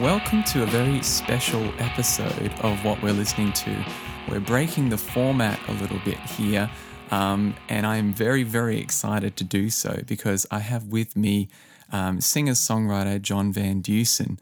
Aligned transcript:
welcome 0.00 0.42
to 0.42 0.64
a 0.64 0.66
very 0.66 1.00
special 1.02 1.62
episode 1.78 2.52
of 2.62 2.84
what 2.84 3.00
we're 3.00 3.12
listening 3.12 3.52
to. 3.52 3.84
We're 4.28 4.40
breaking 4.40 4.88
the 4.88 4.98
format 4.98 5.60
a 5.68 5.72
little 5.74 6.00
bit 6.04 6.18
here, 6.18 6.68
um, 7.12 7.54
and 7.68 7.86
I'm 7.86 8.12
very, 8.12 8.42
very 8.42 8.80
excited 8.80 9.36
to 9.36 9.44
do 9.44 9.70
so 9.70 10.02
because 10.06 10.46
I 10.50 10.58
have 10.58 10.88
with 10.88 11.16
me 11.16 11.48
um, 11.92 12.20
singer 12.20 12.52
songwriter 12.52 13.22
John 13.22 13.52
Van 13.52 13.82
Deusen. 13.82 14.38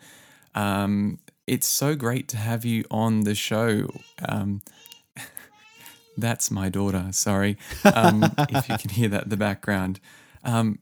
Um, 0.55 1.19
it's 1.47 1.67
so 1.67 1.95
great 1.97 2.29
to 2.29 2.39
have 2.39 2.65
you 2.65 2.85
on 2.91 3.21
the 3.21 3.35
show. 3.35 3.89
Um, 4.27 4.63
that's 6.17 6.51
my 6.51 6.71
daughter, 6.71 7.09
sorry, 7.11 7.59
um, 7.95 8.25
if 8.49 8.71
you 8.71 8.79
can 8.79 8.91
hear 8.91 9.09
that 9.09 9.25
in 9.25 9.29
the 9.29 9.37
background. 9.37 10.01
Um, 10.45 10.79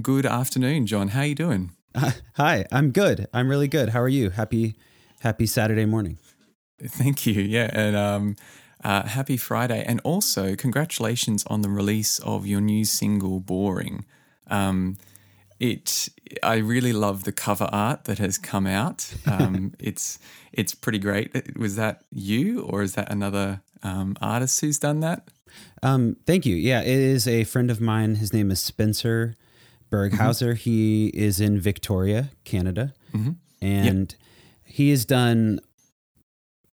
good 0.00 0.24
afternoon, 0.24 0.86
John. 0.86 1.08
How 1.08 1.20
are 1.20 1.26
you 1.26 1.34
doing? 1.34 1.73
Uh, 1.94 2.12
hi, 2.34 2.66
I'm 2.72 2.90
good. 2.90 3.26
I'm 3.32 3.48
really 3.48 3.68
good. 3.68 3.90
How 3.90 4.00
are 4.00 4.08
you? 4.08 4.30
Happy, 4.30 4.74
happy 5.20 5.46
Saturday 5.46 5.86
morning. 5.86 6.18
Thank 6.82 7.26
you. 7.26 7.40
Yeah, 7.40 7.70
and 7.72 7.96
um, 7.96 8.36
uh, 8.82 9.04
happy 9.04 9.36
Friday, 9.36 9.84
and 9.86 10.00
also 10.04 10.56
congratulations 10.56 11.44
on 11.46 11.62
the 11.62 11.68
release 11.68 12.18
of 12.20 12.46
your 12.46 12.60
new 12.60 12.84
single, 12.84 13.40
"Boring." 13.40 14.04
Um, 14.48 14.98
it, 15.60 16.08
I 16.42 16.56
really 16.56 16.92
love 16.92 17.24
the 17.24 17.32
cover 17.32 17.68
art 17.72 18.04
that 18.04 18.18
has 18.18 18.38
come 18.38 18.66
out. 18.66 19.14
Um, 19.26 19.74
it's 19.78 20.18
it's 20.52 20.74
pretty 20.74 20.98
great. 20.98 21.56
Was 21.56 21.76
that 21.76 22.02
you, 22.10 22.62
or 22.62 22.82
is 22.82 22.94
that 22.94 23.10
another 23.10 23.62
um, 23.82 24.16
artist 24.20 24.60
who's 24.60 24.78
done 24.78 25.00
that? 25.00 25.28
Um, 25.82 26.16
thank 26.26 26.44
you. 26.44 26.56
Yeah, 26.56 26.80
it 26.80 26.88
is 26.88 27.28
a 27.28 27.44
friend 27.44 27.70
of 27.70 27.80
mine. 27.80 28.16
His 28.16 28.32
name 28.32 28.50
is 28.50 28.60
Spencer 28.60 29.36
Berghauser. 29.94 30.52
Mm-hmm. 30.52 30.70
He 30.70 31.06
is 31.08 31.40
in 31.40 31.60
Victoria, 31.60 32.30
Canada, 32.44 32.94
mm-hmm. 33.14 33.32
and 33.60 34.12
yep. 34.12 34.20
he 34.64 34.90
has 34.90 35.04
done 35.04 35.60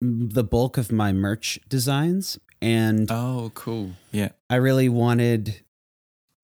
the 0.00 0.44
bulk 0.44 0.78
of 0.78 0.90
my 0.90 1.12
merch 1.12 1.58
designs. 1.68 2.38
And 2.62 3.10
oh, 3.10 3.52
cool! 3.54 3.92
Yeah, 4.12 4.30
I 4.48 4.56
really 4.56 4.88
wanted 4.88 5.62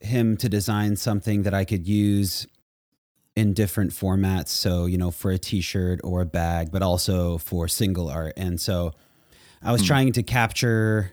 him 0.00 0.36
to 0.38 0.48
design 0.48 0.96
something 0.96 1.42
that 1.42 1.54
I 1.54 1.64
could 1.64 1.86
use 1.86 2.46
in 3.34 3.52
different 3.52 3.92
formats. 3.92 4.48
So, 4.48 4.86
you 4.86 4.96
know, 4.96 5.10
for 5.10 5.30
a 5.30 5.38
t 5.38 5.60
shirt 5.60 6.00
or 6.02 6.22
a 6.22 6.26
bag, 6.26 6.72
but 6.72 6.82
also 6.82 7.38
for 7.38 7.68
single 7.68 8.08
art. 8.08 8.32
And 8.36 8.60
so 8.60 8.92
I 9.62 9.72
was 9.72 9.82
mm. 9.82 9.86
trying 9.86 10.12
to 10.12 10.22
capture 10.22 11.12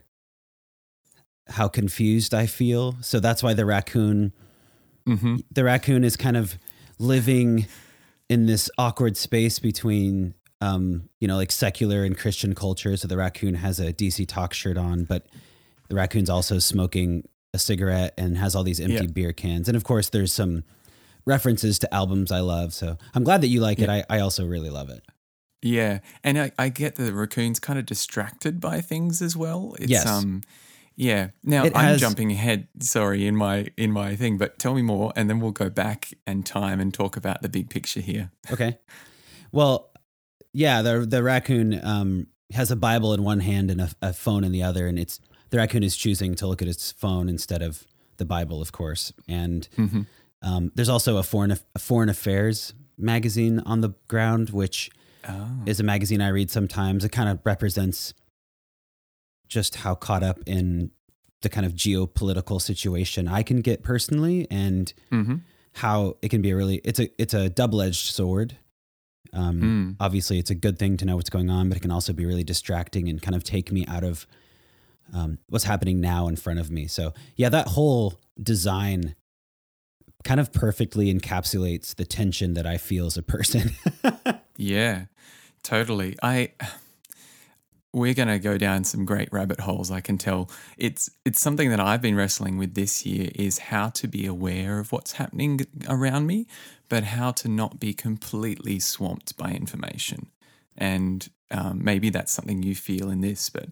how 1.48 1.68
confused 1.68 2.34
I 2.34 2.46
feel. 2.46 2.96
So 3.02 3.20
that's 3.20 3.44
why 3.44 3.54
the 3.54 3.66
raccoon 3.66 4.32
Mm-hmm. 5.08 5.38
The 5.52 5.64
raccoon 5.64 6.04
is 6.04 6.16
kind 6.16 6.38
of 6.38 6.58
living 7.00 7.68
in 8.30 8.46
this 8.46 8.70
awkward 8.78 9.18
space 9.18 9.60
between, 9.60 10.34
um, 10.62 11.10
you 11.20 11.28
know, 11.28 11.36
like 11.36 11.52
secular 11.52 12.04
and 12.04 12.18
Christian 12.18 12.56
culture. 12.56 12.96
So 12.98 13.08
the 13.08 13.18
raccoon 13.18 13.56
has 13.56 13.80
a 13.80 13.94
DC 13.94 14.28
Talk 14.28 14.54
shirt 14.54 14.78
on, 14.78 15.04
but 15.04 15.26
the 15.90 15.96
raccoon's 15.96 16.30
also 16.30 16.60
smoking 16.60 17.28
a 17.54 17.60
cigarette 17.60 18.14
and 18.18 18.38
has 18.38 18.56
all 18.56 18.64
these 18.64 18.80
empty 18.80 19.06
yeah. 19.06 19.12
beer 19.12 19.34
cans. 19.34 19.68
And 19.68 19.78
of 19.78 19.84
course, 19.84 20.10
there's 20.10 20.34
some 20.34 20.64
references 21.26 21.80
to 21.80 21.94
albums 21.94 22.32
I 22.32 22.40
love. 22.40 22.74
So 22.74 22.98
I'm 23.14 23.24
glad 23.24 23.42
that 23.42 23.48
you 23.48 23.62
like 23.62 23.80
yeah. 23.80 23.96
it. 23.96 24.06
I, 24.10 24.18
I 24.18 24.20
also 24.22 24.46
really 24.46 24.70
love 24.70 24.90
it. 24.90 25.04
Yeah, 25.62 26.00
and 26.26 26.38
I, 26.38 26.52
I 26.60 26.68
get 26.68 26.96
the 26.96 27.14
raccoon's 27.14 27.60
kind 27.60 27.80
of 27.80 27.86
distracted 27.86 28.60
by 28.60 28.82
things 28.82 29.22
as 29.22 29.38
well. 29.38 29.76
It's, 29.80 29.90
yes. 29.90 30.06
Um, 30.06 30.42
yeah. 30.96 31.30
Now 31.44 31.66
it 31.66 31.76
I'm 31.76 31.86
has, 31.86 32.00
jumping 32.00 32.32
ahead, 32.32 32.68
sorry, 32.80 33.28
in 33.28 33.36
my 33.36 33.68
in 33.78 33.92
my 33.92 34.16
thing, 34.16 34.38
but 34.38 34.60
tell 34.60 34.74
me 34.74 34.82
more, 34.82 35.14
and 35.16 35.30
then 35.30 35.40
we'll 35.40 35.52
go 35.52 35.70
back 35.70 36.14
and 36.28 36.46
time 36.46 36.80
and 36.80 36.94
talk 36.94 37.18
about 37.18 37.42
the 37.42 37.50
big 37.50 37.70
picture 37.70 38.02
here. 38.02 38.32
Okay. 38.52 38.78
Well, 39.52 39.92
yeah, 40.54 40.82
the 40.82 41.00
the 41.00 41.24
raccoon 41.24 41.80
um, 41.84 42.28
has 42.52 42.72
a 42.72 42.76
Bible 42.76 43.14
in 43.14 43.24
one 43.24 43.40
hand 43.40 43.72
and 43.72 43.82
a, 43.82 43.90
a, 44.02 44.14
phone 44.14 44.44
in 44.44 44.52
the 44.52 44.64
other, 44.64 44.88
and 44.88 45.00
it's 45.00 45.20
the 45.50 45.58
raccoon 45.58 45.84
is 45.84 45.98
choosing 45.98 46.36
to 46.36 46.48
look 46.48 46.62
at 46.62 46.68
its 46.68 46.92
phone 46.92 47.30
instead 47.30 47.62
of 47.62 47.86
the 48.18 48.26
Bible, 48.26 48.62
of 48.62 48.72
course. 48.72 49.12
And 49.28 49.68
mm-hmm. 49.78 50.02
um, 50.42 50.72
there's 50.76 50.90
also 50.90 51.18
a 51.18 51.24
foreign 51.24 51.52
a 51.52 51.80
foreign 51.80 52.10
affairs 52.10 52.74
magazine 52.98 53.60
on 53.60 53.82
the 53.82 53.94
ground, 54.08 54.52
which 54.52 54.92
oh. 55.28 55.50
is 55.66 55.80
a 55.80 55.84
magazine 55.84 56.22
I 56.22 56.30
read 56.30 56.52
sometimes. 56.52 57.04
It 57.04 57.10
kind 57.10 57.30
of 57.30 57.40
represents 57.44 58.14
just 59.48 59.76
how 59.76 59.96
caught 59.96 60.24
up 60.24 60.40
in 60.46 60.92
the 61.42 61.50
kind 61.50 61.66
of 61.66 61.74
geopolitical 61.74 62.60
situation 62.60 63.28
I 63.28 63.44
can 63.44 63.62
get 63.62 63.84
personally 63.84 64.48
and 64.50 64.92
mm-hmm. 65.12 65.36
how 65.74 66.16
it 66.22 66.30
can 66.30 66.42
be 66.42 66.52
a 66.52 66.56
really 66.56 66.82
it's 66.84 67.00
a 67.00 67.10
it's 67.22 67.34
a 67.34 67.50
double-edged 67.50 68.12
sword. 68.12 68.58
Um, 69.34 69.62
mm. 69.62 69.96
obviously 70.00 70.38
it's 70.38 70.52
a 70.52 70.56
good 70.56 70.78
thing 70.78 70.96
to 70.98 71.06
know 71.06 71.16
what's 71.16 71.30
going 71.30 71.50
on, 71.50 71.68
but 71.68 71.78
it 71.78 71.82
can 71.82 71.92
also 71.92 72.14
be 72.14 72.26
really 72.26 72.44
distracting 72.44 73.10
and 73.10 73.22
kind 73.22 73.36
of 73.36 73.44
take 73.44 73.72
me 73.72 73.84
out 73.88 74.04
of 74.04 74.28
um, 75.12 75.40
what's 75.50 75.66
happening 75.66 76.00
now 76.00 76.28
in 76.28 76.36
front 76.36 76.60
of 76.60 76.70
me. 76.70 76.88
So 76.88 77.14
yeah, 77.36 77.50
that 77.50 77.70
whole 77.70 78.20
design 78.42 79.16
kind 80.24 80.40
of 80.40 80.54
perfectly 80.54 81.14
encapsulates 81.14 81.96
the 81.96 82.06
tension 82.06 82.54
that 82.54 82.66
I 82.66 82.78
feel 82.78 83.06
as 83.06 83.18
a 83.18 83.24
person. 83.24 83.72
yeah, 84.58 85.06
totally. 85.64 86.16
I 86.24 86.52
we're 87.94 88.16
going 88.16 88.28
to 88.28 88.40
go 88.40 88.58
down 88.58 88.84
some 88.84 89.06
great 89.06 89.30
rabbit 89.32 89.62
holes 89.62 89.92
i 89.92 90.02
can 90.02 90.18
tell. 90.18 90.50
It's 90.78 91.10
it's 91.24 91.40
something 91.40 91.70
that 91.70 91.80
i've 91.80 92.02
been 92.02 92.16
wrestling 92.16 92.58
with 92.58 92.74
this 92.74 93.06
year 93.06 93.30
is 93.36 93.60
how 93.60 93.90
to 93.90 94.08
be 94.08 94.26
aware 94.26 94.80
of 94.80 94.92
what's 94.92 95.14
happening 95.14 95.62
around 95.88 96.28
me 96.28 96.48
but 96.90 97.04
how 97.04 97.32
to 97.32 97.48
not 97.48 97.80
be 97.80 97.94
completely 97.94 98.80
swamped 98.80 99.38
by 99.38 99.52
information. 99.52 100.28
And 100.78 101.28
um, 101.50 101.84
maybe 101.84 102.10
that's 102.10 102.32
something 102.32 102.62
you 102.64 102.76
feel 102.76 103.10
in 103.10 103.22
this 103.22 103.50
but 103.50 103.70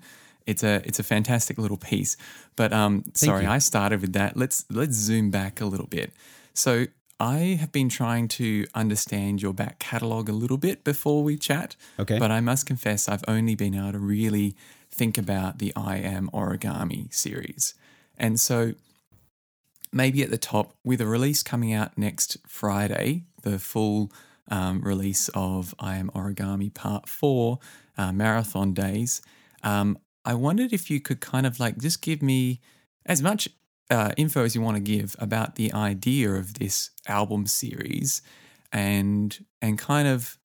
it's 0.48 0.64
a 0.64 0.82
it's 0.86 1.00
a 1.00 1.04
fantastic 1.04 1.58
little 1.58 1.78
piece. 1.78 2.18
But 2.56 2.74
um, 2.74 3.06
sorry 3.14 3.46
i 3.46 3.58
started 3.60 4.02
with 4.02 4.14
that. 4.14 4.38
Let's 4.38 4.66
let's 4.70 4.96
zoom 4.96 5.32
back 5.32 5.62
a 5.62 5.66
little 5.66 5.88
bit. 5.88 6.14
So 6.54 6.86
I 7.22 7.56
have 7.60 7.72
been 7.72 7.88
trying 7.88 8.30
to 8.30 8.66
understand 8.74 9.44
your 9.44 9.54
back 9.54 9.78
catalogue 9.78 10.28
a 10.28 10.32
little 10.34 10.58
bit 10.58 10.84
before 10.84 11.22
we 11.22 11.38
chat. 11.38 11.76
Okay. 12.00 12.18
But 12.18 12.32
I 12.32 12.42
must 12.42 12.66
confess, 12.66 13.08
I've 13.08 13.24
only 13.28 13.54
been 13.54 13.76
able 13.76 13.92
to 13.92 14.00
really 14.00 14.56
think 14.90 15.20
about 15.20 15.60
the 15.60 15.72
I 15.76 15.98
Am 15.98 16.32
Origami 16.34 17.14
series. 17.14 17.76
And 18.18 18.40
so 18.40 18.74
maybe 19.94 20.24
at 20.24 20.32
the 20.32 20.40
top, 20.40 20.74
with 20.84 21.00
a 21.00 21.06
release 21.06 21.44
coming 21.44 21.72
out 21.72 21.96
next 21.96 22.38
Friday, 22.48 23.26
the 23.44 23.60
full 23.60 24.12
um, 24.50 24.82
release 24.82 25.30
of 25.36 25.76
I 25.78 25.98
Am 25.98 26.10
Origami 26.16 26.74
Part 26.74 27.08
4 27.08 27.60
uh, 28.00 28.12
Marathon 28.12 28.74
Days, 28.74 29.22
um, 29.62 30.00
I 30.26 30.34
wondered 30.34 30.74
if 30.74 30.90
you 30.90 31.00
could 31.00 31.22
kind 31.22 31.46
of 31.46 31.60
like 31.60 31.78
just 31.78 32.02
give 32.02 32.24
me 32.24 32.62
as 33.06 33.22
much 33.22 33.48
uh, 33.92 34.12
info 34.16 34.44
as 34.44 34.56
you 34.56 34.62
want 34.62 34.78
to 34.78 34.82
give 34.82 35.16
about 35.20 35.56
the 35.56 35.72
idea 35.74 36.32
of 36.32 36.56
this 36.56 36.92
album 37.08 37.46
series 37.46 38.22
and 38.72 39.46
and 39.62 39.78
kind 39.78 40.08
of 40.08 40.38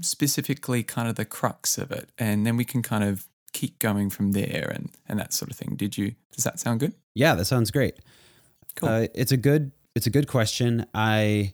specifically 0.00 0.82
kind 0.82 1.06
of 1.06 1.14
the 1.14 1.24
crux 1.26 1.78
of 1.78 1.92
it. 1.92 2.10
And 2.18 2.44
then 2.46 2.56
we 2.56 2.64
can 2.64 2.82
kind 2.82 3.04
of 3.04 3.28
keep 3.52 3.78
going 3.78 4.08
from 4.08 4.32
there 4.32 4.72
and 4.74 4.90
and 5.06 5.20
that 5.20 5.34
sort 5.34 5.50
of 5.50 5.56
thing. 5.56 5.76
Did 5.76 5.98
you 5.98 6.14
does 6.34 6.44
that 6.44 6.58
sound 6.58 6.80
good? 6.80 6.94
Yeah 7.14 7.34
that 7.34 7.44
sounds 7.44 7.70
great. 7.70 7.98
Cool. 8.74 8.88
Uh, 8.88 9.06
it's 9.14 9.32
a 9.32 9.36
good 9.36 9.72
it's 9.94 10.06
a 10.06 10.10
good 10.10 10.26
question. 10.26 10.86
I 10.94 11.52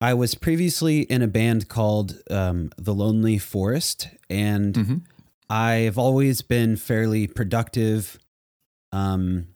i 0.00 0.12
was 0.12 0.34
previously 0.34 1.02
in 1.02 1.22
a 1.22 1.28
band 1.28 1.68
called 1.68 2.20
um, 2.28 2.70
the 2.76 2.92
lonely 2.92 3.38
forest 3.38 4.08
and 4.28 4.74
mm-hmm. 4.74 4.96
i've 5.48 5.96
always 5.96 6.42
been 6.42 6.74
fairly 6.74 7.28
productive 7.28 8.18
um 8.90 9.46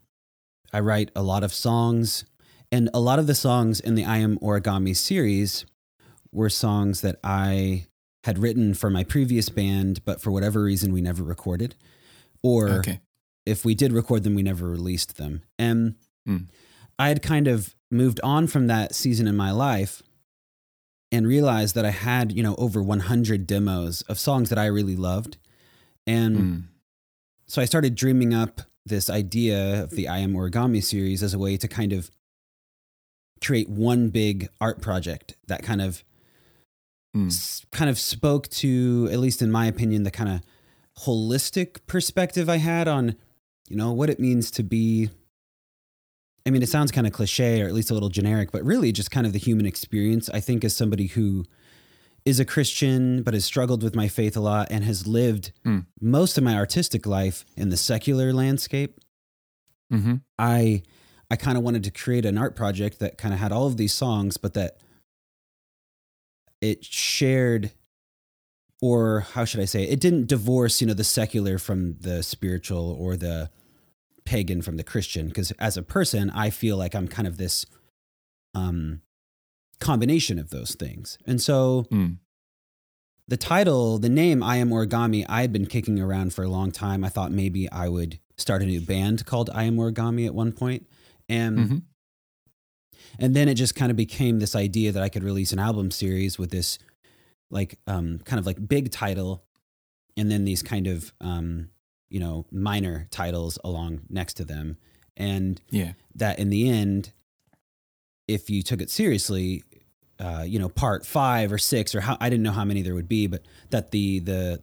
I 0.73 0.81
write 0.81 1.11
a 1.17 1.23
lot 1.23 1.43
of 1.43 1.53
songs, 1.53 2.25
and 2.71 2.91
a 2.93 3.01
lot 3.01 3.19
of 3.19 3.27
the 3.27 3.35
songs 3.35 3.81
in 3.81 3.95
the 3.95 4.05
I 4.05 4.19
Am 4.19 4.39
Origami 4.39 4.97
series 4.97 5.65
were 6.33 6.51
songs 6.51 7.01
that 7.01 7.19
I 7.25 7.87
had 8.25 8.39
written 8.39 8.75
for 8.75 8.91
my 8.91 9.05
previous 9.05 9.49
band, 9.49 10.05
but 10.05 10.21
for 10.21 10.31
whatever 10.31 10.63
reason 10.63 10.93
we 10.93 11.01
never 11.01 11.23
recorded, 11.23 11.75
or 12.43 12.69
okay. 12.69 13.01
if 13.47 13.65
we 13.65 13.75
did 13.75 13.93
record 13.93 14.25
them, 14.25 14.35
we 14.35 14.43
never 14.43 14.69
released 14.69 15.17
them. 15.17 15.43
And 15.59 15.95
mm. 16.29 16.47
I 16.99 17.09
had 17.09 17.23
kind 17.23 17.49
of 17.49 17.75
moved 17.91 18.21
on 18.23 18.47
from 18.47 18.67
that 18.67 18.95
season 18.95 19.27
in 19.27 19.37
my 19.37 19.51
life 19.51 20.03
and 21.11 21.27
realized 21.27 21.75
that 21.75 21.87
I 21.87 21.91
had, 21.91 22.33
you 22.33 22.43
know, 22.43 22.55
over 22.57 22.83
100 22.83 23.47
demos 23.47 24.03
of 24.03 24.19
songs 24.19 24.51
that 24.51 24.59
I 24.59 24.67
really 24.67 24.97
loved. 24.97 25.39
And 26.07 26.37
mm. 26.37 26.63
so 27.47 27.63
I 27.63 27.65
started 27.65 27.95
dreaming 27.95 28.35
up 28.35 28.61
this 28.89 29.09
idea 29.09 29.85
of 29.85 29.91
the 29.91 30.09
I 30.09 30.19
Am 30.19 30.35
Origami 30.35 30.83
series 30.83 31.23
as 31.23 31.35
a 31.35 31.39
way 31.39 31.57
to 31.57 31.69
kind 31.69 31.93
of 31.93 32.11
create 33.41 33.69
one 33.69 34.09
big 34.09 34.49
art 34.61 34.81
project 34.81 35.37
that 35.47 35.63
kind 35.63 35.81
of 35.81 36.05
mm. 37.17 37.29
s- 37.29 37.65
kind 37.71 37.91
of 37.91 37.99
spoke 37.99 38.49
to 38.49 39.09
at 39.13 39.19
least 39.19 39.43
in 39.43 39.51
my 39.51 39.67
opinion 39.67 40.03
the 40.03 40.11
kind 40.11 40.31
of 40.31 40.43
holistic 41.05 41.79
perspective 41.87 42.49
I 42.49 42.57
had 42.57 42.89
on 42.89 43.15
you 43.69 43.77
know 43.77 43.93
what 43.93 44.11
it 44.11 44.19
means 44.19 44.51
to 44.53 44.63
be 44.63 45.11
I 46.45 46.51
mean 46.51 46.63
it 46.63 46.69
sounds 46.69 46.91
kind 46.91 47.07
of 47.07 47.13
cliche 47.13 47.63
or 47.63 47.67
at 47.67 47.75
least 47.75 47.91
a 47.91 47.95
little 47.95 48.09
generic 48.09 48.51
but 48.51 48.65
really 48.65 48.91
just 48.91 49.11
kind 49.11 49.27
of 49.27 49.33
the 49.33 49.39
human 49.39 49.67
experience 49.67 50.29
I 50.31 50.41
think 50.41 50.65
as 50.65 50.75
somebody 50.75 51.07
who 51.07 51.45
is 52.29 52.39
a 52.41 52.45
Christian 52.45 53.23
but 53.23 53.35
has 53.35 53.45
struggled 53.45 53.83
with 53.83 53.95
my 53.97 54.09
faith 54.09 54.37
a 54.37 54.41
lot 54.41 54.69
and 54.71 54.85
has 54.85 55.07
lived 55.07 55.53
Mm. 55.65 55.87
most 56.01 56.39
of 56.39 56.45
my 56.45 56.55
artistic 56.55 57.07
life 57.07 57.45
in 57.57 57.69
the 57.71 57.77
secular 57.77 58.33
landscape. 58.33 59.01
Mm-hmm. 59.93 60.17
I 60.39 60.83
I 61.31 61.37
kind 61.37 61.59
of 61.59 61.65
wanted 61.65 61.85
to 61.85 61.91
create 61.91 62.25
an 62.25 62.39
art 62.39 62.57
project 62.57 62.99
that 63.01 63.19
kind 63.19 63.35
of 63.35 63.41
had 63.41 63.53
all 63.53 63.67
of 63.67 63.77
these 63.77 63.93
songs, 63.93 64.37
but 64.39 64.55
that 64.55 64.79
it 66.61 66.85
shared, 66.85 67.71
or 68.81 69.21
how 69.21 69.45
should 69.45 69.61
I 69.61 69.67
say, 69.67 69.83
it, 69.85 69.93
it 69.95 70.01
didn't 70.01 70.27
divorce, 70.27 70.81
you 70.81 70.87
know, 70.87 70.95
the 70.95 71.05
secular 71.05 71.59
from 71.59 71.97
the 72.01 72.23
spiritual 72.23 72.97
or 72.99 73.17
the 73.17 73.51
pagan 74.25 74.63
from 74.63 74.77
the 74.77 74.85
Christian. 74.85 75.29
Because 75.29 75.51
as 75.53 75.77
a 75.77 75.83
person, 75.83 76.31
I 76.31 76.51
feel 76.51 76.77
like 76.77 76.95
I'm 76.95 77.09
kind 77.09 77.29
of 77.29 77.37
this 77.37 77.67
um, 78.55 79.03
combination 79.81 80.39
of 80.39 80.51
those 80.51 80.75
things, 80.75 81.19
and 81.27 81.41
so 81.41 81.87
Mm. 81.91 82.19
the 83.27 83.37
title, 83.37 83.99
the 83.99 84.09
name 84.09 84.43
I 84.43 84.57
Am 84.57 84.71
Origami, 84.71 85.25
I 85.29 85.43
had 85.43 85.53
been 85.53 85.67
kicking 85.67 86.01
around 86.01 86.33
for 86.35 86.43
a 86.45 86.49
long 86.49 86.71
time. 86.73 87.05
I 87.05 87.09
thought 87.11 87.31
maybe 87.31 87.71
I 87.71 87.89
would 87.89 88.19
start 88.37 88.63
a 88.63 88.67
new 88.67 88.81
band 88.81 89.27
called 89.27 89.51
I 89.53 89.65
Am 89.65 89.77
Origami 89.77 90.25
at 90.27 90.35
one 90.35 90.53
point. 90.53 90.87
And 91.29 91.59
Mhm. 91.59 91.83
and 93.19 93.35
then 93.37 93.49
it 93.49 93.55
just 93.55 93.75
kind 93.75 93.91
of 93.91 93.97
became 93.97 94.39
this 94.39 94.55
idea 94.55 94.93
that 94.93 95.03
I 95.03 95.09
could 95.09 95.23
release 95.25 95.53
an 95.53 95.59
album 95.59 95.91
series 95.91 96.39
with 96.39 96.51
this 96.51 96.79
like 97.51 97.79
um 97.87 98.21
kind 98.25 98.39
of 98.39 98.47
like 98.47 98.67
big 98.69 98.91
title 98.91 99.45
and 100.17 100.31
then 100.31 100.45
these 100.45 100.63
kind 100.63 100.87
of 100.87 101.13
um 101.21 101.71
you 102.11 102.21
know 102.21 102.47
minor 102.51 103.07
titles 103.11 103.59
along 103.65 104.01
next 104.09 104.35
to 104.35 104.45
them. 104.45 104.79
And 105.17 105.61
Yeah. 105.71 105.93
that 106.15 106.39
in 106.39 106.49
the 106.51 106.69
end, 106.69 107.13
if 108.29 108.49
you 108.51 108.63
took 108.63 108.81
it 108.81 108.91
seriously, 108.91 109.63
uh, 110.21 110.45
you 110.47 110.59
know, 110.59 110.69
part 110.69 111.07
five 111.07 111.53
or 111.53 111.59
six 111.59 111.95
or 111.95 112.01
how 112.01 112.17
I 112.21 112.29
didn't 112.31 112.43
know 112.43 112.53
how 112.53 112.65
many 112.65 112.83
there 112.83 112.95
would 112.95 113.09
be, 113.09 113.27
but 113.27 113.43
that 113.71 113.91
the 113.93 114.19
the 114.21 114.61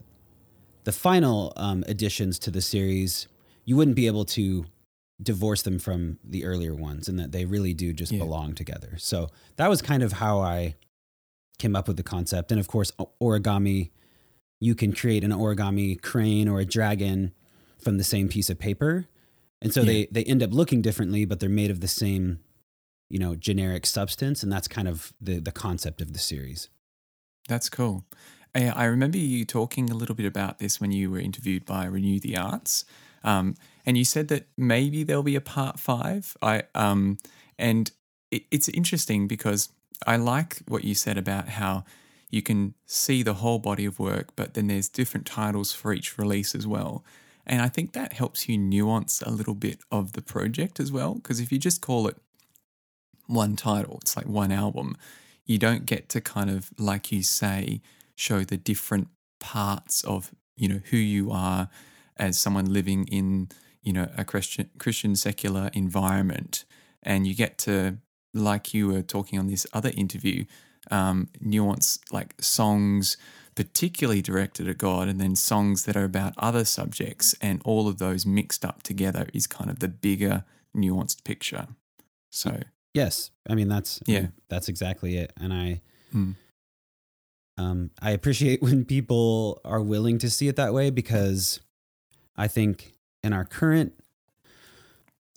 the 0.84 0.92
final 0.92 1.54
um, 1.56 1.84
additions 1.88 2.38
to 2.40 2.52
the 2.52 2.62
series, 2.62 3.28
you 3.66 3.76
wouldn't 3.76 3.96
be 3.96 4.08
able 4.08 4.26
to 4.26 4.66
divorce 5.22 5.62
them 5.62 5.80
from 5.80 6.20
the 6.24 6.44
earlier 6.46 6.76
ones, 6.76 7.08
and 7.08 7.18
that 7.20 7.32
they 7.32 7.46
really 7.46 7.74
do 7.74 7.94
just 7.94 8.12
Yeah. 8.12 8.20
belong 8.20 8.54
together. 8.54 8.96
So 8.98 9.30
that 9.56 9.70
was 9.70 9.82
kind 9.82 10.04
of 10.04 10.14
how 10.14 10.40
I 10.42 10.76
came 11.58 11.76
up 11.76 11.88
with 11.88 11.96
the 11.98 12.04
concept, 12.04 12.52
and 12.52 12.60
of 12.60 12.68
course, 12.68 12.92
origami. 13.22 13.92
You 14.60 14.74
can 14.76 14.94
create 14.94 15.24
an 15.24 15.32
origami 15.32 16.02
crane 16.02 16.48
or 16.48 16.60
a 16.60 16.66
dragon 16.66 17.34
from 17.78 17.98
the 17.98 18.04
same 18.04 18.28
piece 18.30 18.50
of 18.50 18.58
paper, 18.60 19.08
and 19.62 19.74
so 19.74 19.82
Yeah. 19.82 19.86
they 19.86 20.08
they 20.12 20.24
end 20.26 20.44
up 20.44 20.54
looking 20.54 20.82
differently, 20.82 21.24
but 21.26 21.40
they're 21.40 21.50
made 21.50 21.72
of 21.72 21.80
the 21.82 21.88
same, 21.88 22.40
you 23.10 23.20
know, 23.20 23.36
generic 23.36 23.86
substance, 23.86 24.44
and 24.44 24.52
that's 24.52 24.68
kind 24.68 24.88
of 24.88 25.14
the 25.22 25.40
the 25.40 25.52
concept 25.52 26.02
of 26.02 26.14
the 26.14 26.20
series. 26.20 26.70
That's 27.48 27.70
cool. 27.70 28.06
I, 28.56 28.70
I 28.70 28.86
remember 28.86 29.18
you 29.18 29.46
talking 29.46 29.90
a 29.90 29.96
little 29.96 30.16
bit 30.16 30.26
about 30.26 30.60
this 30.60 30.80
when 30.80 30.92
you 30.92 31.12
were 31.12 31.20
interviewed 31.20 31.66
by 31.66 31.86
Renew 31.86 32.20
the 32.20 32.38
Arts, 32.38 32.86
um, 33.24 33.56
and 33.86 33.98
you 33.98 34.06
said 34.06 34.28
that 34.30 34.48
maybe 34.58 35.04
there'll 35.04 35.24
be 35.24 35.36
a 35.36 35.42
part 35.42 35.80
five. 35.80 36.36
I 36.42 36.64
um, 36.74 37.18
and 37.60 37.92
it, 38.32 38.44
it's 38.52 38.70
interesting 38.70 39.28
because 39.28 39.70
I 40.06 40.18
like 40.18 40.58
what 40.68 40.84
you 40.84 40.96
said 40.96 41.18
about 41.18 41.50
how 41.50 41.86
you 42.30 42.42
can 42.42 42.74
see 42.86 43.24
the 43.24 43.36
whole 43.36 43.60
body 43.60 43.86
of 43.86 44.00
work, 44.00 44.36
but 44.36 44.56
then 44.56 44.68
there's 44.68 44.90
different 44.90 45.26
titles 45.26 45.72
for 45.72 45.94
each 45.94 46.18
release 46.18 46.56
as 46.56 46.68
well. 46.68 47.04
And 47.46 47.62
I 47.62 47.70
think 47.70 47.94
that 47.94 48.14
helps 48.14 48.50
you 48.50 48.58
nuance 48.58 49.22
a 49.22 49.30
little 49.30 49.54
bit 49.54 49.80
of 49.92 50.14
the 50.14 50.22
project 50.22 50.80
as 50.80 50.92
well. 50.92 51.14
Because 51.14 51.40
if 51.40 51.52
you 51.52 51.60
just 51.60 51.82
call 51.82 52.08
it 52.08 52.18
one 53.28 53.56
title, 53.56 54.00
it's 54.02 54.16
like 54.16 54.28
one 54.28 54.52
album, 54.52 54.98
you 55.46 55.58
don't 55.58 55.86
get 55.86 56.10
to 56.10 56.22
kind 56.22 56.50
of, 56.50 56.72
like 56.78 57.12
you 57.12 57.24
say, 57.24 57.82
show 58.16 58.44
the 58.44 58.58
different 58.58 59.08
parts 59.40 60.04
of, 60.04 60.32
you 60.56 60.68
know, 60.68 60.82
who 60.90 60.98
you 60.98 61.32
are 61.32 61.70
as 62.18 62.38
someone 62.38 62.72
living 62.72 63.06
in, 63.08 63.50
you 63.84 63.94
know, 63.94 64.10
a 64.18 64.26
Christian 64.26 64.70
Christian 64.80 65.16
secular 65.16 65.70
environment. 65.74 66.66
And 67.04 67.28
you 67.28 67.36
get 67.36 67.58
to, 67.60 67.98
like 68.34 68.74
you 68.74 68.88
were 68.88 69.02
talking 69.02 69.38
on 69.38 69.48
this 69.48 69.68
other 69.74 69.92
interview, 69.96 70.46
um, 70.90 71.30
nuance 71.40 72.00
like 72.12 72.36
songs 72.40 73.18
particularly 73.56 74.22
directed 74.22 74.68
at 74.68 74.78
God 74.78 75.08
and 75.08 75.20
then 75.20 75.36
songs 75.36 75.86
that 75.86 75.96
are 75.96 76.04
about 76.04 76.34
other 76.38 76.66
subjects 76.66 77.34
and 77.40 77.62
all 77.64 77.88
of 77.88 77.98
those 77.98 78.26
mixed 78.26 78.66
up 78.66 78.84
together 78.84 79.28
is 79.34 79.48
kind 79.48 79.70
of 79.70 79.80
the 79.80 79.88
bigger 79.88 80.44
nuanced 80.76 81.24
picture. 81.24 81.68
So 82.30 82.60
Yes, 82.96 83.30
I 83.48 83.54
mean 83.56 83.68
that's 83.68 84.00
I 84.08 84.12
Yeah. 84.12 84.20
mean, 84.22 84.34
that's 84.48 84.70
exactly 84.70 85.18
it, 85.18 85.32
and 85.38 85.54
I 85.54 85.82
Hmm. 86.12 86.32
um, 87.58 87.92
I 88.02 88.12
appreciate 88.12 88.62
when 88.68 88.86
people 88.86 89.60
are 89.66 89.82
willing 89.82 90.18
to 90.20 90.30
see 90.30 90.48
it 90.48 90.56
that 90.56 90.74
way 90.74 90.90
because 90.90 91.60
I 92.38 92.48
think 92.48 92.94
in 93.22 93.34
our 93.34 93.46
current 93.46 93.94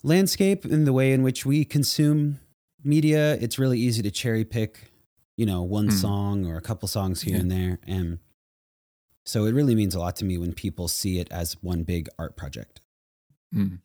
landscape, 0.03 0.65
in 0.65 0.85
the 0.85 0.93
way 0.93 1.11
in 1.13 1.21
which 1.23 1.45
we 1.45 1.65
consume 1.65 2.39
media, 2.83 3.33
it's 3.35 3.59
really 3.59 3.79
easy 3.79 4.01
to 4.01 4.11
cherry 4.11 4.45
pick, 4.45 4.91
you 5.35 5.45
know, 5.45 5.61
one 5.61 5.89
Hmm. 5.89 5.95
song 5.97 6.45
or 6.45 6.55
a 6.57 6.61
couple 6.61 6.87
songs 6.87 7.21
here 7.21 7.35
Yeah. 7.35 7.41
and 7.41 7.51
there, 7.51 7.79
and 7.85 8.19
so 9.25 9.45
it 9.45 9.53
really 9.53 9.75
means 9.75 9.93
a 9.95 9.99
lot 9.99 10.15
to 10.17 10.25
me 10.25 10.37
when 10.37 10.53
people 10.53 10.87
see 10.87 11.19
it 11.19 11.27
as 11.31 11.61
one 11.61 11.83
big 11.83 12.07
art 12.17 12.35
project. 12.37 12.81
mm. 13.53 13.79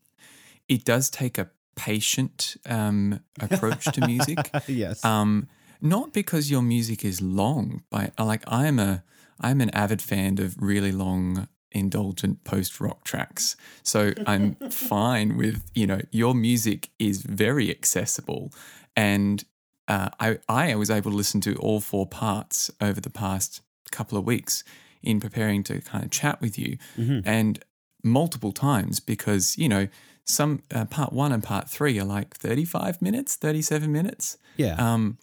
it 0.69 0.85
does 0.85 1.09
take 1.11 1.39
a 1.39 1.51
patient 1.77 2.57
um, 2.67 3.21
approach 3.41 3.85
to 3.87 4.07
music. 4.07 4.51
yes. 4.69 5.05
Um, 5.05 5.49
not 5.81 6.13
because 6.13 6.51
your 6.51 6.63
music 6.63 7.05
is 7.05 7.21
long, 7.21 7.83
but 7.91 8.13
like 8.19 8.43
I'm 8.47 8.79
a 8.79 9.03
I'm 9.41 9.61
an 9.61 9.71
avid 9.71 10.01
fan 10.01 10.39
of 10.41 10.57
really 10.61 10.93
long 10.93 11.49
indulgent 11.73 12.45
post 12.45 12.81
rock 12.81 13.05
tracks. 13.05 13.57
So 13.83 14.13
I'm 14.27 14.55
fine 14.71 15.37
with, 15.37 15.63
you 15.75 15.87
know, 15.89 16.01
your 16.13 16.33
music 16.35 16.91
is 17.01 17.23
very 17.23 17.69
accessible. 17.69 18.53
And 18.97 19.45
uh, 19.89 20.11
I, 20.21 20.39
I 20.49 20.77
was 20.77 20.89
able 20.89 21.11
to 21.11 21.17
listen 21.17 21.41
to 21.43 21.57
all 21.57 21.81
four 21.81 22.07
parts 22.07 22.71
over 22.81 23.01
the 23.01 23.11
past 23.11 23.61
couple 23.91 24.17
of 24.17 24.25
weeks 24.25 24.63
in 25.03 25.19
preparing 25.21 25.65
to 25.65 25.81
kind 25.81 26.05
of 26.05 26.11
chat 26.11 26.41
with 26.41 26.57
you 26.59 26.79
Mhm. 26.97 27.23
and 27.27 27.63
multiple 28.05 28.53
times 28.53 29.01
because, 29.01 29.59
you 29.59 29.69
know, 29.69 29.89
some 30.25 30.63
uh, 30.75 30.87
part 30.87 31.13
one 31.13 31.33
and 31.33 31.43
part 31.43 31.69
three 31.69 31.99
are 31.99 32.05
like 32.05 32.35
35 32.35 33.03
minutes, 33.03 33.37
37 33.37 33.93
minutes. 33.93 34.39
Yeah. 34.57 34.75
Um, 34.77 35.19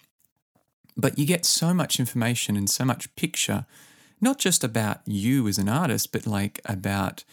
but 0.95 1.17
you 1.17 1.25
get 1.25 1.45
so 1.45 1.73
much 1.73 1.99
information 1.99 2.55
and 2.55 2.69
so 2.69 2.85
much 2.85 3.13
picture, 3.15 3.65
not 4.19 4.37
just 4.37 4.63
about 4.63 4.99
you 5.05 5.47
as 5.47 5.57
an 5.57 5.69
artist, 5.69 6.11
but 6.11 6.27
like 6.27 6.59
about, 6.65 7.23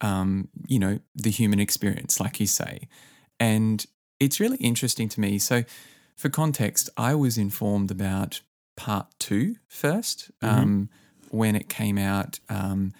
um, 0.00 0.48
you 0.66 0.78
know, 0.78 1.00
the 1.14 1.30
human 1.30 1.58
experience, 1.58 2.20
like 2.20 2.38
you 2.38 2.46
say. 2.46 2.88
And 3.40 3.84
it's 4.20 4.38
really 4.38 4.58
interesting 4.58 5.08
to 5.10 5.20
me. 5.20 5.38
So, 5.38 5.64
for 6.16 6.30
context, 6.30 6.88
I 6.96 7.14
was 7.14 7.36
informed 7.36 7.90
about 7.90 8.40
part 8.76 9.06
two 9.18 9.56
first 9.68 10.30
um, 10.40 10.88
when 11.30 11.54
it 11.54 11.68
came 11.68 11.98
out. 11.98 12.40
Um, 12.48 12.94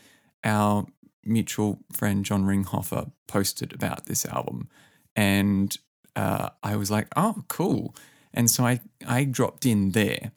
our 0.44 0.86
mutual 1.26 1.78
friend 1.92 2.24
John 2.24 2.44
Ringhofer 2.44 3.10
posted 3.26 3.72
about 3.72 4.06
this 4.06 4.24
album, 4.26 4.68
and 5.14 5.76
uh, 6.14 6.50
I 6.62 6.76
was 6.76 6.90
like, 6.90 7.08
"Oh, 7.16 7.44
cool!" 7.48 7.94
And 8.34 8.50
so 8.50 8.64
I 8.66 8.80
I 9.06 9.24
dropped 9.24 9.66
in 9.66 9.90
there 9.92 10.32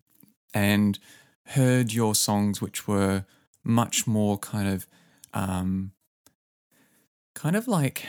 and 0.54 1.00
heard 1.48 1.94
your 1.94 2.16
songs, 2.16 2.62
which 2.62 2.88
were 2.88 3.26
much 3.64 4.08
more 4.08 4.38
kind 4.38 4.68
of 4.68 4.88
um, 5.34 5.92
kind 7.36 7.56
of 7.56 7.68
like 7.68 8.06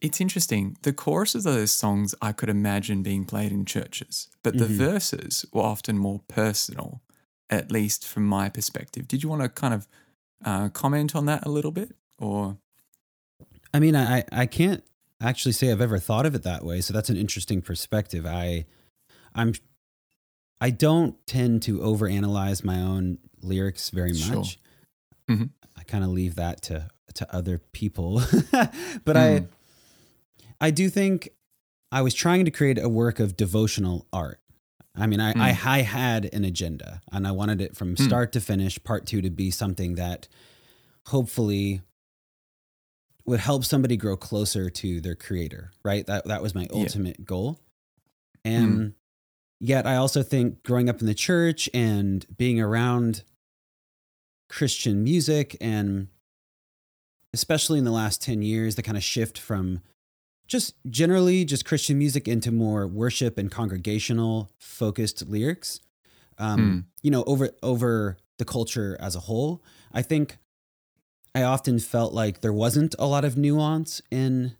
it's 0.00 0.20
interesting. 0.20 0.76
The 0.82 0.92
choruses 0.92 1.46
of 1.46 1.54
those 1.54 1.70
songs 1.72 2.14
I 2.20 2.32
could 2.32 2.48
imagine 2.48 3.02
being 3.02 3.24
played 3.24 3.52
in 3.52 3.64
churches, 3.64 4.28
but 4.42 4.58
the 4.58 4.64
Mhm. 4.66 4.76
verses 4.76 5.46
were 5.52 5.62
often 5.62 5.96
more 5.96 6.20
personal, 6.26 7.02
at 7.48 7.70
least 7.70 8.04
from 8.06 8.26
my 8.26 8.48
perspective. 8.48 9.06
Did 9.06 9.22
you 9.22 9.28
want 9.28 9.42
to 9.42 9.48
kind 9.48 9.74
of 9.74 9.86
uh, 10.44 10.68
comment 10.70 11.14
on 11.14 11.26
that 11.26 11.46
a 11.46 11.48
little 11.48 11.70
bit, 11.70 11.94
or 12.22 12.56
I 13.74 13.80
mean, 13.80 13.96
I 13.96 14.24
I 14.32 14.46
can't 14.46 14.82
actually 15.20 15.52
say 15.52 15.70
I've 15.70 15.80
ever 15.80 15.98
thought 15.98 16.24
of 16.26 16.34
it 16.34 16.42
that 16.44 16.64
way. 16.64 16.80
So 16.80 16.92
that's 16.92 17.10
an 17.10 17.16
interesting 17.16 17.60
perspective. 17.62 18.24
I 18.26 18.64
I'm 19.34 19.52
I 20.60 20.70
don't 20.70 21.16
tend 21.26 21.62
to 21.62 21.78
overanalyze 21.80 22.62
my 22.64 22.80
own 22.80 23.18
lyrics 23.42 23.90
very 23.90 24.14
Sure. 24.14 24.36
much. 24.36 24.58
Mhm. 25.28 25.50
I 25.76 25.82
kind 25.84 26.04
of 26.04 26.10
leave 26.10 26.36
that 26.36 26.62
to 26.62 26.88
to 27.14 27.34
other 27.34 27.58
people. 27.72 28.22
but 29.04 29.16
I 29.16 29.40
Mm. 29.40 29.48
I 30.60 30.70
do 30.70 30.88
think 30.88 31.28
I 31.90 32.02
was 32.02 32.14
trying 32.14 32.44
to 32.44 32.50
create 32.50 32.78
a 32.78 32.88
work 32.88 33.18
of 33.20 33.36
devotional 33.36 34.06
art. 34.12 34.38
I 34.94 35.06
mean, 35.06 35.20
I, 35.20 35.30
I, 35.30 35.52
Mm. 35.52 35.66
I 35.66 35.78
had 35.82 36.24
an 36.32 36.44
agenda 36.44 37.00
and 37.10 37.26
I 37.26 37.32
wanted 37.32 37.60
it 37.60 37.74
from 37.76 37.96
start 37.96 38.32
to 38.32 38.40
finish, 38.40 38.82
part 38.84 39.06
two, 39.06 39.20
to 39.22 39.30
be 39.30 39.50
something 39.50 39.96
that 39.96 40.28
hopefully 41.06 41.82
would 43.24 43.40
help 43.40 43.64
somebody 43.64 43.96
grow 43.96 44.16
closer 44.16 44.68
to 44.68 45.00
their 45.00 45.14
creator, 45.14 45.70
right? 45.84 46.06
That, 46.06 46.26
that 46.26 46.42
was 46.42 46.54
my 46.54 46.62
Yeah. 46.62 46.82
ultimate 46.82 47.24
goal. 47.24 47.60
And 48.44 48.94
yet 49.60 49.86
I 49.86 49.96
also 49.96 50.22
think 50.22 50.62
growing 50.64 50.88
up 50.88 51.00
in 51.00 51.06
the 51.06 51.14
church 51.14 51.68
and 51.72 52.26
being 52.36 52.60
around 52.60 53.22
Christian 54.48 55.02
music 55.04 55.56
and 55.60 56.08
especially 57.32 57.78
in 57.78 57.84
the 57.84 57.92
last 57.92 58.20
10 58.20 58.42
years, 58.42 58.74
the 58.74 58.82
kind 58.82 58.96
of 58.96 59.04
shift 59.04 59.38
from 59.38 59.80
just 60.46 60.74
generally 60.90 61.44
just 61.44 61.64
Christian 61.64 61.96
music 61.96 62.28
into 62.28 62.52
more 62.52 62.86
worship 62.86 63.38
and 63.38 63.50
congregational 63.50 64.50
focused 64.58 65.26
lyrics. 65.28 65.80
Um, 66.38 66.60
mm. 66.60 66.84
You 67.02 67.10
know, 67.10 67.24
over 67.24 67.50
over 67.62 68.18
the 68.38 68.44
culture 68.44 68.96
as 69.00 69.14
a 69.16 69.20
whole, 69.20 69.62
I 69.92 70.02
think 70.02 70.38
I 71.34 71.42
often 71.42 71.78
felt 71.78 72.12
like 72.12 72.40
there 72.40 72.52
wasn't 72.52 72.94
a 72.98 73.06
lot 73.06 73.24
of 73.24 73.36
nuance 73.36 74.02
in 74.10 74.56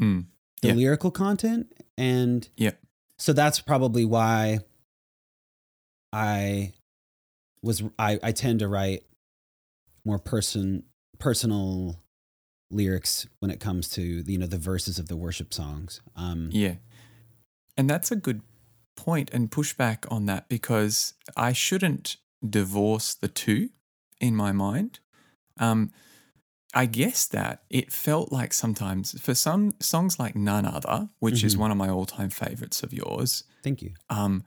mm. 0.00 0.26
the 0.62 0.68
yeah. 0.68 0.74
lyrical 0.74 1.10
content, 1.10 1.72
and 1.96 2.48
yeah, 2.56 2.72
so 3.18 3.32
that's 3.32 3.60
probably 3.60 4.04
why 4.04 4.60
I 6.12 6.72
was 7.62 7.82
I, 7.98 8.18
I 8.22 8.32
tend 8.32 8.60
to 8.60 8.68
write 8.68 9.04
more 10.04 10.18
person 10.18 10.84
personal 11.18 12.02
lyrics 12.70 13.26
when 13.40 13.50
it 13.50 13.60
comes 13.60 13.88
to 13.90 14.02
you 14.02 14.38
know 14.38 14.46
the 14.46 14.58
verses 14.58 14.98
of 14.98 15.08
the 15.08 15.16
worship 15.16 15.54
songs. 15.54 16.00
Um, 16.16 16.50
yeah, 16.52 16.74
and 17.76 17.88
that's 17.88 18.10
a 18.10 18.16
good 18.16 18.42
point 18.96 19.30
and 19.32 19.50
pushback 19.50 20.10
on 20.10 20.26
that 20.26 20.48
because 20.48 21.14
I 21.36 21.52
shouldn't 21.52 22.16
divorce 22.48 23.14
the 23.14 23.28
two 23.28 23.70
in 24.20 24.36
my 24.36 24.52
mind. 24.52 25.00
Um, 25.58 25.90
I 26.72 26.86
guess 26.86 27.26
that 27.28 27.62
it 27.68 27.92
felt 27.92 28.30
like 28.30 28.52
sometimes 28.52 29.20
for 29.20 29.34
some 29.34 29.74
songs 29.80 30.18
like 30.18 30.36
None 30.36 30.64
Other, 30.64 31.08
which 31.18 31.36
mm-hmm. 31.36 31.46
is 31.46 31.56
one 31.56 31.70
of 31.70 31.76
my 31.76 31.88
all 31.88 32.06
time 32.06 32.30
favorites 32.30 32.82
of 32.82 32.92
yours. 32.92 33.44
Thank 33.62 33.82
you. 33.82 33.92
Um, 34.08 34.44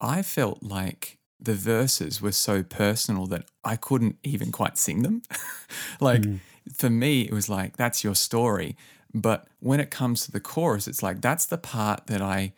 I 0.00 0.22
felt 0.22 0.62
like 0.62 1.18
the 1.38 1.54
verses 1.54 2.22
were 2.22 2.32
so 2.32 2.62
personal 2.62 3.26
that 3.26 3.44
I 3.62 3.76
couldn't 3.76 4.16
even 4.22 4.52
quite 4.52 4.78
sing 4.78 5.02
them. 5.02 5.22
like 6.00 6.22
mm 6.22 6.40
for 6.72 6.90
me, 6.90 7.22
it 7.22 7.32
was 7.32 7.48
like, 7.48 7.76
that's 7.76 8.02
your 8.02 8.14
story. 8.14 8.76
But 9.14 9.46
when 9.60 9.80
it 9.80 9.90
comes 9.90 10.24
to 10.26 10.32
the 10.32 10.40
chorus, 10.40 10.88
it's 10.88 11.02
like, 11.02 11.20
that's 11.20 11.46
the 11.46 11.58
part 11.58 12.06
that 12.08 12.20
I, 12.20 12.52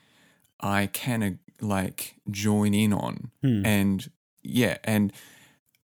I 0.60 0.86
can 0.86 1.38
like 1.60 2.16
join 2.30 2.74
in 2.74 2.92
on. 2.92 3.30
Hmm. 3.42 3.64
And 3.64 4.10
yeah. 4.42 4.78
And, 4.84 5.12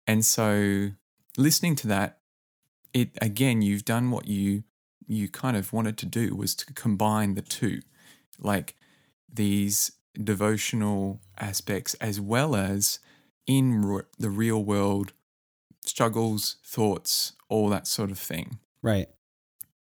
and 0.06 0.24
so 0.24 0.90
listening 1.36 1.76
to 1.76 1.88
that, 1.88 2.18
it 2.92 3.10
again, 3.20 3.62
you've 3.62 3.84
done 3.84 4.10
what 4.10 4.26
you, 4.26 4.64
you 5.06 5.28
kind 5.28 5.56
of 5.56 5.72
wanted 5.72 5.96
to 5.98 6.06
do 6.06 6.34
was 6.34 6.54
to 6.56 6.72
combine 6.74 7.34
the 7.34 7.42
two, 7.42 7.80
like 8.38 8.76
these 9.32 9.92
devotional 10.14 11.20
aspects 11.38 11.94
as 11.94 12.20
well 12.20 12.54
as 12.56 12.98
in 13.46 13.84
re- 13.84 14.02
the 14.18 14.30
real 14.30 14.62
world 14.62 15.12
struggles, 15.84 16.56
thoughts, 16.64 17.32
all 17.48 17.68
that 17.68 17.86
sort 17.86 18.10
of 18.10 18.18
thing. 18.18 18.58
Right. 18.82 19.08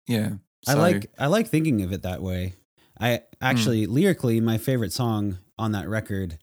Yeah. 0.07 0.35
So, 0.65 0.73
I 0.73 0.75
like 0.75 1.11
I 1.19 1.27
like 1.27 1.49
thinking 1.49 1.83
of 1.83 1.93
it 1.93 2.03
that 2.03 2.23
way. 2.23 2.55
I 2.99 3.23
actually 3.41 3.87
mm. 3.87 3.93
lyrically 3.93 4.41
my 4.41 4.59
favorite 4.59 4.93
song 4.93 5.39
on 5.59 5.73
that 5.73 5.89
record 5.89 6.39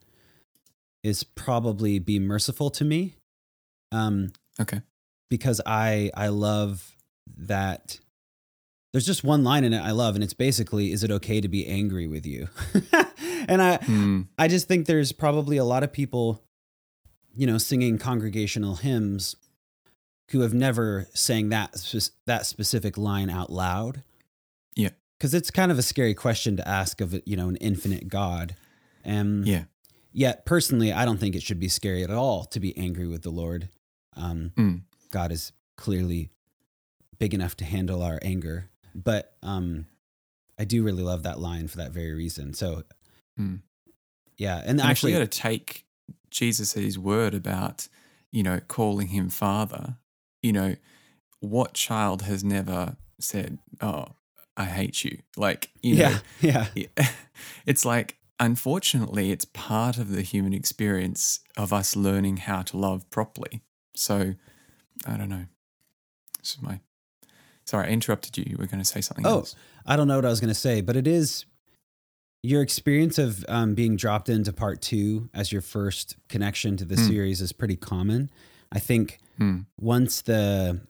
is 1.04 1.24
probably 1.24 2.00
Be 2.00 2.20
Merciful 2.20 2.70
to 2.72 2.86
Me. 2.86 3.16
Um 3.92 4.32
okay. 4.60 4.82
Because 5.34 5.60
I 5.66 6.12
I 6.14 6.28
love 6.28 6.96
that 7.38 8.00
there's 8.92 9.08
just 9.08 9.24
one 9.24 9.44
line 9.44 9.64
in 9.64 9.74
it 9.74 9.80
I 9.80 9.90
love 9.90 10.14
and 10.14 10.24
it's 10.24 10.36
basically 10.36 10.92
is 10.92 11.04
it 11.04 11.10
okay 11.10 11.42
to 11.42 11.48
be 11.48 11.66
angry 11.66 12.06
with 12.06 12.28
you? 12.28 12.50
and 13.48 13.60
I 13.64 13.78
mm. 13.78 14.28
I 14.38 14.48
just 14.48 14.68
think 14.68 14.86
there's 14.86 15.12
probably 15.12 15.58
a 15.58 15.66
lot 15.66 15.82
of 15.82 15.92
people 15.92 16.44
you 17.34 17.48
know 17.48 17.58
singing 17.58 17.98
congregational 17.98 18.76
hymns 18.76 19.36
who 20.30 20.42
have 20.42 20.54
never 20.54 21.08
sang 21.16 21.50
that 21.50 21.74
that 22.28 22.46
specific 22.46 22.96
line 22.96 23.32
out 23.32 23.52
loud. 23.52 24.04
Yeah. 24.76 24.90
Cuz 25.20 25.34
it's 25.34 25.50
kind 25.50 25.72
of 25.72 25.80
a 25.80 25.84
scary 25.84 26.14
question 26.14 26.58
to 26.58 26.68
ask 26.68 27.02
of 27.02 27.20
you 27.26 27.36
know 27.36 27.50
an 27.50 27.56
infinite 27.56 28.08
God. 28.08 28.56
And 29.04 29.48
yeah. 29.48 29.64
Yet 30.16 30.46
personally 30.46 30.94
I 30.94 31.06
don't 31.06 31.20
think 31.20 31.36
it 31.36 31.42
should 31.42 31.60
be 31.60 31.70
scary 31.70 32.04
at 32.04 32.12
all 32.12 32.46
to 32.46 32.60
be 32.60 32.78
angry 32.78 33.08
with 33.08 33.24
the 33.24 33.32
Lord. 33.32 33.70
Um, 34.16 34.52
mm. 34.56 34.82
God 35.14 35.32
is 35.32 35.52
clearly 35.78 36.30
big 37.18 37.34
enough 37.34 37.56
to 37.58 37.66
handle 37.66 38.04
our 38.04 38.20
anger. 38.22 38.70
But 38.94 39.34
um, 39.42 39.86
I 40.60 40.66
do 40.66 40.84
really 40.84 41.04
love 41.04 41.24
that 41.24 41.40
line 41.40 41.68
for 41.68 41.78
that 41.78 41.92
very 41.92 42.14
reason. 42.14 42.54
So 42.54 42.84
mm. 43.40 43.62
yeah, 44.38 44.58
and, 44.60 44.80
and 44.80 44.82
actually 44.82 45.14
got 45.14 45.20
to 45.20 45.28
take 45.28 45.86
Jesus 46.30 46.76
at 46.76 46.84
his 46.84 47.00
word 47.00 47.34
about 47.34 47.88
you 48.32 48.44
know 48.44 48.60
calling 48.68 49.08
him 49.08 49.30
father 49.30 49.98
you 50.44 50.52
know, 50.52 50.76
what 51.40 51.74
child 51.74 52.24
has 52.24 52.44
never 52.44 52.98
said, 53.20 53.58
"Oh, 53.82 54.06
I 54.56 54.66
hate 54.66 55.04
you"? 55.04 55.20
Like, 55.36 55.72
you 55.82 55.96
know, 55.96 56.18
yeah, 56.42 56.68
yeah. 56.76 56.88
It's 57.66 57.84
like, 57.84 58.18
unfortunately, 58.40 59.32
it's 59.32 59.46
part 59.46 59.98
of 59.98 60.12
the 60.12 60.22
human 60.22 60.54
experience 60.54 61.40
of 61.58 61.74
us 61.74 61.96
learning 61.96 62.38
how 62.38 62.62
to 62.64 62.78
love 62.78 63.10
properly. 63.10 63.62
So, 63.96 64.36
I 65.06 65.18
don't 65.18 65.30
know. 65.30 65.46
This 66.40 66.56
is 66.56 66.62
my. 66.62 66.80
Sorry, 67.66 67.88
I 67.88 67.92
interrupted 67.92 68.38
you. 68.38 68.46
You 68.48 68.58
were 68.58 68.68
going 68.68 68.82
to 68.82 68.86
say 68.86 69.00
something 69.02 69.26
oh, 69.26 69.40
else. 69.40 69.56
I 69.86 69.96
don't 69.96 70.08
know 70.08 70.18
what 70.18 70.26
I 70.26 70.30
was 70.30 70.42
going 70.42 70.50
to 70.50 70.54
say, 70.54 70.82
but 70.82 70.98
it 70.98 71.08
is 71.08 71.46
your 72.42 72.62
experience 72.62 73.18
of 73.18 73.46
um, 73.48 73.74
being 73.74 73.96
dropped 73.96 74.28
into 74.28 74.52
part 74.52 74.82
two 74.82 75.30
as 75.34 75.52
your 75.52 75.62
first 75.62 76.18
connection 76.28 76.76
to 76.76 76.86
the 76.86 76.96
mm. 76.96 77.08
series 77.08 77.40
is 77.40 77.54
pretty 77.54 77.78
common. 77.78 78.30
I 78.70 78.80
think 78.80 79.22
Hmm. 79.38 79.60
Once 79.80 80.22
the 80.22 80.82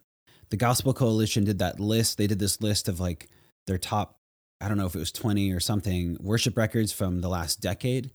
the 0.50 0.58
Gospel 0.58 0.94
Coalition 0.94 1.44
did 1.44 1.60
that 1.60 1.80
list, 1.80 2.18
they 2.18 2.28
did 2.28 2.40
this 2.40 2.62
list 2.62 2.88
of 2.88 3.00
like 3.00 3.30
their 3.66 3.78
top, 3.78 4.20
I 4.62 4.68
don't 4.68 4.78
know 4.78 4.86
if 4.86 4.94
it 4.94 5.00
was 5.00 5.12
20 5.12 5.52
or 5.52 5.60
something, 5.60 6.18
worship 6.20 6.58
records 6.58 6.92
from 6.92 7.22
the 7.22 7.30
last 7.30 7.60
decade. 7.60 8.12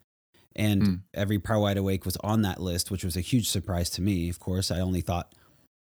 And 0.54 0.82
hmm. 0.82 0.94
every 1.14 1.38
Power 1.38 1.60
Wide 1.60 1.76
Awake 1.76 2.04
was 2.04 2.16
on 2.18 2.42
that 2.42 2.60
list, 2.60 2.90
which 2.90 3.04
was 3.04 3.16
a 3.16 3.20
huge 3.20 3.48
surprise 3.48 3.90
to 3.90 4.02
me. 4.02 4.28
Of 4.28 4.38
course, 4.38 4.70
I 4.70 4.80
only 4.80 5.00
thought 5.00 5.34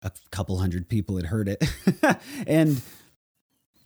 a 0.02 0.12
couple 0.32 0.58
hundred 0.60 0.90
people 0.90 1.16
had 1.18 1.26
heard 1.28 1.50
it. 1.50 1.64
and 2.48 2.82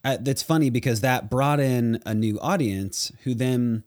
uh, 0.04 0.18
that's 0.20 0.44
funny 0.44 0.70
because 0.70 1.02
that 1.02 1.30
brought 1.30 1.60
in 1.60 2.02
a 2.06 2.14
new 2.14 2.40
audience 2.40 3.12
who 3.24 3.34
then 3.34 3.84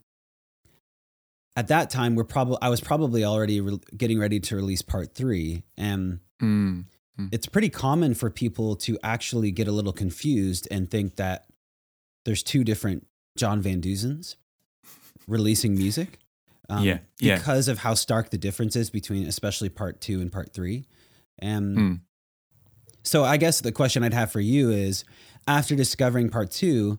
at 1.54 1.68
that 1.68 1.90
time 1.90 2.14
we're 2.14 2.24
probably 2.24 2.58
I 2.60 2.68
was 2.68 2.80
probably 2.80 3.24
already 3.24 3.60
re- 3.60 3.80
getting 3.96 4.18
ready 4.18 4.40
to 4.40 4.56
release 4.56 4.82
part 4.82 5.14
3 5.14 5.62
and 5.76 6.20
Mm. 6.42 6.84
Mm. 7.18 7.28
It's 7.32 7.46
pretty 7.46 7.68
common 7.68 8.14
for 8.14 8.30
people 8.30 8.76
to 8.76 8.98
actually 9.02 9.50
get 9.50 9.68
a 9.68 9.72
little 9.72 9.92
confused 9.92 10.68
and 10.70 10.90
think 10.90 11.16
that 11.16 11.46
there's 12.24 12.42
two 12.42 12.64
different 12.64 13.06
John 13.36 13.60
Van 13.60 13.80
Deusens 13.80 14.36
releasing 15.26 15.74
music. 15.74 16.18
Um, 16.68 16.82
yeah, 16.82 16.98
yeah. 17.20 17.36
Because 17.36 17.68
of 17.68 17.78
how 17.78 17.94
stark 17.94 18.30
the 18.30 18.38
difference 18.38 18.74
is 18.74 18.90
between, 18.90 19.28
especially 19.28 19.68
part 19.68 20.00
two 20.00 20.20
and 20.20 20.32
part 20.32 20.52
three. 20.52 20.88
And 21.38 21.78
mm. 21.78 22.00
So 23.06 23.24
I 23.24 23.36
guess 23.36 23.60
the 23.60 23.70
question 23.70 24.02
I'd 24.02 24.12
have 24.12 24.32
for 24.32 24.40
you 24.40 24.70
is 24.70 25.04
after 25.46 25.76
discovering 25.76 26.28
part 26.28 26.50
two, 26.50 26.98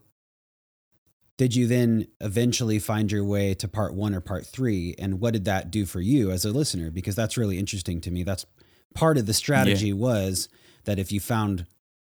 did 1.37 1.53
you 1.53 1.67
then 1.67 2.07
eventually 2.21 2.79
find 2.79 3.11
your 3.11 3.25
way 3.25 3.53
to 3.55 3.67
part 3.67 3.93
one 3.93 4.15
or 4.15 4.21
part 4.21 4.45
three? 4.45 4.95
And 4.97 5.19
what 5.19 5.33
did 5.33 5.43
that 5.45 5.69
do 5.69 5.85
for 5.85 5.99
you 5.99 6.31
as 6.31 6.45
a 6.45 6.51
listener? 6.51 6.89
Because 6.89 7.15
that's 7.15 7.37
really 7.37 7.59
interesting 7.59 7.99
to 8.01 8.09
me. 8.09 8.23
That's 8.23 8.45
part 8.95 9.17
of 9.17 9.25
the 9.25 9.33
strategy 9.33 9.89
yeah. 9.89 9.95
was 9.95 10.47
that 10.85 10.97
if 10.97 11.11
you 11.11 11.19
found 11.19 11.65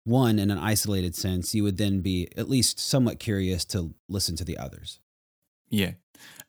one 0.05 0.39
in 0.39 0.50
an 0.50 0.57
isolated 0.57 1.13
sense, 1.13 1.53
you 1.53 1.63
would 1.63 1.77
then 1.77 2.00
be 2.00 2.29
at 2.38 2.50
least 2.50 2.79
somewhat 2.79 3.19
curious 3.19 3.65
to 3.65 3.93
listen 4.07 4.38
to 4.38 4.45
the 4.45 4.57
others. 4.57 5.00
Yeah, 5.69 5.91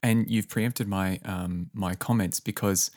and 0.02 0.30
you've 0.30 0.48
preempted 0.48 0.88
my 0.88 1.18
um, 1.24 1.70
my 1.74 1.94
comments 1.94 2.40
because 2.40 2.90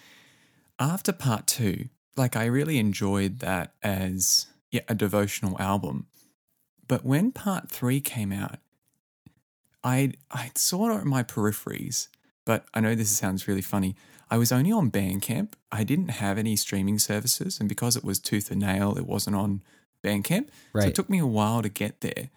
after 0.80 1.12
part 1.12 1.48
two, 1.48 1.90
like 2.18 2.36
I 2.36 2.46
really 2.46 2.78
enjoyed 2.78 3.40
that 3.40 3.74
as 3.84 4.48
yeah 4.72 4.82
a 4.88 4.96
devotional 4.96 5.60
album, 5.60 6.08
but 6.88 7.06
when 7.06 7.32
part 7.32 7.70
three 7.70 8.02
came 8.02 8.32
out, 8.32 8.60
I 9.84 10.14
I 10.32 10.52
saw 10.56 10.98
it 10.98 11.02
in 11.02 11.08
my 11.08 11.24
peripheries. 11.24 12.08
But 12.46 12.66
I 12.74 12.80
know 12.80 12.94
this 12.94 13.10
sounds 13.10 13.48
really 13.48 13.62
funny. 13.62 13.96
I 14.30 14.38
was 14.38 14.52
only 14.52 14.72
on 14.72 14.92
Bandcamp. 14.92 15.54
I 15.72 15.84
didn't 15.84 16.10
have 16.10 16.38
any 16.38 16.56
streaming 16.56 17.00
services, 17.00 17.60
and 17.60 17.70
because 17.70 17.96
it 17.96 18.04
was 18.04 18.20
tooth 18.20 18.52
and 18.52 18.62
nail, 18.62 18.98
it 18.98 19.06
wasn't 19.06 19.36
on 19.36 19.64
Bandcamp. 20.04 20.50
Right. 20.74 20.84
So 20.84 20.88
it 20.90 20.96
took 20.96 21.10
me 21.10 21.20
a 21.20 21.28
while 21.28 21.62
to 21.62 21.70
get 21.70 22.02
there. 22.02 22.30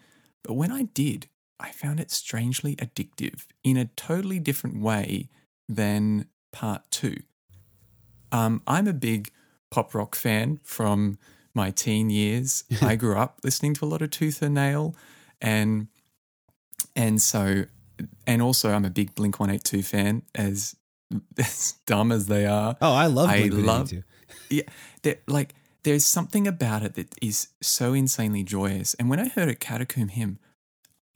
But 0.43 0.53
when 0.53 0.71
I 0.71 0.83
did, 0.83 1.27
I 1.59 1.71
found 1.71 1.99
it 1.99 2.11
strangely 2.11 2.75
addictive 2.77 3.45
in 3.63 3.77
a 3.77 3.85
totally 3.85 4.39
different 4.39 4.81
way 4.81 5.29
than 5.67 6.27
part 6.51 6.89
two. 6.89 7.17
Um, 8.31 8.61
I'm 8.65 8.87
a 8.87 8.93
big 8.93 9.31
pop 9.71 9.93
rock 9.93 10.15
fan 10.15 10.59
from 10.63 11.17
my 11.53 11.71
teen 11.71 12.09
years. 12.09 12.63
I 12.81 12.95
grew 12.95 13.17
up 13.17 13.39
listening 13.43 13.73
to 13.75 13.85
a 13.85 13.87
lot 13.87 14.01
of 14.01 14.11
Tooth 14.11 14.41
and 14.41 14.55
Nail, 14.55 14.95
and 15.41 15.87
and 16.95 17.21
so 17.21 17.65
and 18.25 18.41
also 18.41 18.71
I'm 18.71 18.85
a 18.85 18.89
big 18.89 19.15
Blink 19.15 19.39
182 19.39 19.83
fan, 19.83 20.23
as 20.35 20.75
as 21.37 21.73
dumb 21.85 22.11
as 22.11 22.27
they 22.27 22.45
are. 22.45 22.77
Oh, 22.81 22.93
I 22.93 23.07
love 23.07 23.29
I 23.29 23.43
love- 23.45 23.91
182. 23.91 24.03
Yeah, 24.49 24.63
they're- 25.03 25.21
like 25.27 25.55
there's 25.83 26.05
something 26.05 26.45
about 26.47 26.83
it 26.83 26.95
that 26.95 27.15
is 27.21 27.47
so 27.61 27.93
insanely 27.93 28.43
joyous. 28.43 28.93
And 28.95 29.09
when 29.09 29.19
I 29.19 29.29
heard 29.29 29.47
a 29.47 29.55
Catacomb 29.55 30.09
hymn, 30.09 30.37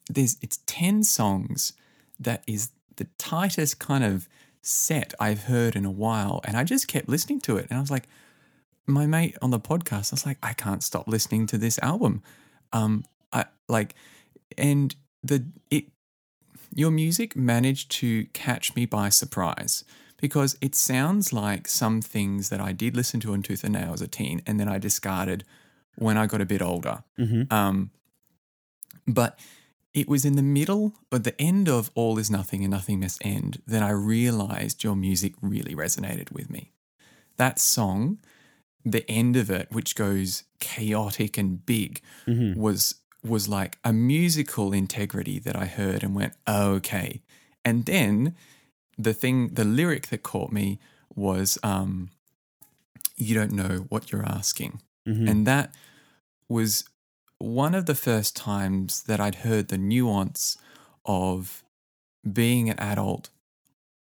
there's 0.10 0.38
it's 0.42 0.60
ten 0.66 1.04
songs 1.04 1.74
that 2.20 2.44
is 2.48 2.70
the 2.96 3.08
tightest 3.18 3.80
kind 3.80 4.04
of 4.04 4.28
set 4.62 5.14
I've 5.20 5.44
heard 5.44 5.76
in 5.76 5.84
a 5.86 5.92
while, 5.92 6.40
and 6.46 6.56
I 6.58 6.64
just 6.64 6.88
kept 6.88 7.10
listening 7.10 7.42
to 7.42 7.58
it, 7.58 7.68
and 7.70 7.78
I 7.78 7.82
was 7.82 7.92
like, 7.92 8.08
my 8.86 9.06
mate 9.06 9.38
on 9.42 9.52
the 9.52 9.60
podcast, 9.60 10.12
I 10.12 10.16
was 10.16 10.26
like, 10.26 10.38
I 10.44 10.54
can't 10.54 10.84
stop 10.84 11.08
listening 11.08 11.48
to 11.48 11.58
this 11.58 11.80
album. 11.80 12.22
Um, 12.72 13.04
I 13.32 13.46
like, 13.68 13.96
and 14.58 14.96
the 15.24 15.46
it 15.70 15.86
your 16.76 16.92
music 16.92 17.36
managed 17.36 17.92
to 17.92 18.26
catch 18.34 18.76
me 18.76 18.86
by 18.86 19.10
surprise 19.10 19.84
because 20.20 20.58
it 20.62 20.74
sounds 20.76 21.32
like 21.32 21.68
some 21.68 22.02
things 22.02 22.50
that 22.50 22.60
I 22.60 22.72
did 22.72 22.96
listen 22.96 23.20
to 23.22 23.34
on 23.34 23.44
Tooth 23.44 23.64
and 23.64 23.74
Nail 23.74 23.94
as 23.94 24.02
a 24.02 24.08
teen 24.08 24.42
and 24.48 24.60
then 24.60 24.68
I 24.68 24.80
discarded 24.80 25.44
when 25.96 26.18
I 26.18 26.26
got 26.26 26.42
a 26.42 26.46
bit 26.46 26.62
older. 26.62 27.04
Mhm. 27.20 27.52
Um, 27.52 27.92
but 29.08 29.40
it 29.94 30.08
was 30.08 30.26
in 30.26 30.36
the 30.36 30.42
middle 30.42 30.96
or 31.12 31.20
the 31.20 31.40
end 31.40 31.70
of 31.70 31.92
All 31.94 32.18
Is 32.18 32.32
Nothing 32.32 32.64
and 32.64 32.72
Nothing 32.72 33.00
Must 33.02 33.24
End 33.24 33.62
that 33.68 33.84
I 33.84 33.92
realized 33.92 34.84
your 34.84 34.96
music 34.96 35.34
really 35.42 35.76
resonated 35.76 36.32
with 36.32 36.50
me. 36.50 36.72
That 37.38 37.60
song, 37.60 38.18
the 38.86 39.10
end 39.10 39.36
of 39.38 39.50
it, 39.50 39.72
which 39.72 39.96
goes 39.96 40.44
chaotic 40.60 41.38
and 41.38 41.66
big, 41.66 42.02
Mhm. 42.28 42.56
was 42.56 42.96
was 43.24 43.48
like 43.48 43.80
a 43.86 43.94
musical 43.94 44.74
integrity 44.74 45.40
that 45.40 45.56
I 45.56 45.66
heard 45.66 46.04
and 46.04 46.14
went, 46.14 46.34
oh, 46.46 46.72
okay. 46.74 47.22
And 47.64 47.86
then 47.86 48.36
the 48.98 49.14
thing, 49.14 49.54
the 49.54 49.64
lyric 49.64 50.08
that 50.08 50.24
caught 50.24 50.52
me 50.52 50.78
was, 51.16 51.58
um, 51.64 52.10
"You 53.16 53.34
don't 53.36 53.54
know 53.54 53.86
what 53.90 54.12
you're 54.12 54.26
asking," 54.26 54.82
Mhm. 55.08 55.30
and 55.30 55.48
that 55.48 55.74
was 56.50 56.84
one 57.40 57.74
of 57.74 57.86
the 57.86 57.96
first 57.96 58.36
times 58.36 59.04
that 59.04 59.20
I'd 59.22 59.36
heard 59.36 59.70
the 59.70 59.78
nuance 59.78 60.58
of 61.06 61.64
being 62.32 62.70
an 62.70 62.80
adult, 62.80 63.30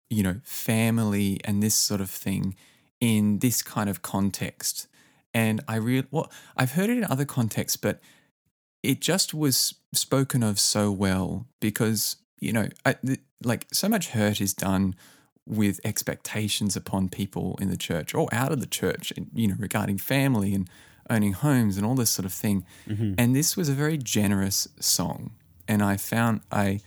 you 0.10 0.24
know, 0.24 0.42
family 0.44 1.40
and 1.44 1.62
this 1.62 1.76
sort 1.76 2.02
of 2.02 2.10
thing 2.10 2.56
in 3.04 3.40
this 3.40 3.62
kind 3.62 3.90
of 3.90 4.02
context. 4.02 4.88
And 5.34 5.60
I 5.68 5.76
real 5.76 6.06
well, 6.10 6.32
I've 6.56 6.72
heard 6.72 6.90
it 6.90 6.98
in 7.00 7.04
other 7.04 7.26
contexts, 7.26 7.76
but 7.76 8.00
it 8.82 9.02
just 9.02 9.34
was 9.34 9.76
spoken 9.94 10.42
of 10.42 10.58
so 10.58 10.90
well 10.90 11.46
because 11.60 12.16
you 12.40 12.54
know, 12.54 12.68
I, 12.86 12.94
th- 12.94 13.20
like 13.44 13.68
so 13.74 13.90
much 13.90 14.10
hurt 14.12 14.40
is 14.40 14.54
done 14.54 14.96
with 15.46 15.82
expectations 15.84 16.78
upon 16.78 17.10
people 17.10 17.58
in 17.60 17.70
the 17.70 17.78
church 17.78 18.16
or 18.16 18.30
out 18.32 18.54
of 18.54 18.62
the 18.62 18.68
church, 18.68 19.12
and, 19.18 19.28
you 19.34 19.50
know, 19.50 19.56
regarding 19.60 19.98
family 19.98 20.54
and 20.54 20.70
owning 21.10 21.34
homes 21.34 21.76
and 21.76 21.86
all 21.86 21.96
this 21.96 22.10
sort 22.10 22.26
of 22.26 22.32
thing. 22.34 22.66
Mhm. 22.88 23.16
And 23.18 23.36
this 23.36 23.58
was 23.58 23.68
a 23.68 23.74
very 23.74 23.98
generous 23.98 24.70
song, 24.80 25.32
and 25.68 25.84
I 25.84 25.98
found 25.98 26.40
I 26.52 26.80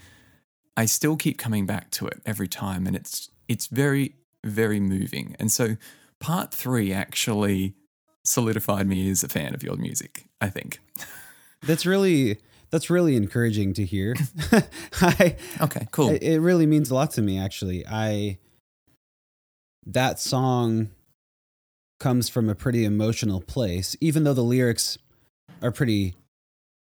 I 0.79 0.87
still 0.87 1.17
keep 1.17 1.37
coming 1.37 1.67
back 1.67 1.91
to 1.93 2.07
it 2.07 2.23
every 2.25 2.49
time, 2.49 2.87
and 2.87 2.97
it's 2.97 3.29
it's 3.49 3.67
very 3.67 4.15
very 4.45 4.81
moving. 4.81 5.37
And 5.39 5.51
so 5.51 5.77
part 6.21 6.53
three 6.53 6.93
actually 6.93 7.75
solidified 8.25 8.87
me 8.87 9.11
as 9.11 9.23
a 9.23 9.29
fan 9.29 9.55
of 9.55 9.63
your 9.63 9.77
music. 9.77 10.27
I 10.41 10.49
think. 10.49 10.81
That's 11.63 11.87
really 11.87 12.39
that's 12.71 12.91
really 12.91 13.17
encouraging 13.17 13.75
to 13.75 13.85
hear. 13.85 14.15
I 15.01 15.37
Okay, 15.61 15.89
cool. 15.91 16.11
it 16.11 16.23
it 16.23 16.41
really 16.41 16.67
means 16.67 16.91
a 16.91 16.95
lot 16.95 17.13
to 17.13 17.23
me 17.23 17.39
actually. 17.39 17.87
I 17.87 18.39
that 19.87 20.19
song 20.19 20.91
comes 21.99 22.29
from 22.29 22.49
a 22.49 22.55
pretty 22.55 22.85
emotional 22.85 23.41
place 23.41 23.97
even 24.01 24.25
though 24.25 24.35
the 24.35 24.43
lyrics 24.43 24.99
are 25.63 25.73
pretty 25.73 26.15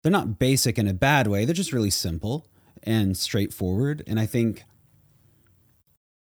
they're 0.02 0.12
not 0.12 0.38
basic 0.38 0.78
in 0.78 0.88
a 0.88 0.94
bad 0.94 1.26
way. 1.26 1.44
They're 1.44 1.54
just 1.54 1.72
really 1.72 1.90
simple 1.90 2.46
and 2.82 3.16
straightforward 3.16 4.02
and 4.06 4.18
I 4.18 4.26
think 4.26 4.64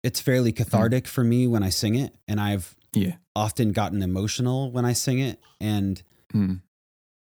it's 0.03 0.21
fairly 0.21 0.51
hmm. 0.51 0.57
cathartic 0.57 1.07
for 1.07 1.25
me 1.25 1.47
when 1.47 1.63
I 1.63 1.71
sing 1.71 1.95
it 1.95 2.15
and 2.29 2.41
I've 2.41 2.77
yeah. 2.95 3.17
often 3.37 3.73
gotten 3.73 4.03
emotional 4.03 4.71
when 4.73 4.85
I 4.85 4.93
sing 4.93 5.19
it 5.19 5.41
and 5.61 6.03
Mm. 6.35 6.61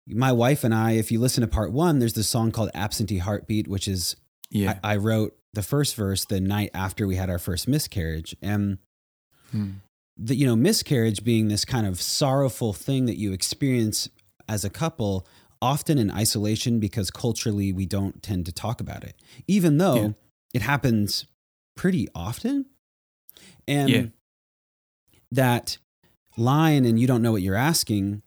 my 0.08 0.32
wife 0.32 0.64
and 0.64 0.74
I, 0.74 0.92
if 0.94 1.12
you 1.12 1.20
listen 1.20 1.42
to 1.42 1.48
part 1.48 1.72
one, 1.72 2.00
there's 2.00 2.14
this 2.14 2.28
song 2.28 2.52
called 2.52 2.70
Absentee 2.74 3.20
Heartbeat, 3.20 3.68
which 3.68 3.88
is 3.88 4.16
Yeah. 4.50 4.80
I, 4.84 4.94
I 4.94 4.96
wrote 4.98 5.38
the 5.54 5.62
first 5.64 5.96
verse 5.96 6.26
the 6.26 6.40
night 6.42 6.72
after 6.74 7.06
we 7.08 7.16
had 7.16 7.30
our 7.30 7.40
first 7.40 7.68
miscarriage. 7.68 8.36
And 8.42 8.80
Mm. 9.54 9.76
the, 10.18 10.36
you 10.36 10.46
know, 10.48 10.56
miscarriage 10.56 11.24
being 11.24 11.48
this 11.50 11.66
kind 11.66 11.86
of 11.86 12.02
sorrowful 12.02 12.74
thing 12.74 13.06
that 13.06 13.18
you 13.18 13.32
experience 13.32 14.10
as 14.50 14.64
a 14.66 14.70
couple, 14.70 15.28
often 15.62 15.98
in 15.98 16.10
isolation 16.12 16.80
because 16.80 17.10
culturally 17.12 17.72
we 17.74 17.86
don't 17.86 18.22
tend 18.24 18.46
to 18.48 18.52
talk 18.52 18.82
about 18.82 19.04
it, 19.04 19.16
even 19.48 19.78
though 19.78 19.96
Yeah. 20.02 20.10
it 20.56 20.62
happens 20.64 21.26
pretty 21.76 22.08
often. 22.16 22.66
And 23.68 23.90
Yeah. 23.90 24.06
That 25.32 25.78
line, 26.38 26.86
and 26.86 27.00
you 27.00 27.08
don't 27.08 27.22
know 27.22 27.32
what 27.32 27.42
you're 27.42 27.56
asking, 27.56 28.22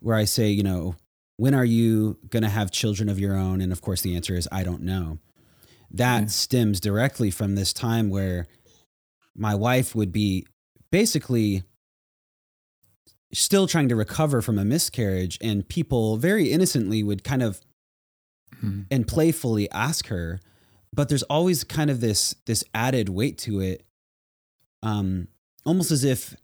where 0.00 0.16
I 0.16 0.24
say, 0.24 0.48
you 0.50 0.62
know, 0.62 0.94
when 1.36 1.54
are 1.54 1.64
you 1.64 2.18
going 2.30 2.42
to 2.42 2.48
have 2.48 2.70
children 2.70 3.08
of 3.08 3.18
your 3.18 3.36
own? 3.36 3.60
And 3.60 3.72
of 3.72 3.80
course, 3.82 4.02
the 4.02 4.16
answer 4.16 4.34
is, 4.36 4.48
I 4.50 4.62
don't 4.64 4.82
know. 4.82 5.18
That 5.90 6.20
Yeah. 6.22 6.26
stems 6.26 6.80
directly 6.80 7.30
from 7.30 7.54
this 7.54 7.72
time 7.72 8.08
where 8.10 8.46
my 9.34 9.54
wife 9.54 9.94
would 9.94 10.12
be 10.12 10.46
basically 10.90 11.62
still 13.32 13.66
trying 13.66 13.88
to 13.88 13.96
recover 13.96 14.40
from 14.42 14.58
a 14.58 14.64
miscarriage, 14.64 15.38
and 15.40 15.68
people 15.68 16.16
very 16.16 16.50
innocently 16.50 17.02
would 17.02 17.22
kind 17.24 17.42
of 17.42 17.60
Mm. 18.62 18.86
and 18.90 19.06
playfully 19.06 19.70
ask 19.70 20.06
her 20.06 20.40
but 20.92 21.10
there's 21.10 21.22
always 21.24 21.64
kind 21.64 21.90
of 21.90 22.00
this 22.00 22.34
this 22.46 22.64
added 22.72 23.10
weight 23.10 23.36
to 23.36 23.60
it 23.60 23.84
um 24.82 25.28
almost 25.68 25.90
as 25.90 26.02
if 26.04 26.34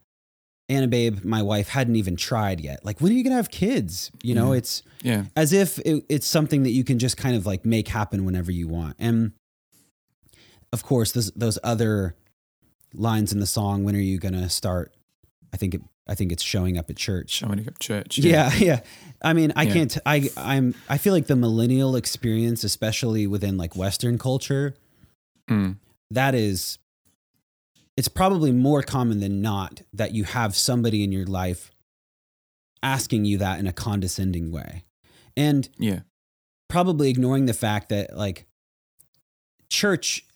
Anna 0.68 0.86
Babe, 0.88 1.24
my 1.24 1.42
wife, 1.42 1.68
hadn't 1.68 1.96
even 1.96 2.16
tried 2.16 2.60
yet. 2.60 2.84
Like, 2.84 3.00
when 3.00 3.12
are 3.12 3.14
you 3.14 3.22
gonna 3.24 3.36
have 3.36 3.50
kids? 3.50 4.10
You 4.22 4.34
know, 4.34 4.52
Yeah. 4.52 4.58
it's 4.58 4.82
Yeah. 5.02 5.24
as 5.36 5.52
if 5.52 5.78
it, 5.80 6.04
it's 6.08 6.26
something 6.26 6.62
that 6.62 6.70
you 6.70 6.84
can 6.84 6.98
just 6.98 7.16
kind 7.16 7.36
of 7.36 7.44
like 7.46 7.64
make 7.66 7.88
happen 7.88 8.24
whenever 8.24 8.50
you 8.52 8.68
want. 8.68 8.96
And 8.98 9.32
of 10.72 10.82
course, 10.82 11.12
those 11.12 11.30
those 11.32 11.58
other 11.62 12.16
lines 12.92 13.32
in 13.32 13.40
the 13.40 13.46
song. 13.46 13.84
When 13.84 13.94
are 13.96 14.00
you 14.00 14.18
gonna 14.18 14.48
start? 14.48 14.94
I 15.52 15.56
think 15.56 15.74
it. 15.74 15.80
I 16.06 16.14
think 16.14 16.32
it's 16.32 16.42
showing 16.42 16.76
up 16.76 16.90
at 16.90 16.96
church. 16.96 17.30
Showing 17.30 17.66
up 17.66 17.78
church. 17.78 18.18
Yeah, 18.18 18.52
yeah. 18.56 18.80
I 19.22 19.32
mean, 19.32 19.52
I 19.56 19.62
Yeah. 19.64 19.72
can't. 19.72 19.98
I 20.04 20.30
I'm. 20.36 20.74
I 20.88 20.98
feel 20.98 21.12
like 21.14 21.26
the 21.28 21.36
millennial 21.36 21.96
experience, 21.96 22.62
especially 22.64 23.26
within 23.26 23.56
like 23.56 23.74
Western 23.76 24.18
culture, 24.18 24.74
Mm. 25.50 25.76
that 26.10 26.34
is. 26.34 26.78
It's 27.96 28.08
probably 28.08 28.50
more 28.50 28.82
common 28.82 29.20
than 29.20 29.40
not 29.40 29.82
that 29.92 30.12
you 30.12 30.24
have 30.24 30.56
somebody 30.56 31.04
in 31.04 31.12
your 31.12 31.26
life 31.26 31.70
asking 32.82 33.24
you 33.24 33.38
that 33.38 33.58
in 33.58 33.66
a 33.66 33.72
condescending 33.72 34.50
way, 34.50 34.84
and 35.36 35.68
Yeah. 35.78 36.00
probably 36.68 37.08
ignoring 37.08 37.46
the 37.46 37.54
fact 37.54 37.88
that 37.88 38.16
like 38.16 38.46
church 39.70 40.26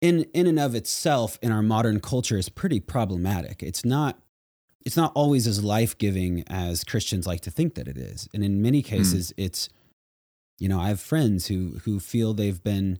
in 0.00 0.24
in 0.34 0.46
and 0.46 0.58
of 0.58 0.74
itself 0.74 1.38
in 1.42 1.52
our 1.52 1.62
modern 1.62 2.00
culture 2.00 2.38
is 2.38 2.48
pretty 2.48 2.80
problematic. 2.80 3.62
It's 3.62 3.84
not 3.84 4.20
it's 4.84 4.96
not 4.96 5.12
always 5.14 5.46
as 5.46 5.62
life-giving 5.62 6.44
as 6.48 6.84
Christians 6.84 7.26
like 7.26 7.42
to 7.42 7.50
think 7.50 7.74
that 7.74 7.86
it 7.86 7.98
is. 7.98 8.28
And 8.32 8.42
in 8.42 8.62
many 8.62 8.80
hmm. 8.80 8.88
cases 8.88 9.32
it's 9.36 9.68
you 10.58 10.68
know, 10.68 10.78
I 10.78 10.88
have 10.88 11.00
friends 11.00 11.46
who 11.46 11.80
who 11.84 12.00
feel 12.00 12.34
they've 12.34 12.62
been 12.62 12.98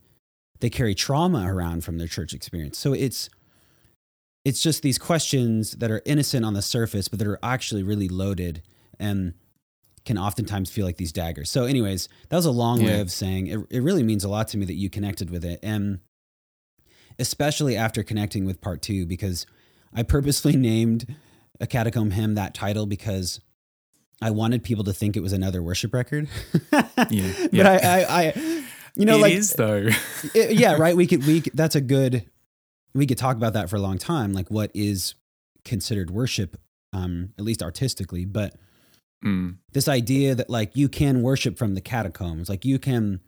they 0.60 0.70
carry 0.70 0.94
trauma 0.94 1.52
around 1.52 1.84
from 1.84 1.98
their 1.98 2.08
church 2.08 2.32
experience. 2.32 2.78
So 2.78 2.92
it's 2.92 3.28
it's 4.44 4.62
just 4.62 4.82
these 4.82 4.98
questions 4.98 5.72
that 5.72 5.90
are 5.90 6.00
innocent 6.06 6.44
on 6.44 6.54
the 6.54 6.62
surface 6.62 7.08
but 7.08 7.18
that 7.18 7.28
are 7.28 7.38
actually 7.42 7.82
really 7.82 8.08
loaded 8.08 8.62
and 8.98 9.34
can 10.06 10.16
oftentimes 10.16 10.70
feel 10.70 10.86
like 10.86 10.96
these 10.96 11.12
daggers. 11.12 11.50
So, 11.50 11.64
anyways, 11.64 12.08
that 12.30 12.36
was 12.36 12.46
a 12.46 12.50
long 12.50 12.82
way 12.82 13.00
of 13.00 13.10
saying 13.10 13.48
it, 13.48 13.58
it 13.70 13.80
really 13.82 14.02
means 14.02 14.24
a 14.24 14.28
lot 14.30 14.48
to 14.48 14.56
me 14.58 14.64
that 14.64 14.74
you 14.74 14.88
connected 14.88 15.28
with 15.30 15.44
it. 15.44 15.60
And 15.62 16.00
especially 17.18 17.76
after 17.76 18.02
connecting 18.02 18.44
with 18.44 18.60
part 18.60 18.82
two, 18.82 19.06
because 19.06 19.46
I 19.92 20.02
purposely 20.02 20.56
named 20.56 21.14
a 21.60 21.66
catacomb 21.66 22.12
hymn 22.12 22.34
that 22.34 22.54
title 22.54 22.86
because 22.86 23.40
I 24.22 24.30
wanted 24.30 24.62
people 24.62 24.84
to 24.84 24.92
think 24.92 25.16
it 25.16 25.20
was 25.20 25.32
another 25.32 25.62
worship 25.62 25.92
record. 25.94 26.28
Yeah, 27.10 27.32
But. 27.52 27.66
I, 27.66 27.76
I, 27.76 28.04
I, 28.22 28.64
you 28.96 29.04
know, 29.06 29.16
It 29.16 29.20
like, 29.22 29.32
is, 29.34 29.52
though. 29.54 29.88
it- 30.34 30.52
yeah, 30.58 30.74
right. 30.76 30.96
We 30.96 31.06
could, 31.06 31.26
we, 31.26 31.40
could- 31.40 31.54
that's 31.56 31.74
a 31.74 31.80
good, 31.80 32.24
we 32.94 33.06
could 33.06 33.18
talk 33.18 33.36
about 33.36 33.52
that 33.54 33.70
for 33.70 33.76
a 33.76 33.80
long 33.80 33.98
time. 33.98 34.32
Like, 34.32 34.50
what 34.50 34.70
is 34.74 35.14
considered 35.64 36.10
worship, 36.10 36.56
um, 36.92 37.32
at 37.38 37.44
least 37.44 37.62
artistically, 37.62 38.24
but 38.24 38.54
Mm. 39.22 39.58
this 39.72 39.86
idea 39.86 40.34
that 40.34 40.48
like 40.48 40.74
you 40.74 40.88
can 40.88 41.20
worship 41.20 41.58
from 41.58 41.74
the 41.74 41.82
catacombs 41.82 42.48
like 42.48 42.64
you 42.64 42.78
can 42.78 43.20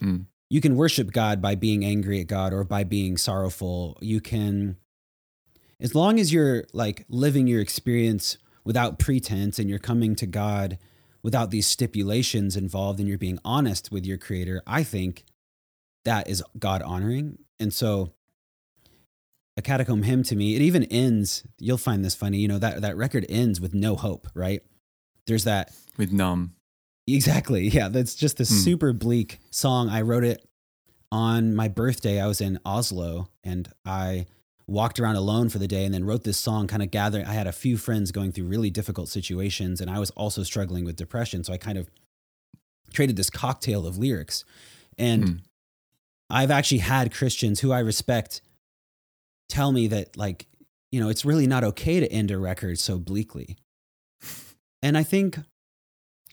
Mm. 0.00 0.26
you 0.48 0.60
can 0.60 0.76
worship 0.76 1.10
God 1.10 1.42
by 1.42 1.56
being 1.56 1.84
angry 1.84 2.20
at 2.20 2.28
God 2.28 2.52
or 2.52 2.62
by 2.62 2.84
being 2.84 3.16
sorrowful. 3.16 3.98
You 4.00 4.20
can, 4.20 4.76
as 5.80 5.92
long 5.92 6.20
as 6.20 6.32
you're 6.32 6.66
like 6.72 7.04
living 7.08 7.48
your 7.48 7.60
experience 7.60 8.38
without 8.64 9.00
pretense 9.00 9.58
and 9.58 9.68
you're 9.68 9.80
coming 9.80 10.14
to 10.16 10.26
God 10.26 10.78
without 11.24 11.50
these 11.50 11.66
stipulations 11.66 12.56
involved 12.56 13.00
and 13.00 13.08
you're 13.08 13.18
being 13.18 13.40
honest 13.44 13.90
with 13.90 14.06
your 14.06 14.18
creator, 14.18 14.62
I 14.68 14.84
think 14.84 15.24
that 16.04 16.28
is 16.28 16.44
God 16.58 16.80
honoring. 16.82 17.38
And 17.58 17.72
so 17.74 18.12
a 19.56 19.62
catacomb 19.62 20.02
hymn 20.02 20.22
to 20.24 20.36
me, 20.36 20.56
it 20.56 20.62
even 20.62 20.84
ends, 20.84 21.44
you'll 21.58 21.78
find 21.78 22.04
this 22.04 22.14
funny, 22.14 22.38
you 22.38 22.48
know, 22.48 22.58
that, 22.58 22.82
that 22.82 22.96
record 22.96 23.24
ends 23.28 23.60
with 23.60 23.74
no 23.74 23.94
hope, 23.94 24.28
right? 24.34 24.62
There's 25.26 25.44
that 25.44 25.72
with 25.96 26.12
numb. 26.12 26.54
Exactly. 27.06 27.68
Yeah. 27.68 27.88
That's 27.88 28.14
just 28.14 28.36
this 28.36 28.50
mm. 28.50 28.64
super 28.64 28.92
bleak 28.92 29.38
song. 29.50 29.88
I 29.88 30.02
wrote 30.02 30.24
it 30.24 30.46
on 31.12 31.54
my 31.54 31.68
birthday. 31.68 32.20
I 32.20 32.26
was 32.26 32.40
in 32.40 32.58
Oslo 32.64 33.28
and 33.42 33.68
I 33.84 34.26
walked 34.66 34.98
around 34.98 35.16
alone 35.16 35.50
for 35.50 35.58
the 35.58 35.68
day 35.68 35.84
and 35.84 35.92
then 35.92 36.04
wrote 36.04 36.24
this 36.24 36.38
song 36.38 36.66
kind 36.66 36.82
of 36.82 36.90
gathering. 36.90 37.26
I 37.26 37.34
had 37.34 37.46
a 37.46 37.52
few 37.52 37.76
friends 37.76 38.10
going 38.10 38.32
through 38.32 38.46
really 38.46 38.70
difficult 38.70 39.08
situations 39.08 39.80
and 39.80 39.90
I 39.90 39.98
was 39.98 40.10
also 40.10 40.42
struggling 40.42 40.84
with 40.84 40.96
depression. 40.96 41.44
So 41.44 41.52
I 41.52 41.58
kind 41.58 41.78
of 41.78 41.90
created 42.94 43.16
this 43.16 43.30
cocktail 43.30 43.86
of 43.86 43.98
lyrics. 43.98 44.44
And 44.98 45.24
mm. 45.24 45.40
I've 46.30 46.50
actually 46.50 46.78
had 46.78 47.12
Christians 47.12 47.60
who 47.60 47.72
I 47.72 47.80
respect 47.80 48.40
tell 49.48 49.72
me 49.72 49.86
that, 49.88 50.16
like, 50.16 50.46
you 50.90 51.00
know, 51.00 51.08
it's 51.08 51.24
really 51.24 51.46
not 51.46 51.64
okay 51.64 52.00
to 52.00 52.10
end 52.10 52.30
a 52.30 52.38
record 52.38 52.78
so 52.78 52.98
bleakly. 52.98 53.56
And 54.82 54.96
I 54.96 55.02
think 55.02 55.38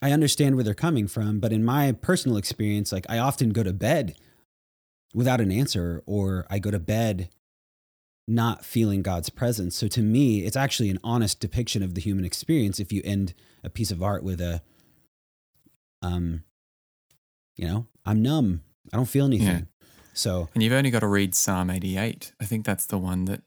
I 0.01 0.11
understand 0.11 0.55
where 0.55 0.63
they're 0.63 0.73
coming 0.73 1.07
from, 1.07 1.39
but 1.39 1.53
in 1.53 1.63
my 1.63 1.91
personal 1.93 2.37
experience, 2.37 2.91
like 2.91 3.05
I 3.09 3.17
often 3.17 3.51
go 3.51 3.63
to 3.63 3.73
bed 3.73 4.15
without 5.13 5.41
an 5.41 5.51
answer, 5.51 6.01
or 6.05 6.45
I 6.49 6.59
go 6.59 6.71
to 6.71 6.79
bed 6.79 7.29
not 8.27 8.63
feeling 8.63 9.01
God's 9.01 9.29
presence. 9.29 9.75
So 9.75 9.87
to 9.89 10.01
me, 10.01 10.45
it's 10.45 10.55
actually 10.55 10.89
an 10.89 10.99
honest 11.03 11.39
depiction 11.39 11.83
of 11.83 11.95
the 11.95 12.01
human 12.01 12.23
experience 12.23 12.79
if 12.79 12.93
you 12.93 13.01
end 13.03 13.33
a 13.63 13.69
piece 13.69 13.91
of 13.91 14.01
art 14.01 14.23
with 14.23 14.39
a, 14.39 14.61
um, 16.01 16.43
you 17.57 17.67
know, 17.67 17.87
I'm 18.05 18.21
numb. 18.21 18.61
I 18.93 18.97
don't 18.97 19.05
feel 19.05 19.25
anything. 19.25 19.47
Yeah. 19.47 19.61
So, 20.13 20.49
and 20.53 20.61
you've 20.61 20.73
only 20.73 20.91
got 20.91 20.99
to 20.99 21.07
read 21.07 21.35
Psalm 21.35 21.69
88. 21.69 22.33
I 22.39 22.45
think 22.45 22.65
that's 22.65 22.85
the 22.85 22.97
one 22.97 23.25
that 23.25 23.41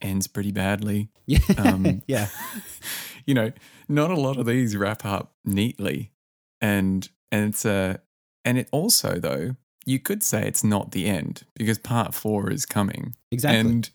ends 0.00 0.26
pretty 0.26 0.52
badly. 0.52 1.10
Yeah. 1.26 1.38
Um, 1.58 2.02
yeah. 2.06 2.28
you 3.26 3.34
know, 3.34 3.52
not 3.88 4.10
a 4.10 4.20
lot 4.20 4.38
of 4.38 4.46
these 4.46 4.76
wrap 4.76 5.04
up 5.04 5.34
neatly. 5.44 6.12
And, 6.60 7.08
and 7.30 7.48
it's 7.48 7.64
a, 7.64 8.00
and 8.44 8.58
it 8.58 8.68
also, 8.72 9.18
though, 9.18 9.56
you 9.84 9.98
could 9.98 10.22
say 10.22 10.46
it's 10.46 10.62
not 10.62 10.92
the 10.92 11.06
end 11.06 11.42
because 11.54 11.78
part 11.78 12.14
four 12.14 12.50
is 12.50 12.66
coming. 12.66 13.16
Exactly. 13.30 13.60
And, 13.60 13.90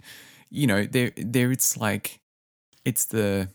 you 0.50 0.68
know, 0.68 0.86
there, 0.86 1.12
there, 1.16 1.52
it's 1.52 1.78
like, 1.78 2.20
it's 2.84 3.06
the, 3.06 3.50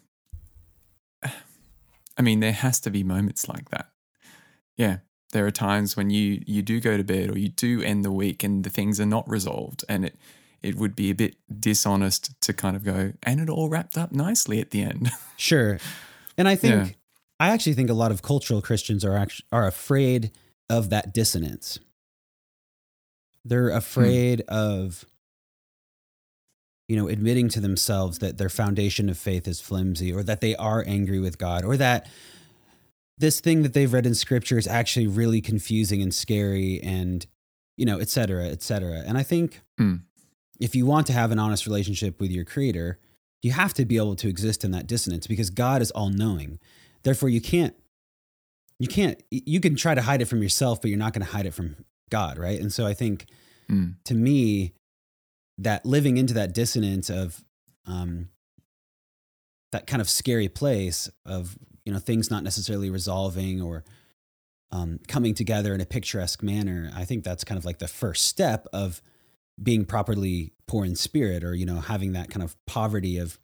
I 1.24 2.22
mean, 2.22 2.40
there 2.40 2.52
has 2.52 2.80
to 2.80 2.90
be 2.90 3.02
moments 3.02 3.48
like 3.48 3.70
that. 3.70 3.88
Yeah. 4.76 4.98
There 5.32 5.46
are 5.46 5.50
times 5.50 5.96
when 5.96 6.10
you, 6.10 6.42
you 6.46 6.62
do 6.62 6.80
go 6.80 6.96
to 6.96 7.04
bed 7.04 7.30
or 7.30 7.38
you 7.38 7.48
do 7.48 7.82
end 7.82 8.04
the 8.04 8.12
week 8.12 8.44
and 8.44 8.64
the 8.64 8.70
things 8.70 9.00
are 9.00 9.06
not 9.06 9.28
resolved 9.28 9.84
and 9.88 10.04
it, 10.04 10.16
it 10.62 10.76
would 10.76 10.94
be 10.94 11.10
a 11.10 11.14
bit 11.14 11.36
dishonest 11.58 12.40
to 12.42 12.52
kind 12.52 12.76
of 12.76 12.84
go, 12.84 13.12
and 13.24 13.40
it 13.40 13.50
all 13.50 13.68
wrapped 13.68 13.98
up 13.98 14.12
nicely 14.12 14.60
at 14.60 14.70
the 14.70 14.82
end. 14.82 15.10
sure. 15.36 15.78
And 16.38 16.48
I 16.48 16.54
think, 16.54 16.74
yeah. 16.74 16.92
I 17.40 17.48
actually 17.48 17.74
think 17.74 17.90
a 17.90 17.94
lot 17.94 18.12
of 18.12 18.22
cultural 18.22 18.62
Christians 18.62 19.04
are 19.04 19.16
actually, 19.16 19.46
are 19.50 19.66
afraid 19.66 20.30
of 20.70 20.90
that 20.90 21.12
dissonance. 21.12 21.78
They're 23.44 23.70
hmm. 23.70 23.76
afraid 23.76 24.44
hmm. 24.48 24.54
of, 24.54 25.04
you 26.88 26.96
know, 26.96 27.08
admitting 27.08 27.48
to 27.50 27.60
themselves 27.60 28.20
that 28.20 28.38
their 28.38 28.48
foundation 28.48 29.08
of 29.08 29.18
faith 29.18 29.48
is 29.48 29.60
flimsy 29.60 30.12
or 30.12 30.22
that 30.22 30.40
they 30.40 30.54
are 30.54 30.84
angry 30.86 31.18
with 31.18 31.38
God 31.38 31.64
or 31.64 31.76
that 31.76 32.08
this 33.22 33.40
thing 33.40 33.62
that 33.62 33.72
they've 33.72 33.92
read 33.92 34.04
in 34.04 34.14
scripture 34.14 34.58
is 34.58 34.66
actually 34.66 35.06
really 35.06 35.40
confusing 35.40 36.02
and 36.02 36.12
scary 36.12 36.80
and, 36.82 37.26
you 37.78 37.86
know, 37.86 37.98
et 37.98 38.10
cetera, 38.10 38.46
et 38.46 38.62
cetera. 38.62 39.02
And 39.06 39.16
I 39.16 39.22
think 39.22 39.62
hmm 39.78 39.96
if 40.60 40.76
you 40.76 40.86
want 40.86 41.08
to 41.08 41.12
have 41.12 41.32
an 41.32 41.40
honest 41.40 41.66
relationship 41.66 42.20
with 42.20 42.30
your 42.30 42.44
creator, 42.44 43.00
you 43.42 43.50
have 43.50 43.74
to 43.74 43.84
be 43.84 43.96
able 43.96 44.14
to 44.14 44.28
exist 44.28 44.62
in 44.62 44.70
that 44.70 44.86
dissonance 44.86 45.26
because 45.26 45.50
God 45.50 45.82
is 45.82 45.90
all 45.90 46.08
knowing. 46.08 46.60
Therefore, 47.02 47.28
you 47.28 47.40
can't, 47.40 47.74
you 48.78 48.86
can't, 48.86 49.20
you 49.30 49.58
can 49.58 49.74
try 49.74 49.96
to 49.96 50.02
hide 50.02 50.22
it 50.22 50.26
from 50.26 50.40
yourself, 50.40 50.80
but 50.80 50.88
you're 50.88 51.00
not 51.00 51.14
going 51.14 51.26
to 51.26 51.32
hide 51.32 51.46
it 51.46 51.54
from 51.54 51.74
God, 52.10 52.38
right? 52.38 52.60
And 52.60 52.72
so 52.72 52.86
I 52.86 52.94
think 52.94 53.26
mm. 53.68 53.96
to 54.04 54.14
me, 54.14 54.74
that 55.58 55.84
living 55.84 56.16
into 56.16 56.34
that 56.34 56.54
dissonance 56.54 57.10
of 57.10 57.42
um, 57.84 58.28
that 59.72 59.88
kind 59.88 60.00
of 60.00 60.08
scary 60.08 60.48
place 60.48 61.10
of, 61.26 61.58
you 61.84 61.92
know, 61.92 61.98
things 61.98 62.30
not 62.30 62.44
necessarily 62.44 62.90
resolving 62.90 63.60
or 63.60 63.84
um, 64.70 65.00
coming 65.06 65.34
together 65.34 65.74
in 65.74 65.80
a 65.80 65.86
picturesque 65.86 66.42
manner, 66.42 66.90
I 66.94 67.04
think 67.04 67.24
that's 67.24 67.44
kind 67.44 67.58
of 67.58 67.64
like 67.64 67.78
the 67.78 67.88
first 67.88 68.26
step 68.26 68.66
of 68.72 69.02
being 69.62 69.84
properly 69.84 70.52
poor 70.66 70.84
in 70.84 70.96
spirit 70.96 71.44
or 71.44 71.54
you 71.54 71.66
know 71.66 71.80
having 71.80 72.14
that 72.14 72.30
kind 72.30 72.42
of 72.42 72.56
poverty 72.66 73.18
of 73.18 73.38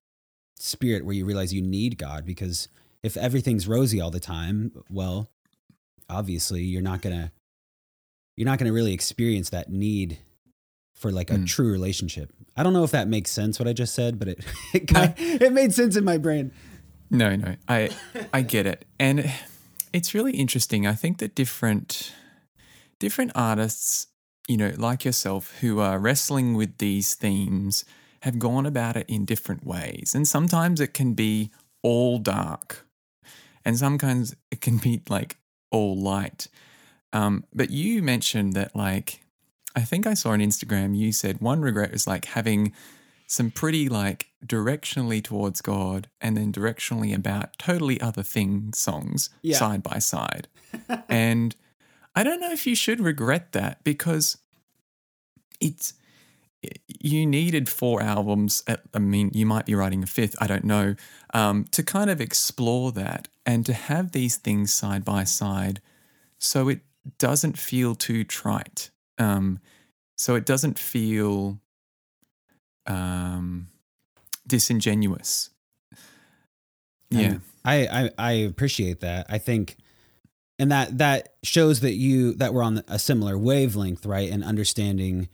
spirit 0.57 1.05
where 1.05 1.15
you 1.15 1.27
realize 1.27 1.53
you 1.53 1.63
need 1.63 1.99
god. 1.99 2.25
Because 2.25 2.69
if 3.03 3.17
everything's 3.17 3.69
rosy 3.69 4.01
all 4.01 4.11
the 4.11 4.21
time 4.21 4.73
well 4.91 5.31
obviously 6.09 6.63
you're 6.63 6.83
not 6.83 7.03
gonna 7.03 7.31
you're 8.37 8.47
not 8.47 8.59
gonna 8.59 8.73
really 8.73 8.95
experience 8.95 9.51
that 9.51 9.71
need 9.71 10.19
for 10.95 11.13
like 11.13 11.31
a 11.31 11.35
mm. 11.35 11.47
true 11.47 11.71
relationship. 11.71 12.33
I 12.57 12.65
don't 12.65 12.73
know 12.73 12.83
if 12.83 12.91
that 12.91 13.07
makes 13.07 13.31
sense 13.31 13.59
what 13.59 13.69
i 13.69 13.73
just 13.73 13.95
said 13.95 14.19
but 14.19 14.29
it 14.29 14.45
it, 14.75 14.91
it 15.43 15.53
made 15.53 15.73
sense 15.73 15.95
in 15.95 16.05
my 16.05 16.19
brain 16.19 16.51
no 17.11 17.37
no 17.37 17.57
i 17.69 17.91
i 18.33 18.43
get 18.43 18.67
it 18.67 18.85
and 18.99 19.31
it's 19.93 20.15
really 20.15 20.33
interesting 20.33 20.87
i 20.87 20.95
think 20.95 21.19
that 21.19 21.35
different 21.35 22.13
different 22.99 23.31
artists 23.35 24.09
you 24.49 24.57
know, 24.57 24.73
like 24.77 25.05
yourself, 25.05 25.59
who 25.61 25.79
are 25.79 25.99
wrestling 25.99 26.55
with 26.55 26.79
these 26.79 27.15
themes 27.15 27.85
have 28.23 28.39
gone 28.39 28.67
about 28.67 28.97
it 28.97 29.05
in 29.09 29.25
different 29.27 29.65
ways. 29.65 30.13
And 30.15 30.27
sometimes 30.27 30.81
it 30.81 30.95
can 30.95 31.13
be 31.13 31.51
all 31.83 32.19
dark, 32.19 32.87
and 33.65 33.79
sometimes 33.79 34.35
it 34.51 34.61
can 34.61 34.79
be 34.79 35.03
like 35.09 35.37
all 35.71 35.97
light. 35.97 36.49
Um, 37.13 37.45
but 37.55 37.71
you 37.71 38.03
mentioned 38.03 38.55
that, 38.55 38.75
like, 38.75 39.21
I 39.77 39.83
think 39.83 40.07
I 40.07 40.15
saw 40.15 40.31
on 40.31 40.41
Instagram, 40.41 40.97
you 40.97 41.13
said 41.13 41.41
one 41.41 41.61
regret 41.61 41.93
is 41.93 42.07
like 42.07 42.25
having 42.25 42.73
some 43.27 43.51
pretty 43.51 43.89
like 43.91 44.28
directionally 44.47 45.23
towards 45.23 45.61
God 45.61 46.09
and 46.21 46.37
then 46.37 46.53
directionally 46.53 47.15
about 47.15 47.59
totally 47.59 48.01
other 48.01 48.23
things 48.23 48.79
songs 48.79 49.31
yeah. 49.43 49.57
side 49.57 49.83
by 49.83 49.99
side. 49.99 50.49
and 51.09 51.57
I 52.15 52.23
don't 52.23 52.41
know 52.41 52.53
if 52.53 52.67
you 52.67 52.75
should 52.75 53.01
regret 53.01 53.53
that 53.53 53.83
because 53.85 54.39
it's 55.61 55.95
you 56.89 57.27
needed 57.27 57.69
four 57.69 58.03
albums. 58.03 58.63
At, 58.67 58.83
I 58.93 58.99
mean, 58.99 59.31
you 59.33 59.47
might 59.47 59.67
be 59.67 59.75
writing 59.75 60.03
a 60.03 60.07
fifth. 60.07 60.35
I 60.41 60.47
don't 60.47 60.65
know. 60.65 60.97
Um, 61.33 61.65
to 61.73 61.83
kind 61.83 62.11
of 62.11 62.21
explore 62.21 62.91
that 62.93 63.29
and 63.47 63.65
to 63.67 63.73
have 63.73 64.13
these 64.13 64.37
things 64.37 64.73
side 64.73 65.05
by 65.05 65.25
side, 65.25 65.81
so 66.39 66.69
it 66.69 66.81
doesn't 67.19 67.59
feel 67.59 67.95
too 67.95 68.25
trite. 68.25 68.91
Um, 69.19 69.61
so 70.17 70.35
it 70.35 70.45
doesn't 70.45 70.79
feel 70.79 71.61
um, 72.87 73.69
disingenuous. 74.49 75.51
Yeah, 77.11 77.39
I, 77.65 77.87
I 77.87 78.11
I 78.19 78.33
appreciate 78.33 79.01
that. 79.01 79.27
I 79.29 79.39
think 79.39 79.77
and 80.59 80.73
that 80.73 80.99
that 80.99 81.35
shows 81.43 81.81
that 81.81 81.95
you 81.95 82.35
that 82.35 82.53
we're 82.53 82.63
on 82.63 82.83
a 82.89 82.99
similar 82.99 83.39
wavelength 83.39 84.05
right 84.05 84.31
and 84.31 84.43
understanding 84.45 85.29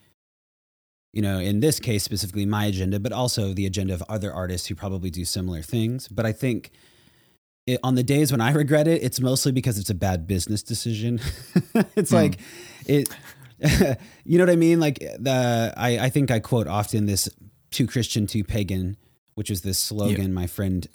you 1.12 1.22
know 1.22 1.38
in 1.38 1.61
this 1.61 1.81
case 1.81 2.03
specifically 2.03 2.46
my 2.46 2.66
agenda 2.66 3.00
but 3.00 3.12
also 3.12 3.53
the 3.55 3.66
agenda 3.66 3.94
of 3.94 4.03
other 4.09 4.33
artists 4.33 4.66
who 4.68 4.74
probably 4.74 5.11
do 5.11 5.24
similar 5.24 5.62
things 5.62 6.09
but 6.09 6.27
i 6.27 6.33
think 6.33 6.70
it, 7.66 7.81
on 7.83 7.94
the 7.94 8.03
days 8.03 8.31
when 8.31 8.40
i 8.40 8.53
regret 8.53 8.87
it 8.87 9.03
it's 9.03 9.20
mostly 9.20 9.53
because 9.53 9.79
it's 9.79 9.90
a 9.90 9.94
bad 9.94 10.27
business 10.27 10.62
decision 10.62 11.18
it's 11.96 12.11
mm. 12.11 12.14
like 12.14 12.38
it 12.87 13.09
you 14.24 14.38
know 14.38 14.44
what 14.44 14.53
i 14.53 14.57
mean 14.57 14.81
like 14.81 14.98
the 14.98 15.72
I, 15.77 15.98
I 15.98 16.09
think 16.11 16.31
i 16.31 16.40
quote 16.40 16.66
often 16.66 17.07
this 17.07 17.29
too 17.74 17.87
christian 17.87 18.26
too 18.26 18.44
pagan 18.44 18.96
which 19.34 19.50
is 19.50 19.62
this 19.62 19.78
slogan 19.78 20.28
yeah. 20.28 20.28
my 20.28 20.46
friend 20.46 20.88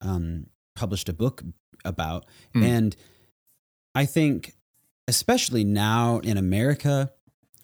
um, 0.00 0.46
published 0.74 1.08
a 1.08 1.12
book 1.12 1.42
about 1.84 2.26
mm. 2.54 2.64
and 2.64 2.96
I 3.94 4.06
think, 4.06 4.54
especially 5.06 5.64
now 5.64 6.18
in 6.18 6.36
America, 6.36 7.12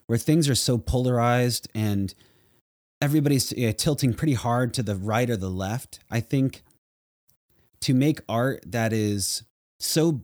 where 0.07 0.19
things 0.19 0.49
are 0.49 0.55
so 0.55 0.79
polarized 0.79 1.69
and 1.75 2.15
everybody's 3.03 3.53
uh, 3.53 3.73
tilting 3.77 4.15
pretty 4.15 4.35
hard 4.35 4.73
to 4.75 4.83
the 4.83 4.97
right 4.97 5.29
or 5.29 5.37
the 5.37 5.51
left, 5.51 6.01
I 6.11 6.21
think 6.21 6.63
to 7.81 7.95
make 7.95 8.21
art 8.29 8.63
that 8.67 8.93
is 8.93 9.43
so 9.79 10.23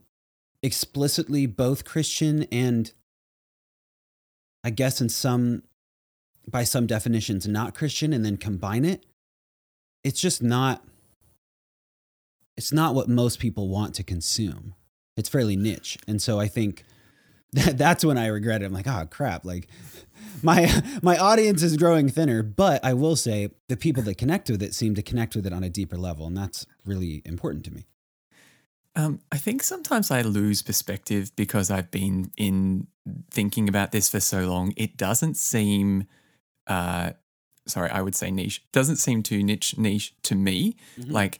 explicitly 0.63 1.45
both 1.45 1.85
Christian 1.85 2.43
and 2.51 2.91
I 4.63 4.69
guess 4.69 5.01
in 5.01 5.09
some 5.09 5.63
by 6.49 6.63
some 6.63 6.87
definitions 6.87 7.47
not 7.47 7.75
Christian 7.75 8.13
and 8.13 8.25
then 8.25 8.37
combine 8.37 8.85
it, 8.85 9.05
it's 10.03 10.19
just 10.19 10.41
not 10.41 10.83
it's 12.55 12.73
not 12.73 12.95
what 12.95 13.07
most 13.07 13.39
people 13.39 13.69
want 13.69 13.93
to 13.95 14.03
consume. 14.03 14.73
It's 15.15 15.29
fairly 15.29 15.55
niche. 15.55 15.97
And 16.07 16.19
so 16.19 16.39
I 16.39 16.47
think 16.47 16.83
that, 17.53 17.77
that's 17.77 18.03
when 18.03 18.17
I 18.17 18.27
regret 18.27 18.61
it. 18.61 18.65
I'm 18.65 18.73
like, 18.73 18.87
oh 18.87 19.07
crap, 19.09 19.45
like 19.45 19.67
my 20.43 20.81
my 21.01 21.17
audience 21.17 21.63
is 21.63 21.77
growing 21.77 22.09
thinner, 22.09 22.43
but 22.43 22.83
I 22.83 22.93
will 22.93 23.15
say 23.15 23.49
the 23.69 23.77
people 23.77 24.03
that 24.03 24.17
connect 24.17 24.49
with 24.49 24.61
it 24.61 24.73
seem 24.73 24.95
to 24.95 25.01
connect 25.01 25.35
with 25.35 25.45
it 25.45 25.53
on 25.53 25.63
a 25.63 25.69
deeper 25.69 25.97
level, 25.97 26.27
and 26.27 26.37
that's 26.37 26.65
really 26.85 27.21
important 27.25 27.65
to 27.65 27.73
me. 27.73 27.85
Um, 28.95 29.19
I 29.31 29.37
think 29.37 29.61
sometimes 29.61 30.09
I 30.09 30.21
lose 30.21 30.63
perspective 30.63 31.31
because 31.35 31.69
I've 31.69 31.91
been 31.91 32.31
in 32.35 32.87
thinking 33.29 33.69
about 33.69 33.91
this 33.91 34.09
for 34.09 34.19
so 34.19 34.47
long. 34.47 34.73
It 34.75 34.97
doesn't 34.97 35.37
seem, 35.37 36.07
uh, 36.67 37.11
sorry, 37.65 37.89
I 37.89 38.01
would 38.01 38.15
say 38.15 38.31
niche. 38.31 38.63
Doesn't 38.71 38.97
seem 38.97 39.23
too 39.23 39.43
niche 39.43 39.77
niche 39.77 40.13
to 40.23 40.35
me. 40.35 40.75
Mm-hmm. 40.99 41.11
Like 41.11 41.39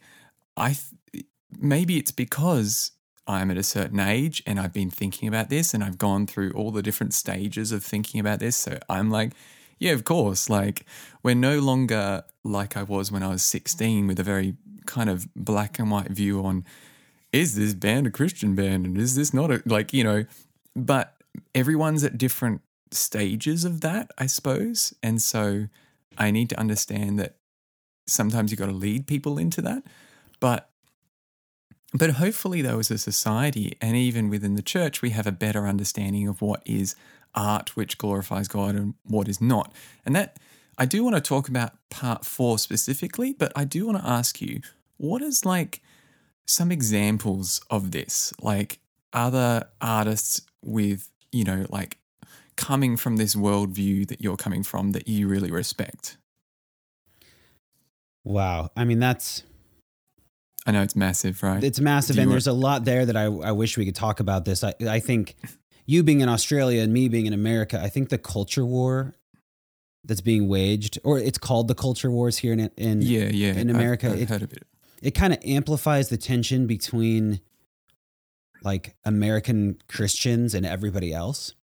I, 0.56 0.76
th- 1.13 1.26
maybe 1.60 1.98
it's 1.98 2.12
because 2.12 2.92
I'm 3.28 3.52
at 3.52 3.58
a 3.58 3.63
certain 3.63 4.00
age 4.00 4.42
and 4.46 4.60
I've 4.60 4.74
been 4.74 4.90
thinking 4.90 5.28
about 5.28 5.50
this 5.50 5.74
and 5.74 5.84
I've 5.84 5.98
gone 5.98 6.28
through 6.28 6.52
all 6.52 6.72
the 6.72 6.82
different 6.82 7.13
stages 7.13 7.72
of 7.72 7.84
thinking 7.84 8.20
about 8.20 8.40
this. 8.40 8.56
So 8.56 8.80
I'm 8.90 9.10
like, 9.12 9.34
yeah, 9.80 9.92
of 9.92 10.06
course. 10.06 10.50
Like, 10.50 10.86
we're 11.24 11.36
no 11.36 11.60
longer 11.60 12.24
like 12.44 12.78
I 12.78 12.84
was 12.84 13.12
when 13.12 13.24
I 13.24 13.28
was 13.28 13.44
16 13.44 14.08
with 14.08 14.20
a 14.20 14.24
very 14.24 14.56
kind 14.86 15.10
of 15.10 15.28
black 15.36 15.78
and 15.80 15.92
white 15.92 16.10
view 16.10 16.44
on 16.46 16.63
is 17.34 17.56
this 17.56 17.74
band 17.74 18.08
a 18.08 18.10
Christian 18.10 18.56
band 18.56 18.86
and 18.86 18.98
is 18.98 19.16
this 19.16 19.34
not 19.34 19.52
a, 19.52 19.62
like, 19.66 19.92
you 19.92 20.04
know, 20.04 20.26
but 20.76 21.16
everyone's 21.54 22.04
at 22.06 22.18
different 22.18 22.62
stages 22.91 23.65
of 23.65 23.82
that, 23.82 24.12
I 24.17 24.26
suppose. 24.28 24.93
And 25.02 25.21
so 25.21 25.67
I 26.17 26.32
need 26.32 26.50
to 26.50 26.60
understand 26.60 27.19
that 27.19 27.38
sometimes 28.08 28.52
you've 28.52 28.60
got 28.60 28.67
to 28.67 28.71
lead 28.71 29.08
people 29.08 29.38
into 29.38 29.62
that. 29.62 29.84
But 30.39 30.69
but 31.93 32.12
hopefully, 32.12 32.62
though, 32.62 32.80
as 32.80 32.91
a 32.91 32.97
society 32.97 33.78
and 33.82 33.95
even 33.95 34.30
within 34.30 34.56
the 34.56 34.62
church, 34.62 35.02
we 35.02 35.12
have 35.12 35.26
a 35.26 35.32
better 35.32 35.65
understanding 35.65 36.28
of 36.28 36.41
what 36.41 36.62
is 36.65 36.95
art 37.34 37.76
which 37.78 37.97
glorifies 37.97 38.47
God 38.47 38.76
and 38.76 38.95
what 39.04 39.30
is 39.30 39.39
not. 39.39 39.73
And 40.06 40.15
that 40.15 40.38
I 40.78 40.86
do 40.86 41.04
want 41.04 41.15
to 41.15 41.21
talk 41.21 41.47
about 41.47 41.73
part 41.89 42.26
four 42.26 42.60
specifically, 42.60 43.34
but 43.34 43.54
I 43.56 43.63
do 43.63 43.86
want 43.86 44.00
to 44.00 44.08
ask 44.08 44.41
you 44.41 44.62
what 44.97 45.21
is 45.21 45.45
like 45.45 45.82
some 46.45 46.71
examples 46.71 47.62
of 47.69 47.91
this? 47.91 48.34
Like 48.41 48.80
other 49.13 49.67
artists 49.80 50.41
with, 50.62 51.10
you 51.32 51.43
know, 51.43 51.65
like 51.69 51.97
coming 52.58 52.98
from 52.98 53.17
this 53.17 53.36
worldview 53.36 54.08
that 54.08 54.22
you're 54.22 54.38
coming 54.38 54.63
from 54.63 54.91
that 54.91 55.08
you 55.08 55.28
really 55.28 55.52
respect? 55.52 56.17
Wow. 58.24 58.72
I 58.76 58.84
mean, 58.84 59.00
that's 59.00 59.43
I 60.67 60.72
know 60.72 60.82
it's 60.82 60.98
massive, 60.98 61.41
right? 61.43 61.63
It's 61.63 61.80
massive, 61.80 62.17
and 62.17 62.30
there's 62.30 62.46
a 62.46 62.54
lot 62.54 62.84
there 62.84 63.06
that 63.06 63.15
I, 63.15 63.24
I 63.24 63.54
wish 63.54 63.78
we 63.78 63.86
could 63.86 63.96
talk 63.96 64.20
about 64.20 64.43
this. 64.43 64.65
I, 64.65 64.74
I 64.86 65.00
think 65.00 65.38
you 65.86 66.04
being 66.04 66.20
in 66.20 66.28
Australia 66.28 66.82
and 66.82 66.91
me 66.91 67.08
being 67.08 67.26
in 67.26 67.32
America, 67.32 67.82
I 67.82 67.88
think 67.88 68.10
the 68.10 68.17
culture 68.17 68.65
war 68.65 69.15
that's 70.04 70.20
being 70.20 70.50
waged, 70.50 71.00
or 71.06 71.20
it's 71.20 71.38
called 71.38 71.70
the 71.70 71.76
culture 71.76 72.12
wars 72.12 72.39
here 72.39 72.52
in 72.52 72.70
in 72.76 73.02
yeah 73.02 73.30
yeah 73.32 73.54
in 73.54 73.70
America. 73.70 74.08
I've, 74.08 74.13
I've 74.13 74.22
it, 74.24 74.30
heard 74.30 74.41
of 74.41 74.52
it. 74.52 74.63
It 75.02 75.12
kind 75.12 75.32
of 75.32 75.39
amplifies 75.46 76.10
the 76.10 76.17
tension 76.17 76.67
between 76.67 77.39
like 78.62 78.93
American 79.06 79.78
Christians 79.88 80.54
and 80.54 80.65
everybody 80.65 81.13
else, 81.13 81.56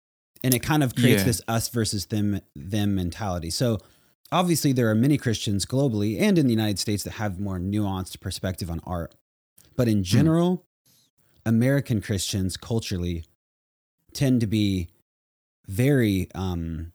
and 0.43 0.53
it 0.53 0.59
kind 0.59 0.83
of 0.83 0.95
creates 0.95 1.21
yeah. 1.21 1.27
this 1.27 1.41
us 1.47 1.69
versus 1.69 2.07
them 2.07 2.41
them 2.55 2.95
mentality. 2.95 3.49
So 3.49 3.79
obviously 4.31 4.73
there 4.73 4.89
are 4.89 4.95
many 4.95 5.17
Christians 5.17 5.65
globally 5.65 6.19
and 6.19 6.37
in 6.37 6.47
the 6.47 6.53
United 6.53 6.79
States 6.79 7.03
that 7.03 7.11
have 7.13 7.39
more 7.39 7.59
nuanced 7.59 8.19
perspective 8.19 8.69
on 8.69 8.81
art. 8.85 9.15
But 9.75 9.87
in 9.87 9.99
hmm. 9.99 10.03
general, 10.03 10.57
mm. 10.57 10.61
American 11.45 12.01
Christians 12.01 12.57
culturally 12.57 13.25
tend 14.13 14.41
to 14.41 14.47
be 14.47 14.89
very 15.67 16.27
um, 16.35 16.91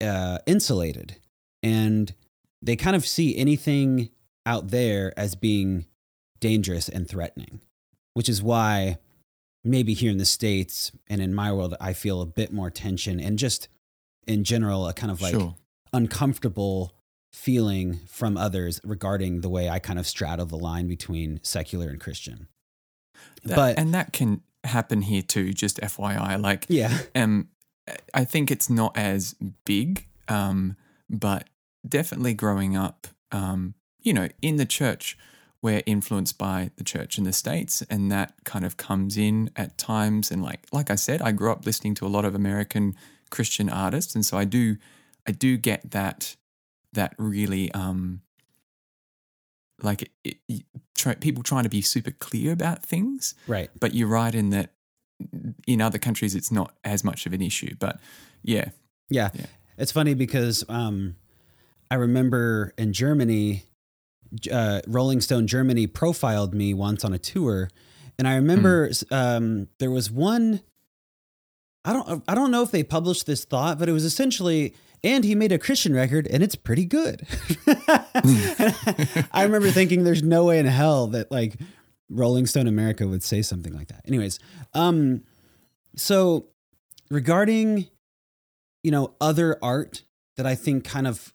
uh, 0.00 0.38
insulated 0.46 1.16
and 1.62 2.14
they 2.62 2.76
kind 2.76 2.96
of 2.96 3.06
see 3.06 3.36
anything 3.36 4.10
out 4.44 4.68
there 4.68 5.12
as 5.16 5.34
being 5.34 5.86
dangerous 6.40 6.88
and 6.88 7.08
threatening, 7.08 7.60
which 8.14 8.28
is 8.28 8.42
why 8.42 8.98
maybe 9.66 9.94
here 9.94 10.10
in 10.10 10.18
the 10.18 10.24
States 10.24 10.92
and 11.08 11.20
in 11.20 11.34
my 11.34 11.52
world, 11.52 11.74
I 11.80 11.92
feel 11.92 12.20
a 12.20 12.26
bit 12.26 12.52
more 12.52 12.70
tension 12.70 13.20
and 13.20 13.38
just 13.38 13.68
in 14.26 14.44
general 14.44 14.88
a 14.88 14.92
kind 14.92 15.10
of 15.10 15.20
like 15.20 15.34
sure. 15.34 15.54
uncomfortable 15.92 16.92
feeling 17.32 18.00
from 18.08 18.36
others 18.36 18.80
regarding 18.82 19.42
the 19.42 19.48
way 19.48 19.68
I 19.68 19.78
kind 19.78 19.98
of 19.98 20.06
straddle 20.06 20.46
the 20.46 20.56
line 20.56 20.88
between 20.88 21.40
secular 21.42 21.88
and 21.88 22.00
Christian. 22.00 22.48
That, 23.44 23.56
but 23.56 23.78
and 23.78 23.94
that 23.94 24.12
can 24.12 24.42
happen 24.64 25.02
here 25.02 25.22
too. 25.22 25.52
Just 25.52 25.80
FYI, 25.80 26.40
like 26.40 26.66
yeah, 26.68 26.96
um, 27.14 27.48
I 28.14 28.24
think 28.24 28.50
it's 28.50 28.70
not 28.70 28.96
as 28.96 29.34
big, 29.64 30.06
um, 30.28 30.76
but 31.08 31.48
definitely 31.86 32.34
growing 32.34 32.76
up, 32.76 33.06
um, 33.32 33.74
you 34.00 34.12
know, 34.12 34.28
in 34.42 34.56
the 34.56 34.66
church, 34.66 35.16
we're 35.66 35.82
influenced 35.84 36.38
by 36.38 36.70
the 36.76 36.84
church 36.84 37.18
in 37.18 37.24
the 37.24 37.32
states, 37.32 37.82
and 37.90 38.08
that 38.12 38.32
kind 38.44 38.64
of 38.64 38.76
comes 38.76 39.16
in 39.16 39.50
at 39.56 39.76
times. 39.76 40.30
And 40.30 40.40
like 40.40 40.64
like 40.70 40.92
I 40.92 40.94
said, 40.94 41.20
I 41.20 41.32
grew 41.32 41.50
up 41.50 41.66
listening 41.66 41.96
to 41.96 42.06
a 42.06 42.12
lot 42.16 42.24
of 42.24 42.36
American 42.36 42.94
Christian 43.30 43.68
artists, 43.68 44.14
and 44.14 44.24
so 44.24 44.38
I 44.38 44.44
do 44.44 44.76
I 45.26 45.32
do 45.32 45.56
get 45.56 45.90
that 45.90 46.36
that 46.92 47.16
really 47.18 47.72
um 47.72 48.20
like 49.82 50.02
it, 50.22 50.36
it, 50.48 50.62
try, 50.94 51.16
people 51.16 51.42
trying 51.42 51.64
to 51.64 51.68
be 51.68 51.82
super 51.82 52.12
clear 52.12 52.52
about 52.52 52.84
things, 52.84 53.34
right? 53.48 53.68
But 53.80 53.92
you're 53.92 54.06
right 54.06 54.36
in 54.36 54.50
that 54.50 54.70
in 55.66 55.80
other 55.80 55.98
countries 55.98 56.36
it's 56.36 56.52
not 56.52 56.76
as 56.84 57.02
much 57.02 57.26
of 57.26 57.32
an 57.32 57.42
issue. 57.42 57.74
But 57.80 57.98
yeah, 58.44 58.70
yeah, 59.10 59.30
yeah. 59.34 59.46
it's 59.76 59.90
funny 59.90 60.14
because 60.14 60.62
um, 60.68 61.16
I 61.90 61.96
remember 61.96 62.72
in 62.78 62.92
Germany, 62.92 63.64
uh, 64.50 64.80
Rolling 64.86 65.20
Stone 65.20 65.46
Germany 65.46 65.86
profiled 65.86 66.54
me 66.54 66.74
once 66.74 67.04
on 67.04 67.12
a 67.12 67.18
tour, 67.18 67.70
and 68.18 68.26
I 68.26 68.36
remember 68.36 68.88
mm. 68.88 69.12
um, 69.12 69.68
there 69.78 69.90
was 69.90 70.10
one 70.10 70.62
I 71.86 71.92
don't 71.92 72.24
I 72.26 72.34
don't 72.34 72.50
know 72.50 72.62
if 72.62 72.72
they 72.72 72.82
published 72.82 73.26
this 73.26 73.44
thought, 73.44 73.78
but 73.78 73.88
it 73.88 73.92
was 73.92 74.04
essentially 74.04 74.74
and 75.04 75.22
he 75.22 75.36
made 75.36 75.52
a 75.52 75.58
Christian 75.58 75.94
record 75.94 76.26
and 76.26 76.42
it's 76.42 76.56
pretty 76.56 76.84
good. 76.84 77.24
I 79.32 79.44
remember 79.44 79.70
thinking 79.70 80.02
there's 80.02 80.22
no 80.22 80.44
way 80.44 80.58
in 80.58 80.66
hell 80.66 81.06
that 81.08 81.30
like 81.30 81.60
Rolling 82.10 82.46
Stone 82.46 82.66
America 82.66 83.06
would 83.06 83.22
say 83.22 83.40
something 83.40 83.72
like 83.72 83.86
that. 83.88 84.02
Anyways, 84.04 84.40
um 84.74 85.22
so 85.94 86.48
regarding 87.08 87.86
you 88.82 88.90
know 88.90 89.14
other 89.20 89.56
art 89.62 90.02
that 90.36 90.44
I 90.44 90.56
think 90.56 90.82
kind 90.82 91.06
of 91.06 91.32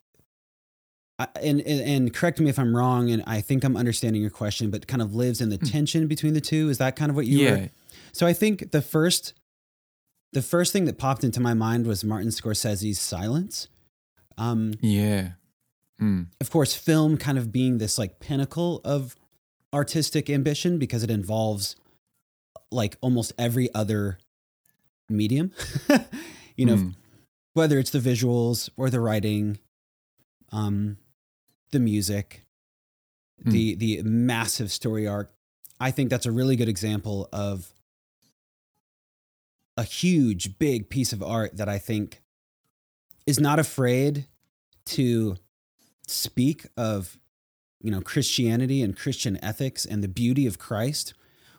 and, 1.36 1.62
and, 1.62 1.82
and 1.82 2.14
correct 2.14 2.40
me 2.40 2.50
if 2.50 2.58
I'm 2.60 2.76
wrong, 2.76 3.10
and 3.10 3.24
I 3.28 3.42
think 3.42 3.64
I'm 3.64 3.78
understanding 3.78 4.22
your 4.22 4.32
question, 4.32 4.70
but 4.70 4.88
kind 4.88 5.02
of 5.02 5.16
lives 5.16 5.42
in 5.42 5.50
the 5.50 5.58
hmm. 5.58 5.66
tension 5.66 6.08
between 6.08 6.34
the 6.34 6.42
two. 6.42 6.70
Is 6.70 6.78
that 6.78 6.96
kind 6.96 7.10
of 7.10 7.16
what 7.16 7.28
you 7.28 7.40
yeah. 7.40 7.52
were? 7.52 7.70
So 8.14 8.28
I 8.28 8.34
think 8.34 8.72
the 8.72 8.82
first 8.82 9.34
the 10.34 10.42
first 10.42 10.72
thing 10.72 10.86
that 10.86 10.98
popped 10.98 11.24
into 11.24 11.40
my 11.40 11.54
mind 11.54 11.86
was 11.86 12.04
Martin 12.04 12.30
Scorsese's 12.30 13.00
Silence. 13.00 13.68
Um, 14.38 14.74
yeah. 14.82 15.32
Mm. 16.02 16.28
Of 16.40 16.50
course, 16.50 16.74
film 16.74 17.18
kind 17.18 17.38
of 17.38 17.52
being 17.52 17.78
this 17.78 17.98
like 17.98 18.20
pinnacle 18.20 18.82
of 18.84 19.16
artistic 19.74 20.30
ambition 20.30 20.80
because 20.80 21.04
it 21.04 21.12
involves 21.12 21.76
like 22.72 22.98
almost 23.02 23.34
every 23.38 23.74
other 23.76 24.18
medium. 25.10 25.52
you 26.56 26.66
know, 26.66 26.76
mm. 26.76 26.96
whether 27.54 27.78
it's 27.78 27.92
the 27.92 28.00
visuals 28.00 28.70
or 28.78 28.90
the 28.90 29.00
writing, 29.00 29.60
um, 30.52 30.98
the 31.72 31.80
music, 31.80 32.46
mm. 33.44 33.52
the 33.52 33.76
the 33.76 34.04
massive 34.04 34.72
story 34.72 35.08
arc. 35.08 35.32
I 35.80 35.92
think 35.92 36.10
that's 36.10 36.26
a 36.26 36.32
really 36.32 36.56
good 36.56 36.70
example 36.70 37.28
of 37.34 37.74
a 39.78 39.84
huge, 39.84 40.60
big 40.60 40.90
piece 40.90 41.12
of 41.12 41.24
art 41.24 41.58
that 41.58 41.68
I 41.68 41.80
think 41.80 42.22
is 43.26 43.40
not 43.40 43.58
afraid 43.58 44.28
to 44.86 45.38
speak 46.08 46.68
of 46.76 47.18
you 47.82 47.92
know 47.92 48.02
Christianity 48.02 48.82
and 48.82 48.98
Christian 48.98 49.44
ethics 49.44 49.86
and 49.86 50.04
the 50.04 50.08
beauty 50.08 50.46
of 50.46 50.60
Christ 50.60 51.14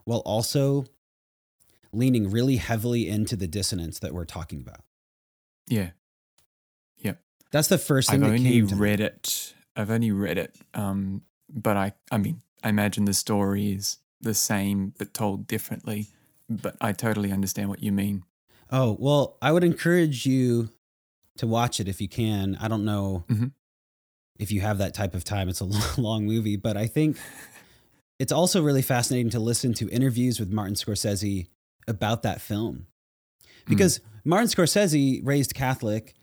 while 0.05 0.21
also 0.21 0.87
leaning 1.93 2.31
really 2.31 2.57
heavily 2.57 3.09
into 3.09 3.37
the 3.37 3.47
dissonance 3.47 3.99
that 3.99 4.15
we're 4.15 4.25
talking 4.25 4.61
about. 4.61 4.81
Yeah. 5.69 5.91
Yep. 6.99 7.21
That's 7.51 7.69
the 7.69 7.79
first 7.79 8.11
thing 8.11 8.23
I've 8.23 8.31
only 8.31 8.63
read 8.63 9.01
me. 9.01 9.05
it. 9.05 9.55
I've 9.77 9.91
only 9.91 10.11
read 10.13 10.39
it. 10.39 10.57
Um, 10.75 11.23
but 11.49 11.77
I 11.77 11.93
I 12.11 12.19
mean, 12.19 12.43
I 12.63 12.69
imagine 12.69 13.05
the 13.05 13.15
story 13.15 13.73
is 13.73 13.99
the 14.21 14.35
same 14.35 14.95
but 14.99 15.13
told 15.13 15.47
differently 15.47 16.09
but 16.61 16.77
I 16.81 16.93
totally 16.93 17.33
understand 17.33 17.69
what 17.69 17.83
you 17.83 17.93
mean. 17.93 18.25
Oh, 18.71 18.97
well, 18.99 19.37
I 19.43 19.53
would 19.53 19.65
encourage 19.65 20.27
you 20.27 20.71
to 21.37 21.47
watch 21.47 21.81
it 21.81 21.89
if 21.89 22.01
you 22.01 22.09
can. 22.09 22.57
I 22.61 22.69
don't 22.69 22.85
know 22.85 23.25
mm-hmm. 23.29 23.47
if 24.39 24.51
you 24.51 24.61
have 24.61 24.79
that 24.79 24.95
type 24.95 25.15
of 25.15 25.25
time. 25.25 25.49
It's 25.49 25.61
a 25.61 25.65
long, 26.01 26.27
movie, 26.27 26.57
but 26.57 26.77
I 26.77 26.87
think 26.87 27.17
it's 28.19 28.33
also 28.33 28.63
really 28.63 28.83
fascinating 28.83 29.31
to 29.31 29.41
listen 29.41 29.75
to 29.75 29.89
interviews 29.91 30.39
with 30.41 30.51
Martin 30.51 30.75
Scorsese 30.75 31.49
about 31.89 32.23
that 32.23 32.41
film. 32.41 32.87
Because 33.67 33.99
mm. 33.99 34.03
Martin 34.25 34.49
Scorsese, 34.49 35.21
raised 35.25 35.55
Catholic, 35.55 36.15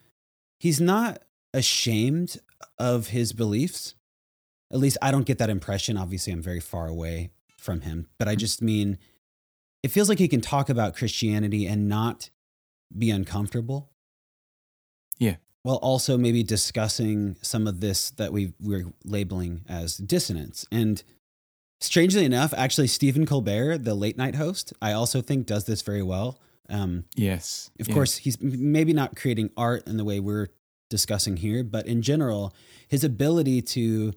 he's 0.60 0.82
not 0.82 1.24
ashamed 1.54 2.38
of 2.78 3.08
his 3.10 3.34
beliefs. 3.34 3.96
At 4.72 4.80
least 4.80 4.98
I 5.02 5.12
don't 5.12 5.26
get 5.26 5.38
that 5.40 5.50
impression. 5.50 5.98
Obviously, 5.98 6.34
I'm 6.34 6.42
very 6.42 6.60
far 6.60 6.88
away 6.88 7.32
from 7.58 7.82
him, 7.82 8.08
but 8.18 8.28
I 8.28 8.36
just 8.36 8.62
mean 8.62 8.98
it 9.84 9.90
feels 9.90 10.10
like 10.10 10.20
he 10.20 10.28
can 10.28 10.42
talk 10.42 10.70
about 10.70 10.96
Christianity 10.96 11.66
and 11.66 11.88
not 11.88 12.30
be 12.96 13.10
uncomfortable. 13.10 13.90
Yeah. 15.18 15.36
While 15.64 15.78
also 15.78 16.18
maybe 16.18 16.44
discussing 16.44 17.36
some 17.42 17.68
of 17.68 17.80
this 17.80 18.12
that 18.12 18.32
we 18.32 18.54
we're 18.60 18.94
labeling 19.04 19.62
as 19.68 19.98
dissonance. 19.98 20.66
And 20.72 21.04
strangely 21.82 22.26
enough, 22.26 22.54
actually 22.56 22.88
Stephen 22.88 23.26
Colbert, 23.26 23.80
the 23.80 23.96
late 23.96 24.18
night 24.18 24.36
host, 24.36 24.74
I 24.82 24.94
also 24.94 25.22
think 25.22 25.46
does 25.46 25.66
this 25.66 25.82
very 25.82 26.04
well. 26.04 26.40
Um, 26.70 27.06
yes. 27.16 27.72
Of 27.80 27.88
yeah. 27.88 27.94
course, 27.94 28.18
he's 28.18 28.40
maybe 28.42 28.94
not 28.94 29.16
creating 29.16 29.50
art 29.58 29.88
in 29.88 29.98
the 29.98 30.06
way 30.06 30.20
we're 30.20 30.48
discussing 30.90 31.38
here, 31.38 31.64
but 31.64 31.86
in 31.86 32.02
general, 32.02 32.54
his 32.88 33.04
ability 33.04 33.62
to 33.62 34.14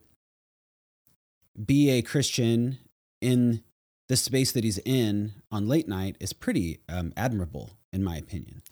be 1.65 1.91
a 1.91 2.03
Christian 2.03 2.79
in 3.21 3.63
the 4.09 4.17
space 4.17 4.53
that 4.53 4.65
he's 4.65 4.79
in 4.79 5.33
on 5.51 5.69
late 5.69 5.89
night 5.89 6.17
is 6.21 6.33
pretty 6.33 6.81
um, 6.89 7.13
admirable, 7.17 7.79
in 7.93 8.03
my 8.03 8.17
opinion. 8.17 8.63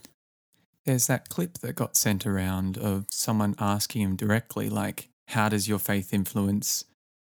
There's 0.84 1.06
that 1.06 1.28
clip 1.28 1.58
that 1.58 1.74
got 1.74 1.96
sent 1.96 2.26
around 2.26 2.78
of 2.78 3.06
someone 3.10 3.54
asking 3.58 4.02
him 4.02 4.16
directly, 4.16 4.68
like, 4.68 5.08
how 5.28 5.48
does 5.48 5.68
your 5.68 5.78
faith 5.78 6.12
influence 6.12 6.84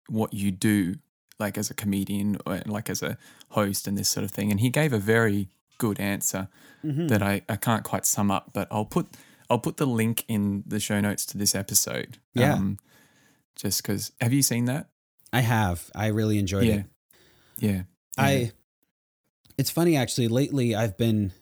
what 0.08 0.34
you 0.34 0.50
do, 0.50 0.96
like 1.38 1.56
as 1.56 1.70
a 1.70 1.74
comedian 1.74 2.38
or 2.46 2.62
like 2.66 2.90
as 2.90 3.02
a 3.02 3.16
host 3.50 3.86
and 3.86 3.96
this 3.96 4.08
sort 4.08 4.24
of 4.24 4.30
thing? 4.30 4.50
And 4.50 4.60
he 4.60 4.70
gave 4.70 4.92
a 4.92 4.98
very 4.98 5.48
good 5.78 6.00
answer 6.00 6.48
mm-hmm. 6.84 7.06
that 7.08 7.22
I, 7.22 7.42
I 7.48 7.56
can't 7.56 7.84
quite 7.84 8.06
sum 8.06 8.30
up, 8.30 8.50
but 8.52 8.66
I'll 8.70 8.84
put 8.84 9.08
I'll 9.50 9.58
put 9.58 9.76
the 9.76 9.86
link 9.86 10.24
in 10.28 10.64
the 10.66 10.80
show 10.80 11.00
notes 11.00 11.26
to 11.26 11.38
this 11.38 11.54
episode. 11.54 12.18
Yeah. 12.34 12.54
Um, 12.54 12.78
just 13.56 13.82
because, 13.82 14.12
have 14.20 14.32
you 14.32 14.42
seen 14.42 14.64
that? 14.66 14.88
I 15.32 15.40
have. 15.40 15.90
I 15.94 16.08
really 16.08 16.38
enjoyed 16.38 16.64
yeah. 16.64 16.74
it. 16.74 16.86
Yeah. 17.58 17.70
yeah. 17.70 17.82
I. 18.18 18.52
It's 19.56 19.70
funny 19.70 19.96
actually. 19.96 20.28
Lately, 20.28 20.74
I've 20.74 20.96
been 20.96 21.32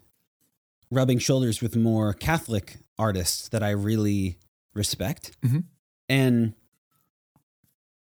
rubbing 0.91 1.19
shoulders 1.19 1.63
with 1.63 1.77
more 1.77 2.13
Catholic 2.13 2.77
artists 2.99 3.49
that 3.49 3.63
I 3.63 3.71
really 3.71 4.39
respect, 4.75 5.37
mm-hmm. 5.43 5.61
and 6.09 6.55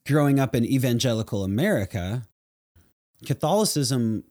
growing 0.06 0.39
up 0.39 0.56
in 0.56 0.63
evangelical 0.65 1.43
America, 1.43 2.28
Catholicism 3.26 4.23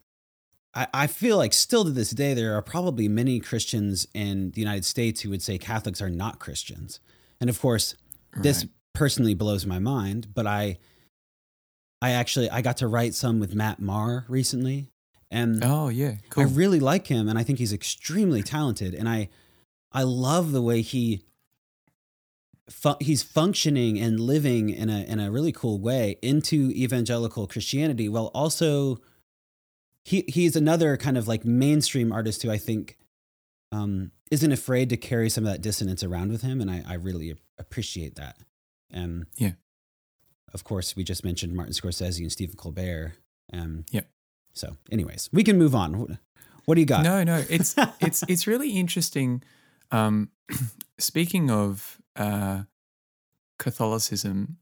I, 0.77 0.87
I 0.93 1.07
feel 1.07 1.39
like 1.39 1.55
still 1.55 1.85
to 1.85 1.91
this 1.91 2.11
day, 2.11 2.35
there 2.35 2.57
are 2.57 2.63
probably 2.63 3.09
many 3.09 3.41
Christians 3.41 4.07
in 4.13 4.51
the 4.51 4.61
United 4.61 4.85
States 4.85 5.23
who 5.23 5.31
would 5.31 5.43
say 5.43 5.57
Catholics 5.57 6.03
are 6.03 6.11
not 6.11 6.39
Christians. 6.39 7.01
And 7.41 7.49
of 7.49 7.61
course, 7.61 7.97
right. 8.35 8.43
this 8.43 8.67
personally 8.95 9.35
blows 9.35 9.65
my 9.67 9.79
mind, 9.79 10.29
but 10.35 10.47
I, 10.47 10.79
I 12.03 12.11
actually, 12.11 12.51
I 12.51 12.61
got 12.61 12.77
to 12.79 12.87
write 12.87 13.15
some 13.15 13.41
with 13.41 13.55
Matt 13.55 13.81
Maher 13.81 14.27
recently. 14.29 14.91
And 15.31 15.65
oh 15.65 15.89
yeah, 15.89 16.17
cool. 16.31 16.45
I 16.45 16.47
really 16.47 16.79
like 16.79 17.09
him, 17.09 17.29
and 17.29 17.37
I 17.37 17.43
think 17.43 17.59
he's 17.59 17.73
extremely 17.73 18.45
talented. 18.45 18.95
And 18.95 19.09
I, 19.09 19.29
I 19.91 20.05
love 20.05 20.53
the 20.53 20.63
way 20.63 20.83
he 20.83 21.23
Fu- 22.69 22.97
he's 23.01 23.23
functioning 23.23 23.97
and 23.97 24.19
living 24.19 24.71
in 24.71 24.91
a 24.91 25.03
in 25.03 25.21
a 25.21 25.31
really 25.31 25.53
cool 25.53 25.79
way 25.79 26.19
into 26.21 26.73
evangelical 26.73 27.47
Christianity 27.47 28.09
while 28.09 28.27
also 28.35 28.99
he 30.07 30.25
he's 30.29 30.55
another 30.55 30.97
kind 30.97 31.19
of 31.19 31.27
like 31.27 31.45
mainstream 31.45 32.13
artist 32.13 32.41
who 32.45 32.51
I 32.51 32.59
think 32.59 32.97
um, 33.73 34.13
isn't 34.31 34.53
afraid 34.53 34.89
to 34.91 34.97
carry 34.97 35.29
some 35.29 35.45
of 35.45 35.53
that 35.53 35.61
dissonance 35.61 36.05
around 36.05 36.31
with 36.31 36.43
him, 36.43 36.61
and 36.61 36.71
I, 36.71 36.85
I 36.87 36.95
really 36.95 37.35
appreciate 37.59 38.15
that. 38.15 38.37
Um, 38.95 39.27
yeah. 39.37 39.53
Of 40.55 40.63
course, 40.63 40.95
we 40.95 41.03
just 41.03 41.25
mentioned 41.25 41.55
Martin 41.55 41.75
Scorsese 41.75 42.21
and 42.21 42.31
Stephen 42.31 42.55
Colbert. 42.55 43.15
Um, 43.53 43.85
yeah. 43.91 44.03
So, 44.53 44.77
anyways, 44.93 45.29
we 45.33 45.43
can 45.43 45.59
move 45.59 45.75
on. 45.75 46.19
What 46.67 46.77
do 46.77 46.81
you 46.81 46.87
got? 46.87 47.03
No, 47.03 47.25
no, 47.25 47.43
it's 47.51 47.75
it's 48.01 48.23
it's 48.29 48.47
really 48.47 48.79
interesting. 48.79 49.43
Um, 49.91 50.31
speaking 50.99 51.51
of 51.51 52.01
uh, 52.15 52.63
Catholicism, 53.59 54.59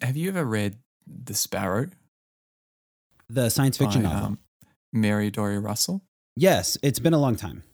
have 0.00 0.16
you 0.16 0.30
ever 0.30 0.46
read 0.46 0.78
The 1.06 1.34
Sparrow? 1.34 1.88
The 3.28 3.50
science 3.50 3.76
fiction 3.76 4.02
by, 4.02 4.08
novel. 4.08 4.26
Um, 4.28 4.38
Mary 4.92 5.30
Doria 5.30 5.60
Russell? 5.60 6.02
Yes, 6.36 6.78
it's 6.82 6.98
been 6.98 7.14
a 7.14 7.18
long 7.18 7.36
time. 7.36 7.64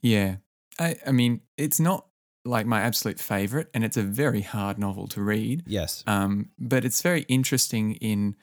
Yeah. 0.00 0.36
I, 0.78 0.96
I 1.06 1.12
mean, 1.12 1.42
it's 1.56 1.80
not 1.80 2.06
like 2.44 2.66
my 2.66 2.80
absolute 2.80 3.20
favorite, 3.20 3.68
and 3.74 3.84
it's 3.84 3.96
a 3.96 4.02
very 4.02 4.40
hard 4.40 4.78
novel 4.78 5.06
to 5.08 5.22
read. 5.22 5.64
Yes. 5.66 6.02
Um, 6.06 6.50
but 6.58 6.84
it's 6.84 7.02
very 7.02 7.22
interesting 7.22 7.94
in, 7.96 8.36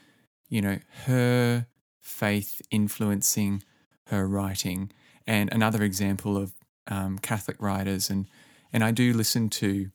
you 0.50 0.62
know, 0.62 0.80
her 1.06 1.68
faith 2.02 2.62
influencing 2.70 3.64
her 4.08 4.28
writing. 4.28 4.92
And 5.26 5.52
another 5.52 5.82
example 5.82 6.38
of 6.38 6.54
um, 6.88 7.18
Catholic 7.18 7.60
writers, 7.60 8.10
and 8.10 8.28
and 8.72 8.84
I 8.84 8.92
do 8.92 9.14
listen 9.14 9.50
to. 9.50 9.90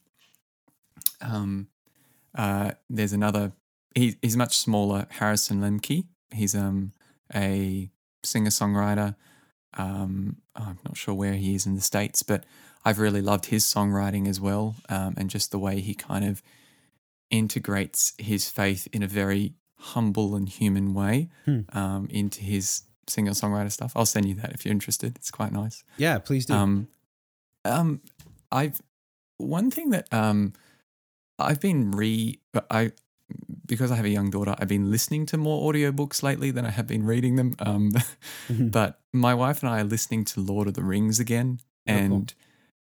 Um, 1.20 1.68
uh, 2.34 2.72
there's 2.88 3.12
another. 3.12 3.52
He, 3.94 4.16
he's 4.22 4.36
much 4.36 4.56
smaller. 4.56 5.06
Harrison 5.10 5.60
Lemke. 5.60 6.04
He's 6.32 6.56
um 6.56 6.92
a 7.32 7.90
singer 8.24 8.50
songwriter. 8.50 9.16
Um, 9.74 10.36
I'm 10.56 10.78
not 10.84 10.96
sure 10.96 11.14
where 11.14 11.34
he 11.34 11.54
is 11.54 11.66
in 11.66 11.74
the 11.74 11.80
States, 11.80 12.22
but 12.22 12.44
I've 12.84 12.98
really 12.98 13.20
loved 13.20 13.46
his 13.46 13.64
songwriting 13.64 14.28
as 14.28 14.40
well. 14.40 14.76
Um, 14.88 15.14
and 15.16 15.30
just 15.30 15.50
the 15.50 15.58
way 15.58 15.80
he 15.80 15.94
kind 15.94 16.24
of 16.24 16.42
integrates 17.30 18.14
his 18.18 18.48
faith 18.48 18.88
in 18.92 19.02
a 19.02 19.06
very 19.06 19.54
humble 19.78 20.34
and 20.34 20.48
human 20.48 20.92
way 20.92 21.28
hmm. 21.44 21.60
um, 21.72 22.08
into 22.10 22.42
his 22.42 22.82
singer 23.06 23.32
songwriter 23.32 23.70
stuff. 23.70 23.92
I'll 23.94 24.06
send 24.06 24.26
you 24.26 24.34
that 24.36 24.52
if 24.52 24.64
you're 24.64 24.72
interested. 24.72 25.16
It's 25.16 25.30
quite 25.30 25.52
nice. 25.52 25.84
Yeah, 25.96 26.18
please 26.18 26.46
do. 26.46 26.54
Um, 26.54 26.88
um, 27.64 28.00
I've 28.50 28.80
one 29.38 29.70
thing 29.70 29.90
that 29.90 30.12
um, 30.12 30.52
I've 31.38 31.60
been 31.60 31.90
re 31.92 32.38
I 32.70 32.92
because 33.66 33.90
I 33.90 33.96
have 33.96 34.04
a 34.04 34.10
young 34.10 34.30
daughter, 34.30 34.54
I've 34.58 34.68
been 34.68 34.90
listening 34.90 35.26
to 35.26 35.36
more 35.36 35.72
audiobooks 35.72 36.22
lately 36.22 36.50
than 36.50 36.66
I 36.66 36.70
have 36.70 36.86
been 36.86 37.04
reading 37.04 37.36
them. 37.36 37.54
Um, 37.60 37.90
mm-hmm. 38.48 38.68
But 38.70 39.00
my 39.12 39.34
wife 39.34 39.62
and 39.62 39.70
I 39.70 39.80
are 39.80 39.84
listening 39.84 40.24
to 40.26 40.40
Lord 40.40 40.66
of 40.68 40.74
the 40.74 40.82
Rings 40.82 41.20
again. 41.20 41.60
And 41.86 42.12
oh, 42.12 42.16
cool. 42.16 42.26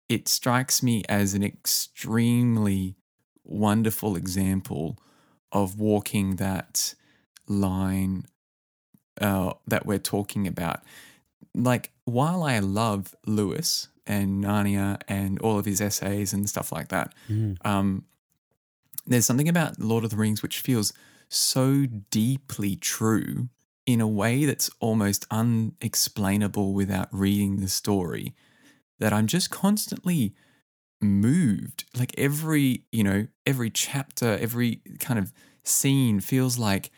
it 0.09 0.29
strikes 0.29 0.83
me 0.83 1.03
as 1.09 1.35
an 1.35 1.42
extremely 1.42 2.96
wonderful 3.44 4.16
example 4.16 4.98
of 5.53 5.79
walking 5.79 6.37
that 6.37 6.94
line 7.46 8.24
uh, 9.20 9.53
that 9.66 9.85
we're 9.85 9.98
talking 9.98 10.46
about. 10.46 10.81
Like, 11.55 11.90
while 12.05 12.42
I 12.42 12.61
love 12.61 13.14
Lewis 13.26 13.88
and 14.07 14.42
Narnia 14.42 15.00
and 15.09 15.38
all 15.40 15.59
of 15.59 15.66
his 15.66 15.81
essays 15.81 16.33
and 16.33 16.48
stuff 16.48 16.72
like 16.72 16.88
that, 16.88 17.12
mm. 17.29 17.57
um, 17.66 18.05
there's 19.11 19.27
something 19.27 19.49
about 19.49 19.79
Lord 19.79 20.05
of 20.05 20.11
the 20.11 20.16
Rings 20.16 20.42
which 20.42 20.61
feels 20.61 20.92
so 21.29 21.87
deeply 22.11 22.77
true 22.77 23.48
in 23.87 24.00
a 24.00 24.08
way 24.08 24.44
that's 24.44 24.71
almost 24.81 25.27
unexplainable 25.31 26.73
without 26.73 27.08
reading 27.13 27.56
the 27.56 27.69
story 27.69 28.35
that 28.98 29.13
I'm 29.13 29.27
just 29.27 29.50
constantly 29.50 30.35
moved. 31.00 31.85
Like 31.96 32.15
every, 32.19 32.85
you 32.92 33.02
know, 33.02 33.27
every 33.46 33.71
chapter, 33.71 34.38
every 34.40 34.81
kind 35.00 35.19
of 35.19 35.33
scene 35.65 36.21
feels 36.21 36.58
like, 36.58 36.90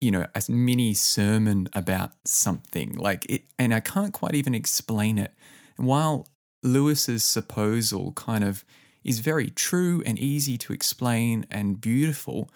you 0.00 0.10
know, 0.10 0.26
a 0.34 0.42
mini 0.48 0.94
sermon 0.94 1.68
about 1.74 2.12
something. 2.24 2.94
Like 2.94 3.26
it, 3.28 3.42
and 3.58 3.74
I 3.74 3.80
can't 3.80 4.12
quite 4.12 4.34
even 4.34 4.54
explain 4.54 5.18
it. 5.18 5.34
And 5.76 5.86
while 5.86 6.28
Lewis's 6.62 7.24
supposal 7.24 8.12
kind 8.12 8.44
of 8.44 8.64
is 9.08 9.20
very 9.20 9.48
true 9.48 10.02
and 10.04 10.18
easy 10.18 10.58
to 10.58 10.72
explain 10.74 11.46
and 11.50 11.80
beautiful, 11.80 12.50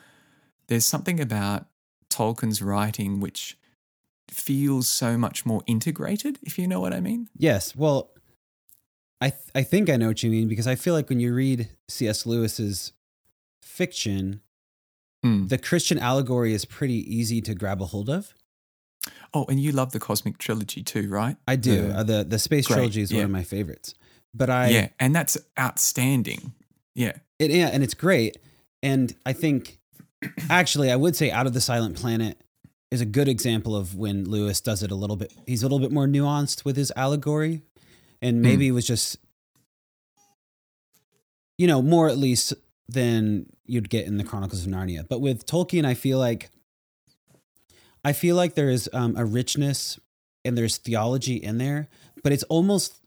there's 0.69 0.85
something 0.85 1.19
about 1.19 1.67
Tolkien's 2.11 2.61
writing 2.61 3.21
which 3.21 3.57
feels 4.29 4.87
so 4.87 5.17
much 5.17 5.47
more 5.47 5.63
integrated, 5.67 6.39
if 6.43 6.59
you 6.59 6.69
know 6.69 6.79
what 6.79 6.93
I 6.93 7.01
mean. 7.01 7.29
Yes. 7.37 7.75
Well, 7.75 8.11
I 9.21 9.31
th- 9.31 9.51
I 9.55 9.63
think 9.63 9.89
I 9.89 9.97
know 9.97 10.09
what 10.09 10.23
you 10.23 10.31
mean 10.31 10.47
because 10.47 10.67
I 10.67 10.75
feel 10.75 10.93
like 10.93 11.09
when 11.09 11.21
you 11.21 11.33
read 11.33 11.71
C.S. 11.89 12.27
Lewis's 12.27 12.93
fiction, 13.63 14.43
mm. 15.25 15.49
the 15.49 15.59
Christian 15.59 15.99
allegory 15.99 16.53
is 16.53 16.67
pretty 16.67 17.01
easy 17.15 17.41
to 17.43 17.55
grab 17.55 17.81
a 17.81 17.87
hold 17.87 18.11
of. 18.11 18.35
Oh, 19.33 19.47
and 19.49 19.59
you 19.59 19.73
love 19.73 19.93
the 19.93 20.01
Cosmic 20.01 20.37
Trilogy 20.37 20.83
too, 20.83 21.09
right? 21.09 21.37
I 21.49 21.57
do. 21.57 21.89
The, 21.89 21.95
uh, 21.95 22.03
the 22.03 22.25
the 22.25 22.39
Space 22.39 22.67
great, 22.67 22.77
Trilogy 22.77 23.01
is 23.01 23.11
yeah. 23.11 23.19
one 23.19 23.25
of 23.27 23.31
my 23.31 23.43
favorites. 23.43 23.95
But 24.35 24.51
I 24.51 24.69
Yeah, 24.69 24.89
and 24.99 25.15
that's 25.15 25.37
outstanding. 25.59 26.53
Yeah. 26.95 27.13
It 27.39 27.51
yeah, 27.51 27.69
and 27.69 27.83
it's 27.83 27.95
great. 27.95 28.39
And 28.83 29.15
I 29.27 29.33
think 29.33 29.79
actually 30.51 30.91
I 30.91 30.97
would 30.97 31.17
say 31.17 31.31
Out 31.31 31.47
of 31.47 31.53
the 31.53 31.61
Silent 31.61 31.97
Planet 31.97 32.41
is 32.91 33.01
a 33.01 33.07
good 33.07 33.29
example 33.29 33.75
of 33.75 33.97
when 33.97 34.29
Lewis 34.29 34.61
does 34.61 34.83
it 34.83 34.91
a 34.91 34.95
little 34.95 35.17
bit 35.17 35.33
he's 35.47 35.63
a 35.63 35.67
little 35.67 35.81
bit 35.81 35.93
more 35.93 36.07
nuanced 36.07 36.65
with 36.65 36.77
his 36.77 36.93
allegory. 36.97 37.63
And 38.21 38.37
hmm. 38.37 38.43
maybe 38.43 38.67
mm. 38.67 38.69
it 38.69 38.73
was 38.73 38.87
just 38.87 39.19
you 41.59 41.67
know, 41.67 41.83
more 41.83 42.09
at 42.09 42.19
least 42.19 42.55
than 42.89 43.47
you'd 43.67 43.89
get 43.89 44.07
in 44.07 44.17
the 44.17 44.25
Chronicles 44.25 44.67
of 44.67 44.73
Narnia. 44.73 45.07
But 45.09 45.21
with 45.21 45.47
Tolkien, 45.47 45.85
I 45.85 45.95
feel 45.95 46.19
like 46.19 46.51
I 48.05 48.13
feel 48.13 48.37
like 48.37 48.55
there 48.55 48.71
is 48.71 48.91
um, 48.93 49.15
a 49.17 49.25
richness 49.25 49.99
and 50.45 50.59
there's 50.59 50.77
theology 50.77 51.37
in 51.37 51.59
there, 51.59 51.89
but 52.25 52.33
it's 52.33 52.43
almost 52.45 52.99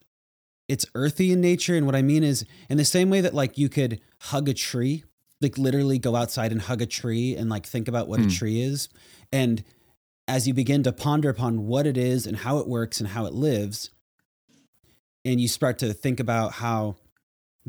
it's 0.68 0.86
earthy 0.96 1.32
in 1.32 1.42
nature. 1.42 1.76
And 1.76 1.86
what 1.86 1.96
I 1.96 2.02
mean 2.02 2.24
is, 2.24 2.46
in 2.70 2.78
the 2.78 2.86
same 2.86 3.10
way 3.10 3.22
that 3.22 3.34
like 3.34 3.58
you 3.58 3.70
could 3.70 4.02
hug 4.20 4.50
a 4.50 4.54
tree, 4.54 5.04
like 5.42 5.58
literally 5.58 6.00
go 6.00 6.16
outside 6.16 6.52
and 6.52 6.62
hug 6.62 6.82
a 6.82 6.86
tree 6.86 7.36
and 7.36 7.50
like 7.50 7.66
think 7.66 7.88
about 7.88 8.08
what 8.08 8.20
mm. 8.20 8.24
a 8.24 8.28
hmm. 8.28 8.34
tree 8.34 8.62
is, 8.62 8.90
and 9.32 9.64
as 10.28 10.48
you 10.48 10.54
begin 10.54 10.82
to 10.84 10.92
ponder 10.92 11.30
upon 11.30 11.68
what 11.68 11.86
it 11.86 11.98
is 11.98 12.26
and 12.26 12.38
how 12.38 12.58
it 12.58 12.68
works 12.68 13.00
and 13.00 13.10
how 13.10 13.26
it 13.26 13.34
lives, 13.34 13.92
and 15.24 15.40
you 15.40 15.48
start 15.48 15.78
to 15.80 15.94
think 15.94 16.20
about 16.20 16.54
how 16.54 16.96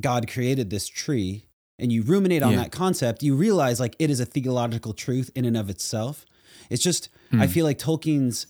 God 0.00 0.30
created 0.30 0.70
this 0.70 0.88
tree 0.88 1.46
and 1.78 1.92
you 1.92 2.02
ruminate 2.02 2.42
on 2.42 2.52
yeah. 2.52 2.58
that 2.58 2.72
concept, 2.72 3.22
you 3.22 3.34
realize 3.34 3.78
like 3.78 3.96
it 3.98 4.10
is 4.10 4.20
a 4.20 4.24
theological 4.24 4.94
truth 4.94 5.30
in 5.34 5.44
and 5.44 5.56
of 5.56 5.68
itself. 5.68 6.24
It's 6.70 6.82
just 6.82 7.10
mm. 7.30 7.40
I 7.40 7.46
hmm. 7.46 7.52
feel 7.52 7.66
like 7.66 7.78
Tolkien's 7.78 8.46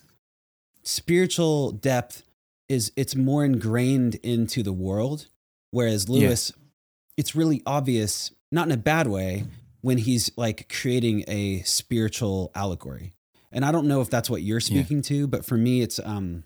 spiritual 0.82 1.72
depth 1.72 2.22
is 2.68 2.92
it's 2.96 3.14
more 3.14 3.44
ingrained 3.44 4.16
into 4.16 4.62
the 4.62 4.72
world, 4.72 5.28
whereas 5.70 6.08
Lewis, 6.08 6.52
yeah. 6.54 6.62
it's 7.16 7.34
really 7.34 7.62
obvious, 7.66 8.32
not 8.50 8.66
in 8.66 8.72
a 8.72 8.76
bad 8.76 9.06
way, 9.06 9.44
when 9.80 9.98
he's 9.98 10.30
like 10.36 10.68
creating 10.68 11.24
a 11.28 11.62
spiritual 11.62 12.50
allegory. 12.54 13.12
And 13.52 13.64
I 13.64 13.72
don't 13.72 13.86
know 13.86 14.00
if 14.00 14.10
that's 14.10 14.28
what 14.28 14.42
you're 14.42 14.60
speaking 14.60 14.98
yeah. 14.98 15.02
to, 15.04 15.26
but 15.28 15.44
for 15.44 15.56
me, 15.56 15.80
it's 15.80 16.00
um, 16.04 16.44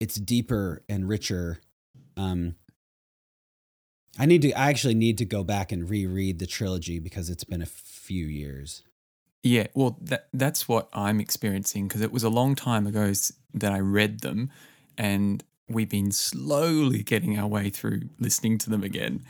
it's 0.00 0.14
deeper 0.14 0.82
and 0.88 1.08
richer. 1.08 1.60
Um, 2.16 2.54
I 4.18 4.26
need 4.26 4.42
to. 4.42 4.52
I 4.52 4.68
actually 4.70 4.94
need 4.94 5.18
to 5.18 5.24
go 5.24 5.42
back 5.42 5.72
and 5.72 5.88
reread 5.88 6.38
the 6.38 6.46
trilogy 6.46 6.98
because 6.98 7.30
it's 7.30 7.44
been 7.44 7.62
a 7.62 7.66
few 7.66 8.26
years. 8.26 8.82
Yeah, 9.42 9.66
well, 9.74 9.98
that 10.02 10.28
that's 10.32 10.68
what 10.68 10.88
I'm 10.92 11.18
experiencing 11.18 11.88
because 11.88 12.00
it 12.00 12.12
was 12.12 12.22
a 12.22 12.28
long 12.28 12.54
time 12.54 12.86
ago 12.86 13.12
that 13.54 13.72
I 13.72 13.78
read 13.78 14.20
them, 14.20 14.50
and 14.96 15.44
we've 15.68 15.88
been 15.88 16.12
slowly 16.12 17.02
getting 17.02 17.38
our 17.38 17.46
way 17.46 17.70
through 17.70 18.02
listening 18.18 18.58
to 18.58 18.70
them 18.70 18.82
again. 18.82 19.24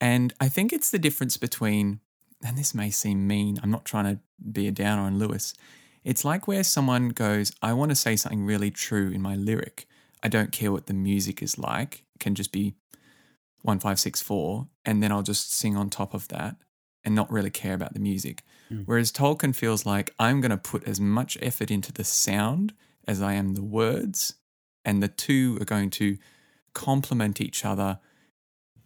And 0.00 0.32
I 0.40 0.48
think 0.48 0.72
it's 0.72 0.90
the 0.90 0.98
difference 0.98 1.36
between, 1.36 2.00
and 2.44 2.56
this 2.56 2.74
may 2.74 2.90
seem 2.90 3.26
mean, 3.26 3.60
I'm 3.62 3.70
not 3.70 3.84
trying 3.84 4.04
to 4.16 4.20
be 4.50 4.66
a 4.66 4.72
downer 4.72 5.02
on 5.02 5.18
Lewis. 5.18 5.54
It's 6.04 6.24
like 6.24 6.48
where 6.48 6.64
someone 6.64 7.10
goes, 7.10 7.52
I 7.62 7.72
want 7.74 7.90
to 7.90 7.96
say 7.96 8.16
something 8.16 8.44
really 8.44 8.70
true 8.70 9.10
in 9.10 9.22
my 9.22 9.36
lyric. 9.36 9.86
I 10.22 10.28
don't 10.28 10.52
care 10.52 10.72
what 10.72 10.86
the 10.86 10.94
music 10.94 11.42
is 11.42 11.58
like, 11.58 12.04
it 12.14 12.20
can 12.20 12.34
just 12.34 12.52
be 12.52 12.74
1564, 13.62 14.66
and 14.84 15.02
then 15.02 15.12
I'll 15.12 15.22
just 15.22 15.54
sing 15.54 15.76
on 15.76 15.90
top 15.90 16.14
of 16.14 16.28
that 16.28 16.56
and 17.04 17.14
not 17.14 17.30
really 17.30 17.50
care 17.50 17.74
about 17.74 17.94
the 17.94 18.00
music. 18.00 18.42
Mm. 18.70 18.84
Whereas 18.86 19.12
Tolkien 19.12 19.54
feels 19.54 19.86
like 19.86 20.14
I'm 20.18 20.40
going 20.40 20.50
to 20.50 20.56
put 20.56 20.86
as 20.86 21.00
much 21.00 21.38
effort 21.40 21.70
into 21.70 21.92
the 21.92 22.04
sound 22.04 22.72
as 23.06 23.20
I 23.22 23.34
am 23.34 23.54
the 23.54 23.62
words, 23.62 24.34
and 24.84 25.02
the 25.02 25.08
two 25.08 25.58
are 25.60 25.64
going 25.64 25.90
to 25.90 26.18
complement 26.74 27.40
each 27.40 27.64
other 27.64 27.98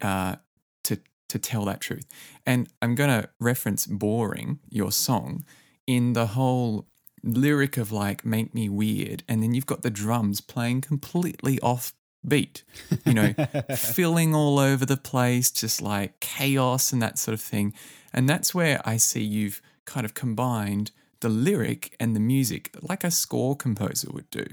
uh, 0.01 0.35
to 0.83 0.99
to 1.29 1.39
tell 1.39 1.65
that 1.65 1.81
truth. 1.81 2.05
And 2.45 2.69
I'm 2.81 2.95
going 2.95 3.09
to 3.09 3.29
reference 3.39 3.85
"Boring," 3.85 4.59
your 4.69 4.91
song, 4.91 5.45
in 5.85 6.13
the 6.13 6.27
whole 6.27 6.87
lyric 7.23 7.77
of 7.77 7.91
like 7.91 8.25
"Make 8.25 8.53
Me 8.53 8.69
Weird," 8.69 9.23
and 9.27 9.41
then 9.41 9.53
you've 9.53 9.65
got 9.65 9.81
the 9.81 9.89
drums 9.89 10.41
playing 10.41 10.81
completely 10.81 11.59
off 11.61 11.93
beat, 12.27 12.63
you 13.05 13.13
know, 13.13 13.33
filling 13.75 14.35
all 14.35 14.59
over 14.59 14.85
the 14.85 14.97
place, 14.97 15.51
just 15.51 15.81
like 15.81 16.19
chaos 16.19 16.91
and 16.91 17.01
that 17.01 17.17
sort 17.17 17.33
of 17.33 17.41
thing. 17.41 17.73
And 18.13 18.27
that's 18.27 18.53
where 18.53 18.81
I 18.85 18.97
see 18.97 19.23
you've 19.23 19.61
kind 19.85 20.05
of 20.05 20.13
combined 20.13 20.91
the 21.21 21.29
lyric 21.29 21.95
and 21.99 22.15
the 22.15 22.19
music 22.19 22.75
like 22.81 23.03
a 23.03 23.11
score 23.11 23.55
composer 23.55 24.09
would 24.11 24.29
do. 24.29 24.45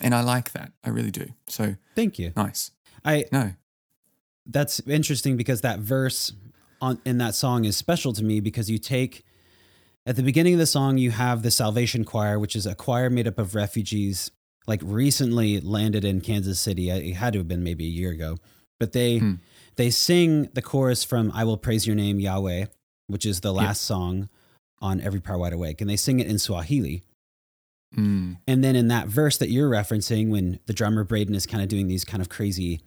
And 0.00 0.14
I 0.14 0.22
like 0.22 0.52
that. 0.52 0.72
I 0.84 0.90
really 0.90 1.10
do. 1.10 1.28
So 1.48 1.76
thank 1.94 2.18
you. 2.18 2.32
Nice. 2.36 2.70
I 3.04 3.24
no. 3.32 3.52
That's 4.46 4.80
interesting 4.86 5.36
because 5.36 5.60
that 5.62 5.80
verse 5.80 6.32
on 6.80 7.00
in 7.04 7.18
that 7.18 7.34
song 7.34 7.64
is 7.64 7.76
special 7.76 8.12
to 8.14 8.24
me 8.24 8.40
because 8.40 8.70
you 8.70 8.78
take 8.78 9.24
at 10.06 10.16
the 10.16 10.22
beginning 10.22 10.54
of 10.54 10.58
the 10.58 10.66
song 10.66 10.98
you 10.98 11.10
have 11.10 11.42
the 11.42 11.50
Salvation 11.50 12.04
Choir, 12.04 12.38
which 12.38 12.56
is 12.56 12.66
a 12.66 12.74
choir 12.74 13.10
made 13.10 13.26
up 13.26 13.38
of 13.38 13.54
refugees 13.54 14.30
like 14.66 14.80
recently 14.84 15.60
landed 15.60 16.04
in 16.04 16.20
Kansas 16.20 16.60
City. 16.60 16.90
It 16.90 17.14
had 17.14 17.32
to 17.32 17.40
have 17.40 17.48
been 17.48 17.64
maybe 17.64 17.86
a 17.86 17.90
year 17.90 18.10
ago, 18.10 18.36
but 18.78 18.92
they 18.92 19.18
hmm. 19.18 19.34
they 19.76 19.90
sing 19.90 20.44
the 20.54 20.62
chorus 20.62 21.04
from 21.04 21.32
"I 21.34 21.44
Will 21.44 21.56
Praise 21.56 21.86
Your 21.86 21.96
Name, 21.96 22.20
Yahweh," 22.20 22.66
which 23.06 23.26
is 23.26 23.40
the 23.40 23.52
last 23.52 23.82
yep. 23.82 23.96
song 23.96 24.28
on 24.80 25.00
Every 25.00 25.20
Prayer 25.20 25.38
Wide 25.38 25.52
Awake, 25.52 25.80
and 25.80 25.88
they 25.88 25.96
sing 25.96 26.20
it 26.20 26.26
in 26.26 26.38
Swahili. 26.38 27.02
Hmm. 27.94 28.34
And 28.46 28.62
then 28.62 28.76
in 28.76 28.88
that 28.88 29.08
verse 29.08 29.38
that 29.38 29.48
you're 29.48 29.70
referencing, 29.70 30.28
when 30.28 30.60
the 30.66 30.72
drummer 30.72 31.04
Braden 31.04 31.34
is 31.34 31.46
kind 31.46 31.62
of 31.62 31.68
doing 31.68 31.88
these 31.88 32.04
kind 32.04 32.20
of 32.20 32.28
crazy 32.28 32.80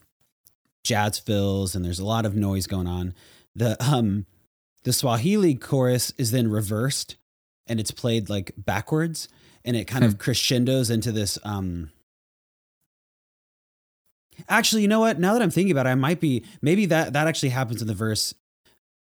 jazz 0.84 1.20
fills, 1.20 1.76
and 1.76 1.84
there's 1.84 2.00
a 2.00 2.06
lot 2.06 2.26
of 2.26 2.36
noise 2.36 2.68
going 2.68 2.88
on, 2.88 3.14
the 3.56 3.82
um 3.84 4.26
the 4.84 4.94
Swahili 4.94 5.56
chorus 5.56 6.12
is 6.18 6.32
then 6.32 6.50
reversed 6.50 7.18
and 7.68 7.80
it's 7.80 7.92
played 7.92 8.30
like 8.30 8.52
backwards 8.58 9.28
and 9.64 9.76
it 9.76 9.86
kind 9.86 10.04
hmm. 10.04 10.10
of 10.10 10.18
crescendos 10.18 10.90
into 10.90 11.12
this 11.12 11.38
um 11.44 11.92
actually 14.50 14.82
you 14.82 14.88
know 14.88 15.00
what 15.00 15.20
now 15.20 15.34
that 15.34 15.42
i'm 15.42 15.52
thinking 15.52 15.72
about 15.72 15.86
it 15.86 15.90
i 15.90 15.96
might 15.96 16.20
be 16.20 16.44
maybe 16.62 16.86
that 16.88 17.14
that 17.14 17.28
actually 17.28 17.50
happens 17.50 17.82
in 17.82 17.88
the 17.88 17.94
verse 17.94 18.34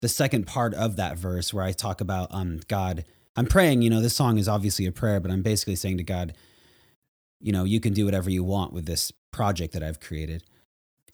the 0.01 0.09
second 0.09 0.45
part 0.45 0.73
of 0.73 0.95
that 0.95 1.17
verse 1.17 1.53
where 1.53 1.63
i 1.63 1.71
talk 1.71 2.01
about 2.01 2.27
um 2.31 2.59
god 2.67 3.05
i'm 3.35 3.45
praying 3.45 3.81
you 3.81 3.89
know 3.89 4.01
this 4.01 4.15
song 4.15 4.37
is 4.37 4.47
obviously 4.47 4.85
a 4.85 4.91
prayer 4.91 5.19
but 5.19 5.31
i'm 5.31 5.41
basically 5.41 5.75
saying 5.75 5.97
to 5.97 6.03
god 6.03 6.33
you 7.39 7.51
know 7.51 7.63
you 7.63 7.79
can 7.79 7.93
do 7.93 8.05
whatever 8.05 8.29
you 8.29 8.43
want 8.43 8.73
with 8.73 8.85
this 8.85 9.11
project 9.31 9.73
that 9.73 9.83
i've 9.83 9.99
created 9.99 10.43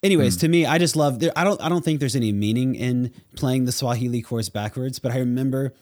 anyways 0.03 0.37
mm. 0.37 0.41
to 0.41 0.47
me 0.47 0.65
i 0.65 0.77
just 0.77 0.95
love 0.95 1.21
i 1.35 1.43
don't 1.43 1.61
i 1.61 1.69
don't 1.69 1.85
think 1.85 1.99
there's 1.99 2.15
any 2.15 2.31
meaning 2.31 2.75
in 2.75 3.13
playing 3.35 3.65
the 3.65 3.71
swahili 3.71 4.21
chorus 4.21 4.49
backwards 4.49 4.99
but 4.99 5.11
i 5.11 5.17
remember 5.17 5.73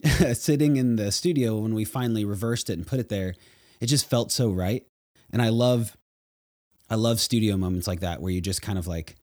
sitting 0.34 0.76
in 0.76 0.96
the 0.96 1.10
studio 1.10 1.58
when 1.58 1.74
we 1.74 1.84
finally 1.84 2.24
reversed 2.24 2.70
it 2.70 2.74
and 2.74 2.86
put 2.86 3.00
it 3.00 3.08
there, 3.08 3.34
it 3.80 3.86
just 3.86 4.08
felt 4.08 4.30
so 4.30 4.50
right. 4.50 4.86
And 5.30 5.42
I 5.42 5.48
love, 5.48 5.96
I 6.88 6.94
love 6.94 7.20
studio 7.20 7.56
moments 7.56 7.86
like 7.86 8.00
that 8.00 8.20
where 8.20 8.32
you 8.32 8.40
just 8.40 8.62
kind 8.62 8.78
of 8.78 8.86
like, 8.86 9.16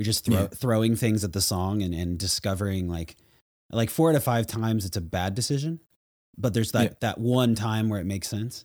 you're 0.00 0.06
just 0.06 0.24
throw, 0.24 0.40
yeah. 0.40 0.46
throwing 0.46 0.96
things 0.96 1.24
at 1.24 1.34
the 1.34 1.42
song 1.42 1.82
and, 1.82 1.92
and 1.94 2.18
discovering 2.18 2.88
like, 2.88 3.16
like 3.70 3.90
four 3.90 4.08
out 4.08 4.16
of 4.16 4.24
five 4.24 4.46
times 4.46 4.86
it's 4.86 4.96
a 4.96 5.00
bad 5.02 5.34
decision, 5.34 5.78
but 6.38 6.54
there's 6.54 6.72
that, 6.72 6.82
yeah. 6.82 6.94
that 7.00 7.18
one 7.18 7.54
time 7.54 7.90
where 7.90 8.00
it 8.00 8.06
makes 8.06 8.26
sense. 8.26 8.64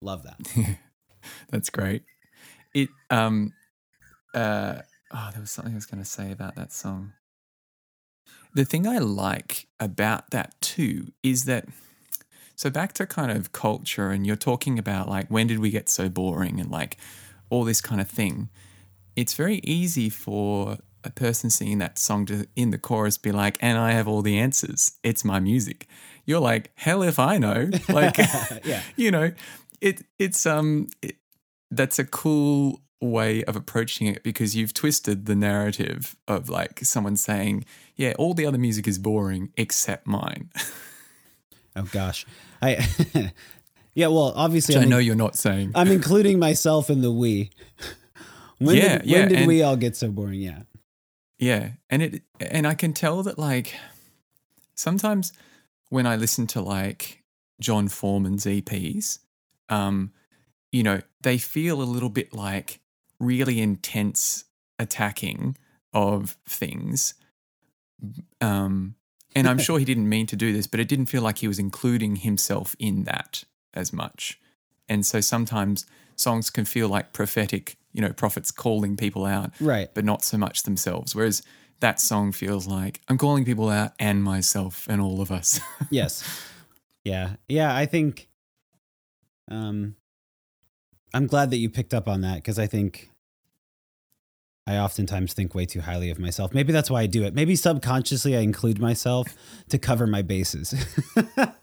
Love 0.00 0.22
that. 0.22 0.78
That's 1.50 1.68
great. 1.68 2.04
It, 2.72 2.88
um, 3.10 3.52
uh, 4.32 4.76
oh, 5.10 5.28
there 5.32 5.42
was 5.42 5.50
something 5.50 5.74
I 5.74 5.76
was 5.76 5.84
going 5.84 6.02
to 6.02 6.08
say 6.08 6.32
about 6.32 6.54
that 6.56 6.72
song. 6.72 7.12
The 8.54 8.64
thing 8.64 8.86
I 8.86 8.96
like 8.96 9.66
about 9.78 10.30
that 10.30 10.58
too 10.62 11.12
is 11.22 11.44
that 11.44 11.66
so 12.56 12.70
back 12.70 12.94
to 12.94 13.06
kind 13.06 13.30
of 13.30 13.52
culture 13.52 14.08
and 14.08 14.26
you're 14.26 14.36
talking 14.36 14.78
about 14.78 15.06
like 15.06 15.28
when 15.28 15.48
did 15.48 15.58
we 15.58 15.68
get 15.68 15.90
so 15.90 16.08
boring 16.08 16.58
and 16.58 16.70
like 16.70 16.96
all 17.50 17.64
this 17.64 17.82
kind 17.82 18.00
of 18.00 18.08
thing. 18.08 18.48
It's 19.16 19.34
very 19.34 19.60
easy 19.64 20.08
for 20.08 20.78
a 21.04 21.10
person 21.10 21.50
singing 21.50 21.78
that 21.78 21.98
song 21.98 22.26
to 22.26 22.46
in 22.56 22.70
the 22.70 22.78
chorus 22.78 23.18
be 23.18 23.32
like, 23.32 23.58
and 23.60 23.78
I 23.78 23.92
have 23.92 24.08
all 24.08 24.22
the 24.22 24.38
answers. 24.38 24.92
It's 25.02 25.24
my 25.24 25.40
music. 25.40 25.86
You're 26.24 26.40
like, 26.40 26.70
hell 26.76 27.02
if 27.02 27.18
I 27.18 27.38
know. 27.38 27.70
Like 27.88 28.16
yeah. 28.64 28.82
you 28.96 29.10
know, 29.10 29.32
it 29.80 30.02
it's 30.18 30.46
um 30.46 30.88
it, 31.02 31.16
that's 31.70 31.98
a 31.98 32.04
cool 32.04 32.80
way 33.00 33.42
of 33.44 33.56
approaching 33.56 34.06
it 34.06 34.22
because 34.22 34.54
you've 34.54 34.72
twisted 34.72 35.26
the 35.26 35.34
narrative 35.34 36.16
of 36.28 36.48
like 36.48 36.80
someone 36.84 37.16
saying, 37.16 37.64
"Yeah, 37.96 38.12
all 38.18 38.34
the 38.34 38.46
other 38.46 38.58
music 38.58 38.86
is 38.86 38.98
boring 38.98 39.52
except 39.56 40.06
mine." 40.06 40.50
oh 41.76 41.88
gosh, 41.90 42.24
I 42.60 43.32
yeah. 43.94 44.06
Well, 44.06 44.32
obviously, 44.36 44.76
I 44.76 44.84
know 44.84 44.98
you're 44.98 45.16
not 45.16 45.36
saying. 45.36 45.72
I'm 45.74 45.88
including 45.88 46.38
myself 46.38 46.88
in 46.88 47.02
the 47.02 47.10
we. 47.10 47.50
When 48.62 48.76
yeah, 48.76 48.98
did, 48.98 49.06
yeah. 49.06 49.18
When 49.18 49.28
did 49.28 49.38
and, 49.38 49.46
we 49.46 49.62
all 49.62 49.76
get 49.76 49.96
so 49.96 50.10
boring? 50.10 50.40
Yeah, 50.40 50.62
yeah, 51.38 51.70
and 51.90 52.02
it 52.02 52.22
and 52.40 52.66
I 52.66 52.74
can 52.74 52.92
tell 52.92 53.22
that 53.24 53.38
like 53.38 53.74
sometimes 54.74 55.32
when 55.88 56.06
I 56.06 56.16
listen 56.16 56.46
to 56.48 56.60
like 56.60 57.22
Jon 57.60 57.88
Foreman's 57.88 58.44
EPs, 58.44 59.18
um, 59.68 60.12
you 60.70 60.82
know, 60.82 61.00
they 61.22 61.38
feel 61.38 61.82
a 61.82 61.84
little 61.84 62.08
bit 62.08 62.32
like 62.32 62.80
really 63.20 63.60
intense 63.60 64.44
attacking 64.78 65.56
of 65.92 66.36
things. 66.48 67.14
Um, 68.40 68.96
and 69.34 69.48
I'm 69.48 69.58
sure 69.66 69.78
he 69.78 69.84
didn't 69.84 70.08
mean 70.08 70.26
to 70.28 70.36
do 70.36 70.52
this, 70.52 70.66
but 70.66 70.80
it 70.80 70.88
didn't 70.88 71.06
feel 71.06 71.22
like 71.22 71.38
he 71.38 71.48
was 71.48 71.58
including 71.58 72.16
himself 72.16 72.74
in 72.78 73.04
that 73.04 73.44
as 73.74 73.92
much. 73.92 74.40
And 74.92 75.06
so 75.06 75.22
sometimes 75.22 75.86
songs 76.16 76.50
can 76.50 76.66
feel 76.66 76.86
like 76.86 77.14
prophetic, 77.14 77.78
you 77.94 78.02
know, 78.02 78.12
prophets 78.12 78.50
calling 78.50 78.94
people 78.94 79.24
out, 79.24 79.50
right? 79.58 79.88
But 79.94 80.04
not 80.04 80.22
so 80.22 80.36
much 80.36 80.64
themselves. 80.64 81.14
Whereas 81.14 81.42
that 81.80 81.98
song 81.98 82.30
feels 82.30 82.66
like 82.66 83.00
I'm 83.08 83.16
calling 83.16 83.46
people 83.46 83.70
out 83.70 83.92
and 83.98 84.22
myself 84.22 84.86
and 84.90 85.00
all 85.00 85.22
of 85.22 85.32
us. 85.32 85.60
yes. 85.90 86.22
Yeah. 87.04 87.36
Yeah. 87.48 87.74
I 87.74 87.86
think, 87.86 88.28
um, 89.50 89.96
I'm 91.14 91.26
glad 91.26 91.50
that 91.52 91.56
you 91.56 91.70
picked 91.70 91.94
up 91.94 92.06
on 92.06 92.20
that 92.20 92.36
because 92.36 92.58
I 92.58 92.66
think 92.66 93.08
I 94.66 94.76
oftentimes 94.76 95.32
think 95.32 95.54
way 95.54 95.64
too 95.64 95.80
highly 95.80 96.10
of 96.10 96.18
myself. 96.18 96.52
Maybe 96.52 96.70
that's 96.70 96.90
why 96.90 97.00
I 97.00 97.06
do 97.06 97.24
it. 97.24 97.34
Maybe 97.34 97.56
subconsciously 97.56 98.36
I 98.36 98.40
include 98.40 98.78
myself 98.78 99.34
to 99.70 99.78
cover 99.78 100.06
my 100.06 100.20
bases. 100.20 100.74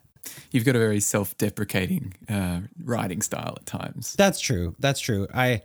You've 0.52 0.66
got 0.66 0.76
a 0.76 0.80
very 0.80 1.00
self-deprecating 1.00 2.14
uh, 2.30 2.62
writing 2.84 3.22
style 3.22 3.56
at 3.58 3.66
times. 3.66 4.14
That's 4.14 4.40
true. 4.40 4.76
That's 4.80 5.00
true. 5.00 5.28
I 5.34 5.62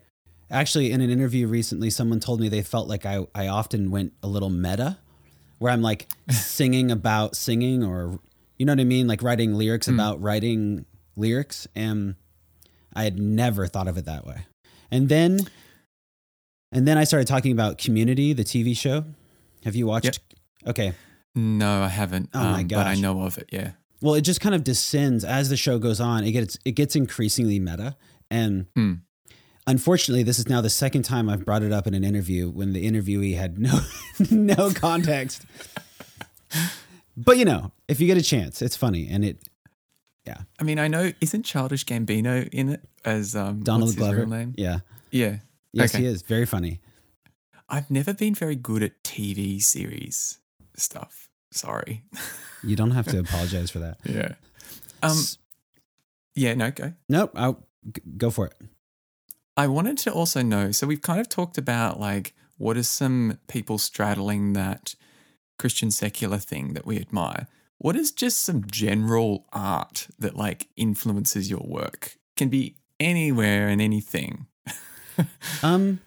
actually 0.50 0.92
in 0.92 1.00
an 1.00 1.10
interview 1.10 1.46
recently, 1.46 1.90
someone 1.90 2.20
told 2.20 2.40
me 2.40 2.48
they 2.48 2.62
felt 2.62 2.88
like 2.88 3.06
I 3.06 3.26
I 3.34 3.48
often 3.48 3.90
went 3.90 4.12
a 4.22 4.26
little 4.26 4.50
meta, 4.50 4.98
where 5.58 5.72
I'm 5.72 5.82
like 5.82 6.08
singing 6.30 6.90
about 6.90 7.36
singing, 7.36 7.82
or 7.84 8.20
you 8.58 8.66
know 8.66 8.72
what 8.72 8.80
I 8.80 8.84
mean, 8.84 9.06
like 9.06 9.22
writing 9.22 9.54
lyrics 9.54 9.88
mm. 9.88 9.94
about 9.94 10.20
writing 10.20 10.84
lyrics, 11.16 11.66
and 11.74 12.16
I 12.94 13.04
had 13.04 13.18
never 13.18 13.66
thought 13.66 13.88
of 13.88 13.98
it 13.98 14.04
that 14.04 14.26
way. 14.26 14.46
And 14.90 15.08
then, 15.08 15.40
and 16.70 16.86
then 16.86 16.98
I 16.98 17.04
started 17.04 17.26
talking 17.26 17.52
about 17.52 17.78
Community, 17.78 18.32
the 18.32 18.44
TV 18.44 18.76
show. 18.76 19.04
Have 19.64 19.74
you 19.74 19.86
watched? 19.86 20.20
Yep. 20.64 20.70
Okay. 20.70 20.92
No, 21.34 21.82
I 21.82 21.88
haven't. 21.88 22.30
Oh 22.32 22.38
my 22.38 22.62
gosh. 22.62 22.78
Um, 22.78 22.84
but 22.84 22.86
I 22.86 22.94
know 22.94 23.22
of 23.22 23.38
it. 23.38 23.48
Yeah. 23.50 23.72
Well, 24.04 24.16
it 24.16 24.20
just 24.20 24.42
kind 24.42 24.54
of 24.54 24.62
descends 24.62 25.24
as 25.24 25.48
the 25.48 25.56
show 25.56 25.78
goes 25.78 25.98
on. 25.98 26.24
It 26.24 26.32
gets 26.32 26.58
it 26.66 26.72
gets 26.72 26.94
increasingly 26.94 27.58
meta, 27.58 27.96
and 28.30 28.66
mm. 28.76 29.00
unfortunately, 29.66 30.22
this 30.22 30.38
is 30.38 30.46
now 30.46 30.60
the 30.60 30.68
second 30.68 31.04
time 31.04 31.30
I've 31.30 31.46
brought 31.46 31.62
it 31.62 31.72
up 31.72 31.86
in 31.86 31.94
an 31.94 32.04
interview 32.04 32.50
when 32.50 32.74
the 32.74 32.86
interviewee 32.86 33.34
had 33.34 33.58
no 33.58 33.80
no 34.30 34.72
context. 34.74 35.46
but 37.16 37.38
you 37.38 37.46
know, 37.46 37.72
if 37.88 37.98
you 37.98 38.06
get 38.06 38.18
a 38.18 38.22
chance, 38.22 38.60
it's 38.60 38.76
funny, 38.76 39.08
and 39.08 39.24
it 39.24 39.48
yeah. 40.26 40.42
I 40.60 40.64
mean, 40.64 40.78
I 40.78 40.86
know 40.86 41.12
isn't 41.22 41.44
Childish 41.44 41.86
Gambino 41.86 42.46
in 42.52 42.74
it 42.74 42.82
as 43.06 43.34
um, 43.34 43.62
Donald 43.62 43.96
Glover? 43.96 44.26
name? 44.26 44.52
Yeah. 44.58 44.80
Yeah. 45.12 45.36
Yes, 45.72 45.94
okay. 45.94 46.04
he 46.04 46.10
is. 46.10 46.20
Very 46.20 46.44
funny. 46.44 46.82
I've 47.70 47.90
never 47.90 48.12
been 48.12 48.34
very 48.34 48.56
good 48.56 48.82
at 48.82 49.02
TV 49.02 49.62
series 49.62 50.40
stuff. 50.76 51.23
Sorry. 51.54 52.02
You 52.62 52.76
don't 52.76 52.90
have 52.90 53.06
to 53.08 53.18
apologize 53.20 53.70
for 53.70 53.78
that. 53.78 53.98
Yeah. 54.04 54.34
Um. 55.02 55.16
Yeah. 56.34 56.54
No. 56.54 56.70
Go. 56.70 56.94
Nope. 57.08 57.32
I'll 57.34 57.66
go 58.16 58.30
for 58.30 58.46
it. 58.46 58.54
I 59.56 59.68
wanted 59.68 59.98
to 59.98 60.12
also 60.12 60.42
know. 60.42 60.72
So 60.72 60.86
we've 60.86 61.02
kind 61.02 61.20
of 61.20 61.28
talked 61.28 61.58
about 61.58 62.00
like 62.00 62.34
what 62.58 62.76
are 62.76 62.82
some 62.82 63.38
people 63.48 63.78
straddling 63.78 64.52
that 64.54 64.94
Christian 65.58 65.90
secular 65.90 66.38
thing 66.38 66.74
that 66.74 66.86
we 66.86 66.98
admire. 66.98 67.46
What 67.78 67.96
is 67.96 68.12
just 68.12 68.40
some 68.40 68.64
general 68.66 69.46
art 69.52 70.08
that 70.18 70.36
like 70.36 70.68
influences 70.76 71.50
your 71.50 71.64
work? 71.64 72.16
Can 72.36 72.48
be 72.48 72.76
anywhere 72.98 73.68
and 73.68 73.80
anything. 73.80 74.46
um, 75.62 76.00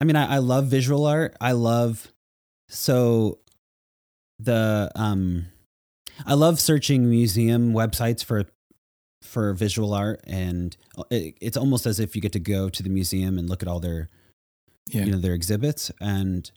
I 0.00 0.04
mean, 0.04 0.16
I, 0.16 0.36
I 0.36 0.38
love 0.38 0.66
visual 0.66 1.06
art. 1.06 1.36
I 1.40 1.52
love 1.52 2.12
so 2.68 3.38
the 4.38 4.90
um 4.94 5.46
I 6.26 6.34
love 6.34 6.60
searching 6.60 7.08
museum 7.08 7.72
websites 7.72 8.24
for 8.24 8.44
for 9.22 9.52
visual 9.52 9.94
art, 9.94 10.20
and 10.26 10.76
it, 11.10 11.36
it's 11.40 11.56
almost 11.56 11.86
as 11.86 12.00
if 12.00 12.14
you 12.14 12.22
get 12.22 12.32
to 12.32 12.40
go 12.40 12.68
to 12.68 12.82
the 12.82 12.88
museum 12.88 13.38
and 13.38 13.48
look 13.48 13.62
at 13.62 13.68
all 13.68 13.80
their 13.80 14.08
yeah. 14.88 15.04
you 15.04 15.12
know 15.12 15.18
their 15.18 15.34
exhibits. 15.34 15.90
And 16.00 16.50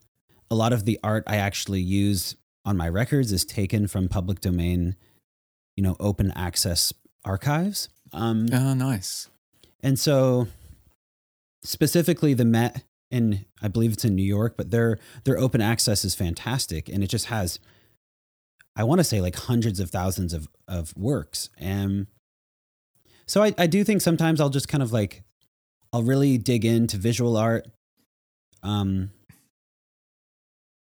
a 0.49 0.55
lot 0.55 0.73
of 0.73 0.85
the 0.85 0.99
art 1.03 1.23
I 1.27 1.37
actually 1.37 1.81
use 1.81 2.35
on 2.65 2.77
my 2.77 2.87
records 2.89 3.31
is 3.31 3.45
taken 3.45 3.87
from 3.87 4.07
public 4.07 4.39
domain, 4.39 4.95
you 5.75 5.83
know, 5.83 5.95
open 5.99 6.31
access 6.35 6.93
archives. 7.25 7.89
Um, 8.13 8.47
oh, 8.51 8.73
nice. 8.73 9.29
And 9.81 9.97
so, 9.97 10.47
specifically, 11.63 12.33
the 12.33 12.45
Met, 12.45 12.83
and 13.09 13.45
I 13.61 13.67
believe 13.67 13.93
it's 13.93 14.05
in 14.05 14.15
New 14.15 14.23
York, 14.23 14.55
but 14.57 14.71
their 14.71 14.99
their 15.23 15.37
open 15.37 15.61
access 15.61 16.05
is 16.05 16.15
fantastic, 16.15 16.89
and 16.89 17.03
it 17.03 17.07
just 17.07 17.27
has 17.27 17.59
I 18.75 18.83
want 18.83 18.99
to 18.99 19.03
say 19.03 19.21
like 19.21 19.35
hundreds 19.35 19.79
of 19.79 19.89
thousands 19.89 20.33
of, 20.33 20.47
of 20.67 20.95
works. 20.95 21.49
And 21.57 22.07
so 23.25 23.43
I, 23.43 23.53
I 23.57 23.67
do 23.67 23.83
think 23.83 24.01
sometimes 24.01 24.39
I'll 24.39 24.49
just 24.49 24.67
kind 24.67 24.81
of 24.81 24.91
like, 24.91 25.23
I'll 25.93 26.03
really 26.03 26.37
dig 26.37 26.63
into 26.63 26.97
visual 26.97 27.35
art. 27.35 27.67
Um, 28.63 29.11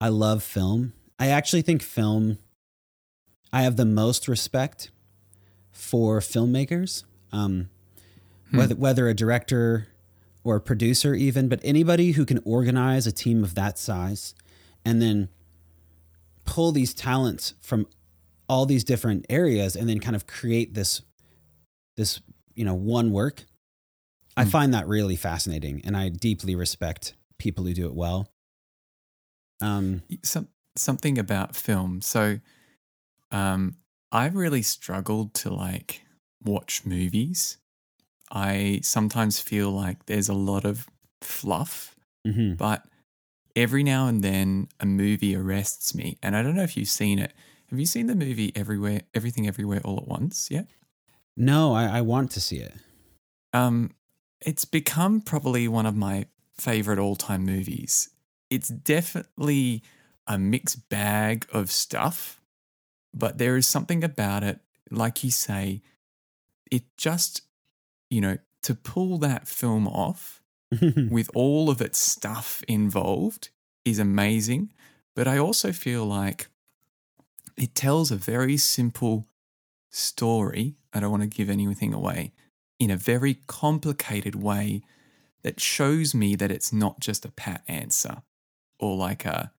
I 0.00 0.08
love 0.08 0.42
film. 0.42 0.92
I 1.18 1.28
actually 1.28 1.62
think 1.62 1.82
film, 1.82 2.38
I 3.52 3.62
have 3.62 3.76
the 3.76 3.84
most 3.84 4.28
respect 4.28 4.90
for 5.70 6.20
filmmakers. 6.20 7.04
Um, 7.32 7.68
hmm. 8.50 8.58
whether, 8.58 8.74
whether 8.74 9.08
a 9.08 9.14
director 9.14 9.88
or 10.44 10.56
a 10.56 10.60
producer, 10.60 11.14
even, 11.14 11.48
but 11.48 11.60
anybody 11.62 12.12
who 12.12 12.24
can 12.24 12.40
organize 12.44 13.06
a 13.06 13.12
team 13.12 13.42
of 13.42 13.54
that 13.54 13.78
size 13.78 14.34
and 14.84 15.02
then 15.02 15.28
pull 16.46 16.72
these 16.72 16.94
talents 16.94 17.54
from 17.60 17.86
all 18.48 18.66
these 18.66 18.84
different 18.84 19.26
areas 19.28 19.76
and 19.76 19.88
then 19.88 20.00
kind 20.00 20.16
of 20.16 20.26
create 20.26 20.74
this 20.74 21.02
this 21.96 22.20
you 22.54 22.64
know 22.64 22.74
one 22.74 23.10
work 23.10 23.36
mm. 23.36 23.44
i 24.36 24.44
hmm. 24.44 24.50
find 24.50 24.72
that 24.72 24.86
really 24.86 25.16
fascinating 25.16 25.82
and 25.84 25.96
i 25.96 26.08
deeply 26.08 26.54
respect 26.54 27.14
people 27.38 27.64
who 27.64 27.74
do 27.74 27.86
it 27.86 27.94
well 27.94 28.28
um 29.60 30.02
Some, 30.22 30.48
something 30.76 31.18
about 31.18 31.56
film 31.56 32.00
so 32.00 32.38
um 33.30 33.76
i've 34.12 34.36
really 34.36 34.62
struggled 34.62 35.34
to 35.34 35.52
like 35.52 36.02
watch 36.44 36.82
movies 36.84 37.58
i 38.30 38.80
sometimes 38.82 39.40
feel 39.40 39.70
like 39.70 40.06
there's 40.06 40.28
a 40.28 40.34
lot 40.34 40.64
of 40.64 40.86
fluff 41.22 41.96
mm-hmm. 42.26 42.54
but 42.54 42.84
every 43.56 43.82
now 43.82 44.06
and 44.06 44.22
then 44.22 44.68
a 44.78 44.86
movie 44.86 45.34
arrests 45.34 45.94
me. 45.94 46.18
And 46.22 46.36
I 46.36 46.42
don't 46.42 46.54
know 46.54 46.62
if 46.62 46.76
you've 46.76 46.88
seen 46.88 47.18
it. 47.18 47.32
Have 47.70 47.80
you 47.80 47.86
seen 47.86 48.06
the 48.06 48.14
movie 48.14 48.52
Everywhere, 48.54 49.00
Everything 49.14 49.48
Everywhere 49.48 49.80
All 49.82 49.96
at 49.96 50.06
Once 50.06 50.50
yet? 50.50 50.68
No, 51.36 51.74
I, 51.74 51.98
I 51.98 52.00
want 52.02 52.30
to 52.32 52.40
see 52.40 52.58
it. 52.58 52.74
Um, 53.52 53.92
it's 54.40 54.64
become 54.64 55.20
probably 55.20 55.66
one 55.66 55.86
of 55.86 55.96
my 55.96 56.26
favorite 56.54 56.98
all 56.98 57.16
time 57.16 57.44
movies. 57.44 58.10
It's 58.50 58.68
definitely 58.68 59.82
a 60.26 60.38
mixed 60.38 60.88
bag 60.88 61.46
of 61.52 61.70
stuff, 61.70 62.40
but 63.12 63.38
there 63.38 63.56
is 63.56 63.66
something 63.66 64.04
about 64.04 64.44
it, 64.44 64.60
like 64.90 65.24
you 65.24 65.30
say, 65.30 65.82
it 66.70 66.84
just, 66.96 67.42
you 68.10 68.20
know, 68.20 68.38
to 68.62 68.74
pull 68.74 69.18
that 69.18 69.48
film 69.48 69.88
off 69.88 70.42
with 71.10 71.30
all 71.34 71.70
of 71.70 71.80
its 71.80 71.98
stuff 71.98 72.62
involved 72.68 73.50
is 73.84 73.98
amazing. 73.98 74.72
But 75.14 75.28
I 75.28 75.38
also 75.38 75.72
feel 75.72 76.04
like 76.04 76.48
it 77.56 77.74
tells 77.74 78.10
a 78.10 78.16
very 78.16 78.56
simple 78.56 79.28
story. 79.90 80.76
I 80.92 81.00
don't 81.00 81.10
want 81.10 81.22
to 81.22 81.28
give 81.28 81.48
anything 81.48 81.94
away 81.94 82.32
in 82.78 82.90
a 82.90 82.96
very 82.96 83.38
complicated 83.46 84.34
way 84.34 84.82
that 85.42 85.60
shows 85.60 86.14
me 86.14 86.34
that 86.36 86.50
it's 86.50 86.72
not 86.72 87.00
just 87.00 87.24
a 87.24 87.30
pat 87.30 87.62
answer 87.68 88.22
or 88.78 88.96
like 88.96 89.24
a 89.24 89.52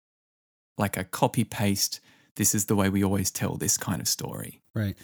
like 0.77 0.97
a 0.97 1.03
copy 1.03 1.43
paste 1.43 1.99
this 2.35 2.53
is 2.53 2.65
the 2.65 2.75
way 2.75 2.89
we 2.89 3.03
always 3.03 3.31
tell 3.31 3.55
this 3.55 3.77
kind 3.77 4.01
of 4.01 4.07
story 4.07 4.61
right 4.75 4.97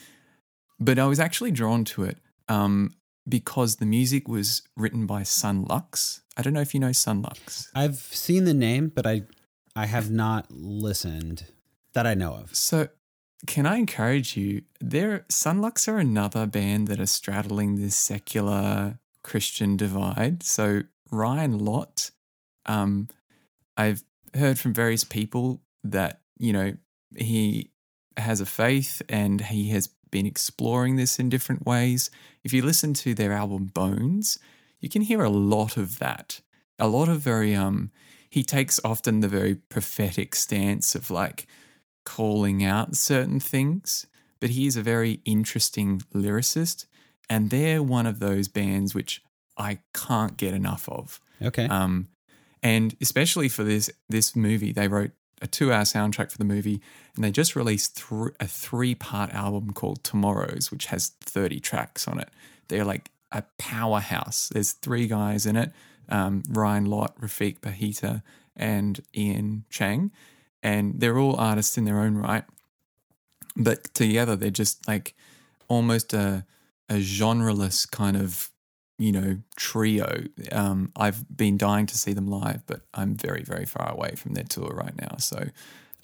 but 0.79 0.99
i 0.99 1.05
was 1.05 1.19
actually 1.19 1.51
drawn 1.51 1.83
to 1.83 2.03
it 2.03 2.17
um, 2.49 2.93
because 3.27 3.77
the 3.77 3.85
music 3.85 4.27
was 4.27 4.63
written 4.75 5.05
by 5.05 5.23
Son 5.23 5.63
Lux. 5.63 6.21
I 6.35 6.41
don't 6.41 6.53
know 6.53 6.61
if 6.61 6.73
you 6.73 6.79
know 6.79 6.91
Son 6.91 7.21
Lux. 7.21 7.69
I've 7.73 7.97
seen 7.97 8.45
the 8.45 8.53
name, 8.53 8.91
but 8.93 9.05
I 9.05 9.23
I 9.75 9.85
have 9.85 10.11
not 10.11 10.51
listened 10.51 11.45
that 11.93 12.05
I 12.05 12.13
know 12.13 12.33
of. 12.33 12.55
So 12.55 12.89
can 13.47 13.65
I 13.65 13.77
encourage 13.77 14.37
you? 14.37 14.63
There 14.79 15.25
Son 15.29 15.61
Lux 15.61 15.87
are 15.87 15.97
another 15.97 16.45
band 16.45 16.87
that 16.87 16.99
are 16.99 17.05
straddling 17.05 17.75
this 17.75 17.95
secular 17.95 18.99
Christian 19.23 19.77
divide. 19.77 20.43
So 20.43 20.83
Ryan 21.11 21.59
Lott, 21.59 22.11
um, 22.65 23.09
I've 23.77 24.03
heard 24.33 24.59
from 24.59 24.73
various 24.73 25.03
people 25.03 25.61
that, 25.83 26.21
you 26.37 26.53
know, 26.53 26.73
he 27.15 27.71
has 28.17 28.41
a 28.41 28.45
faith 28.45 29.01
and 29.09 29.41
he 29.41 29.69
has 29.69 29.89
been 30.13 30.25
exploring 30.27 30.95
this 30.95 31.17
in 31.17 31.27
different 31.27 31.65
ways. 31.65 32.11
If 32.43 32.53
you 32.53 32.61
listen 32.61 32.93
to 32.93 33.15
their 33.15 33.33
album 33.33 33.71
Bones, 33.73 34.37
you 34.79 34.87
can 34.87 35.01
hear 35.01 35.23
a 35.23 35.29
lot 35.29 35.75
of 35.75 35.97
that. 35.97 36.39
A 36.77 36.87
lot 36.87 37.09
of 37.09 37.19
very 37.19 37.55
um 37.55 37.91
he 38.29 38.43
takes 38.43 38.79
often 38.83 39.19
the 39.19 39.27
very 39.27 39.55
prophetic 39.55 40.35
stance 40.35 40.93
of 40.95 41.09
like 41.09 41.47
calling 42.05 42.63
out 42.63 42.95
certain 42.95 43.39
things, 43.39 44.05
but 44.39 44.51
he 44.51 44.67
is 44.67 44.77
a 44.77 44.83
very 44.83 45.19
interesting 45.25 46.01
lyricist 46.13 46.85
and 47.27 47.49
they're 47.49 47.81
one 47.81 48.05
of 48.05 48.19
those 48.19 48.47
bands 48.47 48.93
which 48.93 49.23
I 49.57 49.79
can't 49.95 50.37
get 50.37 50.53
enough 50.53 50.87
of. 50.87 51.19
Okay. 51.41 51.65
Um 51.65 52.07
and 52.61 52.95
especially 53.01 53.49
for 53.49 53.63
this 53.63 53.89
this 54.09 54.35
movie, 54.35 54.73
they 54.73 54.87
wrote 54.87 55.11
a 55.41 55.47
two-hour 55.47 55.83
soundtrack 55.83 56.31
for 56.31 56.37
the 56.37 56.45
movie, 56.45 56.81
and 57.15 57.23
they 57.23 57.31
just 57.31 57.55
released 57.55 57.97
th- 57.97 58.33
a 58.39 58.47
three-part 58.47 59.33
album 59.33 59.71
called 59.73 60.03
Tomorrows, 60.03 60.71
which 60.71 60.87
has 60.87 61.09
thirty 61.21 61.59
tracks 61.59 62.07
on 62.07 62.19
it. 62.19 62.29
They're 62.67 62.85
like 62.85 63.11
a 63.31 63.43
powerhouse. 63.57 64.49
There's 64.49 64.71
three 64.71 65.07
guys 65.07 65.45
in 65.45 65.55
it: 65.55 65.71
um, 66.09 66.43
Ryan 66.49 66.85
Lott, 66.85 67.19
Rafiq 67.19 67.59
Bhatia, 67.59 68.21
and 68.55 69.01
Ian 69.15 69.65
Chang, 69.69 70.11
and 70.61 70.99
they're 70.99 71.17
all 71.17 71.35
artists 71.35 71.77
in 71.77 71.85
their 71.85 71.99
own 71.99 72.15
right. 72.15 72.45
But 73.55 73.93
together, 73.93 74.35
they're 74.35 74.49
just 74.49 74.87
like 74.87 75.13
almost 75.67 76.13
a 76.13 76.45
a 76.89 76.95
genreless 76.95 77.89
kind 77.89 78.17
of 78.17 78.49
you 78.97 79.11
know 79.11 79.37
trio. 79.55 80.23
Um, 80.51 80.91
I've 80.95 81.25
been 81.35 81.57
dying 81.57 81.85
to 81.87 81.97
see 81.97 82.13
them 82.13 82.27
live, 82.27 82.65
but 82.67 82.81
I'm 82.93 83.15
very 83.15 83.43
very 83.43 83.65
far 83.65 83.91
away 83.91 84.15
from 84.15 84.33
their 84.33 84.43
tour 84.43 84.71
right 84.73 84.95
now. 84.95 85.17
So, 85.17 85.47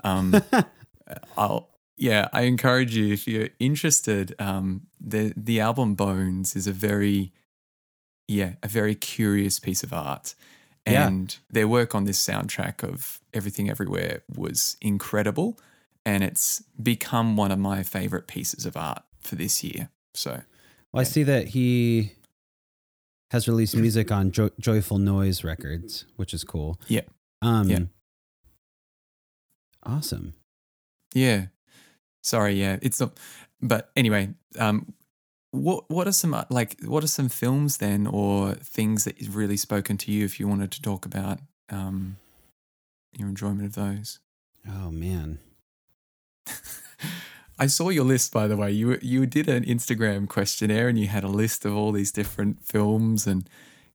um, 0.03 0.41
I'll 1.37 1.69
yeah, 1.97 2.29
I 2.31 2.41
encourage 2.43 2.95
you 2.95 3.13
if 3.13 3.27
you're 3.27 3.49
interested. 3.59 4.33
Um, 4.39 4.87
the 4.99 5.33
the 5.35 5.59
album 5.59 5.95
Bones 5.95 6.55
is 6.55 6.67
a 6.67 6.71
very 6.73 7.33
yeah 8.27 8.53
a 8.63 8.67
very 8.67 8.95
curious 8.95 9.59
piece 9.59 9.83
of 9.83 9.93
art. 9.93 10.35
And 10.85 11.31
yeah. 11.33 11.39
their 11.51 11.67
work 11.67 11.93
on 11.93 12.05
this 12.05 12.25
soundtrack 12.25 12.83
of 12.83 13.19
Everything 13.33 13.69
Everywhere 13.69 14.23
was 14.35 14.77
incredible. 14.81 15.59
And 16.05 16.23
it's 16.23 16.63
become 16.81 17.37
one 17.37 17.51
of 17.51 17.59
my 17.59 17.83
favorite 17.83 18.27
pieces 18.27 18.65
of 18.65 18.75
art 18.75 19.03
for 19.19 19.35
this 19.35 19.63
year. 19.63 19.89
So, 20.15 20.31
well, 20.31 20.41
yeah. 20.93 20.99
I 21.01 21.03
see 21.03 21.23
that 21.23 21.49
he 21.49 22.13
has 23.31 23.47
released 23.47 23.75
music 23.75 24.11
on 24.11 24.31
jo- 24.31 24.51
Joyful 24.59 24.97
Noise 24.97 25.43
Records, 25.43 26.05
which 26.15 26.33
is 26.33 26.43
cool. 26.43 26.79
Yeah. 26.87 27.01
Um, 27.41 27.69
yeah. 27.69 27.79
Awesome. 29.83 30.33
Yeah. 31.13 31.47
Sorry. 32.21 32.53
Yeah. 32.53 32.77
It's 32.81 32.99
not. 32.99 33.17
But 33.61 33.91
anyway, 33.95 34.29
um, 34.57 34.93
what 35.51 35.89
what 35.89 36.07
are 36.07 36.11
some 36.11 36.33
uh, 36.33 36.45
like 36.49 36.75
what 36.83 37.03
are 37.03 37.07
some 37.07 37.29
films 37.29 37.77
then 37.77 38.07
or 38.07 38.53
things 38.55 39.03
that 39.05 39.19
have 39.19 39.35
really 39.35 39.57
spoken 39.57 39.97
to 39.97 40.11
you 40.11 40.25
if 40.25 40.39
you 40.39 40.47
wanted 40.47 40.71
to 40.71 40.81
talk 40.81 41.05
about 41.05 41.39
um, 41.69 42.17
your 43.17 43.27
enjoyment 43.29 43.65
of 43.65 43.75
those? 43.75 44.19
Oh 44.67 44.91
man. 44.91 45.39
I 47.59 47.67
saw 47.67 47.89
your 47.89 48.05
list, 48.05 48.31
by 48.31 48.47
the 48.47 48.55
way. 48.55 48.71
You 48.71 48.97
you 49.01 49.25
did 49.25 49.49
an 49.49 49.65
Instagram 49.65 50.27
questionnaire, 50.27 50.87
and 50.87 50.97
you 50.97 51.07
had 51.07 51.23
a 51.23 51.27
list 51.27 51.65
of 51.65 51.75
all 51.75 51.91
these 51.91 52.11
different 52.11 52.63
films 52.63 53.27
and 53.27 53.47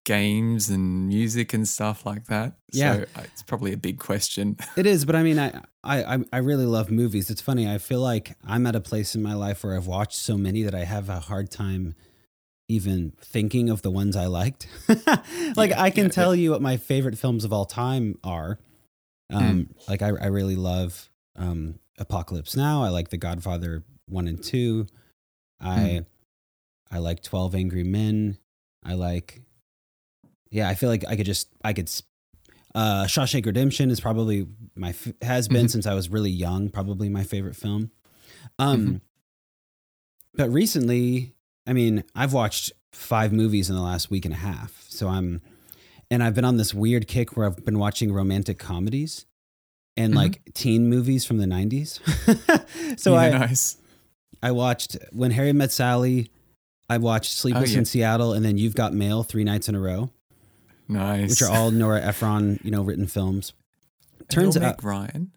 games 0.04 0.68
and 0.68 1.08
music 1.08 1.54
and 1.54 1.66
stuff 1.66 2.04
like 2.04 2.26
that. 2.26 2.52
Yeah, 2.72 2.96
so 2.96 3.02
uh, 3.16 3.22
it's 3.24 3.42
probably 3.42 3.72
a 3.72 3.78
big 3.78 3.98
question. 3.98 4.58
It 4.76 4.86
is, 4.86 5.04
but 5.04 5.16
I 5.16 5.22
mean, 5.22 5.38
I, 5.38 5.60
I 5.82 6.18
I 6.32 6.38
really 6.38 6.66
love 6.66 6.90
movies. 6.90 7.30
It's 7.30 7.40
funny. 7.40 7.68
I 7.68 7.78
feel 7.78 8.00
like 8.00 8.36
I'm 8.46 8.66
at 8.66 8.76
a 8.76 8.80
place 8.80 9.14
in 9.14 9.22
my 9.22 9.34
life 9.34 9.64
where 9.64 9.76
I've 9.76 9.86
watched 9.86 10.18
so 10.18 10.36
many 10.36 10.62
that 10.62 10.74
I 10.74 10.84
have 10.84 11.08
a 11.08 11.20
hard 11.20 11.50
time 11.50 11.94
even 12.68 13.12
thinking 13.20 13.68
of 13.70 13.82
the 13.82 13.90
ones 13.90 14.16
I 14.16 14.26
liked. 14.26 14.66
like 15.56 15.70
yeah, 15.70 15.82
I 15.82 15.90
can 15.90 16.04
yeah, 16.04 16.10
tell 16.10 16.34
yeah. 16.34 16.42
you 16.42 16.50
what 16.50 16.62
my 16.62 16.76
favorite 16.76 17.18
films 17.18 17.44
of 17.44 17.52
all 17.52 17.66
time 17.66 18.18
are. 18.22 18.58
Hmm. 19.30 19.36
Um, 19.36 19.44
mm. 19.44 19.88
like 19.88 20.02
I 20.02 20.08
I 20.08 20.26
really 20.26 20.56
love 20.56 21.08
um 21.36 21.78
Apocalypse 21.98 22.56
Now. 22.56 22.82
I 22.82 22.88
like 22.88 23.08
The 23.08 23.16
Godfather 23.16 23.84
one 24.06 24.28
and 24.28 24.42
two. 24.42 24.86
I 25.60 25.78
mm. 25.78 26.06
I 26.90 26.98
like 26.98 27.22
Twelve 27.22 27.54
Angry 27.54 27.84
Men. 27.84 28.38
I 28.84 28.94
like. 28.94 29.42
Yeah, 30.50 30.68
I 30.68 30.74
feel 30.74 30.88
like 30.88 31.04
I 31.08 31.16
could 31.16 31.26
just 31.26 31.48
I 31.64 31.72
could. 31.72 31.90
Uh, 32.74 33.04
Shawshank 33.04 33.46
Redemption 33.46 33.90
is 33.90 34.00
probably 34.00 34.46
my 34.74 34.94
has 35.22 35.48
been 35.48 35.58
mm-hmm. 35.58 35.66
since 35.68 35.86
I 35.86 35.94
was 35.94 36.08
really 36.08 36.30
young. 36.30 36.68
Probably 36.68 37.08
my 37.08 37.22
favorite 37.22 37.56
film. 37.56 37.90
Um, 38.58 38.80
mm-hmm. 38.80 38.96
but 40.34 40.50
recently, 40.50 41.34
I 41.66 41.72
mean, 41.72 42.04
I've 42.14 42.32
watched 42.32 42.72
five 42.92 43.32
movies 43.32 43.68
in 43.70 43.76
the 43.76 43.82
last 43.82 44.10
week 44.10 44.24
and 44.24 44.34
a 44.34 44.38
half. 44.38 44.84
So 44.88 45.08
I'm, 45.08 45.40
and 46.10 46.22
I've 46.22 46.34
been 46.34 46.44
on 46.44 46.56
this 46.56 46.74
weird 46.74 47.08
kick 47.08 47.36
where 47.36 47.46
I've 47.46 47.64
been 47.64 47.78
watching 47.78 48.12
romantic 48.12 48.58
comedies 48.58 49.26
and 49.96 50.10
mm-hmm. 50.10 50.18
like 50.18 50.42
teen 50.54 50.88
movies 50.88 51.24
from 51.24 51.38
the 51.38 51.46
90s. 51.46 52.00
so 52.98 53.14
I 53.16 53.30
nice. 53.30 53.76
I 54.42 54.52
watched 54.52 54.96
When 55.12 55.30
Harry 55.30 55.52
Met 55.52 55.72
Sally, 55.72 56.30
I 56.88 56.98
watched 56.98 57.32
Sleepless 57.32 57.70
oh, 57.70 57.72
yeah. 57.72 57.78
in 57.78 57.84
Seattle 57.84 58.32
and 58.32 58.44
then 58.44 58.58
You've 58.58 58.74
Got 58.74 58.92
Mail 58.92 59.22
3 59.22 59.44
nights 59.44 59.68
in 59.68 59.74
a 59.74 59.80
row. 59.80 60.10
Nice. 60.88 61.30
Which 61.30 61.42
are 61.42 61.50
all 61.50 61.70
Nora 61.70 62.02
Ephron, 62.02 62.60
you 62.62 62.70
know, 62.70 62.82
written 62.82 63.06
films. 63.06 63.54
Turns 64.28 64.56
out 64.56 64.62
Meg 64.62 64.84
Ryan. 64.84 65.32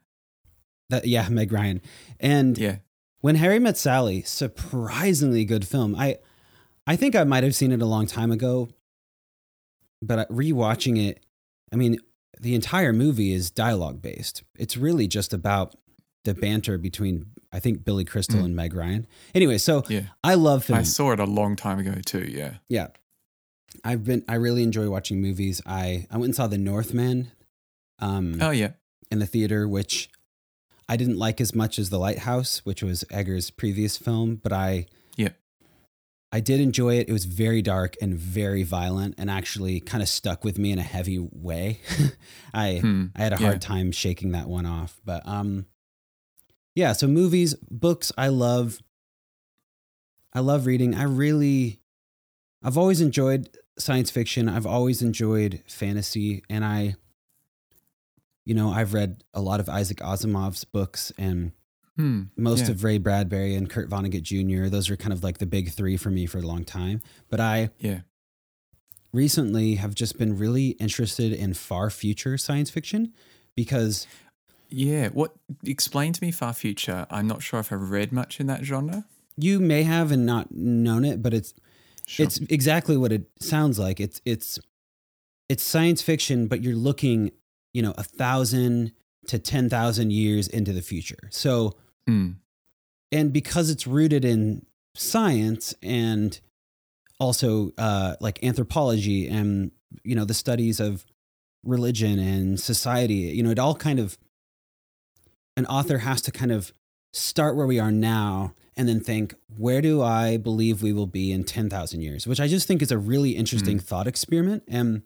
That 0.89 1.05
yeah, 1.05 1.28
Meg 1.30 1.51
Ryan. 1.51 1.82
And 2.20 2.58
yeah. 2.58 2.78
When 3.22 3.36
Harry 3.36 3.60
Met 3.60 3.78
Sally, 3.78 4.22
surprisingly 4.24 5.43
good 5.45 5.68
film. 5.68 5.95
I 5.95 6.18
I 6.86 6.95
think 6.95 7.16
I 7.16 7.24
might 7.24 7.43
have 7.43 7.55
seen 7.55 7.72
it 7.72 7.82
a 7.82 7.86
long 7.86 8.08
time 8.08 8.32
ago, 8.32 8.70
but 10.01 10.30
rewatching 10.30 11.10
it, 11.10 11.26
I 11.74 11.76
mean, 11.76 11.97
the 12.40 12.56
entire 12.56 12.94
movie 12.94 13.34
is 13.34 13.52
dialogue 13.52 14.02
based. 14.02 14.44
It's 14.58 14.78
really 14.78 15.08
just 15.08 15.34
about 15.34 15.76
the 16.24 16.34
banter 16.34 16.78
between 16.78 17.28
I 17.52 17.60
think 17.60 17.86
Billy 17.86 18.04
Crystal 18.04 18.40
mm. 18.40 18.46
and 18.46 18.56
Meg 18.56 18.74
Ryan. 18.74 19.08
Anyway, 19.34 19.58
so 19.58 19.84
yeah. 19.88 20.02
I 20.24 20.36
love 20.36 20.66
film. 20.66 20.80
I 20.80 20.84
saw 20.84 21.12
it 21.12 21.20
a 21.20 21.26
long 21.26 21.56
time 21.56 21.80
ago 21.80 21.96
too. 22.06 22.26
Yeah, 22.30 22.56
yeah. 22.68 22.88
I've 23.84 24.04
been 24.04 24.24
I 24.28 24.36
really 24.36 24.64
enjoy 24.64 24.90
watching 24.90 25.22
movies. 25.22 25.62
I 25.66 26.08
I 26.12 26.18
went 26.18 26.26
and 26.26 26.36
saw 26.36 26.48
The 26.48 26.58
Northman. 26.58 27.32
Um, 28.00 28.40
oh 28.42 28.52
yeah, 28.52 28.72
in 29.10 29.20
the 29.20 29.26
theater, 29.26 29.68
which 29.68 30.10
I 30.90 30.98
didn't 30.98 31.18
like 31.18 31.42
as 31.42 31.56
much 31.56 31.80
as 31.80 31.90
The 31.90 31.98
Lighthouse, 31.98 32.60
which 32.66 32.84
was 32.84 33.04
Eggers' 33.10 33.50
previous 33.50 33.98
film, 33.98 34.36
but 34.36 34.54
I 34.54 34.86
I 36.38 36.40
did 36.40 36.62
enjoy 36.62 37.00
it. 37.00 37.10
It 37.10 37.14
was 37.14 37.26
very 37.26 37.64
dark 37.64 37.96
and 38.00 38.14
very 38.14 38.62
violent 38.62 39.16
and 39.18 39.28
actually 39.28 39.80
kind 39.80 40.04
of 40.04 40.08
stuck 40.08 40.44
with 40.44 40.60
me 40.60 40.72
in 40.72 40.78
a 40.78 40.84
heavy 40.84 41.18
way. 41.18 41.82
I 42.54 42.76
hmm. 42.76 43.06
I 43.16 43.24
had 43.24 43.34
a 43.34 43.38
hard 43.38 43.56
yeah. 43.56 43.68
time 43.68 43.92
shaking 43.92 44.34
that 44.34 44.48
one 44.48 44.68
off. 44.68 45.02
But 45.04 45.28
um 45.28 45.66
yeah, 46.76 46.94
so 46.94 47.08
movies, 47.08 47.56
books 47.72 48.12
I 48.20 48.28
love 48.28 48.78
I 50.32 50.42
love 50.42 50.68
reading. 50.68 50.94
I 50.94 51.06
really 51.06 51.80
I've 52.62 52.78
always 52.78 53.02
enjoyed 53.02 53.50
science 53.80 54.12
fiction. 54.12 54.48
I've 54.48 54.68
always 54.68 55.02
enjoyed 55.02 55.64
fantasy 55.66 56.44
and 56.52 56.64
I 56.64 56.98
you 58.46 58.54
know, 58.54 58.70
I've 58.70 58.94
read 58.94 59.24
a 59.34 59.42
lot 59.42 59.60
of 59.60 59.70
Isaac 59.70 59.98
Asimov's 59.98 60.66
books 60.66 61.12
and 61.18 61.54
Hmm, 61.98 62.24
Most 62.38 62.66
yeah. 62.66 62.72
of 62.72 62.84
Ray 62.84 63.00
Bradbury 63.00 63.56
and 63.56 63.70
Kurt 63.70 63.89
Vonnegut 63.89 64.22
Jr. 64.22 64.70
Those 64.70 64.89
are 64.89 64.95
kind 64.95 65.12
of 65.12 65.24
like 65.24 65.39
the 65.39 65.45
big 65.45 65.72
three 65.72 65.98
for 65.98 66.10
me 66.12 66.26
for 66.28 66.38
a 66.38 66.41
long 66.41 66.64
time. 66.64 67.02
But 67.30 67.39
I 67.39 67.72
yeah 67.80 68.02
recently 69.14 69.76
have 69.76 69.95
just 69.95 70.18
been 70.18 70.38
really 70.38 70.70
interested 70.72 71.34
in 71.34 71.54
far 71.54 71.89
future 71.89 72.38
science 72.38 72.70
fiction 72.70 73.14
because 73.56 74.06
yeah 74.70 75.08
what 75.10 75.32
explain 75.64 76.14
to 76.14 76.24
me 76.24 76.32
far 76.32 76.54
future 76.54 77.08
i'm 77.10 77.26
not 77.26 77.41
sure 77.41 77.60
if 77.60 77.72
i've 77.72 77.89
read 77.89 78.12
much 78.12 78.39
in 78.39 78.48
that 78.48 78.64
genre 78.64 79.06
you 79.38 79.60
may 79.60 79.84
have 79.84 80.12
and 80.12 80.26
not 80.26 80.52
known 80.52 81.06
it 81.06 81.24
but 81.24 81.34
it's 81.34 81.54
sure. 82.06 82.26
it's 82.26 82.38
exactly 82.50 82.98
what 82.98 83.12
it 83.12 83.26
sounds 83.39 83.80
like 83.80 84.00
it's 84.00 84.22
it's 84.26 84.60
it's 85.48 85.64
science 85.64 86.02
fiction 86.02 86.48
but 86.48 86.62
you're 86.62 86.76
looking 86.76 87.32
you 87.74 87.82
know 87.82 87.93
a 87.98 88.04
thousand 88.04 88.91
to 89.28 89.39
10,000 89.39 90.12
years 90.12 90.48
into 90.48 90.74
the 90.74 90.82
future 90.82 91.30
so 91.32 91.74
Mm. 92.10 92.36
And 93.12 93.32
because 93.32 93.70
it's 93.70 93.88
rooted 93.88 94.26
in 94.26 94.66
science 94.95 95.74
and 95.82 96.39
also 97.20 97.72
uh, 97.78 98.16
like 98.20 98.43
anthropology 98.43 99.28
and 99.28 99.72
you 100.03 100.16
know 100.16 100.26
the 100.26 100.34
studies 100.34 100.80
of 100.80 101.05
religion 101.64 102.20
and 102.20 102.60
society, 102.60 103.14
you 103.14 103.43
know, 103.43 103.51
it 103.51 103.60
all 103.60 103.76
kind 103.76 103.99
of 103.99 104.18
an 105.55 105.66
author 105.66 105.99
has 105.99 106.22
to 106.22 106.32
kind 106.32 106.51
of 106.51 106.72
start 107.14 107.55
where 107.55 107.68
we 107.68 107.80
are 107.80 107.91
now 107.91 108.53
and 108.76 108.88
then 108.88 108.99
think, 108.99 109.34
where 109.58 109.82
do 109.82 110.03
I 110.03 110.38
believe 110.38 110.84
we 110.84 110.93
will 110.93 111.08
be 111.08 111.32
in 111.32 111.43
10,000 111.43 112.01
years? 112.01 112.28
Which 112.28 112.39
I 112.39 112.47
just 112.47 112.68
think 112.68 112.82
is 112.82 112.91
a 112.91 112.97
really 112.97 113.32
interesting 113.32 113.80
mm. 113.80 113.82
thought 113.82 114.05
experiment. 114.05 114.64
And 114.68 115.01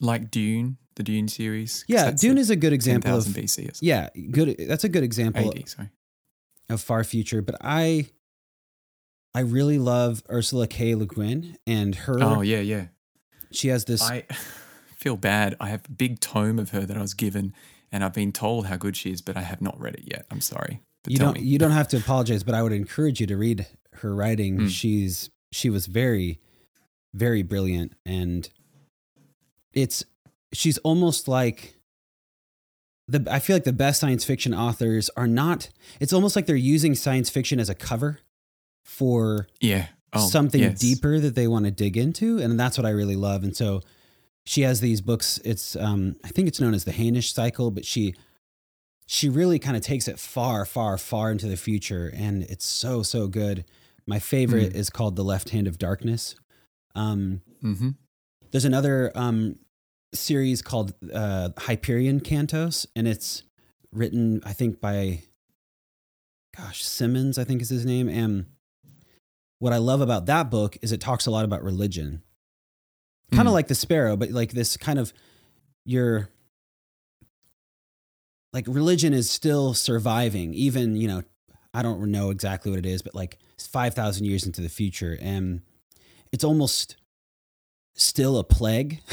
like 0.00 0.30
Dune, 0.30 0.76
the 0.94 1.02
Dune 1.02 1.26
series. 1.26 1.84
Yeah, 1.88 2.12
Dune 2.12 2.38
is 2.38 2.48
a 2.48 2.56
good 2.56 2.72
example 2.72 3.16
of 3.16 3.24
BC. 3.24 3.78
Yeah, 3.82 4.08
good. 4.30 4.56
That's 4.68 4.84
a 4.84 4.88
good 4.88 5.02
example. 5.02 5.50
80, 5.50 5.66
sorry 5.66 5.90
of 6.68 6.80
far 6.80 7.04
future, 7.04 7.42
but 7.42 7.56
I 7.60 8.08
I 9.34 9.40
really 9.40 9.78
love 9.78 10.22
Ursula 10.30 10.66
K. 10.66 10.94
Le 10.94 11.06
Guin 11.06 11.58
and 11.66 11.94
her. 11.94 12.16
Oh 12.22 12.40
yeah, 12.40 12.60
yeah. 12.60 12.86
She 13.52 13.68
has 13.68 13.84
this. 13.84 14.02
I 14.02 14.24
feel 14.96 15.16
bad. 15.16 15.56
I 15.60 15.68
have 15.68 15.82
a 15.86 15.92
big 15.92 16.20
tome 16.20 16.58
of 16.58 16.70
her 16.70 16.80
that 16.80 16.96
I 16.96 17.00
was 17.00 17.14
given, 17.14 17.52
and 17.92 18.02
I've 18.02 18.14
been 18.14 18.32
told 18.32 18.66
how 18.66 18.76
good 18.76 18.96
she 18.96 19.10
is, 19.10 19.20
but 19.22 19.36
I 19.36 19.42
have 19.42 19.60
not 19.60 19.78
read 19.80 19.94
it 19.94 20.04
yet. 20.04 20.26
I'm 20.30 20.40
sorry. 20.40 20.80
But 21.04 21.12
you 21.12 21.18
don't. 21.18 21.34
me. 21.34 21.42
You 21.42 21.58
don't 21.58 21.72
have 21.72 21.88
to 21.88 21.98
apologize, 21.98 22.42
but 22.44 22.54
I 22.54 22.62
would 22.62 22.72
encourage 22.72 23.20
you 23.20 23.26
to 23.26 23.36
read 23.36 23.66
her 23.96 24.14
writing. 24.14 24.58
Mm. 24.58 24.68
She's 24.70 25.30
she 25.52 25.70
was 25.70 25.86
very, 25.86 26.40
very 27.14 27.42
brilliant, 27.42 27.92
and 28.04 28.48
it's 29.72 30.02
she's 30.52 30.78
almost 30.78 31.28
like 31.28 31.75
the. 33.08 33.26
I 33.30 33.38
feel 33.38 33.56
like 33.56 33.64
the 33.64 33.72
best 33.72 34.00
science 34.00 34.24
fiction 34.24 34.52
authors 34.54 35.10
are 35.16 35.26
not. 35.26 35.68
It's 36.00 36.12
almost 36.12 36.36
like 36.36 36.46
they're 36.46 36.56
using 36.56 36.94
science 36.94 37.30
fiction 37.30 37.58
as 37.60 37.68
a 37.68 37.74
cover 37.74 38.20
for 38.84 39.48
yeah. 39.60 39.86
Oh, 40.12 40.26
something 40.28 40.60
yes. 40.62 40.78
deeper 40.78 41.18
that 41.18 41.34
they 41.34 41.46
want 41.48 41.64
to 41.66 41.70
dig 41.70 41.96
into 41.96 42.38
and 42.38 42.58
that's 42.58 42.78
what 42.78 42.86
i 42.86 42.90
really 42.90 43.16
love 43.16 43.42
and 43.42 43.54
so 43.54 43.82
she 44.46 44.62
has 44.62 44.80
these 44.80 45.00
books 45.02 45.38
it's 45.44 45.74
um 45.76 46.14
i 46.24 46.28
think 46.28 46.46
it's 46.48 46.60
known 46.60 46.72
as 46.72 46.84
the 46.84 46.92
hainish 46.92 47.34
cycle 47.34 47.70
but 47.72 47.84
she 47.84 48.14
she 49.06 49.28
really 49.28 49.58
kind 49.58 49.76
of 49.76 49.82
takes 49.82 50.06
it 50.08 50.18
far 50.18 50.64
far 50.64 50.96
far 50.96 51.30
into 51.30 51.46
the 51.48 51.56
future 51.56 52.10
and 52.16 52.44
it's 52.44 52.64
so 52.64 53.02
so 53.02 53.26
good 53.26 53.64
my 54.06 54.18
favorite 54.20 54.72
Mm. 54.72 54.76
is 54.76 54.88
called 54.88 55.16
the 55.16 55.24
left 55.24 55.50
hand 55.50 55.66
of 55.66 55.76
darkness 55.78 56.36
um 56.94 57.42
Mm-hmm. 57.62 57.90
there's 58.52 58.64
another 58.64 59.10
um 59.16 59.58
series 60.16 60.62
called 60.62 60.92
uh 61.12 61.50
hyperion 61.58 62.20
cantos 62.20 62.86
and 62.96 63.06
it's 63.06 63.42
written 63.92 64.40
i 64.44 64.52
think 64.52 64.80
by 64.80 65.20
gosh 66.56 66.82
simmons 66.84 67.38
i 67.38 67.44
think 67.44 67.60
is 67.62 67.68
his 67.68 67.84
name 67.86 68.08
and 68.08 68.46
what 69.58 69.72
i 69.72 69.76
love 69.78 70.00
about 70.00 70.26
that 70.26 70.50
book 70.50 70.76
is 70.82 70.92
it 70.92 71.00
talks 71.00 71.26
a 71.26 71.30
lot 71.30 71.44
about 71.44 71.62
religion 71.62 72.22
kind 73.32 73.48
of 73.48 73.52
Mm. 73.52 73.54
like 73.54 73.68
the 73.68 73.74
sparrow 73.74 74.16
but 74.16 74.30
like 74.30 74.52
this 74.52 74.76
kind 74.76 74.98
of 74.98 75.12
your 75.84 76.28
like 78.52 78.64
religion 78.68 79.12
is 79.12 79.30
still 79.30 79.74
surviving 79.74 80.54
even 80.54 80.96
you 80.96 81.08
know 81.08 81.22
i 81.74 81.82
don't 81.82 82.10
know 82.10 82.30
exactly 82.30 82.70
what 82.70 82.78
it 82.78 82.86
is 82.86 83.02
but 83.02 83.14
like 83.14 83.38
5000 83.58 84.24
years 84.24 84.44
into 84.46 84.60
the 84.60 84.68
future 84.68 85.18
and 85.20 85.60
it's 86.32 86.44
almost 86.44 86.96
still 87.96 88.38
a 88.38 88.44
plague. 88.44 89.00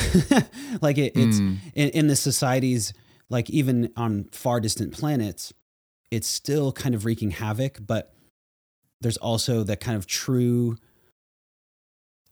Like 0.82 0.98
it, 0.98 1.14
it's 1.16 1.40
Mm. 1.40 1.58
in, 1.76 1.90
in 1.90 2.08
the 2.08 2.16
societies 2.16 2.94
like 3.30 3.50
even 3.50 3.92
on 3.96 4.26
far 4.32 4.60
distant 4.60 4.92
planets 4.94 5.54
it's 6.12 6.28
still 6.28 6.72
kind 6.72 6.94
of 6.96 7.06
wreaking 7.06 7.32
havoc 7.32 7.78
but 7.86 8.14
there's 9.02 9.18
also 9.18 9.64
that 9.64 9.80
kind 9.80 9.96
of 9.98 10.06
true 10.08 10.78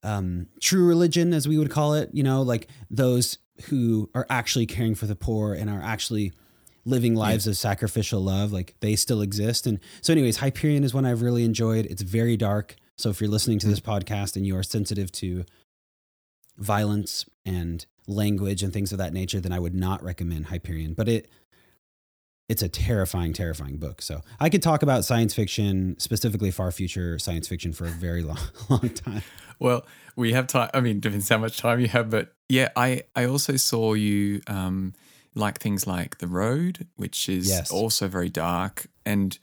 um 0.04 0.48
true 0.60 0.88
religion 0.88 1.34
as 1.34 1.48
we 1.48 1.58
would 1.58 1.70
call 1.70 1.94
it 1.94 2.10
you 2.14 2.24
know 2.24 2.42
like 2.42 2.68
those 2.90 3.38
who 3.66 4.10
are 4.16 4.26
actually 4.30 4.66
caring 4.66 4.96
for 4.96 5.06
the 5.06 5.16
poor 5.16 5.54
and 5.54 5.70
are 5.70 5.82
actually 5.82 6.34
living 6.84 7.14
lives 7.16 7.46
of 7.46 7.56
sacrificial 7.56 8.20
love 8.22 8.52
like 8.52 8.74
they 8.80 8.96
still 8.96 9.22
exist. 9.22 9.68
And 9.68 9.80
so 10.02 10.12
anyways 10.14 10.38
hyperion 10.38 10.84
is 10.84 10.94
one 10.96 11.06
i've 11.06 11.22
really 11.22 11.44
enjoyed. 11.46 11.86
It's 11.86 12.02
very 12.02 12.36
dark. 12.38 12.76
So 12.98 13.10
if 13.12 13.22
you're 13.22 13.30
listening 13.30 13.60
to 13.60 13.68
this 13.68 13.80
podcast 13.80 14.36
and 14.36 14.46
you 14.48 14.58
are 14.58 14.64
sensitive 14.64 15.12
to 15.14 15.46
violence 16.62 17.26
and 17.46 17.86
language 18.08 18.64
and 18.64 18.72
things 18.74 18.92
of 18.92 18.98
that 18.98 19.14
nature, 19.14 19.40
then 19.40 19.52
I 19.52 19.60
would 19.60 19.76
not 19.76 20.04
recommend 20.04 20.48
Hyperion. 20.48 20.94
But 20.94 21.08
it 21.10 21.30
it's 22.50 22.62
a 22.62 22.68
terrifying, 22.70 23.32
terrifying 23.32 23.78
book. 23.78 24.02
So 24.02 24.22
I 24.40 24.50
could 24.50 24.62
talk 24.62 24.84
about 24.84 25.06
science 25.06 25.34
fiction, 25.34 25.96
specifically 26.00 26.52
far 26.52 26.70
future 26.72 27.18
science 27.18 27.48
fiction, 27.48 27.72
for 27.72 27.86
a 27.86 27.90
very 27.90 28.24
long, 28.32 28.40
long 28.70 28.90
time. 28.90 29.22
Well, 29.60 29.86
we 30.18 30.34
have 30.34 30.48
time. 30.48 30.70
I 30.74 30.82
mean, 30.82 31.00
depends 31.00 31.30
how 31.30 31.38
much 31.38 31.58
time 31.58 31.80
you 31.80 31.88
have, 31.88 32.10
but 32.10 32.34
yeah, 32.50 32.70
I 32.76 33.04
I 33.16 33.26
also 33.26 33.56
saw 33.58 33.94
you 33.94 34.42
um 34.48 34.94
like 35.34 35.60
things 35.60 35.88
like 35.88 36.18
The 36.18 36.28
Road, 36.28 36.88
which 36.98 37.30
is 37.30 37.48
Yes. 37.48 37.72
also 37.72 38.08
very 38.10 38.30
dark, 38.30 38.88
and 39.06 39.38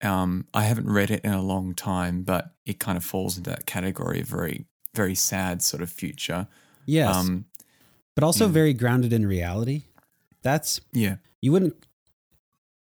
um 0.00 0.46
I 0.54 0.62
haven't 0.64 0.88
read 0.88 1.10
it 1.10 1.24
in 1.24 1.32
a 1.32 1.42
long 1.42 1.74
time, 1.74 2.22
but 2.22 2.52
it 2.66 2.78
kind 2.78 2.96
of 2.96 3.04
falls 3.04 3.36
into 3.36 3.50
that 3.50 3.66
category 3.66 4.20
of 4.20 4.28
very 4.28 4.66
very 4.94 5.14
sad 5.14 5.62
sort 5.62 5.82
of 5.82 5.90
future. 5.90 6.46
Yes, 6.86 7.14
Um, 7.14 7.46
but 8.14 8.24
also 8.24 8.46
yeah. 8.46 8.52
very 8.52 8.72
grounded 8.74 9.12
in 9.12 9.26
reality. 9.26 9.84
That's 10.42 10.80
yeah, 10.92 11.16
you 11.42 11.52
wouldn't. 11.52 11.74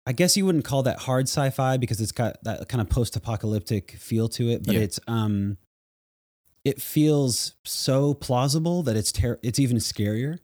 I 0.07 0.13
guess 0.13 0.37
you 0.37 0.47
wouldn't 0.47 0.65
call 0.65 0.83
that 0.85 1.01
hard 1.01 1.27
sci-fi 1.29 1.77
because 1.77 2.01
it's 2.01 2.13
got 2.13 2.43
that 2.45 2.69
kind 2.69 2.81
of 2.81 2.89
post-apocalyptic 2.89 3.93
feel 3.93 4.29
to 4.31 4.49
it, 4.49 4.65
but 4.65 4.75
Yeah. 4.75 4.81
it's 4.81 4.99
um, 5.07 5.59
it 6.65 6.81
feels 6.81 7.55
so 7.65 8.15
plausible 8.15 8.83
that 8.85 8.97
it's 8.97 9.13
ter- 9.13 9.39
it's 9.43 9.59
even 9.59 9.77
scarier. 9.79 10.39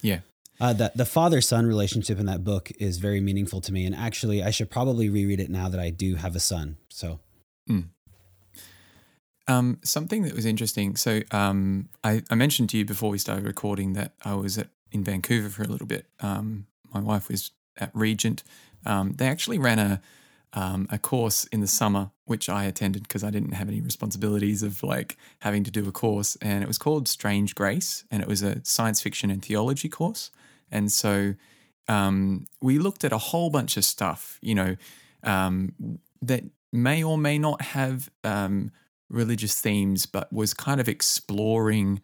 yeah. 0.00 0.20
Uh, 0.60 0.72
that 0.72 0.96
the 0.96 1.04
father 1.04 1.40
son 1.40 1.66
relationship 1.66 2.18
in 2.18 2.26
that 2.26 2.42
book 2.42 2.72
is 2.80 2.98
very 2.98 3.20
meaningful 3.20 3.60
to 3.60 3.72
me, 3.72 3.84
and 3.86 3.94
actually, 3.94 4.42
I 4.42 4.50
should 4.50 4.68
probably 4.70 5.08
reread 5.08 5.38
it 5.38 5.50
now 5.50 5.68
that 5.68 5.78
I 5.78 5.90
do 5.90 6.16
have 6.16 6.34
a 6.34 6.40
son. 6.40 6.78
So 6.88 7.20
Um, 9.48 9.78
something 9.82 10.22
that 10.22 10.34
was 10.34 10.44
interesting. 10.44 10.94
So 10.96 11.22
um, 11.30 11.88
I, 12.04 12.22
I 12.30 12.34
mentioned 12.34 12.68
to 12.70 12.78
you 12.78 12.84
before 12.84 13.10
we 13.10 13.18
started 13.18 13.44
recording 13.44 13.94
that 13.94 14.12
I 14.24 14.34
was 14.34 14.58
at 14.58 14.68
in 14.92 15.04
Vancouver 15.04 15.48
for 15.48 15.62
a 15.62 15.66
little 15.66 15.86
bit. 15.86 16.06
Um, 16.20 16.66
my 16.92 17.00
wife 17.00 17.28
was 17.28 17.50
at 17.76 17.90
Regent. 17.94 18.42
Um, 18.86 19.14
they 19.16 19.26
actually 19.26 19.58
ran 19.58 19.78
a 19.78 20.00
um, 20.54 20.86
a 20.90 20.98
course 20.98 21.44
in 21.46 21.60
the 21.60 21.66
summer, 21.66 22.10
which 22.24 22.48
I 22.48 22.64
attended 22.64 23.02
because 23.02 23.22
I 23.22 23.30
didn't 23.30 23.52
have 23.52 23.68
any 23.68 23.82
responsibilities 23.82 24.62
of 24.62 24.82
like 24.82 25.18
having 25.40 25.62
to 25.64 25.70
do 25.70 25.86
a 25.86 25.92
course, 25.92 26.36
and 26.40 26.62
it 26.62 26.66
was 26.66 26.78
called 26.78 27.06
Strange 27.06 27.54
Grace, 27.54 28.04
and 28.10 28.22
it 28.22 28.28
was 28.28 28.42
a 28.42 28.64
science 28.64 29.02
fiction 29.02 29.30
and 29.30 29.44
theology 29.44 29.90
course. 29.90 30.30
And 30.70 30.90
so 30.90 31.34
um, 31.86 32.46
we 32.62 32.78
looked 32.78 33.04
at 33.04 33.12
a 33.12 33.18
whole 33.18 33.50
bunch 33.50 33.76
of 33.76 33.84
stuff, 33.84 34.38
you 34.40 34.54
know, 34.54 34.76
that 36.22 36.44
may 36.72 37.02
or 37.02 37.18
may 37.18 37.38
not 37.38 37.60
have 37.62 38.10
religious 39.08 39.60
themes, 39.60 40.06
but 40.06 40.32
was 40.32 40.54
kind 40.54 40.80
of 40.80 40.88
exploring 40.88 42.00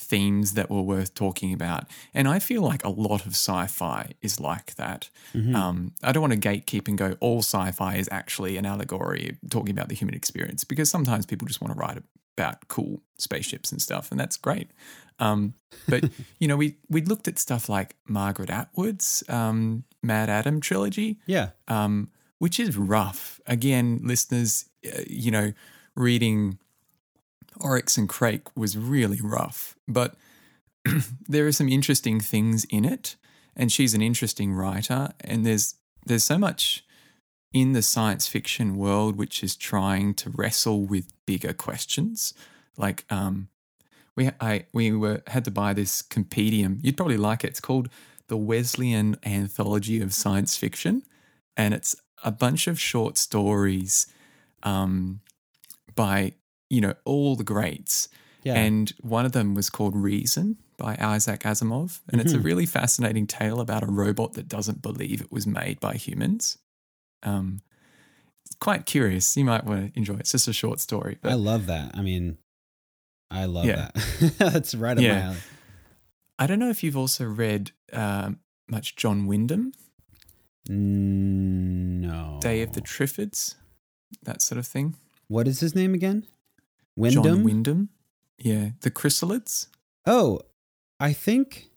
themes 0.00 0.54
that 0.54 0.70
were 0.70 0.82
worth 0.82 1.12
talking 1.14 1.52
about. 1.52 1.84
And 2.14 2.28
I 2.28 2.38
feel 2.38 2.62
like 2.62 2.84
a 2.84 2.88
lot 2.88 3.26
of 3.26 3.32
sci 3.32 3.66
fi 3.66 4.12
is 4.22 4.38
like 4.38 4.76
that. 4.76 5.10
mhm. 5.34 5.54
Um, 5.54 5.92
I 6.02 6.12
don't 6.12 6.20
want 6.20 6.40
to 6.40 6.48
gatekeep 6.48 6.86
and 6.86 6.96
go, 6.96 7.16
all 7.20 7.40
sci 7.40 7.72
fi 7.72 7.96
is 7.96 8.08
actually 8.12 8.56
an 8.56 8.64
allegory 8.64 9.36
talking 9.50 9.70
about 9.70 9.88
the 9.88 9.96
human 9.96 10.14
experience 10.14 10.62
because 10.62 10.88
sometimes 10.88 11.26
people 11.26 11.48
just 11.48 11.60
want 11.60 11.74
to 11.74 11.78
write 11.78 11.98
about 12.36 12.68
cool 12.68 13.02
spaceships 13.18 13.72
and 13.72 13.82
stuff, 13.82 14.12
and 14.12 14.20
that's 14.20 14.36
great. 14.36 14.70
Um, 15.18 15.54
but, 15.88 16.04
you 16.38 16.46
know, 16.46 16.56
we, 16.56 16.76
we 16.88 17.02
looked 17.02 17.26
at 17.26 17.36
stuff 17.38 17.68
like 17.68 17.96
Margaret 18.06 18.50
Atwood's 18.50 19.24
um, 19.28 19.82
MaddAddam 20.06 20.62
trilogy 20.62 21.18
yeah, 21.26 21.50
um, 21.66 22.10
which 22.38 22.60
is 22.60 22.76
rough. 22.76 23.40
Again, 23.48 24.00
listeners, 24.04 24.66
uh, 24.86 25.00
you 25.08 25.32
know, 25.32 25.52
reading 25.98 26.58
Oryx 27.60 27.98
and 27.98 28.08
Crake 28.08 28.56
was 28.56 28.76
really 28.76 29.20
rough, 29.20 29.76
but 29.86 30.14
there 31.28 31.46
are 31.46 31.52
some 31.52 31.68
interesting 31.68 32.20
things 32.20 32.64
in 32.70 32.84
it, 32.84 33.16
and 33.56 33.72
she's 33.72 33.94
an 33.94 34.02
interesting 34.02 34.52
writer, 34.52 35.10
and 35.20 35.44
there's 35.44 35.74
there's 36.06 36.24
so 36.24 36.38
much 36.38 36.84
in 37.52 37.72
the 37.72 37.82
science 37.82 38.28
fiction 38.28 38.76
world 38.76 39.16
which 39.16 39.42
is 39.42 39.56
trying 39.56 40.14
to 40.14 40.30
wrestle 40.30 40.84
with 40.84 41.12
bigger 41.26 41.52
questions, 41.52 42.32
like 42.76 43.04
um. 43.10 43.48
We, 44.16 44.30
I, 44.40 44.64
we 44.72 44.90
were 44.90 45.22
had 45.28 45.44
to 45.44 45.52
buy 45.52 45.74
this 45.74 46.02
compendium. 46.02 46.80
You'd 46.82 46.96
probably 46.96 47.16
like 47.16 47.44
it. 47.44 47.50
It's 47.50 47.60
called 47.60 47.88
the 48.26 48.36
Wesleyan 48.36 49.16
Anthology 49.24 50.00
of 50.00 50.12
Science 50.12 50.56
Fiction, 50.56 51.04
and 51.56 51.72
it's 51.72 51.94
a 52.24 52.32
bunch 52.32 52.66
of 52.66 52.80
short 52.80 53.16
stories 53.16 54.08
um, 54.64 55.20
by 56.04 56.32
you 56.70 56.80
know 56.80 56.94
all 57.04 57.34
the 57.34 57.44
greats 57.54 58.08
yeah. 58.44 58.54
and 58.64 58.92
one 59.02 59.26
of 59.26 59.32
them 59.32 59.54
was 59.54 59.68
called 59.76 59.94
reason 59.96 60.56
by 60.76 60.96
isaac 61.00 61.40
asimov 61.52 62.00
and 62.10 62.20
it's 62.20 62.32
a 62.32 62.38
Mhm. 62.38 62.44
really 62.48 62.66
fascinating 62.66 63.26
tale 63.26 63.58
about 63.60 63.82
a 63.82 63.86
robot 64.04 64.34
that 64.34 64.46
doesn't 64.56 64.80
believe 64.80 65.20
it 65.20 65.32
was 65.32 65.44
made 65.46 65.76
by 65.80 65.94
humans 65.94 66.58
um, 67.24 67.46
it's 68.46 68.54
quite 68.60 68.86
curious 68.86 69.36
you 69.36 69.44
might 69.44 69.64
want 69.64 69.78
to 69.92 69.98
enjoy 69.98 70.14
it 70.14 70.20
it's 70.20 70.32
just 70.32 70.46
a 70.46 70.52
short 70.52 70.78
story 70.80 71.18
I 71.24 71.34
love 71.34 71.66
that. 71.66 71.88
I 71.98 72.02
mean, 72.02 72.38
I 73.30 73.44
love 73.46 73.66
Yeah. 73.66 73.90
that. 73.94 74.34
That's 74.38 74.72
right 74.84 74.96
up 74.96 75.02
my 75.02 75.02
Yeah. 75.02 75.26
alley. 75.30 75.42
i 76.38 76.46
don't 76.46 76.60
know 76.62 76.70
if 76.76 76.80
you've 76.84 76.96
also 77.04 77.24
read 77.44 77.72
um, 77.92 78.38
much 78.76 78.94
john 79.02 79.26
wyndham 79.26 79.72
No. 80.68 82.38
day 82.40 82.62
of 82.62 82.72
the 82.76 82.80
triffids 82.82 83.54
that 84.22 84.40
sort 84.42 84.58
of 84.58 84.66
thing 84.66 84.94
What 85.28 85.46
is 85.46 85.60
his 85.60 85.74
name 85.74 85.94
again? 85.94 86.26
Wyndham. 86.96 87.22
john 87.22 87.44
wyndham 87.44 87.88
yeah 88.38 88.70
the 88.80 88.90
chrysalids 88.90 89.68
Oh, 90.06 90.40
I 90.98 91.12
think 91.12 91.68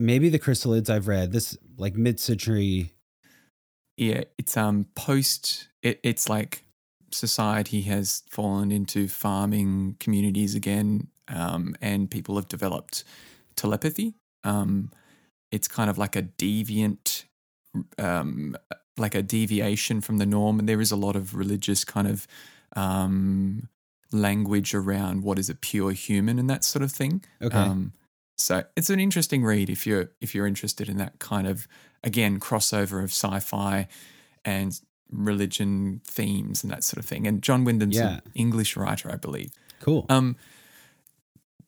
maybe 0.00 0.28
the 0.28 0.40
chrysalids 0.40 0.90
I've 0.90 1.06
read 1.06 1.30
this 1.30 1.56
like 1.76 1.94
mid-century 1.94 2.92
yeah, 3.96 4.24
it's 4.38 4.56
um 4.56 4.86
post. 4.94 5.68
It, 5.82 6.00
it's 6.02 6.26
like 6.26 6.62
society 7.12 7.82
has 7.82 8.22
fallen 8.30 8.72
into 8.72 9.08
farming 9.08 9.96
communities 10.00 10.54
again, 10.54 11.08
um, 11.28 11.76
and 11.82 12.10
people 12.10 12.36
have 12.36 12.48
developed 12.48 13.04
telepathy. 13.56 14.14
Um, 14.42 14.90
it's 15.52 15.68
kind 15.68 15.90
of 15.90 15.98
like 15.98 16.16
a 16.16 16.22
deviant, 16.22 17.24
um, 17.98 18.56
like 19.00 19.14
a 19.14 19.22
deviation 19.22 20.00
from 20.00 20.18
the 20.18 20.26
norm, 20.26 20.58
and 20.58 20.68
there 20.68 20.80
is 20.80 20.92
a 20.92 20.96
lot 20.96 21.16
of 21.16 21.34
religious 21.34 21.84
kind 21.84 22.06
of 22.06 22.26
um, 22.76 23.68
language 24.12 24.74
around 24.74 25.22
what 25.22 25.38
is 25.38 25.48
a 25.50 25.54
pure 25.54 25.92
human 25.92 26.38
and 26.38 26.48
that 26.50 26.64
sort 26.64 26.82
of 26.82 26.92
thing. 26.92 27.24
Okay. 27.42 27.56
Um, 27.56 27.92
so 28.36 28.64
it's 28.76 28.90
an 28.90 29.00
interesting 29.00 29.44
read 29.44 29.68
if 29.68 29.86
you're 29.86 30.10
if 30.20 30.34
you're 30.34 30.46
interested 30.46 30.88
in 30.88 30.96
that 30.98 31.18
kind 31.18 31.46
of 31.46 31.66
again 32.04 32.40
crossover 32.40 32.98
of 33.02 33.10
sci-fi 33.10 33.86
and 34.44 34.80
religion 35.10 36.00
themes 36.04 36.62
and 36.62 36.72
that 36.72 36.84
sort 36.84 36.98
of 37.02 37.04
thing. 37.08 37.26
And 37.26 37.42
John 37.42 37.64
Wyndham's 37.64 37.96
Yeah. 37.96 38.08
an 38.14 38.22
English 38.34 38.76
writer, 38.76 39.10
I 39.12 39.16
believe. 39.16 39.50
Cool. 39.80 40.06
Um, 40.08 40.36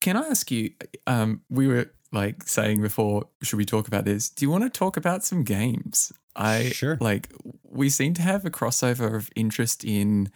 can 0.00 0.16
I 0.16 0.28
ask 0.28 0.50
you? 0.50 0.70
Um, 1.06 1.42
we 1.50 1.66
were 1.66 1.90
like 2.12 2.46
saying 2.48 2.80
before, 2.82 3.28
should 3.42 3.56
we 3.58 3.64
talk 3.64 3.88
about 3.88 4.04
this? 4.04 4.30
Do 4.30 4.44
you 4.44 4.50
want 4.50 4.64
to 4.64 4.70
talk 4.70 4.96
about 4.96 5.24
some 5.24 5.42
games? 5.44 6.12
I 6.34 6.70
Sure. 6.70 6.96
Like 7.00 7.32
we 7.68 7.90
seem 7.90 8.14
to 8.14 8.22
have 8.22 8.44
a 8.44 8.50
crossover 8.50 9.14
of 9.14 9.30
interest 9.36 9.84
in 9.84 10.30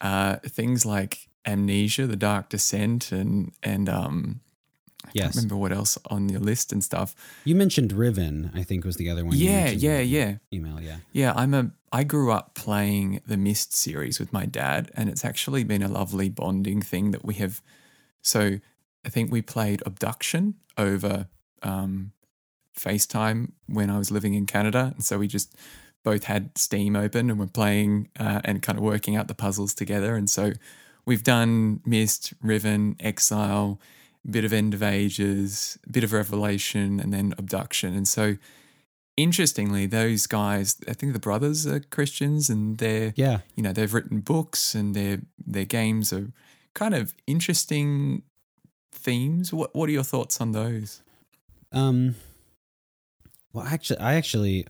uh, 0.00 0.36
things 0.46 0.84
like 0.84 1.28
Amnesia, 1.46 2.06
The 2.06 2.16
Dark 2.16 2.48
Descent, 2.48 3.12
and 3.12 3.52
and 3.62 3.88
um, 3.88 4.40
I 5.04 5.10
Yes. 5.12 5.24
can't 5.24 5.36
remember 5.36 5.56
what 5.56 5.72
else 5.72 5.98
on 6.06 6.28
your 6.28 6.40
list 6.40 6.72
and 6.72 6.82
stuff. 6.82 7.14
You 7.44 7.54
mentioned 7.54 7.92
Riven, 7.92 8.50
I 8.54 8.62
think 8.62 8.84
was 8.84 8.96
the 8.96 9.10
other 9.10 9.24
one. 9.24 9.36
Yeah, 9.36 9.68
yeah, 9.68 10.00
yeah. 10.00 10.36
Email, 10.52 10.80
yeah. 10.80 10.98
Yeah, 11.12 11.32
I'm 11.36 11.52
a. 11.54 11.70
I 11.92 12.02
grew 12.04 12.32
up 12.32 12.54
playing 12.54 13.20
the 13.26 13.36
Myst 13.36 13.74
series 13.76 14.18
with 14.18 14.32
my 14.32 14.46
dad, 14.46 14.90
and 14.94 15.08
it's 15.08 15.24
actually 15.24 15.62
been 15.62 15.82
a 15.82 15.88
lovely 15.88 16.28
bonding 16.28 16.82
thing 16.82 17.12
that 17.12 17.24
we 17.24 17.34
have. 17.34 17.60
So, 18.22 18.58
I 19.04 19.08
think 19.10 19.30
we 19.30 19.42
played 19.42 19.82
Abduction 19.86 20.54
over 20.78 21.28
um, 21.62 22.12
FaceTime 22.78 23.52
when 23.66 23.90
I 23.90 23.98
was 23.98 24.10
living 24.10 24.34
in 24.34 24.46
Canada, 24.46 24.92
and 24.94 25.04
so 25.04 25.18
we 25.18 25.28
just 25.28 25.54
both 26.02 26.24
had 26.24 26.56
Steam 26.58 26.96
open 26.96 27.30
and 27.30 27.38
we're 27.38 27.46
playing 27.46 28.08
uh, 28.20 28.40
and 28.44 28.60
kind 28.62 28.76
of 28.78 28.84
working 28.84 29.16
out 29.16 29.26
the 29.28 29.34
puzzles 29.34 29.72
together. 29.74 30.16
And 30.16 30.28
so, 30.28 30.52
we've 31.06 31.22
done 31.24 31.80
Myst, 31.86 32.34
Riven, 32.42 32.96
Exile, 33.00 33.80
bit 34.28 34.44
of 34.44 34.52
End 34.52 34.74
of 34.74 34.82
Ages, 34.82 35.78
bit 35.90 36.04
of 36.04 36.12
Revelation, 36.12 37.00
and 37.00 37.12
then 37.12 37.34
Abduction, 37.38 37.94
and 37.94 38.06
so 38.08 38.36
interestingly, 39.16 39.86
those 39.86 40.26
guys, 40.26 40.76
I 40.88 40.92
think 40.92 41.12
the 41.12 41.20
brothers 41.20 41.66
are 41.68 41.78
Christians 41.80 42.50
and 42.50 42.78
they're, 42.78 43.12
Yeah. 43.16 43.40
you 43.54 43.62
know, 43.62 43.72
they've 43.72 43.94
written 43.94 44.20
books 44.20 44.74
and 44.74 44.92
their 44.96 45.20
their 45.46 45.64
games 45.64 46.12
are 46.12 46.32
kind 46.74 46.94
of 46.94 47.14
interesting 47.26 48.22
themes. 48.92 49.52
What 49.52 49.74
what 49.74 49.88
are 49.88 49.92
your 49.92 50.02
thoughts 50.02 50.40
on 50.40 50.50
those? 50.52 51.00
Um 51.70 52.16
well 53.54 53.64
actually 53.66 53.98
I 54.00 54.14
actually 54.14 54.66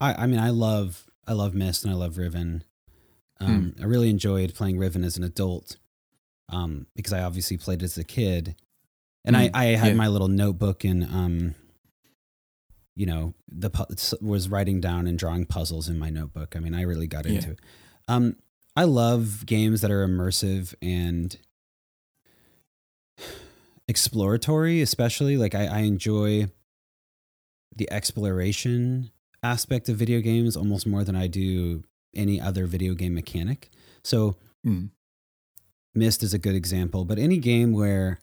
I 0.00 0.14
I 0.22 0.26
mean 0.26 0.38
I 0.38 0.50
love 0.50 1.04
I 1.26 1.32
love 1.32 1.54
Myst 1.54 1.82
and 1.84 1.92
I 1.92 1.96
love 1.96 2.16
Riven. 2.18 2.62
Um 3.40 3.74
I 3.80 3.84
really 3.84 4.10
enjoyed 4.10 4.54
playing 4.54 4.78
Riven 4.78 5.02
as 5.02 5.16
an 5.16 5.24
adult. 5.24 5.76
Um 6.48 6.86
because 6.94 7.12
I 7.12 7.22
obviously 7.22 7.56
played 7.56 7.82
as 7.82 7.98
a 7.98 8.04
kid. 8.04 8.54
And 9.24 9.34
Mm, 9.34 9.50
I 9.54 9.62
I 9.62 9.64
had 9.76 9.88
yeah. 9.88 9.94
my 9.94 10.08
little 10.08 10.28
notebook 10.28 10.84
and 10.84 11.02
um 11.04 11.54
you 12.94 13.06
know 13.06 13.34
the 13.48 13.70
pu- 13.70 13.86
was 14.20 14.48
writing 14.48 14.80
down 14.80 15.06
and 15.06 15.18
drawing 15.18 15.46
puzzles 15.46 15.88
in 15.88 15.98
my 15.98 16.10
notebook. 16.10 16.54
I 16.56 16.60
mean 16.60 16.74
I 16.74 16.82
really 16.82 17.06
got 17.06 17.26
Yeah. 17.26 17.32
into 17.34 17.50
it. 17.52 17.60
Um 18.08 18.36
I 18.76 18.84
love 18.84 19.44
games 19.46 19.80
that 19.80 19.90
are 19.90 20.06
immersive 20.06 20.74
and 20.80 21.36
exploratory, 23.88 24.80
especially. 24.82 25.36
Like 25.36 25.54
I, 25.54 25.66
I 25.66 25.78
enjoy 25.80 26.48
the 27.78 27.90
exploration 27.90 29.10
aspect 29.42 29.88
of 29.88 29.96
video 29.96 30.20
games 30.20 30.56
almost 30.56 30.86
more 30.86 31.04
than 31.04 31.16
I 31.16 31.26
do 31.28 31.82
any 32.14 32.40
other 32.40 32.66
video 32.66 32.94
game 32.94 33.14
mechanic. 33.14 33.70
So 34.04 34.36
Mm. 34.66 34.90
Myst 35.94 36.22
is 36.22 36.34
a 36.34 36.38
good 36.38 36.54
example, 36.56 37.04
but 37.04 37.18
any 37.18 37.38
game 37.38 37.72
where 37.72 38.20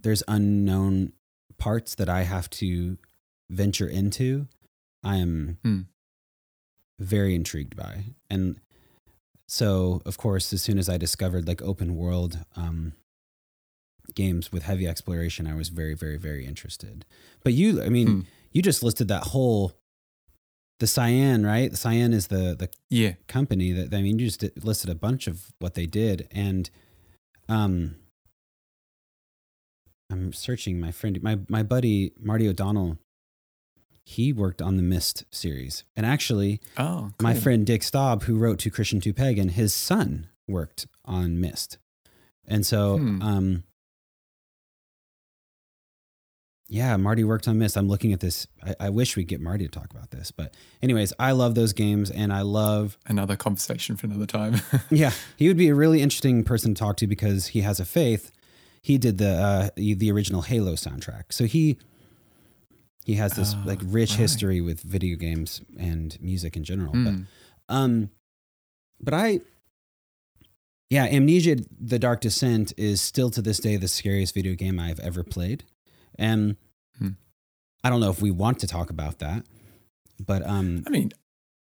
there's 0.00 0.22
unknown 0.28 1.12
parts 1.58 1.94
that 1.96 2.08
I 2.08 2.22
have 2.22 2.48
to 2.50 2.98
venture 3.50 3.88
into, 3.88 4.46
I 5.02 5.16
am 5.16 5.58
Hmm. 5.62 5.80
very 6.98 7.34
intrigued 7.34 7.76
by. 7.76 8.14
And 8.30 8.60
so, 9.48 10.02
of 10.04 10.16
course, 10.18 10.52
as 10.52 10.62
soon 10.62 10.78
as 10.78 10.88
I 10.88 10.96
discovered 10.98 11.46
like 11.48 11.62
open 11.62 11.96
world 11.96 12.44
um, 12.56 12.92
games 14.14 14.52
with 14.52 14.62
heavy 14.64 14.86
exploration, 14.86 15.46
I 15.46 15.54
was 15.54 15.70
very, 15.70 15.94
very, 15.94 16.18
very 16.18 16.44
interested. 16.46 17.04
But 17.42 17.54
you, 17.54 17.82
I 17.82 17.88
mean, 17.88 18.06
Hmm. 18.06 18.20
You 18.54 18.62
just 18.62 18.82
listed 18.82 19.08
that 19.08 19.24
whole 19.24 19.72
the 20.80 20.86
Cyan, 20.86 21.44
right? 21.44 21.70
The 21.70 21.76
Cyan 21.76 22.12
is 22.12 22.28
the 22.28 22.54
the 22.58 22.68
Yeah. 22.88 23.14
company 23.28 23.72
that 23.72 23.92
I 23.92 24.00
mean, 24.00 24.18
you 24.18 24.26
just 24.30 24.44
listed 24.64 24.88
a 24.90 24.94
bunch 24.94 25.26
of 25.26 25.52
what 25.58 25.74
they 25.74 25.86
did, 25.86 26.26
and 26.30 26.70
um, 27.48 27.96
I'm 30.10 30.32
searching 30.32 30.80
my 30.80 30.90
friend, 30.92 31.20
my 31.22 31.38
my 31.48 31.62
buddy 31.62 32.12
Marty 32.18 32.48
O'Donnell. 32.48 32.98
He 34.06 34.32
worked 34.34 34.60
on 34.60 34.76
the 34.76 34.82
Myst 34.82 35.24
series, 35.32 35.84
and 35.96 36.04
actually, 36.04 36.60
Oh, 36.76 37.12
my 37.22 37.32
friend 37.32 37.64
Dick 37.66 37.82
Staub, 37.82 38.24
who 38.24 38.36
wrote 38.36 38.58
to 38.60 38.70
Christian 38.70 39.00
to 39.00 39.14
Pagan, 39.14 39.48
his 39.48 39.72
son 39.74 40.28
worked 40.46 40.86
on 41.06 41.40
Myst, 41.40 41.78
and 42.46 42.66
so 42.66 42.98
Hmm. 42.98 43.22
um, 43.22 43.64
yeah, 46.74 46.96
Marty 46.96 47.22
worked 47.22 47.46
on 47.46 47.56
Myst. 47.58 47.76
I'm 47.76 47.86
looking 47.88 48.12
at 48.12 48.18
this. 48.18 48.48
I, 48.60 48.74
I 48.86 48.90
wish 48.90 49.16
we'd 49.16 49.28
get 49.28 49.40
Marty 49.40 49.64
to 49.64 49.70
talk 49.70 49.92
about 49.92 50.10
this, 50.10 50.32
but 50.32 50.52
anyways, 50.82 51.12
I 51.20 51.30
love 51.30 51.54
those 51.54 51.72
games, 51.72 52.10
and 52.10 52.32
I 52.32 52.40
love 52.42 52.98
Another 53.06 53.36
conversation 53.36 53.94
for 53.96 54.06
another 54.06 54.26
time. 54.26 54.60
yeah, 54.90 55.12
he 55.36 55.46
would 55.46 55.56
be 55.56 55.68
a 55.68 55.74
really 55.74 56.02
interesting 56.02 56.42
person 56.42 56.74
to 56.74 56.78
talk 56.78 56.96
to 56.96 57.06
because 57.06 57.48
he 57.48 57.60
has 57.60 57.78
a 57.78 57.84
faith. 57.84 58.32
He 58.82 58.98
did 58.98 59.18
the 59.18 59.30
uh, 59.30 59.68
the 59.76 60.10
original 60.10 60.42
Halo 60.42 60.72
soundtrack, 60.72 61.24
so 61.30 61.44
he 61.44 61.78
he 63.04 63.14
has 63.14 63.34
this 63.34 63.54
Oh, 63.54 63.62
like 63.64 63.78
rich 63.84 64.10
right. 64.10 64.18
history 64.20 64.60
with 64.60 64.80
video 64.80 65.16
games 65.16 65.60
and 65.78 66.18
music 66.20 66.56
in 66.56 66.64
general. 66.64 66.92
But 66.92 67.14
Mm. 67.14 67.26
um, 67.68 68.10
but 69.00 69.14
I, 69.14 69.40
yeah, 70.90 71.04
Amnesia: 71.04 71.56
The 71.80 71.98
Dark 71.98 72.20
Descent 72.20 72.72
is 72.76 73.00
still 73.00 73.30
to 73.30 73.40
this 73.42 73.58
day 73.58 73.76
the 73.76 73.88
scariest 73.88 74.34
video 74.34 74.54
game 74.54 74.78
I've 74.80 75.00
ever 75.00 75.22
played, 75.22 75.64
and 76.18 76.56
Hmm. 76.98 77.10
I 77.82 77.90
don't 77.90 78.00
know 78.00 78.10
if 78.10 78.22
we 78.22 78.30
want 78.30 78.60
to 78.60 78.66
talk 78.66 78.90
about 78.90 79.18
that, 79.18 79.44
but 80.24 80.46
um, 80.46 80.84
I 80.86 80.90
mean, 80.90 81.12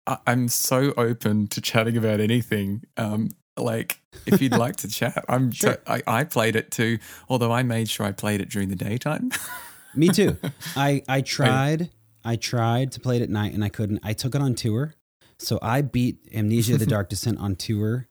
I, 0.07 0.18
I'm 0.27 0.49
so 0.49 0.93
open 0.97 1.49
to 1.49 1.61
chatting 1.61 1.97
about 1.97 2.20
anything. 2.20 2.85
Um, 2.97 3.31
like, 3.57 4.01
if 4.27 4.41
you'd 4.41 4.53
like 4.53 4.77
to 4.77 4.89
chat, 4.91 5.25
I'm. 5.29 5.51
Sure. 5.51 5.79
I, 5.87 6.03
I 6.07 6.25
played 6.25 6.57
it 6.57 6.70
too, 6.70 6.99
although 7.29 7.53
I 7.53 7.62
made 7.62 7.89
sure 7.89 8.07
I 8.07 8.12
played 8.12 8.41
it 8.41 8.49
during 8.49 8.68
the 8.68 8.77
daytime. 8.77 9.31
Me 9.95 10.09
too. 10.09 10.37
I 10.77 11.03
I 11.09 11.20
tried 11.20 11.91
I 12.25 12.37
tried 12.37 12.93
to 12.93 13.01
play 13.01 13.16
it 13.16 13.22
at 13.22 13.31
night 13.31 13.55
and 13.55 13.64
I 13.64 13.68
couldn't. 13.68 14.01
I 14.03 14.12
took 14.12 14.35
it 14.35 14.41
on 14.41 14.55
tour. 14.55 14.95
So 15.39 15.59
I 15.61 15.83
beat 15.83 16.18
Amnesia 16.33 16.79
the 16.79 16.87
Dark 16.87 17.09
Descent 17.09 17.39
on 17.39 17.57
tour 17.57 18.09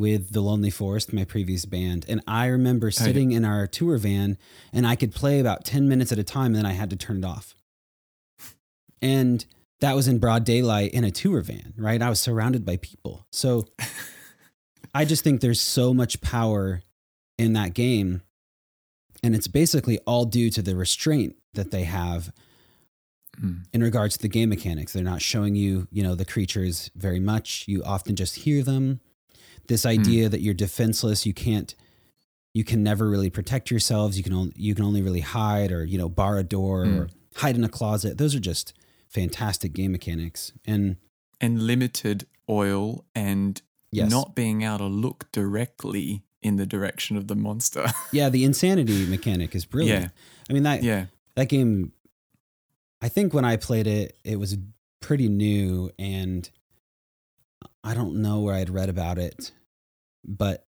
with 0.00 0.32
The 0.32 0.40
Lonely 0.40 0.70
Forest, 0.70 1.12
my 1.12 1.24
previous 1.24 1.66
band. 1.66 2.06
And 2.08 2.22
I 2.26 2.46
remember 2.46 2.86
yeah. 2.88 2.92
sitting 3.04 3.32
in 3.32 3.44
our 3.44 3.66
tour 3.66 3.98
van 3.98 4.38
and 4.72 4.86
I 4.86 4.96
could 4.96 5.14
play 5.14 5.38
about 5.38 5.64
10 5.66 5.88
minutes 5.88 6.10
at 6.10 6.18
a 6.18 6.24
time 6.24 6.46
and 6.46 6.56
then 6.56 6.66
I 6.66 6.72
had 6.72 6.88
to 6.90 6.96
turn 6.96 7.18
it 7.18 7.24
off. 7.24 7.54
And 9.02 9.44
that 9.80 9.94
was 9.94 10.08
in 10.08 10.18
broad 10.18 10.44
daylight 10.44 10.92
in 10.92 11.04
a 11.04 11.10
tour 11.10 11.42
van, 11.42 11.74
right? 11.76 12.00
I 12.00 12.08
was 12.08 12.20
surrounded 12.20 12.64
by 12.64 12.78
people. 12.78 13.26
So 13.30 13.66
I 14.94 15.04
just 15.04 15.22
think 15.22 15.40
there's 15.40 15.60
so 15.60 15.92
much 15.92 16.20
power 16.22 16.82
in 17.38 17.52
that 17.52 17.74
game. 17.74 18.22
And 19.22 19.34
it's 19.34 19.48
basically 19.48 19.98
all 20.06 20.24
due 20.24 20.48
to 20.50 20.62
the 20.62 20.74
restraint 20.74 21.36
that 21.52 21.70
they 21.70 21.84
have 21.84 22.32
Mm. 23.40 23.64
in 23.72 23.82
regards 23.82 24.16
to 24.16 24.22
the 24.22 24.28
game 24.28 24.48
mechanics. 24.48 24.92
They're 24.92 25.04
not 25.04 25.22
showing 25.22 25.54
you, 25.54 25.88
you 25.90 26.02
know, 26.02 26.14
the 26.14 26.24
creatures 26.24 26.90
very 26.94 27.20
much. 27.20 27.64
You 27.66 27.82
often 27.84 28.16
just 28.16 28.36
hear 28.36 28.62
them. 28.62 29.00
This 29.70 29.84
hmm. 29.84 29.90
idea 29.90 30.28
that 30.28 30.42
you're 30.42 30.52
defenseless, 30.52 31.24
you 31.24 31.32
can't 31.32 31.74
you 32.52 32.64
can 32.64 32.82
never 32.82 33.08
really 33.08 33.30
protect 33.30 33.70
yourselves. 33.70 34.18
You 34.18 34.24
can 34.24 34.32
only 34.32 34.52
you 34.56 34.74
can 34.74 34.84
only 34.84 35.00
really 35.00 35.20
hide 35.20 35.70
or, 35.70 35.84
you 35.84 35.96
know, 35.96 36.08
bar 36.08 36.36
a 36.38 36.42
door 36.42 36.84
hmm. 36.84 36.98
or 36.98 37.08
hide 37.36 37.56
in 37.56 37.62
a 37.62 37.68
closet. 37.68 38.18
Those 38.18 38.34
are 38.34 38.40
just 38.40 38.74
fantastic 39.08 39.72
game 39.72 39.92
mechanics. 39.92 40.52
And 40.66 40.96
and 41.40 41.62
limited 41.62 42.26
oil 42.48 43.04
and 43.14 43.62
yes. 43.92 44.10
not 44.10 44.34
being 44.34 44.62
able 44.62 44.78
to 44.78 44.86
look 44.86 45.30
directly 45.30 46.24
in 46.42 46.56
the 46.56 46.66
direction 46.66 47.16
of 47.16 47.28
the 47.28 47.36
monster. 47.36 47.86
yeah, 48.12 48.28
the 48.28 48.44
insanity 48.44 49.06
mechanic 49.06 49.54
is 49.54 49.64
brilliant. 49.64 50.02
Yeah. 50.02 50.10
I 50.50 50.52
mean 50.52 50.64
that 50.64 50.82
yeah. 50.82 51.06
that 51.36 51.48
game 51.48 51.92
I 53.00 53.08
think 53.08 53.32
when 53.32 53.44
I 53.44 53.56
played 53.56 53.86
it, 53.86 54.18
it 54.24 54.40
was 54.40 54.58
pretty 55.00 55.28
new 55.28 55.92
and 55.96 56.50
I 57.82 57.94
don't 57.94 58.16
know 58.16 58.40
where 58.40 58.54
I'd 58.54 58.70
read 58.70 58.88
about 58.88 59.18
it, 59.18 59.52
but 60.24 60.64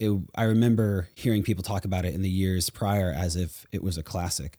it, 0.00 0.10
I 0.34 0.44
remember 0.44 1.08
hearing 1.14 1.42
people 1.42 1.62
talk 1.62 1.84
about 1.84 2.04
it 2.04 2.14
in 2.14 2.22
the 2.22 2.30
years 2.30 2.68
prior 2.70 3.12
as 3.16 3.36
if 3.36 3.66
it 3.72 3.82
was 3.82 3.96
a 3.98 4.02
classic. 4.02 4.58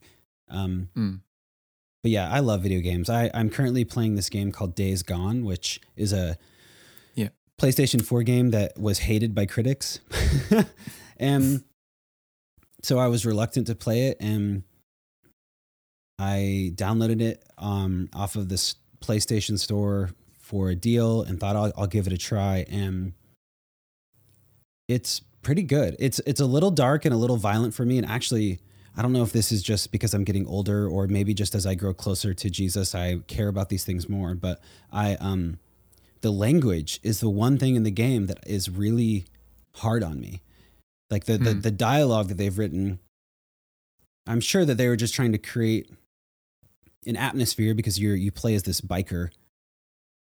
Um, 0.50 0.90
Mm. 0.96 1.22
But 2.04 2.12
yeah, 2.12 2.32
I 2.32 2.40
love 2.40 2.62
video 2.62 2.82
games. 2.82 3.10
I, 3.10 3.32
I'm 3.34 3.50
currently 3.50 3.84
playing 3.84 4.14
this 4.14 4.30
game 4.30 4.52
called 4.52 4.76
Days 4.76 5.02
Gone, 5.02 5.44
which 5.44 5.82
is 5.96 6.14
a 6.14 6.38
Yeah. 7.16 7.30
PlayStation 7.60 8.06
4 8.06 8.22
game 8.22 8.52
that 8.52 8.78
was 8.80 9.00
hated 9.00 9.34
by 9.34 9.48
critics. 9.48 10.00
and 11.18 11.64
so 12.84 13.00
I 13.00 13.08
was 13.08 13.26
reluctant 13.26 13.66
to 13.68 13.76
play 13.76 14.08
it 14.10 14.18
and 14.20 14.62
I 16.20 16.72
downloaded 16.76 17.22
it 17.22 17.44
um, 17.58 18.10
off 18.14 18.36
of 18.36 18.50
this 18.50 18.76
PlayStation 19.02 19.60
store 19.60 20.12
for 20.40 20.70
a 20.70 20.76
deal 20.76 21.24
and 21.24 21.40
thought 21.40 21.56
I'll, 21.56 21.74
I'll 21.76 21.88
give 21.88 22.08
it 22.08 22.14
a 22.14 22.18
try. 22.18 22.66
And 22.70 23.14
it's 24.88 25.22
pretty 25.42 25.64
good. 25.64 25.96
It's 26.00 26.20
it's 26.26 26.40
a 26.40 26.46
little 26.46 26.72
dark 26.72 27.06
and 27.06 27.14
a 27.14 27.18
little 27.18 27.38
violent 27.38 27.74
for 27.74 27.86
me. 27.86 27.98
And 27.98 28.08
actually, 28.08 28.60
I 28.96 29.02
don't 29.02 29.14
know 29.14 29.24
if 29.24 29.32
this 29.34 29.52
is 29.52 29.62
just 29.64 29.92
because 29.92 30.14
I'm 30.14 30.24
getting 30.24 30.46
older 30.48 30.88
or 30.88 31.08
maybe 31.08 31.34
just 31.34 31.56
as 31.56 31.66
I 31.66 31.76
grow 31.76 31.94
closer 31.94 32.34
to 32.34 32.50
Jesus, 32.50 32.96
I 32.96 33.18
care 33.28 33.48
about 33.48 33.70
these 33.70 33.84
things 33.86 34.08
more. 34.10 34.36
But 34.36 34.62
I 34.92 35.16
um 35.16 35.60
the 36.22 36.32
language 36.32 37.00
is 37.04 37.20
the 37.20 37.30
one 37.30 37.58
thing 37.58 37.76
in 37.76 37.84
the 37.84 37.92
game 37.92 38.26
that 38.28 38.40
is 38.48 38.70
really 38.70 39.26
hard 39.76 40.04
on 40.04 40.20
me. 40.20 40.42
Like 41.12 41.26
the 41.26 41.38
the, 41.38 41.54
Hmm. 41.54 41.60
the 41.62 41.72
dialogue 41.72 42.28
that 42.30 42.38
they've 42.38 42.58
written. 42.58 43.00
I'm 44.28 44.42
sure 44.42 44.66
that 44.66 44.76
they 44.76 44.88
were 44.88 44.96
just 44.96 45.14
trying 45.14 45.34
to 45.34 45.38
create 45.38 45.92
an 47.06 47.16
atmosphere 47.16 47.76
because 47.76 48.00
you're 48.00 48.16
you 48.16 48.32
play 48.32 48.56
as 48.56 48.64
this 48.64 48.82
biker 48.82 49.30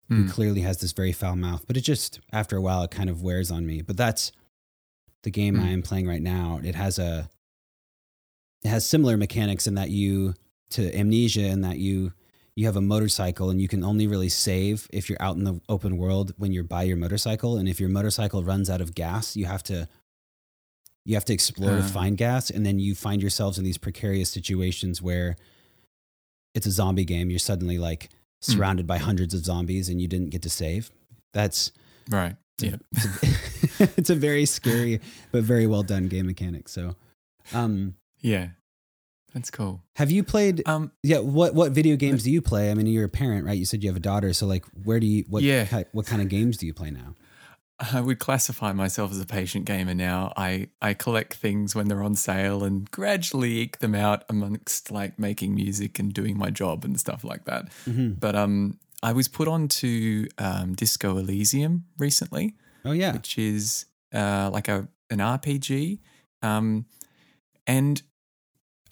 who 0.09 0.25
Mm. 0.25 0.31
clearly 0.31 0.61
has 0.63 0.79
this 0.79 0.93
very 0.93 1.13
foul 1.13 1.37
mouth. 1.37 1.65
But 1.67 1.77
it 1.77 1.81
just 1.83 2.19
after 2.33 2.57
a 2.57 2.61
while 2.61 2.83
it 2.83 2.91
kind 2.91 3.09
of 3.09 3.23
wears 3.23 3.51
on 3.53 3.65
me. 3.67 3.81
But 3.81 3.97
that's 3.97 4.33
the 5.25 5.31
game 5.31 5.57
Mm. 5.57 5.65
I 5.65 5.69
am 5.71 5.83
playing 5.83 6.07
right 6.07 6.23
now. 6.23 6.61
It 6.63 6.75
has 6.75 6.99
a 6.99 7.29
it 8.63 8.69
has 8.69 8.87
similar 8.87 9.17
mechanics 9.17 9.67
in 9.67 9.75
that 9.75 9.91
you 9.91 10.35
to 10.71 10.97
amnesia 10.99 11.47
in 11.47 11.61
that 11.63 11.79
you 11.79 12.13
you 12.57 12.67
have 12.67 12.77
a 12.77 12.81
motorcycle 12.81 13.51
and 13.51 13.61
you 13.61 13.69
can 13.69 13.83
only 13.85 14.07
really 14.07 14.29
save 14.29 14.89
if 14.93 15.09
you're 15.11 15.21
out 15.21 15.37
in 15.37 15.45
the 15.45 15.61
open 15.69 15.97
world 15.99 16.33
when 16.39 16.53
you're 16.53 16.65
by 16.65 16.83
your 16.85 16.97
motorcycle 16.97 17.57
and 17.59 17.69
if 17.69 17.79
your 17.81 17.89
motorcycle 17.91 18.43
runs 18.43 18.71
out 18.71 18.81
of 18.81 18.95
gas 18.95 19.37
you 19.37 19.45
have 19.45 19.63
to 19.65 19.87
you 21.05 21.15
have 21.15 21.25
to 21.27 21.35
explore 21.35 21.73
to 21.77 21.83
Ah. 21.83 21.89
find 21.89 22.17
gas 22.17 22.49
and 22.51 22.65
then 22.65 22.79
you 22.79 22.95
find 22.95 23.21
yourselves 23.21 23.59
in 23.59 23.65
these 23.65 23.77
precarious 23.77 24.31
situations 24.31 25.03
where 25.03 25.37
it's 26.55 26.67
a 26.67 26.71
zombie 26.71 27.05
game 27.05 27.29
you're 27.29 27.39
suddenly 27.39 27.77
like 27.77 28.09
surrounded 28.41 28.87
by 28.87 28.99
hundreds 28.99 29.35
of 29.35 29.45
zombies 29.45 29.89
and 29.91 30.01
you 30.01 30.09
didn't 30.09 30.31
get 30.31 30.43
to 30.43 30.51
save 30.51 30.91
that's 31.33 31.73
Right. 32.09 32.37
It's 32.59 32.63
a- 32.63 32.67
Yeah. 32.67 32.77
it's 32.93 33.81
a, 33.81 33.91
it's 33.99 34.11
a 34.11 34.15
very 34.15 34.47
scary 34.47 35.01
but 35.33 35.43
very 35.43 35.67
well 35.67 35.83
done 35.83 36.09
game 36.09 36.27
mechanic 36.27 36.69
so 36.69 36.95
um 37.53 37.95
Yeah. 38.21 38.49
That's 39.35 39.51
cool. 39.51 39.83
have 39.97 40.13
you 40.13 40.23
played 40.23 40.63
Um, 40.67 40.93
yeah 41.03 41.19
what 41.19 41.55
what 41.55 41.73
video 41.73 41.97
games 41.97 42.23
do 42.23 42.31
you 42.31 42.41
play 42.41 42.71
i 42.71 42.75
mean 42.75 42.87
you're 42.87 43.05
a 43.05 43.09
parent 43.09 43.45
right 43.45 43.59
you 43.59 43.65
said 43.65 43.83
you 43.83 43.91
have 43.91 43.97
a 43.97 44.01
daughter 44.01 44.33
so 44.33 44.47
like 44.47 44.65
where 44.85 45.01
do 45.01 45.07
you 45.07 45.25
what 45.29 45.43
Yeah. 45.43 45.83
what 45.93 46.07
kind 46.07 46.23
of 46.23 46.29
games 46.29 46.57
do 46.57 46.67
you 46.67 46.75
play 46.75 46.91
now 46.91 47.15
I 47.81 48.01
would 48.01 48.21
classify 48.21 48.73
myself 48.73 49.11
as 49.11 49.21
a 49.21 49.27
patient 49.27 49.65
gamer 49.65 49.95
now. 49.95 50.33
I, 50.37 50.69
I 50.81 50.95
collect 50.95 51.35
things 51.35 51.75
when 51.75 51.89
they're 51.89 52.05
on 52.05 52.15
sale 52.15 52.63
and 52.63 52.89
gradually 52.89 53.59
eke 53.59 53.81
them 53.81 53.97
out 53.97 54.23
amongst 54.29 54.93
like 54.93 55.19
making 55.19 55.57
music 55.57 55.99
and 55.99 56.15
doing 56.15 56.39
my 56.39 56.51
job 56.51 56.85
and 56.85 56.99
stuff 57.01 57.25
like 57.25 57.47
that. 57.47 57.73
hmm 57.85 58.13
But 58.13 58.37
um, 58.37 58.79
I 59.05 59.13
was 59.13 59.29
put 59.29 59.49
on 59.49 59.69
to 59.69 60.27
um, 60.39 60.73
Disco 60.73 61.19
Elysium 61.19 61.85
recently, 61.99 62.55
oh 62.87 62.93
yeah 62.93 63.13
which 63.13 63.37
is 63.37 63.85
uh, 64.15 64.49
like 64.51 64.67
a 64.67 64.89
an 65.11 65.19
RPG, 65.19 65.99
um, 66.41 66.87
and 67.67 68.01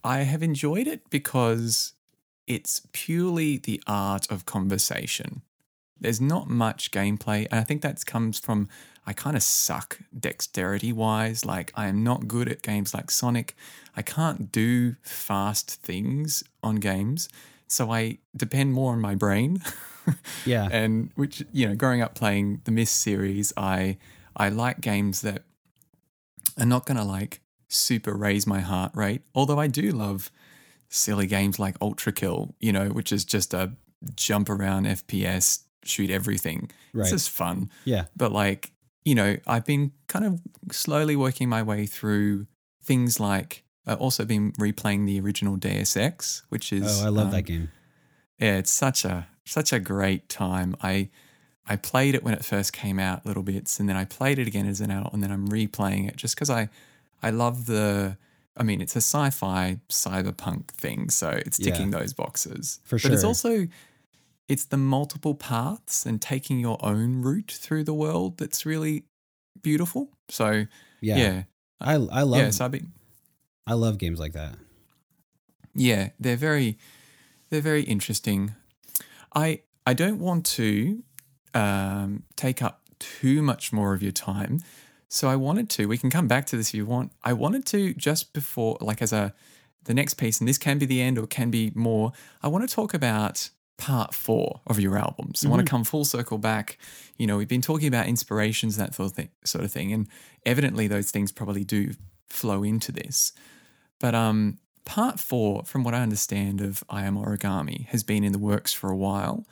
I 0.04 0.18
have 0.18 0.42
enjoyed 0.42 0.86
it 0.86 1.08
because 1.08 1.94
it's 2.46 2.82
purely 2.92 3.56
the 3.56 3.82
art 3.86 4.30
of 4.30 4.44
conversation. 4.44 5.40
There's 5.98 6.20
not 6.20 6.46
much 6.46 6.90
gameplay, 6.90 7.46
and 7.50 7.58
I 7.58 7.64
think 7.64 7.80
that 7.80 8.04
comes 8.04 8.38
from 8.38 8.68
I 9.06 9.14
kind 9.14 9.34
of 9.34 9.42
suck 9.42 9.98
dexterity 10.16 10.92
wise. 10.92 11.46
Like 11.46 11.72
I 11.74 11.86
am 11.86 12.04
not 12.04 12.28
good 12.28 12.50
at 12.50 12.60
games 12.60 12.92
like 12.92 13.10
Sonic. 13.10 13.56
I 13.96 14.02
can't 14.02 14.52
do 14.52 14.96
fast 15.00 15.70
things 15.70 16.44
on 16.62 16.76
games, 16.76 17.30
so 17.66 17.90
I 17.90 18.18
depend 18.36 18.74
more 18.74 18.92
on 18.92 19.00
my 19.00 19.14
brain. 19.14 19.62
yeah. 20.46 20.68
And 20.72 21.10
which 21.14 21.44
you 21.52 21.68
know 21.68 21.74
growing 21.74 22.00
up 22.00 22.14
playing 22.14 22.60
the 22.64 22.70
Myst 22.70 23.00
series 23.00 23.52
i 23.56 23.98
i 24.36 24.48
like 24.48 24.80
games 24.80 25.22
that 25.22 25.42
are 26.58 26.66
not 26.66 26.86
going 26.86 26.96
to 26.96 27.04
like 27.04 27.40
super 27.68 28.14
raise 28.14 28.46
my 28.46 28.60
heart 28.60 28.92
rate 28.94 29.22
although 29.34 29.58
i 29.58 29.66
do 29.66 29.90
love 29.92 30.30
silly 30.88 31.26
games 31.26 31.58
like 31.58 31.76
ultra 31.80 32.12
kill 32.12 32.54
you 32.60 32.72
know 32.72 32.88
which 32.88 33.12
is 33.12 33.24
just 33.24 33.54
a 33.54 33.72
jump 34.14 34.50
around 34.50 34.84
fps 34.84 35.60
shoot 35.84 36.10
everything. 36.10 36.70
Right. 36.92 37.02
it's 37.02 37.10
just 37.10 37.30
fun. 37.30 37.70
Yeah. 37.84 38.04
But 38.16 38.32
like 38.32 38.72
you 39.04 39.14
know 39.14 39.36
i've 39.46 39.64
been 39.64 39.92
kind 40.06 40.24
of 40.24 40.40
slowly 40.70 41.16
working 41.16 41.48
my 41.48 41.62
way 41.62 41.86
through 41.86 42.46
things 42.84 43.18
like 43.18 43.64
i've 43.84 44.00
also 44.00 44.24
been 44.24 44.52
replaying 44.52 45.06
the 45.06 45.18
original 45.20 45.56
deus 45.56 45.96
ex 45.96 46.44
which 46.50 46.72
is 46.72 47.02
oh 47.02 47.06
i 47.06 47.08
love 47.08 47.26
um, 47.26 47.32
that 47.32 47.42
game. 47.42 47.70
yeah, 48.38 48.58
it's 48.58 48.70
such 48.70 49.04
a 49.04 49.26
such 49.44 49.72
a 49.72 49.80
great 49.80 50.28
time. 50.28 50.76
I 50.82 51.08
I 51.66 51.76
played 51.76 52.14
it 52.14 52.24
when 52.24 52.34
it 52.34 52.44
first 52.44 52.72
came 52.72 52.98
out 52.98 53.24
little 53.24 53.42
bits 53.44 53.78
and 53.78 53.88
then 53.88 53.96
I 53.96 54.04
played 54.04 54.38
it 54.38 54.48
again 54.48 54.66
as 54.66 54.80
an 54.80 54.90
adult 54.90 55.12
and 55.14 55.22
then 55.22 55.30
I'm 55.30 55.48
replaying 55.48 56.08
it 56.08 56.16
just 56.16 56.36
cuz 56.36 56.50
I 56.50 56.68
I 57.22 57.30
love 57.30 57.66
the 57.66 58.16
I 58.54 58.64
mean, 58.64 58.82
it's 58.82 58.94
a 58.96 59.00
sci-fi 59.00 59.78
cyberpunk 59.88 60.68
thing, 60.72 61.08
so 61.08 61.30
it's 61.30 61.58
Yeah. 61.58 61.72
ticking 61.72 61.90
those 61.90 62.12
boxes. 62.12 62.80
For 62.84 62.98
sure. 62.98 63.08
But 63.10 63.14
it's 63.14 63.24
also 63.24 63.68
it's 64.48 64.64
the 64.66 64.76
multiple 64.76 65.34
paths 65.34 66.04
and 66.04 66.20
taking 66.20 66.58
your 66.60 66.78
own 66.84 67.22
route 67.22 67.50
through 67.52 67.84
the 67.84 67.94
world 67.94 68.36
that's 68.38 68.66
really 68.66 69.04
beautiful. 69.62 70.10
So, 70.28 70.66
yeah, 71.00 71.16
yeah. 71.16 71.42
i 71.80 71.94
i 71.94 72.22
love 72.22 72.40
yeah, 72.40 72.64
I've 72.64 72.82
i 73.66 73.72
love 73.74 73.98
games 73.98 74.18
like 74.18 74.32
that 74.34 74.56
Yeah, 75.74 76.10
they're 76.20 76.36
very 76.36 76.76
they're 77.48 77.60
very 77.62 77.82
interesting. 77.82 78.54
I 79.34 79.62
I 79.86 79.94
don't 79.94 80.18
want 80.18 80.46
to 80.46 81.02
um, 81.54 82.22
take 82.36 82.62
up 82.62 82.82
too 82.98 83.42
much 83.42 83.72
more 83.72 83.94
of 83.94 84.02
your 84.02 84.12
time, 84.12 84.60
so 85.08 85.28
I 85.28 85.36
wanted 85.36 85.68
to. 85.70 85.86
We 85.86 85.98
can 85.98 86.10
come 86.10 86.28
back 86.28 86.46
to 86.46 86.56
this 86.56 86.68
if 86.68 86.74
you 86.74 86.86
want. 86.86 87.12
I 87.22 87.32
wanted 87.32 87.66
to 87.66 87.94
just 87.94 88.32
before, 88.32 88.78
like 88.80 89.02
as 89.02 89.12
a 89.12 89.34
the 89.84 89.94
next 89.94 90.14
piece, 90.14 90.40
and 90.40 90.48
this 90.48 90.58
can 90.58 90.78
be 90.78 90.86
the 90.86 91.00
end 91.00 91.18
or 91.18 91.26
can 91.26 91.50
be 91.50 91.72
more. 91.74 92.12
I 92.42 92.48
want 92.48 92.68
to 92.68 92.74
talk 92.74 92.94
about 92.94 93.50
part 93.78 94.14
four 94.14 94.60
of 94.68 94.78
your 94.78 94.96
albums. 94.96 95.44
I 95.44 95.48
want 95.48 95.66
to 95.66 95.68
come 95.68 95.82
full 95.82 96.04
circle 96.04 96.38
back. 96.38 96.78
You 97.16 97.26
know, 97.26 97.36
we've 97.36 97.48
been 97.48 97.62
talking 97.62 97.88
about 97.88 98.06
inspirations, 98.06 98.76
that 98.76 98.94
sort 98.94 99.10
of 99.10 99.16
thing, 99.16 99.30
sort 99.44 99.64
of 99.64 99.72
thing, 99.72 99.92
and 99.92 100.08
evidently 100.46 100.86
those 100.86 101.10
things 101.10 101.32
probably 101.32 101.64
do 101.64 101.92
flow 102.28 102.62
into 102.62 102.92
this. 102.92 103.32
But 103.98 104.14
um, 104.14 104.58
part 104.84 105.20
four, 105.20 105.64
from 105.64 105.84
what 105.84 105.94
I 105.94 106.02
understand 106.02 106.60
of 106.60 106.82
I 106.88 107.04
Am 107.04 107.16
Origami, 107.16 107.86
has 107.86 108.02
been 108.02 108.24
in 108.24 108.32
the 108.32 108.38
works 108.38 108.72
for 108.72 108.90
a 108.90 108.96
while. 108.96 109.46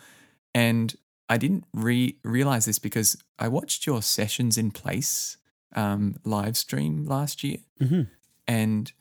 And 0.54 0.94
I 1.28 1.36
didn't 1.36 1.64
re- 1.72 2.16
realize 2.24 2.64
this 2.64 2.78
because 2.78 3.16
I 3.38 3.48
watched 3.48 3.86
your 3.86 4.02
Sessions 4.02 4.58
in 4.58 4.70
Place 4.70 5.36
um, 5.76 6.16
live 6.24 6.56
stream 6.56 7.04
last 7.06 7.44
year. 7.44 7.58
Mhm. 7.80 8.08
And 8.48 8.92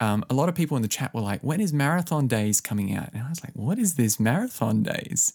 um, 0.00 0.24
a 0.28 0.34
lot 0.34 0.48
of 0.48 0.54
people 0.54 0.76
in 0.76 0.82
the 0.82 0.88
chat 0.88 1.14
were 1.14 1.20
like, 1.20 1.40
when 1.42 1.60
is 1.60 1.72
Marathon 1.72 2.26
Days 2.26 2.60
coming 2.60 2.94
out? 2.94 3.10
And 3.14 3.22
I 3.22 3.28
was 3.30 3.42
like, 3.42 3.54
what 3.54 3.78
is 3.78 3.94
this 3.94 4.20
Marathon 4.20 4.82
Days? 4.82 5.32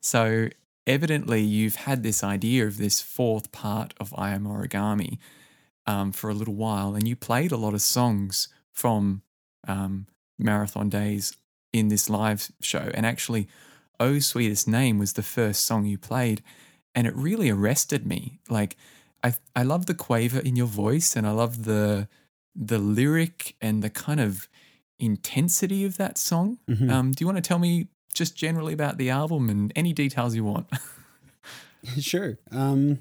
So 0.00 0.48
evidently, 0.86 1.42
you've 1.42 1.76
had 1.76 2.02
this 2.02 2.24
idea 2.24 2.66
of 2.66 2.78
this 2.78 3.00
fourth 3.00 3.52
part 3.52 3.94
of 4.00 4.14
I 4.16 4.30
Am 4.30 4.44
Origami 4.44 5.18
um, 5.86 6.12
for 6.12 6.30
a 6.30 6.34
little 6.34 6.54
while, 6.54 6.94
and 6.94 7.06
you 7.06 7.14
played 7.14 7.52
a 7.52 7.56
lot 7.56 7.74
of 7.74 7.82
songs 7.82 8.48
from 8.72 9.22
um, 9.66 10.06
Marathon 10.38 10.88
Days 10.88 11.36
in 11.72 11.88
this 11.88 12.08
live 12.08 12.50
show. 12.60 12.90
And 12.94 13.04
actually, 13.06 13.48
Oh 13.98 14.18
Sweetest 14.18 14.68
Name 14.68 14.98
was 14.98 15.14
the 15.14 15.22
first 15.22 15.64
song 15.64 15.84
you 15.84 15.98
played, 15.98 16.42
and 16.94 17.06
it 17.06 17.14
really 17.16 17.50
arrested 17.50 18.06
me. 18.06 18.40
Like, 18.48 18.76
I 19.22 19.34
I 19.54 19.62
love 19.62 19.86
the 19.86 19.94
quaver 19.94 20.38
in 20.40 20.56
your 20.56 20.66
voice, 20.66 21.16
and 21.16 21.26
I 21.26 21.30
love 21.30 21.64
the 21.64 22.08
the 22.54 22.78
lyric 22.78 23.54
and 23.60 23.82
the 23.82 23.90
kind 23.90 24.20
of 24.20 24.48
intensity 24.98 25.84
of 25.84 25.96
that 25.98 26.16
song. 26.18 26.58
Mhm. 26.68 26.90
Um, 26.90 27.12
do 27.12 27.22
you 27.22 27.26
want 27.26 27.36
to 27.36 27.46
tell 27.46 27.58
me 27.58 27.88
just 28.14 28.34
generally 28.34 28.72
about 28.72 28.96
the 28.96 29.10
album 29.10 29.50
and 29.50 29.72
any 29.76 29.92
details 29.92 30.34
you 30.34 30.44
want? 30.44 30.66
sure. 32.00 32.38
Um, 32.50 33.00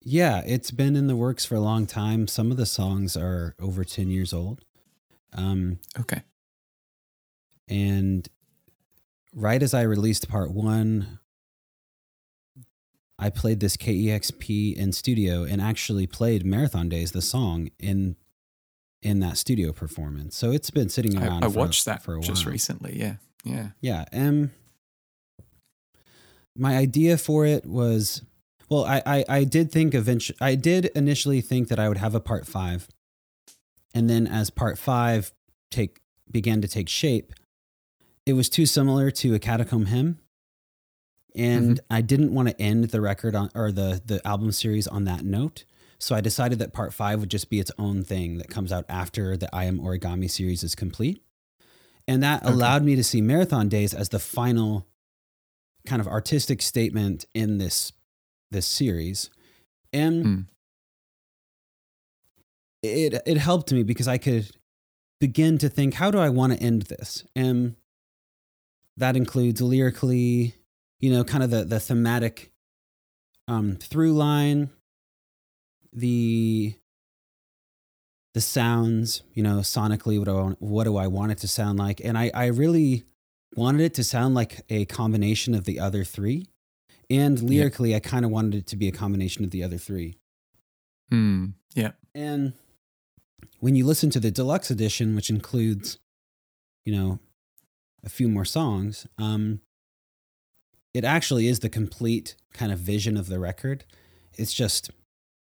yeah, 0.00 0.42
it's 0.46 0.70
been 0.70 0.96
in 0.96 1.06
the 1.06 1.16
works 1.16 1.44
for 1.44 1.56
a 1.56 1.60
long 1.60 1.86
time. 1.86 2.26
Some 2.26 2.50
of 2.50 2.56
the 2.56 2.64
songs 2.64 3.16
are 3.16 3.54
over 3.60 3.84
10 3.84 4.08
years 4.08 4.32
old. 4.32 4.64
Um, 5.34 5.78
okay. 5.98 6.22
and 7.68 8.26
right 9.34 9.62
as 9.62 9.74
I 9.74 9.82
released 9.82 10.28
part 10.28 10.50
one, 10.50 11.18
I 13.18 13.30
played 13.30 13.60
this 13.60 13.76
KEXP 13.76 14.76
in 14.76 14.92
studio 14.92 15.44
and 15.44 15.60
actually 15.60 16.06
played 16.06 16.46
Marathon 16.46 16.88
Days, 16.88 17.12
the 17.12 17.22
song 17.22 17.70
in 17.78 18.16
in 19.02 19.20
that 19.20 19.36
studio 19.38 19.72
performance. 19.72 20.36
So 20.36 20.50
it's 20.50 20.70
been 20.70 20.88
sitting 20.88 21.16
around. 21.16 21.44
I, 21.44 21.46
I 21.46 21.50
for, 21.50 21.58
watched 21.58 21.84
that 21.84 22.02
for 22.02 22.16
a 22.16 22.20
just 22.20 22.44
while. 22.44 22.52
recently. 22.52 22.98
Yeah, 22.98 23.16
yeah, 23.44 23.68
Yeah. 23.80 24.04
Um, 24.12 24.50
my 26.56 26.76
idea 26.76 27.16
for 27.16 27.46
it 27.46 27.64
was, 27.64 28.22
well, 28.68 28.84
I, 28.84 29.02
I, 29.06 29.24
I 29.28 29.44
did 29.44 29.70
think 29.70 29.94
eventually, 29.94 30.36
I 30.40 30.56
did 30.56 30.86
initially 30.96 31.40
think 31.40 31.68
that 31.68 31.78
I 31.78 31.88
would 31.88 31.98
have 31.98 32.14
a 32.14 32.20
part 32.20 32.46
five. 32.46 32.88
And 33.94 34.08
then 34.08 34.26
as 34.26 34.50
part 34.50 34.78
five 34.78 35.32
take 35.70 36.00
began 36.30 36.60
to 36.60 36.68
take 36.68 36.88
shape, 36.88 37.32
it 38.26 38.34
was 38.34 38.48
too 38.48 38.66
similar 38.66 39.10
to 39.12 39.34
a 39.34 39.38
catacomb 39.38 39.86
hymn. 39.86 40.18
And 41.34 41.80
I 41.90 42.00
didn't 42.00 42.34
want 42.34 42.48
to 42.48 42.60
end 42.60 42.84
the 42.84 43.00
record 43.00 43.34
on, 43.34 43.50
or 43.54 43.70
the, 43.70 44.02
the 44.04 44.26
album 44.26 44.50
series 44.52 44.86
on 44.86 45.04
that 45.04 45.24
note. 45.24 45.64
So 45.98 46.14
I 46.14 46.20
decided 46.20 46.58
that 46.58 46.72
part 46.72 46.92
five 46.94 47.20
would 47.20 47.30
just 47.30 47.50
be 47.50 47.58
its 47.60 47.70
own 47.78 48.02
thing 48.04 48.38
that 48.38 48.48
comes 48.48 48.72
out 48.72 48.84
after 48.88 49.36
the 49.36 49.54
I 49.54 49.64
Am 49.64 49.78
Origami 49.78 50.30
series 50.30 50.62
is 50.62 50.74
complete. 50.74 51.22
And 52.06 52.22
that 52.22 52.42
Okay. 52.42 52.52
allowed 52.52 52.82
me 52.84 52.96
to 52.96 53.04
see 53.04 53.20
Marathon 53.20 53.68
Days 53.68 53.92
as 53.94 54.08
the 54.08 54.18
final 54.18 54.86
kind 55.86 56.00
of 56.00 56.08
artistic 56.08 56.62
statement 56.62 57.24
in 57.34 57.58
this 57.58 57.92
this 58.50 58.66
series. 58.66 59.28
And 59.92 60.24
Hmm. 60.24 60.40
It 62.82 63.20
it 63.26 63.36
helped 63.36 63.72
me 63.72 63.82
because 63.82 64.08
I 64.08 64.18
could 64.18 64.50
begin 65.20 65.58
to 65.58 65.68
think, 65.68 65.94
how 65.94 66.10
do 66.10 66.18
I 66.18 66.28
want 66.28 66.52
to 66.52 66.62
end 66.62 66.82
this? 66.82 67.24
And 67.34 67.76
that 68.96 69.16
includes 69.16 69.60
lyrically, 69.60 70.54
you 71.00 71.10
know, 71.10 71.24
kind 71.24 71.42
of 71.42 71.50
the 71.50 71.64
the 71.64 71.80
thematic 71.80 72.50
um, 73.46 73.76
through 73.76 74.12
line, 74.12 74.70
the 75.92 76.74
the 78.34 78.40
sounds, 78.40 79.22
you 79.32 79.42
know, 79.42 79.58
sonically, 79.58 80.18
what 80.18 80.26
do 80.26 80.36
I 80.36 80.40
want, 80.42 80.62
what 80.62 80.84
do 80.84 80.96
I 80.96 81.06
want 81.06 81.32
it 81.32 81.38
to 81.38 81.48
sound 81.48 81.78
like? 81.78 82.00
And 82.04 82.16
I 82.16 82.30
I 82.34 82.46
really 82.46 83.04
wanted 83.56 83.80
it 83.80 83.94
to 83.94 84.04
sound 84.04 84.34
like 84.34 84.60
a 84.68 84.84
combination 84.84 85.54
of 85.54 85.64
the 85.64 85.80
other 85.80 86.04
three, 86.04 86.46
and 87.10 87.40
lyrically, 87.40 87.94
I 87.94 88.00
kind 88.00 88.24
of 88.24 88.30
wanted 88.30 88.54
it 88.54 88.66
to 88.68 88.76
be 88.76 88.86
a 88.86 88.92
combination 88.92 89.44
of 89.44 89.50
the 89.50 89.64
other 89.64 89.78
three. 89.78 90.18
Hmm. 91.10 91.46
yeah, 91.74 91.92
And 92.14 92.52
when 93.60 93.74
you 93.74 93.84
listen 93.84 94.10
to 94.10 94.20
the 94.20 94.30
deluxe 94.30 94.70
edition, 94.70 95.14
which 95.14 95.30
includes, 95.30 95.98
you 96.84 96.94
know, 96.94 97.18
a 98.04 98.08
few 98.08 98.28
more 98.28 98.44
songs, 98.44 99.06
um, 99.18 99.60
it 100.94 101.04
actually 101.04 101.48
is 101.48 101.60
the 101.60 101.68
complete 101.68 102.36
kind 102.52 102.72
of 102.72 102.78
vision 102.78 103.16
of 103.16 103.28
the 103.28 103.38
record. 103.38 103.84
It's 104.34 104.52
just 104.52 104.90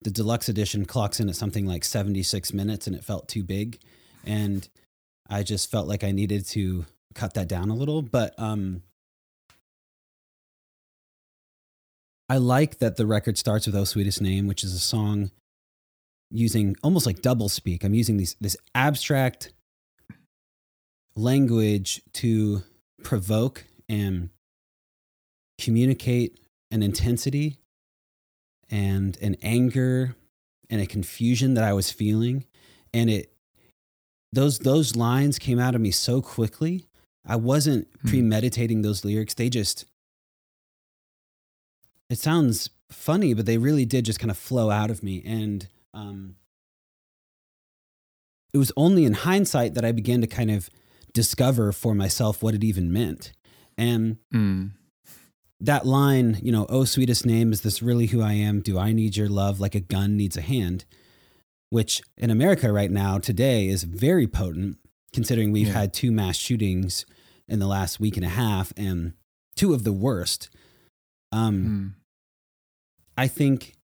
the 0.01 0.11
deluxe 0.11 0.49
edition 0.49 0.85
clocks 0.85 1.19
in 1.19 1.29
at 1.29 1.35
something 1.35 1.65
like 1.65 1.83
76 1.83 2.53
minutes 2.53 2.87
and 2.87 2.95
it 2.95 3.03
felt 3.03 3.27
too 3.27 3.43
big. 3.43 3.79
And 4.25 4.67
I 5.29 5.43
just 5.43 5.71
felt 5.71 5.87
like 5.87 6.03
I 6.03 6.11
needed 6.11 6.45
to 6.47 6.85
cut 7.13 7.33
that 7.35 7.47
down 7.47 7.69
a 7.69 7.75
little. 7.75 8.01
But 8.01 8.33
um, 8.37 8.83
I 12.29 12.37
like 12.37 12.79
that 12.79 12.97
the 12.97 13.05
record 13.05 13.37
starts 13.37 13.65
with 13.65 13.75
Oh 13.75 13.85
Sweetest 13.85 14.21
Name, 14.21 14.47
which 14.47 14.63
is 14.63 14.73
a 14.73 14.79
song 14.79 15.31
using 16.31 16.75
almost 16.83 17.05
like 17.05 17.21
double 17.21 17.49
speak. 17.49 17.83
I'm 17.83 17.93
using 17.93 18.17
these 18.17 18.35
this 18.41 18.57
abstract 18.75 19.51
language 21.15 22.01
to 22.13 22.61
provoke 23.03 23.65
and 23.89 24.29
communicate 25.59 26.39
an 26.71 26.83
intensity 26.83 27.57
and 28.69 29.17
an 29.21 29.35
anger 29.41 30.15
and 30.69 30.81
a 30.81 30.85
confusion 30.85 31.53
that 31.55 31.63
I 31.63 31.73
was 31.73 31.89
feeling 31.91 32.45
and 32.93 33.09
it 33.09 33.31
those 34.33 34.59
those 34.59 34.95
lines 34.95 35.39
came 35.39 35.57
out 35.57 35.73
of 35.73 35.81
me 35.81 35.89
so 35.91 36.21
quickly. 36.21 36.85
I 37.25 37.37
wasn't 37.37 37.87
Hmm. 38.01 38.09
premeditating 38.09 38.81
those 38.81 39.03
lyrics. 39.05 39.33
They 39.33 39.49
just 39.49 39.85
it 42.09 42.17
sounds 42.19 42.69
funny, 42.89 43.33
but 43.33 43.45
they 43.45 43.57
really 43.57 43.85
did 43.85 44.05
just 44.05 44.19
kind 44.19 44.31
of 44.31 44.37
flow 44.37 44.69
out 44.69 44.89
of 44.91 45.03
me. 45.03 45.21
And 45.25 45.67
um, 45.97 46.35
it 48.53 48.57
was 48.57 48.71
only 48.77 49.03
in 49.05 49.13
hindsight 49.13 49.73
that 49.73 49.85
I 49.85 49.91
began 49.91 50.21
to 50.21 50.27
kind 50.27 50.51
of 50.51 50.69
discover 51.13 51.71
for 51.71 51.93
myself 51.95 52.41
what 52.41 52.53
it 52.55 52.63
even 52.63 52.91
meant. 52.93 53.33
And 53.77 54.17
Hmm. 54.31 54.67
that 55.59 55.85
line, 55.85 56.39
you 56.43 56.51
know, 56.51 56.65
oh, 56.69 56.85
sweetest 56.85 57.25
name, 57.25 57.51
is 57.51 57.61
this 57.61 57.81
really 57.81 58.07
who 58.07 58.21
I 58.21 58.33
am? 58.33 58.61
Do 58.61 58.77
I 58.77 58.91
need 58.91 59.17
your 59.17 59.29
love 59.29 59.59
like 59.59 59.75
a 59.75 59.79
gun 59.79 60.15
needs 60.15 60.37
a 60.37 60.41
hand? 60.41 60.85
Which 61.69 62.01
in 62.17 62.29
America 62.29 62.71
right 62.71 62.91
now, 62.91 63.17
today, 63.19 63.67
is 63.67 63.83
very 63.83 64.27
potent, 64.27 64.77
considering 65.13 65.51
we've 65.51 65.67
Yeah. 65.67 65.73
had 65.73 65.93
two 65.93 66.11
mass 66.11 66.37
shootings 66.37 67.05
in 67.47 67.59
the 67.59 67.67
last 67.67 67.99
week 67.99 68.15
and 68.17 68.25
a 68.25 68.29
half 68.29 68.71
and 68.77 69.13
two 69.55 69.73
of 69.73 69.83
the 69.83 69.93
worst. 69.93 70.49
Um, 71.31 71.63
Hmm. 71.65 71.87
I 73.17 73.27
think 73.27 73.76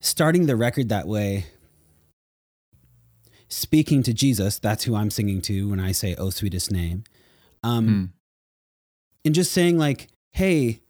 starting 0.00 0.46
the 0.46 0.56
record 0.56 0.88
that 0.88 1.06
way, 1.08 1.46
speaking 3.48 4.02
to 4.02 4.12
Jesus, 4.12 4.58
that's 4.58 4.84
who 4.84 4.94
I'm 4.94 5.10
singing 5.10 5.40
to 5.42 5.70
when 5.70 5.80
I 5.80 5.92
say, 5.92 6.14
Oh, 6.16 6.30
sweetest 6.30 6.70
name. 6.70 7.04
Um, 7.62 7.86
Hmm. 7.86 8.04
And 9.24 9.34
just 9.34 9.50
saying, 9.50 9.76
like, 9.76 10.06
hey, 10.32 10.82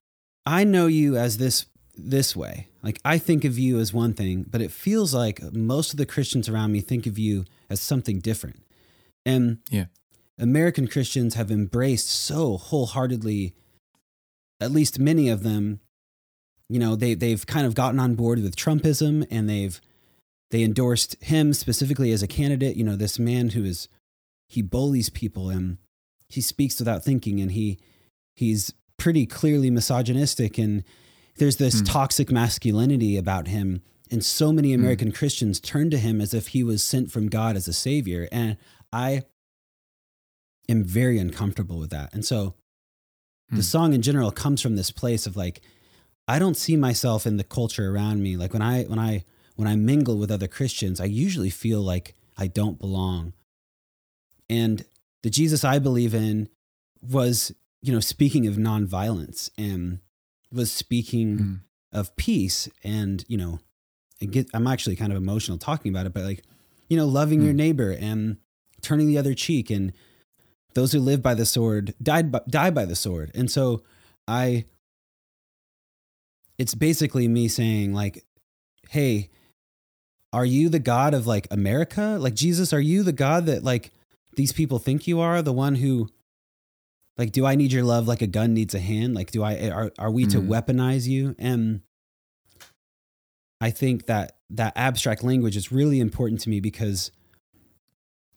I 0.44 0.64
know 0.64 0.86
you 0.88 1.16
as 1.16 1.38
this 1.38 1.66
this 1.96 2.36
way. 2.36 2.68
Like 2.82 3.00
I 3.04 3.16
think 3.16 3.44
of 3.46 3.58
you 3.58 3.78
as 3.80 3.94
one 3.94 4.12
thing, 4.12 4.44
but 4.48 4.60
it 4.60 4.70
feels 4.70 5.14
like 5.14 5.42
most 5.54 5.92
of 5.92 5.96
the 5.96 6.04
Christians 6.04 6.46
around 6.46 6.70
me 6.72 6.82
think 6.82 7.06
of 7.06 7.18
you 7.18 7.46
as 7.70 7.80
something 7.80 8.18
different. 8.20 8.62
And 9.24 9.58
Yeah. 9.70 9.86
American 10.38 10.86
Christians 10.86 11.34
have 11.34 11.50
embraced 11.50 12.10
so 12.10 12.58
wholeheartedly, 12.58 13.54
at 14.60 14.70
least 14.70 14.98
many 14.98 15.30
of 15.30 15.42
them, 15.42 15.80
you 16.68 16.78
know, 16.78 16.96
they 16.96 17.14
they've 17.14 17.46
kind 17.46 17.66
of 17.66 17.74
gotten 17.74 18.00
on 18.00 18.14
board 18.14 18.40
with 18.42 18.56
Trumpism 18.56 19.26
and 19.30 19.48
they've 19.48 19.80
they 20.50 20.62
endorsed 20.62 21.16
him 21.22 21.52
specifically 21.52 22.12
as 22.12 22.22
a 22.22 22.26
candidate. 22.28 22.76
You 22.76 22.84
know, 22.84 22.96
this 22.96 23.18
man 23.18 23.50
who 23.50 23.64
is 23.64 23.88
he 24.48 24.62
bullies 24.62 25.10
people 25.10 25.50
and 25.50 25.78
he 26.28 26.40
speaks 26.40 26.78
without 26.78 27.04
thinking 27.04 27.40
and 27.40 27.52
he 27.52 27.78
he's 28.34 28.72
pretty 28.98 29.26
clearly 29.26 29.70
misogynistic 29.70 30.58
and 30.58 30.82
there's 31.38 31.56
this 31.56 31.80
Hmm. 31.80 31.84
toxic 31.86 32.30
masculinity 32.30 33.16
about 33.16 33.48
him 33.48 33.82
and 34.10 34.24
so 34.24 34.52
many 34.52 34.72
American 34.72 35.12
Christians 35.12 35.58
turn 35.60 35.90
to 35.90 35.98
him 35.98 36.20
as 36.20 36.32
if 36.32 36.48
he 36.48 36.62
was 36.64 36.82
sent 36.82 37.10
from 37.10 37.28
God 37.28 37.56
as 37.56 37.68
a 37.68 37.72
savior 37.72 38.28
and 38.32 38.56
I 38.92 39.24
am 40.68 40.84
very 40.84 41.18
uncomfortable 41.18 41.78
with 41.78 41.90
that. 41.90 42.12
And 42.14 42.24
so 42.24 42.54
Hmm. 43.50 43.56
the 43.56 43.62
song 43.62 43.92
in 43.92 44.02
general 44.02 44.32
comes 44.32 44.60
from 44.60 44.74
this 44.76 44.90
place 44.90 45.26
of 45.26 45.36
like 45.36 45.60
I 46.28 46.38
don't 46.38 46.56
see 46.56 46.76
myself 46.76 47.26
in 47.26 47.36
the 47.36 47.44
culture 47.44 47.90
around 47.90 48.22
me. 48.22 48.36
Like 48.36 48.52
when 48.52 48.62
I 48.62 48.84
when 48.84 48.98
I 48.98 49.24
when 49.54 49.68
I 49.68 49.76
mingle 49.76 50.18
with 50.18 50.30
other 50.30 50.48
Christians, 50.48 51.00
I 51.00 51.04
usually 51.04 51.50
feel 51.50 51.80
like 51.80 52.14
I 52.36 52.46
don't 52.46 52.78
belong. 52.78 53.32
And 54.48 54.84
the 55.22 55.30
Jesus 55.30 55.64
I 55.64 55.78
believe 55.78 56.14
in 56.14 56.48
was, 57.00 57.52
you 57.82 57.92
know, 57.92 58.00
speaking 58.00 58.46
of 58.46 58.54
nonviolence 58.54 59.50
and 59.56 60.00
was 60.52 60.70
speaking 60.70 61.38
Hmm. 61.38 61.54
of 61.92 62.14
peace 62.16 62.68
and, 62.84 63.24
you 63.28 63.36
know, 63.36 63.60
and 64.20 64.32
get 64.32 64.48
I'm 64.54 64.66
actually 64.66 64.96
kind 64.96 65.12
of 65.12 65.16
emotional 65.18 65.58
talking 65.58 65.90
about 65.92 66.06
it, 66.06 66.12
but 66.12 66.24
like, 66.24 66.44
you 66.88 66.96
know, 66.96 67.06
loving 67.06 67.40
your 67.42 67.52
Hmm. 67.52 67.56
neighbor 67.58 67.90
and 67.92 68.38
turning 68.82 69.06
the 69.08 69.18
other 69.18 69.34
cheek 69.34 69.70
and 69.70 69.92
those 70.74 70.92
who 70.92 71.00
live 71.00 71.22
by 71.22 71.34
the 71.34 71.46
sword 71.46 71.94
died 72.02 72.30
by, 72.30 72.40
die 72.48 72.70
by 72.70 72.84
the 72.84 72.96
sword. 72.96 73.30
And 73.34 73.50
so 73.50 73.82
I 74.28 74.66
it's 76.58 76.74
basically 76.74 77.28
me 77.28 77.48
saying 77.48 77.92
like, 77.92 78.24
"Hey, 78.90 79.30
are 80.32 80.44
you 80.46 80.68
the 80.68 80.78
God 80.78 81.14
of 81.14 81.26
like 81.26 81.46
America? 81.50 82.16
Like 82.20 82.34
Jesus, 82.34 82.72
are 82.72 82.80
you 82.80 83.02
the 83.02 83.12
God 83.12 83.46
that 83.46 83.64
like 83.64 83.92
these 84.36 84.52
people 84.52 84.78
think 84.78 85.06
you 85.06 85.20
are? 85.20 85.42
The 85.42 85.52
one 85.52 85.76
who 85.76 86.08
like 87.18 87.32
do 87.32 87.46
I 87.46 87.54
need 87.54 87.72
your 87.72 87.84
love 87.84 88.06
like 88.06 88.22
a 88.22 88.26
gun 88.26 88.52
needs 88.54 88.74
a 88.74 88.80
hand? 88.80 89.14
Like 89.14 89.30
do 89.30 89.42
I 89.42 89.70
are 89.70 89.92
are 89.98 90.10
we 90.10 90.26
to 90.26 90.40
Mhm. 90.40 90.48
weaponize 90.48 91.06
you?" 91.06 91.34
And 91.38 91.80
I 93.60 93.70
think 93.70 94.06
that 94.06 94.36
that 94.50 94.74
abstract 94.76 95.24
language 95.24 95.56
is 95.56 95.72
really 95.72 95.98
important 96.00 96.40
to 96.42 96.50
me 96.50 96.60
because 96.60 97.10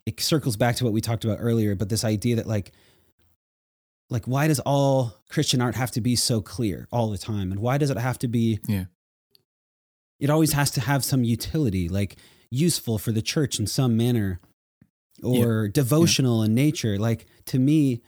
it 0.06 0.20
circles 0.22 0.56
back 0.56 0.76
to 0.78 0.84
what 0.86 0.94
we 0.94 1.02
talked 1.02 1.26
about 1.26 1.38
earlier, 1.41 1.76
but 1.76 1.90
this 1.90 2.04
idea 2.04 2.38
that 2.38 2.48
like 2.48 2.72
like 4.10 4.26
why 4.26 4.48
does 4.48 4.60
all 4.61 5.14
Christian 5.30 5.61
art 5.61 5.76
have 5.76 5.91
to 5.91 6.02
be 6.02 6.15
so 6.15 6.41
clear 6.41 6.88
all 6.91 7.10
the 7.10 7.18
time? 7.18 7.52
And 7.52 7.60
why 7.60 7.77
does 7.77 7.90
it 7.90 7.98
have 7.98 8.18
to 8.19 8.27
be 8.27 8.60
Yeah. 8.68 8.86
it 10.19 10.30
always 10.30 10.53
has 10.53 10.72
to 10.72 10.81
have 10.81 11.03
some 11.03 11.23
utility, 11.23 11.88
like 11.90 12.18
useful 12.52 12.98
for 12.98 13.11
the 13.11 13.22
church 13.22 13.60
in 13.60 13.68
some 13.68 13.95
manner 13.95 14.40
or 15.23 15.68
devotional 15.68 16.41
in 16.44 16.53
nature. 16.56 16.98
Like 16.98 17.26
to 17.48 17.60
me, 17.60 18.02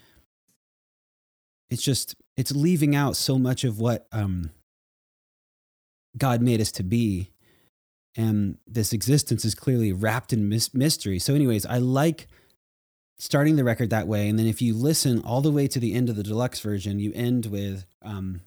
it's 1.69 1.83
just 1.83 2.15
it's 2.37 2.51
leaving 2.51 2.95
out 2.95 3.15
so 3.15 3.37
much 3.37 3.63
of 3.63 3.79
what 3.79 4.07
um 4.11 4.51
God 6.17 6.41
made 6.41 6.59
us 6.61 6.71
to 6.73 6.83
be. 6.83 7.31
And 8.17 8.57
this 8.67 8.91
existence 8.91 9.45
is 9.45 9.55
clearly 9.55 9.93
wrapped 9.93 10.33
in 10.33 10.49
mystery. 10.73 11.17
So, 11.19 11.33
anyways, 11.33 11.65
I 11.65 11.77
like 11.77 12.27
starting 13.21 13.55
the 13.55 13.63
record 13.63 13.91
that 13.91 14.07
way. 14.07 14.27
And 14.27 14.39
then 14.39 14.47
if 14.47 14.63
you 14.63 14.73
listen 14.73 15.21
all 15.21 15.41
the 15.41 15.51
way 15.51 15.67
to 15.67 15.79
the 15.79 15.93
end 15.93 16.09
of 16.09 16.15
the 16.15 16.23
deluxe 16.23 16.59
version, 16.59 16.97
you 16.99 17.11
end 17.13 17.45
with 17.45 17.85
um, 18.01 18.41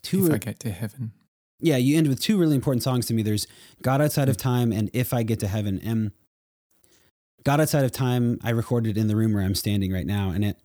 two. 0.00 0.26
If 0.26 0.32
I 0.32 0.38
get 0.38 0.60
to 0.60 0.70
heaven. 0.70 1.10
Yeah, 1.58 1.76
you 1.76 1.98
end 1.98 2.06
with 2.06 2.20
two 2.20 2.38
really 2.38 2.54
important 2.54 2.84
songs 2.84 3.06
to 3.06 3.14
me. 3.14 3.22
There's 3.22 3.48
God 3.82 4.00
Outside 4.00 4.28
of 4.28 4.36
mm. 4.36 4.42
Time 4.42 4.70
and 4.70 4.88
If 4.92 5.12
I 5.12 5.24
Get 5.24 5.40
to 5.40 5.48
Heaven. 5.48 5.80
And 5.82 6.12
God 7.42 7.60
Outside 7.60 7.84
of 7.84 7.90
Time, 7.90 8.38
I 8.44 8.50
recorded 8.50 8.96
in 8.96 9.08
the 9.08 9.16
room 9.16 9.34
where 9.34 9.42
I'm 9.42 9.56
standing 9.56 9.92
right 9.92 10.06
now. 10.06 10.30
And 10.30 10.44
it, 10.44 10.56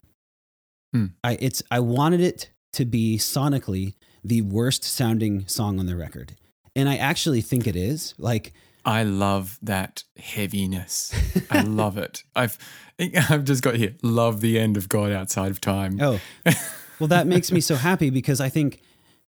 hmm. 0.92 1.06
I, 1.24 1.36
it's, 1.40 1.64
I 1.72 1.80
wanted 1.80 2.20
it 2.20 2.52
to 2.74 2.84
be 2.84 3.18
sonically 3.18 3.94
the 4.22 4.42
worst 4.42 4.84
sounding 4.84 5.48
song 5.48 5.80
on 5.80 5.86
the 5.86 5.96
record. 5.96 6.36
And 6.76 6.88
I 6.88 6.96
actually 6.96 7.40
think 7.40 7.66
it 7.66 7.74
is. 7.74 8.14
Like, 8.18 8.52
I 8.84 9.02
love 9.02 9.58
that 9.62 10.04
heaviness. 10.16 11.14
I 11.50 11.62
love 11.62 11.98
it. 11.98 12.22
I've 12.34 12.58
I've 12.98 13.44
just 13.44 13.62
got 13.62 13.76
here. 13.76 13.94
Love 14.02 14.40
the 14.40 14.58
end 14.58 14.76
of 14.76 14.88
God 14.88 15.12
outside 15.12 15.50
of 15.50 15.60
time. 15.60 15.98
Oh. 16.00 16.20
Well, 17.00 17.08
that 17.08 17.26
makes 17.26 17.50
me 17.50 17.60
so 17.60 17.74
happy 17.74 18.08
because 18.08 18.40
I 18.40 18.48
think 18.48 18.80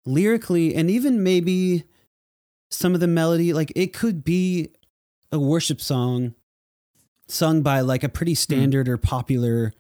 lyrically 0.05 0.75
and 0.75 0.91
even 0.91 1.23
maybe 1.23 1.85
some 2.71 2.93
of 2.93 3.01
the 3.01 3.07
melody 3.07 3.55
like 3.55 3.73
it 3.75 3.95
could 3.95 4.23
be 4.23 4.69
a 5.33 5.39
worship 5.39 5.81
song 5.81 6.35
sung 7.27 7.63
by 7.63 7.81
like 7.81 8.05
a 8.05 8.09
pretty 8.11 8.33
hmm. 8.33 8.37
standard 8.37 8.87
mm. 8.87 8.91
or 8.91 8.99
popular 8.99 9.73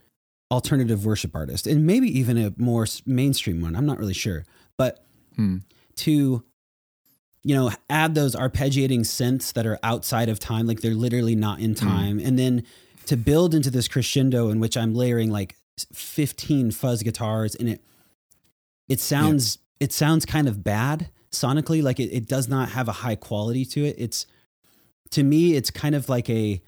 alternative 0.51 1.05
worship 1.05 1.35
artist 1.35 1.67
and 1.67 1.87
maybe 1.87 2.09
even 2.19 2.39
a 2.39 2.55
more 2.57 2.87
mainstream 3.05 3.61
one. 3.61 3.77
I'm 3.77 3.87
not 3.87 3.99
really 3.99 4.15
sure. 4.15 4.47
But 4.79 5.05
mm. 5.39 5.63
to 5.97 6.43
you 7.45 7.55
know, 7.55 7.71
add 7.91 8.15
those 8.15 8.35
arpeggiating 8.35 9.01
synths 9.01 9.53
that 9.53 9.67
are 9.67 9.79
outside 9.83 10.29
of 10.29 10.41
time, 10.41 10.67
like 10.67 10.81
they're 10.81 10.95
literally 10.95 11.37
not 11.37 11.61
in 11.61 11.75
hmm. 11.75 11.87
time. 11.87 12.19
Mm. 12.19 12.27
And 12.27 12.39
then 12.39 12.63
to 13.07 13.17
build 13.17 13.55
into 13.55 13.71
this 13.71 13.87
crescendo 13.87 14.49
in 14.49 14.61
which 14.61 14.77
I'm 14.77 14.95
layering 14.95 15.31
like 15.31 15.57
15 15.93 16.71
fuzz 16.71 17.03
guitars 17.03 17.55
and 17.55 17.69
it 17.69 17.83
it 18.89 19.01
sounds 19.01 19.59
yeah. 19.79 19.87
it 19.87 19.93
sounds 19.93 20.25
kind 20.25 20.49
of 20.49 20.65
bad 20.65 21.11
sonically, 21.31 21.83
like 21.83 22.01
it, 22.01 22.11
it 22.11 22.27
does 22.29 22.49
not 22.49 22.71
have 22.71 22.89
a 22.89 22.93
high 22.93 23.17
quality 23.17 23.65
to 23.67 23.85
it. 23.85 23.97
It's 23.99 24.27
to 25.11 25.23
me, 25.23 25.55
it's 25.55 25.71
kind 25.71 25.95
of 25.95 26.09
like 26.09 26.31
a 26.31 26.63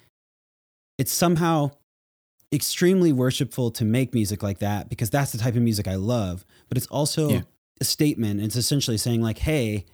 it's 0.99 1.13
somehow 1.13 1.71
extremely 2.53 3.13
worshipful 3.13 3.71
to 3.73 3.85
make 3.85 4.15
music 4.15 4.43
like 4.43 4.59
that 4.59 4.89
because 4.89 5.11
that's 5.11 5.33
the 5.33 5.39
type 5.39 5.57
of 5.57 5.63
music 5.63 5.89
I 5.89 5.97
love. 5.97 6.45
But 6.69 6.79
it's 6.79 6.87
also 6.89 7.29
yeah. 7.31 7.41
a 7.81 7.85
statement. 7.85 8.41
It's 8.41 8.57
essentially 8.57 8.99
saying, 8.99 9.23
like, 9.23 9.39
hey, 9.39 9.87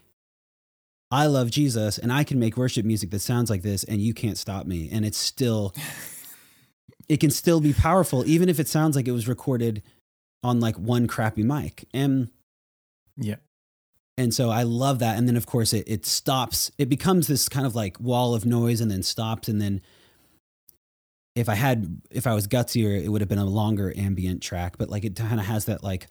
I 1.13 1.27
love 1.27 1.51
Jesus 1.51 1.99
and 1.99 2.11
I 2.11 2.25
can 2.25 2.39
make 2.39 2.57
worship 2.57 2.87
music 2.87 3.11
that 3.11 3.21
sounds 3.21 3.51
like 3.51 3.61
this 3.61 3.85
and 3.85 4.01
you 4.01 4.15
can't 4.15 4.39
stop 4.39 4.67
me. 4.67 4.89
And 4.91 5.05
it's 5.05 5.19
still, 5.19 5.75
it 7.07 7.21
can 7.21 7.31
still 7.31 7.61
be 7.61 7.75
powerful, 7.75 8.27
even 8.27 8.49
if 8.49 8.59
it 8.59 8.67
sounds 8.67 8.97
like 8.97 9.07
it 9.07 9.13
was 9.13 9.29
recorded 9.29 9.83
on 10.43 10.59
like 10.59 10.77
one 10.77 11.07
crappy 11.07 11.43
mic. 11.43 11.87
And 11.93 12.31
yeah. 13.19 13.37
And 14.17 14.33
so 14.33 14.49
I 14.49 14.63
love 14.63 15.01
that. 15.01 15.19
And 15.19 15.29
then 15.29 15.37
of 15.37 15.45
course 15.45 15.75
it, 15.75 15.85
it 15.87 16.07
stops, 16.07 16.73
it 16.79 16.89
becomes 16.89 17.27
this 17.27 17.47
kind 17.47 17.67
of 17.67 17.75
like 17.75 18.01
wall 18.01 18.35
of 18.35 18.47
noise 18.47 18.81
and 18.81 18.91
then 18.91 19.03
stops. 19.03 19.49
And 19.49 19.61
then 19.61 19.83
if 21.37 21.51
I 21.51 21.57
had, 21.57 22.01
if 22.11 22.27
I 22.27 22.33
was 22.33 22.49
gutsier, 22.49 23.05
it 23.05 23.11
would 23.11 23.21
have 23.21 23.29
been 23.29 23.39
a 23.39 23.45
longer 23.45 23.93
ambient 23.99 24.43
track, 24.43 24.79
but 24.79 24.89
like 24.89 25.05
it 25.05 25.15
kind 25.15 25.39
of 25.41 25.45
has 25.45 25.67
that 25.67 25.85
like 25.85 26.07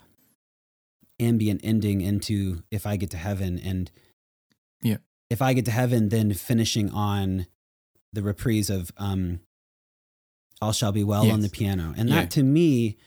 ambient 1.19 1.61
ending 1.63 2.01
into 2.01 2.61
if 2.69 2.85
I 2.85 2.97
get 2.97 3.09
to 3.11 3.17
heaven 3.17 3.57
and, 3.57 3.89
yeah. 4.81 4.97
If 5.29 5.41
I 5.41 5.53
get 5.53 5.65
to 5.65 5.71
heaven, 5.71 6.09
then 6.09 6.33
finishing 6.33 6.89
on 6.91 7.47
the 8.13 8.21
reprise 8.21 8.69
of 8.69 8.91
um, 8.97 9.39
All 10.61 10.73
Shall 10.73 10.91
Be 10.91 11.03
Well 11.03 11.25
yes. 11.25 11.33
on 11.33 11.41
the 11.41 11.49
piano. 11.49 11.93
And 11.95 12.09
that 12.09 12.23
yeah. 12.23 12.29
to 12.29 12.43
me, 12.43 12.97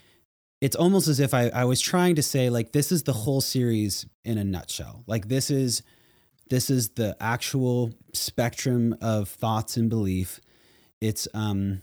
it's 0.60 0.76
almost 0.76 1.08
as 1.08 1.20
if 1.20 1.34
I, 1.34 1.50
I 1.50 1.64
was 1.64 1.80
trying 1.80 2.14
to 2.14 2.22
say, 2.22 2.48
like, 2.48 2.72
this 2.72 2.90
is 2.90 3.02
the 3.02 3.12
whole 3.12 3.42
series 3.42 4.06
in 4.24 4.38
a 4.38 4.44
nutshell. 4.44 5.04
Like, 5.06 5.28
this 5.28 5.50
is 5.50 5.82
this 6.50 6.70
is 6.70 6.90
the 6.90 7.16
actual 7.20 7.92
spectrum 8.12 8.96
of 9.00 9.28
thoughts 9.28 9.76
and 9.76 9.90
belief. 9.90 10.40
It's 11.00 11.28
um 11.34 11.82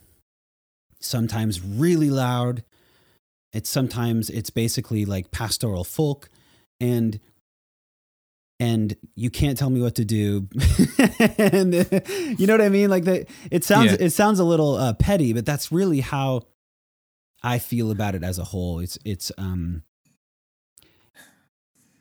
sometimes 0.99 1.61
really 1.61 2.09
loud. 2.09 2.63
It's 3.53 3.69
sometimes 3.69 4.29
it's 4.29 4.49
basically 4.49 5.05
like 5.05 5.29
pastoral 5.29 5.83
folk. 5.83 6.29
And 6.79 7.19
and 8.61 8.95
you 9.15 9.31
can't 9.31 9.57
tell 9.57 9.71
me 9.71 9.81
what 9.81 9.95
to 9.95 10.05
do. 10.05 10.47
and 11.39 11.73
you 12.39 12.45
know 12.45 12.53
what 12.53 12.61
I 12.61 12.69
mean? 12.69 12.91
Like 12.91 13.05
that 13.05 13.27
it 13.49 13.63
sounds 13.63 13.93
yeah. 13.93 13.97
it 13.99 14.11
sounds 14.11 14.39
a 14.39 14.43
little 14.43 14.75
uh, 14.75 14.93
petty, 14.93 15.33
but 15.33 15.47
that's 15.47 15.71
really 15.71 15.99
how 15.99 16.43
I 17.41 17.57
feel 17.57 17.89
about 17.89 18.13
it 18.13 18.23
as 18.23 18.37
a 18.37 18.43
whole. 18.43 18.77
It's 18.77 18.99
it's 19.03 19.31
um 19.39 19.81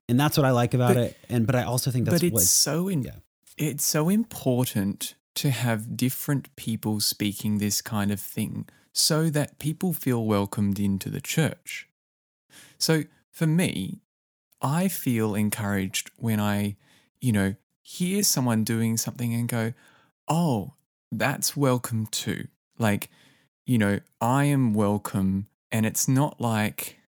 and 0.07 0.21
that's 0.21 0.37
what 0.37 0.45
I 0.45 0.51
like 0.51 0.75
about 0.75 0.97
but, 0.97 1.05
it. 1.05 1.17
And 1.31 1.47
but 1.47 1.57
I 1.57 1.63
also 1.63 1.91
think 1.91 2.05
that's 2.05 2.21
but 2.21 2.27
it's 2.27 2.51
so 2.51 2.89
in, 2.89 3.05
yeah. 3.05 3.13
it's 3.57 3.85
so 3.85 4.11
important 4.11 5.15
to 5.37 5.49
have 5.49 5.97
different 5.97 6.55
people 6.57 7.01
speaking 7.01 7.57
this 7.57 7.81
kind 7.81 8.11
of 8.11 8.21
thing 8.21 8.69
so 8.93 9.31
that 9.31 9.59
people 9.59 9.95
feel 9.95 10.27
welcomed 10.27 10.79
into 10.79 11.09
the 11.09 11.23
church. 11.23 11.89
So 12.77 13.05
for 13.31 13.47
me, 13.47 14.03
I 14.63 14.89
feel 14.89 15.35
encouraged 15.35 16.11
when 16.17 16.41
I, 16.41 16.77
you 17.21 17.33
know, 17.33 17.55
hear 17.83 18.23
someone 18.23 18.65
doing 18.65 18.97
something 18.97 19.35
and 19.35 19.49
go, 19.49 19.73
oh, 20.29 20.75
that's 21.11 21.57
welcome 21.57 22.07
too. 22.07 22.47
Like, 22.79 23.11
you 23.67 23.79
know, 23.79 24.01
I 24.21 24.45
am 24.45 24.75
welcome. 24.75 25.47
And 25.73 25.87
it's 25.87 26.09
not 26.09 26.41
like 26.41 26.99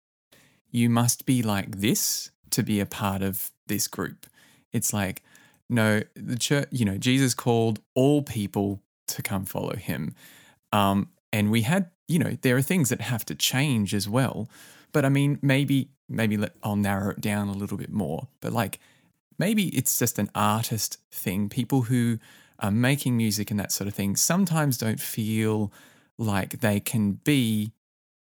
you 0.71 0.89
must 0.89 1.25
be 1.25 1.41
like 1.41 1.77
this 1.77 2.31
to 2.51 2.63
be 2.63 2.79
a 2.79 2.85
part 2.85 3.21
of 3.21 3.51
this 3.67 3.87
group. 3.87 4.27
It's 4.71 4.93
like, 4.93 5.21
no, 5.69 6.01
the 6.15 6.37
church, 6.37 6.67
you 6.71 6.85
know, 6.85 6.97
Jesus 6.97 7.33
called 7.33 7.79
all 7.95 8.21
people 8.21 8.81
to 9.07 9.21
come 9.21 9.45
follow 9.45 9.75
him. 9.75 10.15
Um, 10.71 11.09
and 11.31 11.51
we 11.51 11.61
had, 11.61 11.91
you 12.07 12.19
know, 12.19 12.37
there 12.41 12.55
are 12.57 12.61
things 12.61 12.89
that 12.89 13.01
have 13.01 13.25
to 13.25 13.35
change 13.35 13.93
as 13.93 14.09
well. 14.09 14.49
But 14.93 15.05
I 15.05 15.09
mean, 15.09 15.39
maybe 15.41 15.89
maybe 16.07 16.37
let, 16.37 16.53
I'll 16.63 16.75
narrow 16.75 17.11
it 17.11 17.21
down 17.21 17.49
a 17.49 17.53
little 17.53 17.77
bit 17.77 17.91
more. 17.91 18.27
But 18.39 18.53
like 18.53 18.79
maybe 19.37 19.67
it's 19.69 19.97
just 19.97 20.19
an 20.19 20.29
artist 20.33 20.97
thing. 21.11 21.49
People 21.49 21.83
who 21.83 22.19
are 22.59 22.71
making 22.71 23.17
music 23.17 23.51
and 23.51 23.59
that 23.59 23.71
sort 23.71 23.87
of 23.87 23.93
thing 23.93 24.15
sometimes 24.15 24.77
don't 24.77 24.99
feel 24.99 25.73
like 26.17 26.59
they 26.61 26.79
can 26.79 27.13
be 27.23 27.73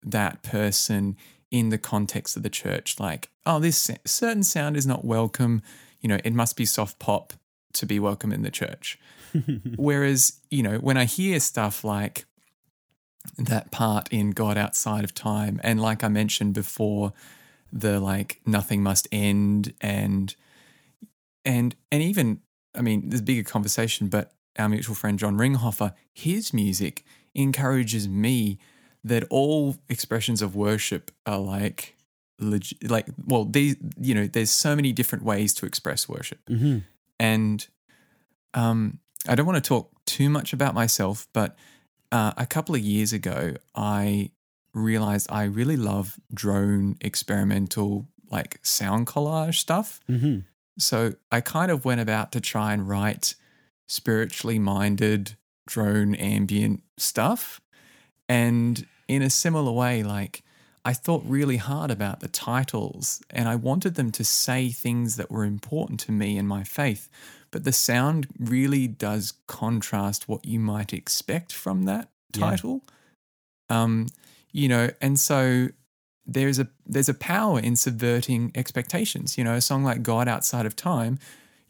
that 0.02 0.42
person 0.42 1.16
in 1.50 1.70
the 1.70 1.78
context 1.78 2.36
of 2.36 2.42
the 2.42 2.50
church. 2.50 3.00
Like, 3.00 3.30
oh, 3.46 3.58
this 3.58 3.90
certain 4.04 4.42
sound 4.42 4.76
is 4.76 4.86
not 4.86 5.04
welcome. 5.04 5.62
You 6.00 6.08
know, 6.08 6.18
it 6.24 6.32
must 6.32 6.56
be 6.56 6.66
soft 6.66 6.98
pop 6.98 7.32
to 7.74 7.86
be 7.86 7.98
welcome 7.98 8.32
in 8.32 8.42
the 8.42 8.50
church. 8.50 8.98
Whereas, 9.76 10.40
you 10.50 10.62
know, 10.62 10.78
when 10.78 10.96
I 10.96 11.04
hear 11.04 11.40
stuff 11.40 11.84
like 11.84 12.26
that 13.36 13.70
part 13.70 14.08
in 14.10 14.30
God 14.30 14.56
Outside 14.56 15.04
of 15.04 15.14
Time, 15.14 15.60
and 15.62 15.80
like 15.80 16.02
I 16.02 16.08
mentioned 16.08 16.54
before, 16.54 17.12
the 17.72 18.00
like 18.00 18.40
nothing 18.46 18.82
must 18.82 19.08
end 19.12 19.74
and 19.80 20.34
and 21.44 21.74
and 21.92 22.02
even 22.02 22.40
I 22.74 22.82
mean 22.82 23.08
there's 23.08 23.20
a 23.20 23.24
bigger 23.24 23.48
conversation, 23.48 24.08
but 24.08 24.32
our 24.58 24.68
mutual 24.68 24.94
friend 24.94 25.18
John 25.18 25.36
Ringhofer, 25.36 25.94
his 26.12 26.52
music 26.52 27.04
encourages 27.34 28.08
me 28.08 28.58
that 29.04 29.24
all 29.30 29.76
expressions 29.88 30.42
of 30.42 30.56
worship 30.56 31.10
are 31.26 31.38
like 31.38 31.96
legit, 32.40 32.88
like 32.90 33.06
well 33.26 33.44
these 33.44 33.76
you 34.00 34.14
know 34.14 34.26
there's 34.26 34.50
so 34.50 34.76
many 34.76 34.92
different 34.92 35.24
ways 35.24 35.54
to 35.54 35.66
express 35.66 36.08
worship 36.08 36.38
mm-hmm. 36.48 36.78
and 37.18 37.66
um 38.54 38.98
i 39.26 39.34
don't 39.34 39.46
want 39.46 39.62
to 39.62 39.66
talk 39.66 39.90
too 40.06 40.30
much 40.30 40.52
about 40.52 40.72
myself 40.72 41.26
but 41.32 41.56
uh, 42.12 42.32
a 42.36 42.46
couple 42.46 42.74
of 42.74 42.80
years 42.80 43.12
ago 43.12 43.54
i 43.74 44.30
realized 44.78 45.30
I 45.30 45.44
really 45.44 45.76
love 45.76 46.18
drone 46.32 46.96
experimental 47.00 48.06
like 48.30 48.60
sound 48.62 49.06
collage 49.06 49.56
stuff. 49.56 50.00
Mm-hmm. 50.08 50.40
So 50.78 51.14
I 51.32 51.40
kind 51.40 51.70
of 51.70 51.84
went 51.84 52.00
about 52.00 52.32
to 52.32 52.40
try 52.40 52.72
and 52.72 52.88
write 52.88 53.34
spiritually 53.86 54.58
minded 54.58 55.36
drone 55.66 56.14
ambient 56.14 56.82
stuff. 56.96 57.60
And 58.28 58.86
in 59.08 59.22
a 59.22 59.30
similar 59.30 59.72
way, 59.72 60.02
like 60.02 60.42
I 60.84 60.92
thought 60.92 61.22
really 61.26 61.56
hard 61.56 61.90
about 61.90 62.20
the 62.20 62.28
titles 62.28 63.22
and 63.30 63.48
I 63.48 63.56
wanted 63.56 63.94
them 63.94 64.12
to 64.12 64.24
say 64.24 64.70
things 64.70 65.16
that 65.16 65.30
were 65.30 65.44
important 65.44 66.00
to 66.00 66.12
me 66.12 66.38
and 66.38 66.46
my 66.46 66.64
faith. 66.64 67.08
But 67.50 67.64
the 67.64 67.72
sound 67.72 68.28
really 68.38 68.86
does 68.86 69.34
contrast 69.46 70.28
what 70.28 70.44
you 70.44 70.60
might 70.60 70.92
expect 70.92 71.52
from 71.52 71.84
that 71.84 72.10
title. 72.32 72.82
Yeah. 73.70 73.82
Um, 73.82 74.06
you 74.52 74.68
know, 74.68 74.90
and 75.00 75.18
so 75.18 75.68
there's 76.26 76.58
a 76.58 76.68
there's 76.86 77.08
a 77.08 77.14
power 77.14 77.58
in 77.58 77.76
subverting 77.76 78.52
expectations. 78.54 79.38
You 79.38 79.44
know, 79.44 79.54
a 79.54 79.60
song 79.60 79.84
like 79.84 80.02
God 80.02 80.28
Outside 80.28 80.66
of 80.66 80.76
Time, 80.76 81.18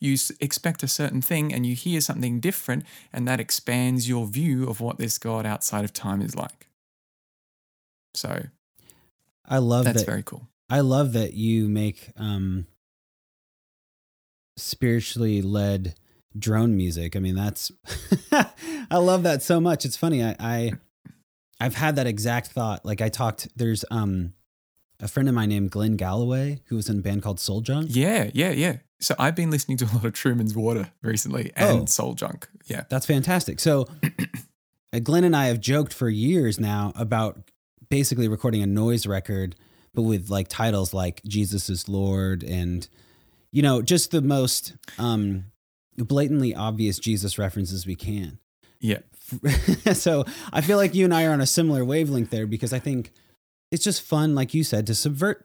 you 0.01 0.17
expect 0.41 0.83
a 0.83 0.89
certain 0.89 1.23
thing 1.23 1.53
and 1.55 1.65
you 1.65 1.75
hear 1.75 2.01
something 2.01 2.41
different, 2.41 2.85
and 3.13 3.27
that 3.29 3.41
expands 3.41 4.09
your 4.09 4.27
view 4.27 4.69
of 4.69 4.81
what 4.81 4.99
this 4.99 5.19
God 5.19 5.47
outside 5.47 5.85
of 5.85 5.93
time 5.93 6.23
is 6.23 6.35
like. 6.35 6.69
So 8.15 8.47
I 9.47 9.59
love 9.59 9.85
that's 9.85 10.03
that. 10.03 10.11
very 10.11 10.23
cool. 10.23 10.49
I 10.69 10.81
love 10.81 11.13
that 11.15 11.35
you 11.35 11.69
make 11.69 12.11
um, 12.17 12.67
spiritually 14.59 15.43
led 15.43 15.95
drone 16.39 16.77
music. 16.77 17.17
I 17.17 17.21
mean, 17.21 17.35
that's 17.35 17.73
I 18.91 18.97
love 18.99 19.23
that 19.25 19.43
so 19.43 19.61
much. 19.61 19.85
It's 19.85 19.97
funny. 19.97 20.23
I, 20.23 20.37
I 20.39 20.73
I've 21.61 21.75
had 21.75 21.97
that 21.97 22.07
exact 22.07 22.49
thought. 22.49 22.85
Like 22.85 23.01
I 23.01 23.09
talked. 23.09 23.49
There's 23.57 23.85
um 23.91 24.33
a 25.01 25.09
friend 25.09 25.29
of 25.29 25.35
mine 25.35 25.49
named 25.49 25.71
Glenn 25.71 25.97
Galloway 25.97 26.61
who 26.67 26.77
was 26.77 26.89
in 26.89 26.99
a 26.99 27.03
band 27.03 27.23
called 27.23 27.39
Soul 27.41 27.61
Junk. 27.61 27.87
Yeah, 27.91 28.31
yeah, 28.35 28.51
yeah. 28.51 28.77
So 29.01 29.15
I've 29.19 29.37
been 29.37 29.51
listening 29.51 29.77
to 29.79 29.85
a 29.85 29.91
lot 29.95 30.05
of 30.05 30.13
Truman's 30.13 30.57
Water 30.57 30.91
recently 31.03 31.53
and 31.55 31.83
Oh. 31.83 31.85
Soul 31.87 32.15
Junk. 32.15 32.49
Yeah. 32.67 32.83
That's 32.91 33.07
fantastic. 33.07 33.61
So 33.61 33.87
uh, 34.93 34.99
Glenn 34.99 35.23
and 35.23 35.37
I 35.37 35.47
have 35.47 35.61
joked 35.61 35.93
for 35.95 36.09
years 36.09 36.59
now 36.59 36.93
about 36.97 37.39
basically 37.91 38.27
recording 38.27 38.61
a 38.61 38.67
noise 38.67 39.07
record, 39.07 39.55
but 39.95 40.03
with 40.03 40.31
like 40.31 40.49
titles 40.49 40.93
like 40.93 41.23
Jesus 41.25 41.71
is 41.71 41.89
Lord 41.89 42.43
and 42.43 42.89
you 43.53 43.63
know, 43.63 43.83
just 43.83 44.11
the 44.11 44.23
most 44.23 44.75
um 44.99 45.45
blatantly 45.97 46.55
obvious 46.55 46.99
Jesus 46.99 47.39
references 47.39 47.87
we 47.87 47.97
can. 47.97 48.39
Yeah. 48.81 48.99
so 49.95 50.25
I 50.53 50.61
feel 50.61 50.77
like 50.77 50.95
you 50.95 51.05
and 51.05 51.13
I 51.13 51.25
are 51.27 51.33
on 51.33 51.41
a 51.41 51.47
similar 51.47 51.85
wavelength 51.85 52.31
there 52.31 52.47
because 52.47 52.73
I 52.73 52.79
think 52.79 53.13
it's 53.71 53.85
just 53.85 54.03
fun, 54.03 54.35
like 54.35 54.55
you 54.55 54.63
said, 54.65 54.87
to 54.87 54.95
subvert, 54.95 55.45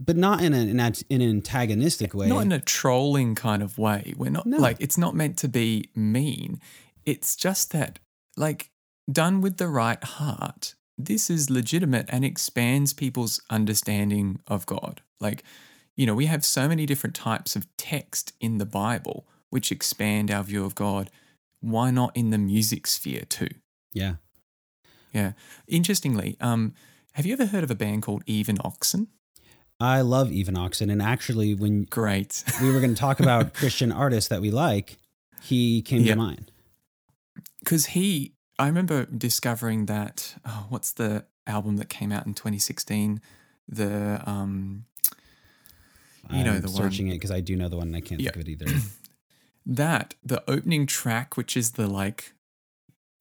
but 0.00 0.16
not 0.16 0.42
in, 0.42 0.52
a, 0.52 0.58
in, 0.58 0.80
in 1.08 1.22
an 1.22 1.30
antagonistic 1.30 2.12
way. 2.14 2.26
Not 2.28 2.42
in 2.42 2.52
a 2.52 2.60
trolling 2.60 3.34
kind 3.36 3.62
of 3.62 3.78
way. 3.78 4.12
We're 4.16 4.30
not 4.30 4.46
No. 4.46 4.58
like 4.58 4.76
it's 4.80 4.98
not 4.98 5.14
meant 5.14 5.38
to 5.38 5.48
be 5.48 5.88
mean. 5.94 6.60
It's 7.06 7.36
just 7.36 7.70
that 7.72 8.00
like 8.36 8.70
done 9.10 9.40
with 9.40 9.58
the 9.58 9.68
right 9.68 10.02
heart, 10.02 10.74
this 10.98 11.30
is 11.30 11.48
legitimate 11.48 12.06
and 12.08 12.24
expands 12.24 12.92
people's 12.92 13.40
understanding 13.50 14.40
of 14.48 14.66
God. 14.66 15.00
Like, 15.20 15.44
you 15.96 16.06
know, 16.06 16.14
we 16.14 16.26
have 16.26 16.44
so 16.44 16.68
many 16.68 16.86
different 16.86 17.14
types 17.14 17.56
of 17.56 17.66
text 17.76 18.32
in 18.40 18.58
the 18.58 18.66
Bible 18.66 19.26
which 19.50 19.70
expand 19.70 20.30
our 20.30 20.42
view 20.42 20.64
of 20.64 20.74
God. 20.74 21.10
Why 21.60 21.90
not 21.90 22.16
in 22.16 22.30
the 22.30 22.38
music 22.38 22.86
sphere 22.86 23.22
too? 23.28 23.48
yeah. 23.92 24.14
Yeah. 25.12 25.32
Interestingly, 25.68 26.36
um, 26.40 26.74
have 27.12 27.24
you 27.24 27.32
ever 27.34 27.46
heard 27.46 27.62
of 27.62 27.70
a 27.70 27.76
band 27.76 28.02
called 28.02 28.24
Even 28.26 28.58
Oxen? 28.64 29.06
I 29.78 30.00
love 30.00 30.32
Even 30.32 30.56
Oxen. 30.56 30.90
And 30.90 31.00
actually, 31.00 31.54
when 31.54 31.84
Great. 31.84 32.42
we 32.62 32.72
were 32.72 32.80
going 32.80 32.94
to 32.94 33.00
talk 33.00 33.20
about 33.20 33.54
Christian 33.54 33.92
artists 33.92 34.28
that 34.30 34.40
we 34.40 34.50
like, 34.50 34.96
he 35.40 35.82
came 35.82 36.04
to 36.04 36.16
mind. 36.16 36.50
because 37.60 37.86
he 37.86 38.32
i 38.58 38.66
remember 38.66 39.04
discovering 39.06 39.86
that 39.86 40.34
oh, 40.46 40.66
what's 40.70 40.92
the 40.92 41.24
album 41.46 41.76
that 41.76 41.88
came 41.90 42.10
out 42.12 42.26
in 42.26 42.32
2016 42.32 43.20
the 43.68 44.22
um 44.24 44.86
You 46.30 46.44
know 46.44 46.54
I'm 46.54 46.60
the 46.62 46.68
one. 46.68 46.76
searching 46.76 47.08
it 47.08 47.14
because 47.14 47.30
I 47.30 47.40
do 47.40 47.56
know 47.56 47.68
the 47.68 47.76
one 47.76 47.88
and 47.88 47.96
I 47.96 48.00
can't 48.00 48.20
Yeah. 48.20 48.30
think 48.32 48.36
of 48.44 48.48
it 48.48 48.62
either. 48.62 48.80
that 49.66 50.14
the 50.24 50.42
opening 50.50 50.86
track 50.86 51.36
which 51.36 51.56
is 51.56 51.72
the 51.72 51.86
like 51.86 52.32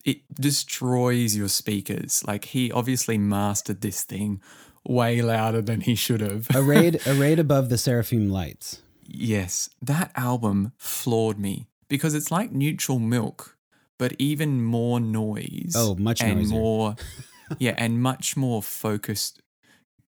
it 0.04 0.20
destroys 0.36 1.36
your 1.38 1.48
speakers 1.48 2.24
like 2.28 2.46
he 2.46 2.72
obviously 2.72 3.18
mastered 3.18 3.80
this 3.82 4.04
thing 4.04 4.42
way 4.86 5.22
louder 5.22 5.62
than 5.62 5.80
he 5.82 5.96
should 5.96 6.20
have 6.20 6.50
arrayed, 6.54 7.00
arrayed 7.08 7.40
above 7.48 7.70
the 7.70 7.78
seraphim 7.78 8.30
lights. 8.30 8.82
yes 9.06 9.70
that 9.82 10.12
album 10.16 10.74
floored 10.78 11.40
me 11.40 11.68
because 11.88 12.14
it's 12.14 12.32
like 12.32 12.52
neutral 12.52 13.00
milk 13.00 13.58
but 13.98 14.14
even 14.20 14.62
more 14.62 15.00
noise 15.00 15.74
Oh, 15.78 15.96
much 15.96 16.22
and 16.22 16.36
noisier. 16.40 16.54
more 16.58 16.96
yeah 17.58 17.76
and 17.78 18.02
much 18.02 18.36
more 18.36 18.62
focused 18.62 19.42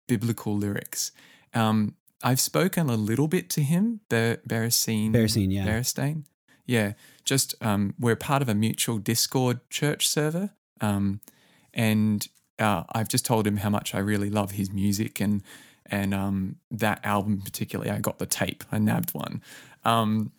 biblical 0.06 0.54
lyrics 0.54 1.12
um 1.54 1.94
i've 2.22 2.40
spoken 2.40 2.88
a 2.90 2.96
little 2.96 3.28
bit 3.28 3.48
to 3.50 3.62
him 3.62 4.00
Ber- 4.08 4.40
Beresine 4.46 5.12
Beresine, 5.12 5.52
yeah. 5.52 5.66
Beristain 5.66 6.24
yeah 6.66 6.92
just 7.24 7.54
um 7.60 7.94
we're 7.98 8.16
part 8.16 8.42
of 8.42 8.48
a 8.48 8.54
mutual 8.54 8.98
discord 8.98 9.60
church 9.70 10.08
server 10.08 10.50
um 10.80 11.20
and 11.74 12.28
uh, 12.58 12.82
i've 12.92 13.08
just 13.08 13.24
told 13.24 13.46
him 13.46 13.58
how 13.58 13.70
much 13.70 13.94
i 13.94 13.98
really 13.98 14.30
love 14.30 14.52
his 14.52 14.72
music 14.72 15.20
and 15.20 15.42
and 15.86 16.12
um 16.12 16.56
that 16.70 17.00
album 17.04 17.40
particularly 17.42 17.90
i 17.90 17.98
got 17.98 18.18
the 18.18 18.26
tape 18.26 18.64
i 18.72 18.78
nabbed 18.78 19.14
one 19.14 19.40
um 19.84 20.32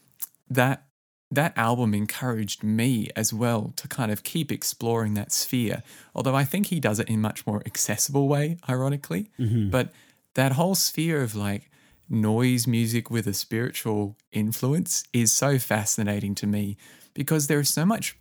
that 0.49 0.83
that 1.31 1.55
album 1.55 1.93
encouraged 1.93 2.63
me 2.63 3.07
as 3.15 3.31
well 3.31 3.71
to 3.75 3.87
kind 3.87 4.11
of 4.11 4.23
keep 4.23 4.51
exploring 4.51 5.13
that 5.13 5.31
sphere. 5.31 5.83
Although 6.15 6.33
I 6.33 6.43
think 6.43 6.65
he 6.67 6.79
does 6.79 6.97
it 6.99 7.07
in 7.07 7.21
much 7.21 7.45
more 7.45 7.61
accessible 7.67 8.27
way, 8.27 8.57
ironically. 8.67 9.29
Mhm. 9.39 9.69
But 9.69 9.91
that 10.35 10.53
whole 10.53 10.75
sphere 10.75 11.21
of 11.21 11.35
like 11.35 11.69
noise 12.09 12.65
music 12.65 13.11
with 13.11 13.27
a 13.27 13.33
spiritual 13.33 14.17
influence 14.31 15.03
is 15.13 15.31
so 15.31 15.59
fascinating 15.59 16.35
to 16.35 16.47
me 16.47 16.77
because 17.13 17.47
there 17.47 17.59
is 17.59 17.69
so 17.69 17.85
much 17.85 18.17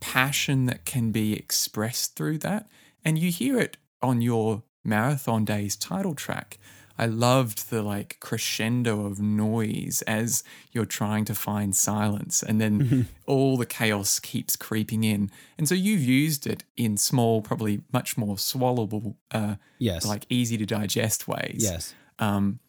passion 0.00 0.66
that 0.66 0.84
can 0.84 1.12
be 1.12 1.34
expressed 1.34 2.16
through 2.16 2.38
that. 2.38 2.68
And 3.04 3.18
you 3.18 3.30
hear 3.30 3.58
it 3.58 3.76
on 4.02 4.20
your 4.20 4.62
marathon 4.84 5.44
days 5.44 5.76
title 5.76 6.14
track. 6.14 6.58
I 7.00 7.06
loved 7.06 7.70
the 7.70 7.80
like 7.82 8.18
crescendo 8.20 9.06
of 9.06 9.18
noise 9.20 10.02
as 10.06 10.44
you're 10.72 10.84
trying 11.00 11.24
to 11.24 11.34
find 11.34 11.74
silence, 11.74 12.42
and 12.42 12.60
then 12.60 13.08
all 13.26 13.56
the 13.56 13.66
chaos 13.66 14.20
keeps 14.20 14.54
creeping 14.54 15.02
in. 15.02 15.30
And 15.58 15.66
so 15.68 15.74
you've 15.74 16.02
used 16.04 16.46
it 16.46 16.62
in 16.76 16.96
small, 16.96 17.40
probably 17.42 17.80
much 17.92 18.16
more 18.18 18.36
swallowable, 18.36 19.14
uh, 19.30 19.54
Yes. 19.78 20.04
like 20.04 20.26
easy 20.28 20.56
to 20.58 20.66
digest 20.66 21.26
ways. 21.26 21.60
yes. 21.62 21.94
Um, 22.18 22.60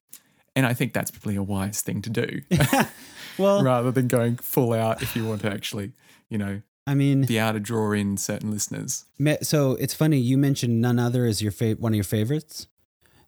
and 0.55 0.65
I 0.65 0.73
think 0.73 0.93
that's 0.93 1.11
probably 1.11 1.35
a 1.35 1.43
wise 1.43 1.81
thing 1.81 2.01
to 2.01 2.09
do 2.09 2.41
Well, 3.37 3.63
rather 3.71 3.91
than 3.91 4.07
going 4.07 4.35
full 4.37 4.73
out 4.73 5.01
if 5.01 5.15
you 5.15 5.25
want 5.27 5.41
to 5.41 5.51
actually, 5.51 5.91
you 6.29 6.37
know, 6.37 6.61
I 6.87 6.93
mean, 6.95 7.25
be 7.25 7.37
able 7.37 7.53
to 7.53 7.59
draw 7.59 7.91
in 7.93 8.17
certain 8.17 8.49
listeners. 8.51 9.05
so 9.41 9.73
it's 9.75 9.93
funny 9.93 10.17
you 10.19 10.37
mentioned 10.37 10.81
None 10.81 10.99
Other 10.99 11.25
as 11.25 11.41
your 11.41 11.51
fa- 11.51 11.75
one 11.79 11.91
of 11.93 11.95
your 11.95 12.03
favorites. 12.17 12.67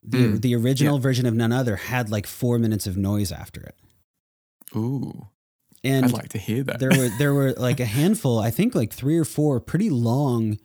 The 0.06 0.18
Mm, 0.28 0.42
the 0.42 0.56
original 0.56 1.00
version 1.00 1.26
of 1.26 1.34
None 1.34 1.52
Other 1.52 1.76
had 1.78 2.10
like 2.10 2.28
four 2.28 2.60
minutes 2.60 2.86
of 2.88 2.98
noise 2.98 3.32
after 3.32 3.62
it, 3.62 3.76
Ooh, 4.76 5.28
and 5.84 6.06
I'd 6.08 6.12
like 6.14 6.30
to 6.30 6.38
hear 6.38 6.64
that. 6.64 6.80
there 6.80 6.90
were 6.90 7.08
there 7.20 7.34
were 7.34 7.54
like 7.54 7.80
a 7.80 7.86
handful, 7.86 8.40
I 8.40 8.52
think 8.52 8.76
like 8.76 8.92
three 8.94 9.18
or 9.18 9.26
four 9.26 9.60
pretty 9.62 9.90
long 9.90 10.60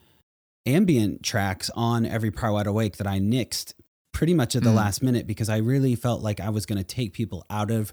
ambient 0.67 1.23
tracks 1.23 1.71
on 1.77 2.05
every 2.05 2.31
Power 2.31 2.53
Wide 2.55 2.67
Awake 2.67 2.97
that 2.97 3.07
I 3.07 3.19
nixed 3.21 3.75
pretty 4.13 4.35
much 4.35 4.57
at 4.57 4.65
the 4.65 4.71
Mm. 4.71 4.75
last 4.75 5.03
minute 5.03 5.27
because 5.27 5.49
I 5.49 5.59
really 5.59 5.95
felt 5.95 6.21
like 6.23 6.41
I 6.41 6.51
was 6.51 6.67
going 6.67 6.79
to 6.79 6.85
take 6.85 7.13
people 7.13 7.47
out 7.49 7.71
of 7.71 7.93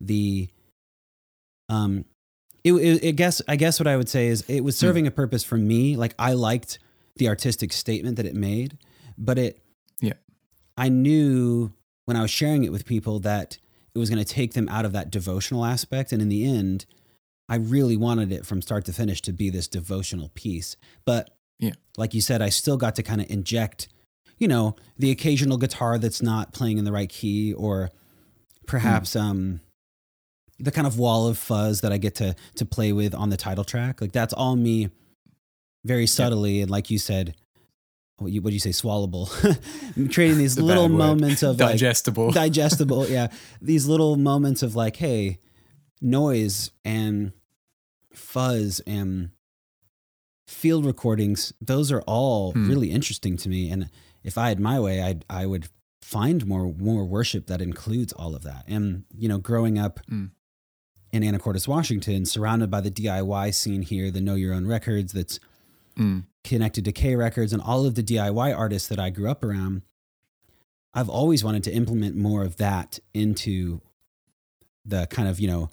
the 0.00 0.48
um 1.68 2.04
it, 2.64 2.72
it, 2.72 3.04
it 3.04 3.12
guess 3.16 3.42
I 3.46 3.56
guess 3.56 3.78
what 3.78 3.86
I 3.86 3.96
would 3.96 4.08
say 4.08 4.28
is 4.28 4.42
it 4.48 4.62
was 4.62 4.76
serving 4.76 5.06
a 5.06 5.10
purpose 5.10 5.44
for 5.44 5.56
me 5.56 5.96
like 5.96 6.14
I 6.18 6.32
liked 6.32 6.78
the 7.16 7.28
artistic 7.28 7.72
statement 7.72 8.16
that 8.16 8.26
it 8.26 8.34
made 8.34 8.78
but 9.18 9.38
it 9.38 9.56
Yeah. 9.56 9.60
I 10.76 10.88
knew 10.88 11.72
when 12.06 12.16
I 12.16 12.22
was 12.22 12.30
sharing 12.30 12.64
it 12.64 12.72
with 12.72 12.84
people 12.84 13.18
that 13.20 13.58
it 13.94 13.98
was 13.98 14.10
going 14.10 14.22
to 14.22 14.30
take 14.30 14.54
them 14.54 14.68
out 14.68 14.84
of 14.84 14.92
that 14.92 15.10
devotional 15.10 15.64
aspect 15.64 16.12
and 16.12 16.20
in 16.20 16.28
the 16.28 16.44
end 16.44 16.86
I 17.48 17.56
really 17.56 17.96
wanted 17.96 18.32
it 18.32 18.46
from 18.46 18.62
start 18.62 18.84
to 18.86 18.92
finish 18.92 19.20
to 19.22 19.32
be 19.32 19.50
this 19.50 19.68
devotional 19.68 20.30
piece. 20.34 20.76
But 21.04 21.30
Yeah. 21.58 21.72
like 21.96 22.14
you 22.14 22.20
said 22.20 22.42
I 22.42 22.48
still 22.48 22.76
got 22.76 22.96
to 22.96 23.02
kind 23.02 23.20
of 23.20 23.30
inject 23.30 23.88
you 24.38 24.48
know 24.48 24.74
the 24.98 25.10
occasional 25.12 25.56
guitar 25.58 25.96
that's 25.98 26.20
not 26.22 26.52
playing 26.52 26.78
in 26.78 26.84
the 26.84 26.92
right 26.92 27.08
key 27.08 27.52
or 27.52 27.90
perhaps 28.66 29.14
um 29.14 29.60
the 30.58 30.70
kind 30.72 30.86
of 30.86 30.98
wall 30.98 31.28
of 31.28 31.36
fuzz 31.38 31.80
that 31.82 31.92
I 31.92 31.98
get 31.98 32.14
to 32.16 32.34
to 32.56 32.64
play 32.64 32.92
with 32.92 33.14
on 33.14 33.28
the 33.30 33.36
title 33.36 33.64
track. 33.64 34.00
Like 34.00 34.12
that's 34.12 34.32
all 34.32 34.56
me 34.56 34.90
very 35.84 36.06
subtly 36.06 36.60
and 36.62 36.70
like 36.70 36.90
you 36.90 36.98
said 36.98 37.34
what 38.18 38.30
do 38.30 38.50
you 38.52 38.60
say? 38.60 38.70
Swallowable. 38.70 39.28
Creating 40.14 40.38
these 40.38 40.56
a 40.58 40.62
little 40.64 40.88
moments 40.88 41.42
of 41.42 41.58
like, 41.58 41.70
digestible. 41.72 42.30
digestible 42.42 43.08
yeah. 43.08 43.28
These 43.60 43.86
little 43.86 44.16
moments 44.16 44.62
of 44.62 44.76
like 44.76 44.96
hey 44.96 45.38
noise 46.00 46.70
and 46.84 47.32
fuzz 48.12 48.80
and 48.86 49.30
field 50.46 50.84
recordings 50.84 51.52
those 51.60 51.90
are 51.90 52.02
all 52.02 52.52
Hmm. 52.52 52.68
really 52.68 52.90
interesting 52.90 53.36
to 53.38 53.48
me. 53.48 53.70
And 53.70 53.90
if 54.22 54.36
i 54.38 54.48
had 54.48 54.60
my 54.60 54.78
way 54.78 55.00
I'd, 55.02 55.24
i 55.30 55.46
would 55.46 55.68
find 56.02 56.46
more 56.46 56.72
more 56.74 57.04
worship 57.06 57.46
that 57.46 57.62
includes 57.62 58.12
all 58.12 58.34
of 58.34 58.42
that. 58.42 58.64
And 58.68 59.04
you 59.16 59.28
know 59.28 59.38
growing 59.38 59.78
up 59.78 60.00
Mm. 60.10 60.30
in 61.12 61.22
anacortes 61.22 61.66
washington 61.66 62.26
surrounded 62.26 62.70
by 62.70 62.80
the 62.82 62.90
diy 62.90 63.54
scene 63.54 63.82
here 63.82 64.10
the 64.10 64.20
know 64.20 64.34
your 64.34 64.52
own 64.54 64.66
records 64.66 65.12
that's 65.12 65.40
Mm, 65.98 66.24
connected 66.44 66.84
to 66.84 66.92
K 66.92 67.16
Records 67.16 67.52
and 67.52 67.60
all 67.62 67.86
of 67.86 67.94
the 67.94 68.02
DIY 68.02 68.56
artists 68.56 68.88
that 68.88 68.98
I 69.00 69.10
grew 69.10 69.30
up 69.30 69.42
around, 69.44 69.82
I've 70.92 71.08
always 71.08 71.42
wanted 71.42 71.64
to 71.64 71.72
implement 71.72 72.14
more 72.16 72.42
of 72.44 72.56
that 72.58 72.98
into 73.12 73.80
the 74.84 75.06
kind 75.06 75.28
of 75.28 75.40
you 75.40 75.48
know 75.48 75.70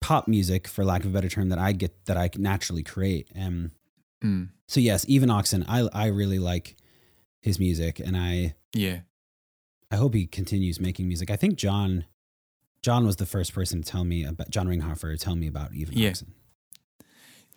pop 0.00 0.28
music, 0.28 0.66
for 0.68 0.84
lack 0.84 1.04
of 1.04 1.10
a 1.10 1.12
better 1.12 1.28
term, 1.28 1.48
that 1.48 1.58
I 1.58 1.72
get 1.72 2.04
that 2.06 2.16
I 2.16 2.28
naturally 2.36 2.82
create. 2.82 3.28
And 3.34 3.70
Mm. 4.22 4.50
so 4.68 4.78
yes, 4.78 5.04
even 5.08 5.30
Oxen, 5.30 5.64
I 5.66 5.88
I 5.92 6.06
really 6.06 6.38
like 6.38 6.76
his 7.40 7.58
music, 7.58 7.98
and 7.98 8.16
I 8.16 8.54
Yeah. 8.74 9.00
I 9.90 9.96
hope 9.96 10.14
he 10.14 10.26
continues 10.26 10.78
making 10.80 11.06
music. 11.08 11.30
I 11.30 11.36
think 11.36 11.56
John 11.56 12.04
John 12.82 13.04
was 13.06 13.16
the 13.16 13.26
first 13.26 13.52
person 13.52 13.82
to 13.82 13.88
tell 13.88 14.02
me 14.04 14.24
about 14.24 14.50
John 14.50 14.66
Ringhofer 14.66 15.12
to 15.12 15.18
tell 15.18 15.36
me 15.36 15.46
about 15.46 15.72
even 15.74 15.96
Yeah. 15.98 16.10
Oxen. 16.10 16.34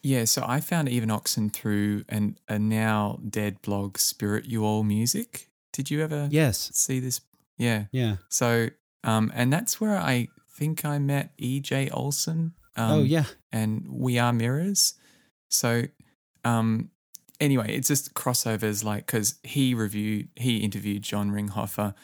Yeah, 0.06 0.26
so 0.26 0.44
I 0.46 0.60
found 0.62 0.88
Even 0.88 1.10
Oxen 1.10 1.50
through 1.50 2.04
an, 2.10 2.38
a 2.48 2.60
now 2.60 3.20
dead 3.28 3.60
blog, 3.64 3.98
Spirit 3.98 4.46
You 4.46 4.64
All 4.64 4.84
Music. 4.84 5.50
Did 5.74 5.90
you 5.90 6.04
ever 6.04 6.28
Yes. 6.30 6.70
see 6.76 7.00
this? 7.00 7.22
Yeah. 7.58 7.86
Yeah. 7.92 8.18
So, 8.30 8.70
um, 9.04 9.32
and 9.34 9.52
that's 9.52 9.82
where 9.82 9.98
I 9.98 10.28
think 10.52 10.86
I 10.86 11.00
met 11.00 11.36
EJ 11.40 11.90
Olson. 11.92 12.54
Um, 12.76 12.92
oh 12.92 13.02
yeah. 13.02 13.24
And 13.52 13.88
We 13.90 14.20
Are 14.20 14.32
Mirrors. 14.32 14.94
So, 15.50 15.86
um, 16.44 16.92
anyway, 17.40 17.76
it's 17.76 17.88
just 17.88 18.14
crossovers, 18.14 18.84
like 18.84 19.08
because 19.08 19.40
he 19.42 19.74
reviewed, 19.74 20.28
he 20.36 20.58
interviewed 20.58 21.02
John 21.02 21.32
Ringhofer 21.32 21.96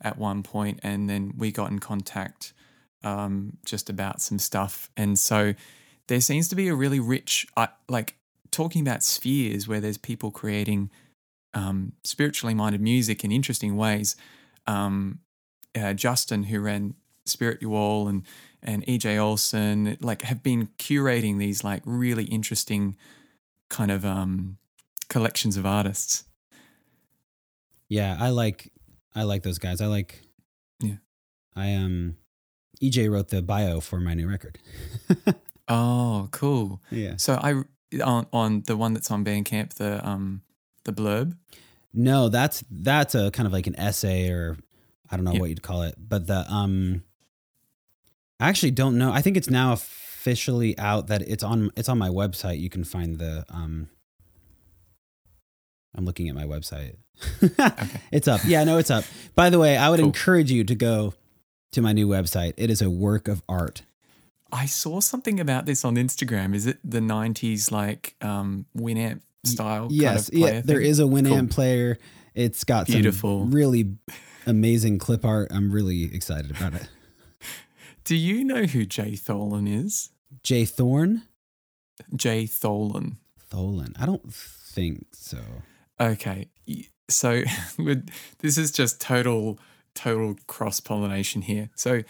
at 0.00 0.16
one 0.16 0.42
point, 0.42 0.80
and 0.82 1.10
then 1.10 1.34
we 1.36 1.52
got 1.52 1.70
in 1.70 1.78
contact 1.78 2.54
um, 3.04 3.58
just 3.66 3.90
about 3.90 4.22
some 4.22 4.38
stuff, 4.38 4.88
and 4.96 5.18
so 5.18 5.52
there 6.10 6.20
seems 6.20 6.48
to 6.48 6.56
be 6.56 6.66
a 6.66 6.74
really 6.74 6.98
rich, 6.98 7.46
uh, 7.56 7.68
like 7.88 8.16
talking 8.50 8.82
about 8.82 9.04
spheres 9.04 9.68
where 9.68 9.80
there's 9.80 9.96
people 9.96 10.32
creating 10.32 10.90
um, 11.54 11.92
spiritually 12.02 12.52
minded 12.52 12.80
music 12.80 13.22
in 13.22 13.30
interesting 13.30 13.76
ways. 13.76 14.16
Um, 14.66 15.20
uh, 15.80 15.92
Justin, 15.92 16.42
who 16.42 16.58
ran 16.58 16.94
Spirit 17.26 17.62
You 17.62 17.76
All, 17.76 18.08
and 18.08 18.24
and 18.60 18.84
EJ 18.86 19.20
Olson, 19.20 19.96
like 20.00 20.22
have 20.22 20.42
been 20.42 20.68
curating 20.78 21.38
these 21.38 21.62
like 21.62 21.82
really 21.84 22.24
interesting 22.24 22.96
kind 23.68 23.92
of 23.92 24.04
um, 24.04 24.58
collections 25.08 25.56
of 25.56 25.64
artists. 25.64 26.24
Yeah, 27.88 28.16
I 28.18 28.30
like 28.30 28.72
I 29.14 29.22
like 29.22 29.44
those 29.44 29.60
guys. 29.60 29.80
I 29.80 29.86
like 29.86 30.22
Yeah. 30.80 30.96
I 31.54 31.74
um 31.74 32.16
EJ 32.82 33.08
wrote 33.08 33.28
the 33.28 33.42
bio 33.42 33.78
for 33.78 34.00
my 34.00 34.14
new 34.14 34.28
record. 34.28 34.58
Oh, 35.70 36.28
cool. 36.32 36.82
yeah. 36.90 37.14
So 37.16 37.34
I 37.34 37.62
on 38.04 38.26
on 38.32 38.62
the 38.66 38.76
one 38.76 38.92
that's 38.92 39.10
on 39.10 39.24
Bandcamp, 39.24 39.74
the 39.74 40.06
um 40.06 40.42
the 40.84 40.92
blurb. 40.92 41.36
No, 41.94 42.28
that's 42.28 42.62
that's 42.70 43.14
a 43.14 43.30
kind 43.30 43.46
of 43.46 43.52
like 43.52 43.66
an 43.66 43.78
essay 43.78 44.30
or 44.30 44.56
I 45.10 45.16
don't 45.16 45.24
know 45.24 45.32
Yeah. 45.32 45.40
what 45.40 45.48
you'd 45.50 45.62
call 45.62 45.82
it. 45.82 45.94
But 45.98 46.26
the 46.26 46.44
um 46.52 47.02
I 48.38 48.48
actually 48.48 48.70
don't 48.72 48.96
know. 48.98 49.12
I 49.12 49.22
think 49.22 49.36
it's 49.36 49.50
now 49.50 49.72
officially 49.72 50.76
out 50.78 51.06
that 51.08 51.22
it's 51.22 51.42
on 51.44 51.70
it's 51.76 51.88
on 51.88 51.98
my 51.98 52.08
website. 52.08 52.58
You 52.60 52.70
can 52.70 52.84
find 52.84 53.18
the 53.18 53.44
um 53.50 53.88
I'm 55.94 56.04
looking 56.04 56.28
at 56.28 56.34
my 56.34 56.44
website. 56.44 56.96
It's 58.12 58.26
up. 58.28 58.40
Yeah, 58.46 58.64
no, 58.64 58.78
it's 58.78 58.90
up. 58.90 59.04
By 59.34 59.50
the 59.50 59.58
way, 59.58 59.76
I 59.76 59.88
would 59.90 59.98
Cool. 60.00 60.06
encourage 60.06 60.50
you 60.50 60.64
to 60.64 60.74
go 60.74 61.14
to 61.72 61.82
my 61.82 61.92
new 61.92 62.08
website. 62.08 62.54
It 62.56 62.70
is 62.70 62.80
a 62.82 62.90
work 62.90 63.28
of 63.28 63.42
art. 63.48 63.82
I 64.52 64.66
saw 64.66 65.00
something 65.00 65.40
about 65.40 65.66
this 65.66 65.84
on 65.84 65.96
Instagram. 65.96 66.54
Is 66.54 66.66
it 66.66 66.78
the 66.84 67.00
'90s 67.00 67.70
like 67.70 68.14
um 68.20 68.66
Winamp 68.76 69.20
style? 69.44 69.88
yes, 69.90 70.30
kind 70.30 70.42
of 70.44 70.48
yeah, 70.54 70.60
there 70.62 70.78
thing? 70.78 70.86
is 70.86 71.00
a 71.00 71.04
Winamp 71.04 71.28
Cool. 71.38 71.48
player. 71.48 71.98
It's 72.34 72.64
got 72.64 72.86
Beautiful. 72.86 73.40
some 73.42 73.50
really 73.50 73.96
amazing 74.46 74.98
clip 74.98 75.24
art. 75.24 75.48
I'm 75.52 75.70
really 75.70 76.04
excited 76.14 76.50
about 76.50 76.74
it. 76.74 76.88
Do 78.04 78.16
you 78.16 78.44
know 78.44 78.64
who 78.64 78.86
Jay 78.86 79.12
Tholen 79.12 79.68
is? 79.68 80.10
Jay 80.42 80.64
Thorne? 80.64 81.22
Jay 82.16 82.44
Tholen. 82.44 83.16
Tholen. 83.50 83.94
I 84.00 84.06
don't 84.06 84.32
think 84.32 85.06
so. 85.12 85.38
Okay, 86.00 86.48
so 87.08 87.42
this 88.38 88.56
is 88.56 88.70
just 88.70 89.00
total 89.00 89.58
total 89.94 90.36
cross 90.46 90.80
pollination 90.80 91.42
here. 91.42 91.68
So 91.74 92.02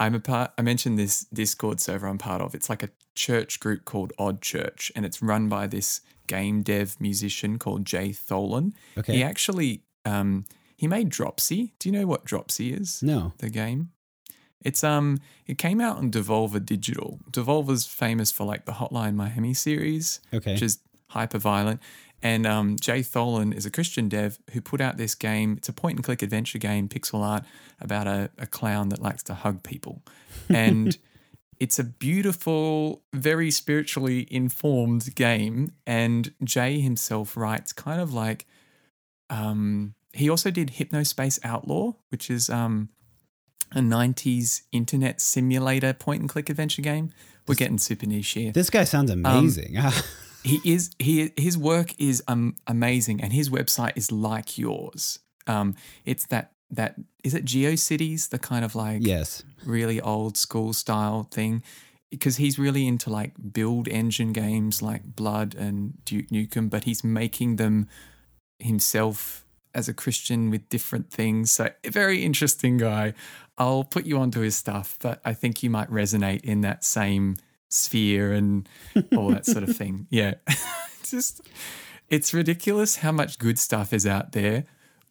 I'm 0.00 0.14
a 0.16 0.20
part. 0.20 0.50
I 0.58 0.62
mentioned 0.62 0.98
this 0.98 1.24
Discord 1.32 1.80
server 1.80 2.08
I'm 2.08 2.18
part 2.18 2.40
of. 2.42 2.54
It's 2.54 2.68
like 2.68 2.82
a 2.82 2.88
church 3.14 3.60
group 3.60 3.84
called 3.84 4.12
Odd 4.18 4.40
Church, 4.40 4.90
and 4.96 5.04
it's 5.06 5.20
run 5.22 5.48
by 5.48 5.66
this 5.68 6.00
game 6.26 6.62
dev 6.62 6.96
musician 7.00 7.58
called 7.58 7.84
Jay 7.84 8.08
Tholen. 8.10 8.72
Okay. 8.98 9.16
He 9.16 9.22
actually 9.22 9.82
um, 10.04 10.46
he 10.76 10.88
made 10.88 11.10
Dropsy. 11.10 11.74
Do 11.78 11.88
you 11.88 11.92
know 11.92 12.06
what 12.06 12.24
Dropsy 12.24 12.72
is? 12.72 13.02
No. 13.02 13.32
the 13.38 13.50
game. 13.50 13.90
It's 14.62 14.82
um 14.84 15.18
it 15.46 15.58
came 15.58 15.80
out 15.80 15.98
on 15.98 16.10
Devolver 16.10 16.64
Digital. 16.64 17.20
Devolver's 17.30 17.86
famous 17.86 18.30
for 18.32 18.44
like 18.44 18.64
the 18.64 18.72
Hotline 18.72 19.14
Miami 19.14 19.54
series, 19.54 20.20
Okay. 20.34 20.52
which 20.54 20.62
is 20.62 20.78
hyper 21.08 21.38
violent. 21.38 21.80
And 22.22 22.46
um, 22.46 22.76
Jay 22.78 23.00
Tholen 23.00 23.54
is 23.54 23.64
a 23.64 23.70
Christian 23.70 24.08
dev 24.08 24.38
who 24.52 24.60
put 24.60 24.80
out 24.80 24.96
this 24.96 25.14
game. 25.14 25.54
It's 25.56 25.68
a 25.68 25.72
point 25.72 25.96
and 25.96 26.04
click 26.04 26.22
adventure 26.22 26.58
game, 26.58 26.88
pixel 26.88 27.20
art, 27.20 27.44
about 27.80 28.06
a, 28.06 28.30
a 28.36 28.46
clown 28.46 28.90
that 28.90 29.00
likes 29.00 29.22
to 29.24 29.34
hug 29.34 29.62
people. 29.62 30.02
And 30.48 30.98
it's 31.60 31.78
a 31.78 31.84
beautiful, 31.84 33.02
very 33.12 33.50
spiritually 33.50 34.26
informed 34.30 35.14
game. 35.14 35.72
And 35.86 36.32
Jay 36.42 36.80
himself 36.80 37.36
writes 37.36 37.72
kind 37.72 38.00
of 38.00 38.12
like 38.12 38.46
um, 39.28 39.94
he 40.12 40.28
also 40.28 40.50
did 40.50 40.72
Hypnospace 40.72 41.38
Outlaw, 41.44 41.92
which 42.08 42.30
is 42.30 42.50
um, 42.50 42.88
a 43.72 43.78
90s 43.78 44.62
internet 44.72 45.20
simulator 45.20 45.92
point 45.92 46.20
and 46.20 46.28
click 46.28 46.50
adventure 46.50 46.82
game. 46.82 47.10
We're 47.46 47.54
getting 47.54 47.78
super 47.78 48.06
niche 48.06 48.30
here. 48.30 48.52
this 48.52 48.70
guy 48.70 48.84
sounds 48.84 49.10
amazing. 49.10 49.76
He 50.42 50.60
is 50.64 50.90
he 50.98 51.32
his 51.36 51.58
work 51.58 51.94
is 51.98 52.22
um, 52.26 52.56
amazing, 52.66 53.20
and 53.20 53.32
his 53.32 53.50
website 53.50 53.92
is 53.96 54.10
like 54.10 54.56
yours. 54.56 55.18
Um, 55.46 55.74
it's 56.04 56.26
that 56.26 56.52
that 56.70 56.96
is 57.22 57.34
it 57.34 57.44
GeoCities, 57.44 58.30
the 58.30 58.38
kind 58.38 58.64
of 58.64 58.74
like 58.74 59.00
yes. 59.02 59.42
really 59.64 60.00
old 60.00 60.36
school 60.36 60.72
style 60.72 61.24
thing, 61.30 61.62
because 62.10 62.36
he's 62.36 62.58
really 62.58 62.86
into 62.86 63.10
like 63.10 63.32
build 63.52 63.88
engine 63.88 64.32
games 64.32 64.80
like 64.80 65.16
Blood 65.16 65.54
and 65.54 66.02
Duke 66.04 66.28
Nukem, 66.28 66.70
but 66.70 66.84
he's 66.84 67.04
making 67.04 67.56
them 67.56 67.88
himself 68.58 69.44
as 69.74 69.88
a 69.88 69.94
Christian 69.94 70.50
with 70.50 70.68
different 70.68 71.10
things. 71.10 71.50
So 71.50 71.70
very 71.84 72.24
interesting 72.24 72.78
guy. 72.78 73.14
I'll 73.58 73.84
put 73.84 74.06
you 74.06 74.18
onto 74.18 74.40
his 74.40 74.56
stuff, 74.56 74.96
but 75.00 75.20
I 75.24 75.34
think 75.34 75.62
you 75.62 75.70
might 75.70 75.90
resonate 75.90 76.42
in 76.42 76.62
that 76.62 76.82
same 76.82 77.36
sphere 77.70 78.32
and 78.32 78.68
all 79.16 79.30
that 79.30 79.46
sort 79.46 79.62
of 79.62 79.74
thing. 79.76 80.06
Yeah. 80.10 80.34
just 81.04 81.40
it's 82.08 82.34
ridiculous 82.34 82.96
how 82.96 83.12
much 83.12 83.38
good 83.38 83.58
stuff 83.58 83.92
is 83.92 84.06
out 84.06 84.32
there 84.32 84.64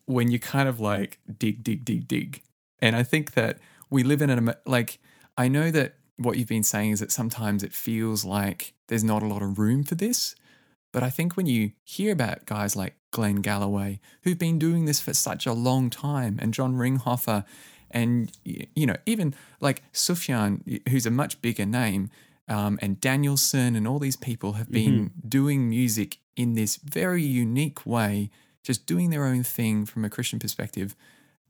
when 0.06 0.30
you 0.30 0.40
kind 0.40 0.70
of 0.70 0.80
like 0.80 1.20
dig, 1.38 1.64
dig, 1.64 1.86
dig, 1.86 2.08
dig. 2.08 2.44
And 2.82 2.96
I 2.96 3.04
think 3.04 3.34
that 3.34 3.58
we 3.90 4.04
live 4.04 4.22
in 4.22 4.30
an 4.30 4.54
like 4.66 5.00
I 5.38 5.48
know 5.48 5.72
that 5.72 5.96
what 6.18 6.38
you've 6.38 6.48
been 6.48 6.64
saying 6.64 6.92
is 6.92 7.00
that 7.00 7.12
sometimes 7.12 7.64
it 7.64 7.74
feels 7.74 8.26
like 8.26 8.74
there's 8.88 9.04
not 9.04 9.24
a 9.24 9.28
lot 9.28 9.42
of 9.42 9.58
room 9.58 9.84
for 9.84 9.96
this. 9.96 10.36
But 10.92 11.04
I 11.04 11.10
think 11.10 11.38
when 11.38 11.46
you 11.46 11.72
hear 11.84 12.12
about 12.12 12.46
guys 12.46 12.76
like 12.76 12.96
Glenn 13.12 13.38
Galloway, 13.38 14.00
who've 14.24 14.38
been 14.38 14.60
doing 14.60 14.86
this 14.86 15.00
for 15.00 15.14
such 15.14 15.46
a 15.46 15.54
long 15.54 15.90
time, 15.90 16.38
and 16.42 16.54
John 16.54 16.76
Ringhofer, 16.76 17.46
and 17.92 18.32
you 18.44 18.86
know, 18.86 18.96
even 19.06 19.36
like 19.62 19.84
Sufjan, 19.94 20.88
who's 20.90 21.06
a 21.06 21.12
much 21.12 21.42
bigger 21.42 21.66
name, 21.66 22.10
um, 22.50 22.80
and 22.82 23.00
Danielson, 23.00 23.76
and 23.76 23.88
all 23.88 24.00
these 24.00 24.16
people 24.16 24.54
have 24.54 24.72
been 24.72 25.12
doing 25.28 25.70
music 25.70 26.18
in 26.36 26.54
this 26.54 26.78
very 26.78 27.24
unique 27.24 27.86
way, 27.86 28.32
just 28.64 28.86
doing 28.86 29.12
their 29.12 29.26
own 29.26 29.44
thing 29.44 29.86
from 29.86 30.04
a 30.04 30.10
Christian 30.10 30.40
perspective 30.40 30.96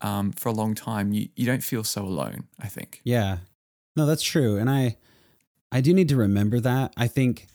um, 0.01 0.31
for 0.31 0.49
a 0.49 0.51
long 0.51 0.75
time. 0.75 1.13
You 1.13 1.29
you 1.35 1.45
don't 1.45 1.63
feel 1.63 1.83
so 1.83 2.03
alone. 2.03 2.43
I 2.59 2.67
think. 2.67 3.01
Yeah. 3.03 3.37
No, 3.95 4.05
that's 4.05 4.23
true. 4.23 4.57
And 4.57 4.69
I 4.69 4.97
I 5.71 5.81
do 5.81 5.93
need 5.93 6.09
to 6.09 6.15
remember 6.15 6.59
that. 6.59 6.93
I 6.97 7.07
think 7.07 7.47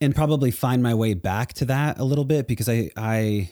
and 0.00 0.14
probably 0.14 0.50
find 0.50 0.82
my 0.82 0.94
way 0.94 1.14
back 1.14 1.52
to 1.54 1.64
that 1.66 1.98
a 1.98 2.04
little 2.04 2.24
bit 2.24 2.46
because 2.48 2.68
I 2.68 2.90
I 2.96 3.50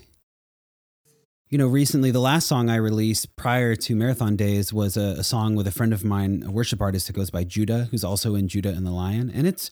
you 1.52 1.58
know, 1.58 1.68
recently 1.68 2.10
the 2.10 2.18
last 2.18 2.46
song 2.48 2.70
I 2.70 2.76
released 2.76 3.36
prior 3.36 3.76
to 3.76 3.94
Marathon 3.94 4.36
Days 4.36 4.72
was 4.72 4.96
a, 4.96 5.16
a 5.18 5.22
song 5.22 5.54
with 5.54 5.66
a 5.66 5.70
friend 5.70 5.92
of 5.92 6.02
mine, 6.02 6.42
a 6.46 6.50
worship 6.50 6.80
artist 6.80 7.08
that 7.08 7.12
goes 7.12 7.28
by 7.28 7.44
Judah, 7.44 7.88
who's 7.90 8.02
also 8.02 8.34
in 8.34 8.48
Judah 8.48 8.70
and 8.70 8.86
the 8.86 8.90
Lion. 8.90 9.30
And 9.32 9.46
it's 9.46 9.70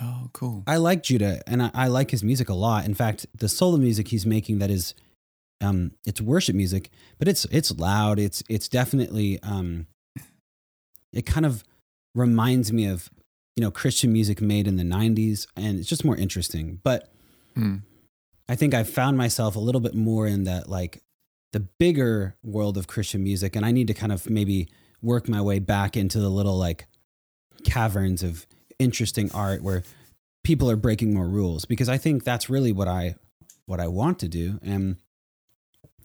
Oh, 0.00 0.30
cool. 0.32 0.64
I 0.66 0.78
like 0.78 1.02
Judah 1.02 1.42
and 1.46 1.62
I, 1.62 1.70
I 1.74 1.88
like 1.88 2.12
his 2.12 2.24
music 2.24 2.48
a 2.48 2.54
lot. 2.54 2.86
In 2.86 2.94
fact, 2.94 3.26
the 3.36 3.46
solo 3.46 3.76
music 3.76 4.08
he's 4.08 4.24
making 4.24 4.58
that 4.60 4.70
is 4.70 4.94
um 5.60 5.92
it's 6.06 6.18
worship 6.18 6.56
music, 6.56 6.88
but 7.18 7.28
it's 7.28 7.44
it's 7.50 7.70
loud. 7.70 8.18
It's 8.18 8.42
it's 8.48 8.66
definitely 8.66 9.38
um 9.42 9.86
it 11.12 11.26
kind 11.26 11.44
of 11.44 11.62
reminds 12.14 12.72
me 12.72 12.86
of 12.86 13.10
you 13.54 13.62
know 13.62 13.70
Christian 13.70 14.14
music 14.14 14.40
made 14.40 14.66
in 14.66 14.76
the 14.76 14.82
90s 14.82 15.46
and 15.58 15.78
it's 15.78 15.90
just 15.90 16.06
more 16.06 16.16
interesting. 16.16 16.80
But 16.82 17.10
Mm. 17.54 17.82
I 18.52 18.54
think 18.54 18.74
I've 18.74 18.90
found 18.90 19.16
myself 19.16 19.56
a 19.56 19.58
little 19.58 19.80
bit 19.80 19.94
more 19.94 20.26
in 20.26 20.44
that 20.44 20.68
like 20.68 21.02
the 21.52 21.60
bigger 21.60 22.36
world 22.42 22.76
of 22.76 22.86
Christian 22.86 23.22
music 23.22 23.56
and 23.56 23.64
I 23.64 23.72
need 23.72 23.86
to 23.86 23.94
kind 23.94 24.12
of 24.12 24.28
maybe 24.28 24.68
work 25.00 25.26
my 25.26 25.40
way 25.40 25.58
back 25.58 25.96
into 25.96 26.20
the 26.20 26.28
little 26.28 26.58
like 26.58 26.84
caverns 27.64 28.22
of 28.22 28.46
interesting 28.78 29.32
art 29.32 29.62
where 29.62 29.84
people 30.44 30.70
are 30.70 30.76
breaking 30.76 31.14
more 31.14 31.26
rules 31.26 31.64
because 31.64 31.88
I 31.88 31.96
think 31.96 32.24
that's 32.24 32.50
really 32.50 32.72
what 32.72 32.88
I 32.88 33.14
what 33.64 33.80
I 33.80 33.86
want 33.86 34.18
to 34.18 34.28
do 34.28 34.58
and 34.62 34.98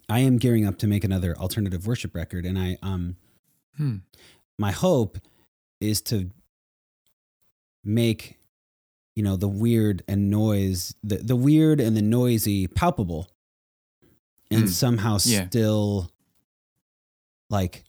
I 0.08 0.20
am 0.20 0.38
gearing 0.38 0.66
up 0.66 0.78
to 0.78 0.86
make 0.86 1.04
another 1.04 1.36
alternative 1.36 1.86
worship 1.86 2.14
record 2.14 2.46
and 2.46 2.58
I 2.58 2.78
um 2.82 3.16
Hmm. 3.76 3.96
my 4.58 4.70
hope 4.72 5.18
is 5.82 6.00
to 6.00 6.30
make 7.84 8.37
you 9.18 9.24
know 9.24 9.36
the 9.36 9.48
weird 9.64 10.02
and 10.06 10.30
noise 10.30 10.94
the, 11.02 11.16
the 11.16 11.34
weird 11.36 11.80
and 11.80 11.96
the 11.96 12.02
noisy 12.18 12.66
palpable 12.68 13.22
and 14.50 14.64
Mm. 14.64 14.68
somehow 14.68 15.14
Yeah. 15.24 15.46
still 15.48 16.10
like 17.50 17.84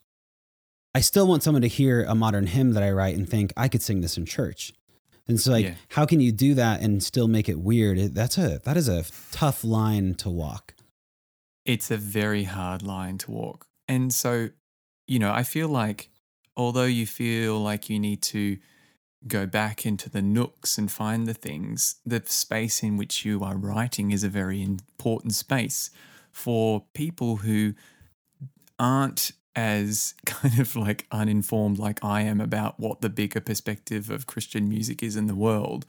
i 0.95 1.01
still 1.01 1.27
want 1.27 1.43
someone 1.43 1.61
to 1.61 1.67
hear 1.67 2.03
a 2.03 2.15
modern 2.15 2.47
hymn 2.47 2.73
that 2.73 2.83
i 2.83 2.91
write 2.91 3.15
and 3.17 3.29
think 3.29 3.53
i 3.55 3.67
could 3.67 3.81
sing 3.81 4.01
this 4.01 4.17
in 4.17 4.25
church 4.25 4.73
and 5.27 5.39
so 5.39 5.51
like 5.51 5.65
Yeah. 5.65 5.75
how 5.89 6.05
can 6.05 6.19
you 6.19 6.31
do 6.31 6.53
that 6.55 6.81
and 6.81 7.03
still 7.03 7.27
make 7.27 7.47
it 7.49 7.59
weird 7.59 7.97
It- 7.97 8.13
that's 8.13 8.37
a 8.37 8.59
that 8.65 8.77
is 8.77 8.87
a 8.87 9.05
tough 9.31 9.63
line 9.63 10.15
to 10.15 10.29
walk 10.29 10.73
It's 11.65 11.91
a 11.91 11.97
very 11.97 12.45
hard 12.45 12.81
line 12.81 13.17
to 13.19 13.31
walk. 13.31 13.67
And 13.87 14.11
so, 14.13 14.49
you 15.07 15.19
know, 15.19 15.31
I 15.31 15.43
feel 15.43 15.67
like 15.69 16.09
although 16.57 16.89
you 16.99 17.05
feel 17.05 17.59
like 17.69 17.89
you 17.91 17.99
need 17.99 18.21
to 18.33 18.57
go 19.27 19.45
back 19.45 19.85
into 19.85 20.09
the 20.09 20.21
nooks 20.21 20.77
and 20.77 20.91
find 20.91 21.27
the 21.27 21.33
things, 21.33 21.95
the 22.05 22.21
space 22.25 22.81
in 22.83 22.97
which 22.97 23.25
you 23.25 23.43
are 23.43 23.57
writing 23.57 24.11
is 24.11 24.23
a 24.23 24.29
very 24.29 24.61
important 24.61 25.33
space 25.33 25.89
for 26.31 26.85
people 26.93 27.37
who 27.37 27.73
aren't 28.77 29.31
as 29.55 30.13
kind 30.25 30.59
of 30.59 30.75
like 30.75 31.05
uninformed 31.11 31.77
like 31.77 32.03
I 32.03 32.21
am 32.21 32.39
about 32.39 32.79
what 32.79 33.01
the 33.01 33.09
bigger 33.09 33.41
perspective 33.41 34.09
of 34.09 34.25
Christian 34.25 34.69
music 34.69 35.03
is 35.03 35.15
in 35.15 35.27
the 35.27 35.35
world. 35.35 35.85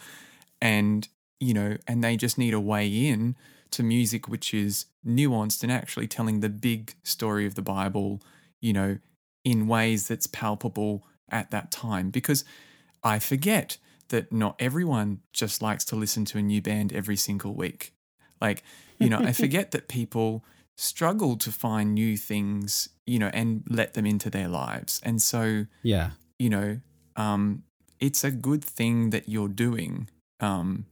And, 0.60 1.08
you 1.38 1.54
know, 1.54 1.76
and 1.86 2.02
they 2.02 2.16
just 2.16 2.36
need 2.36 2.54
a 2.54 2.60
way 2.60 2.88
in 2.88 3.36
to 3.70 3.82
music 3.84 4.28
which 4.28 4.52
is 4.52 4.86
nuanced 5.06 5.62
and 5.62 5.70
actually 5.70 6.08
telling 6.08 6.40
the 6.40 6.48
big 6.48 6.94
story 7.04 7.46
of 7.46 7.54
the 7.54 7.62
Bible, 7.62 8.20
you 8.60 8.72
know, 8.72 8.98
in 9.44 9.68
ways 9.68 10.08
that's 10.08 10.26
palpable 10.26 11.06
at 11.30 11.50
that 11.52 11.70
time. 11.70 12.10
Because 12.10 12.44
I 13.02 13.18
forget 13.18 13.78
that 14.08 14.32
not 14.32 14.56
everyone 14.58 15.20
just 15.32 15.62
likes 15.62 15.84
to 15.86 15.96
listen 15.96 16.24
to 16.26 16.38
a 16.38 16.42
new 16.42 16.60
band 16.60 16.92
every 16.92 17.16
single 17.16 17.54
week. 17.54 17.92
Like, 18.40 18.62
you 18.98 19.08
know, 19.08 19.18
I 19.18 19.32
forget 19.32 19.70
that 19.70 19.88
people 19.88 20.44
struggle 20.76 21.36
to 21.36 21.52
find 21.52 21.94
new 21.94 22.16
things, 22.16 22.88
you 23.06 23.18
know, 23.18 23.30
and 23.32 23.62
let 23.68 23.94
them 23.94 24.06
into 24.06 24.30
their 24.30 24.48
lives. 24.48 25.00
And 25.04 25.22
so, 25.22 25.66
yeah 25.82 26.10
you 26.40 26.48
know, 26.48 26.80
um, 27.16 27.62
it's 28.00 28.24
a 28.24 28.30
good 28.30 28.64
thing 28.64 29.10
that 29.10 29.28
you're 29.28 29.46
doing, 29.46 30.08
um, 30.40 30.86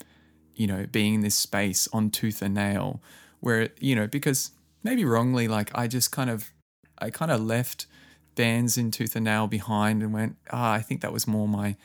you 0.54 0.66
know, 0.66 0.86
being 0.92 1.14
in 1.14 1.20
this 1.22 1.34
space 1.34 1.88
on 1.90 2.10
tooth 2.10 2.42
and 2.42 2.54
nail, 2.54 3.02
where, 3.40 3.70
you 3.80 3.96
know, 3.96 4.06
because 4.06 4.50
maybe 4.82 5.06
wrongly, 5.06 5.48
like 5.48 5.70
I 5.74 5.88
just 5.88 6.12
kind 6.12 6.28
of, 6.28 6.52
I 6.98 7.08
kind 7.08 7.30
of 7.30 7.40
left 7.40 7.86
bands 8.34 8.76
in 8.76 8.90
tooth 8.90 9.16
and 9.16 9.24
nail 9.24 9.46
behind 9.46 10.02
and 10.02 10.12
went, 10.12 10.36
ah, 10.52 10.72
I 10.72 10.80
think 10.80 11.00
that 11.00 11.14
was 11.14 11.26
more 11.26 11.48
my, 11.48 11.76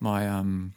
my, 0.00 0.26
um, 0.28 0.74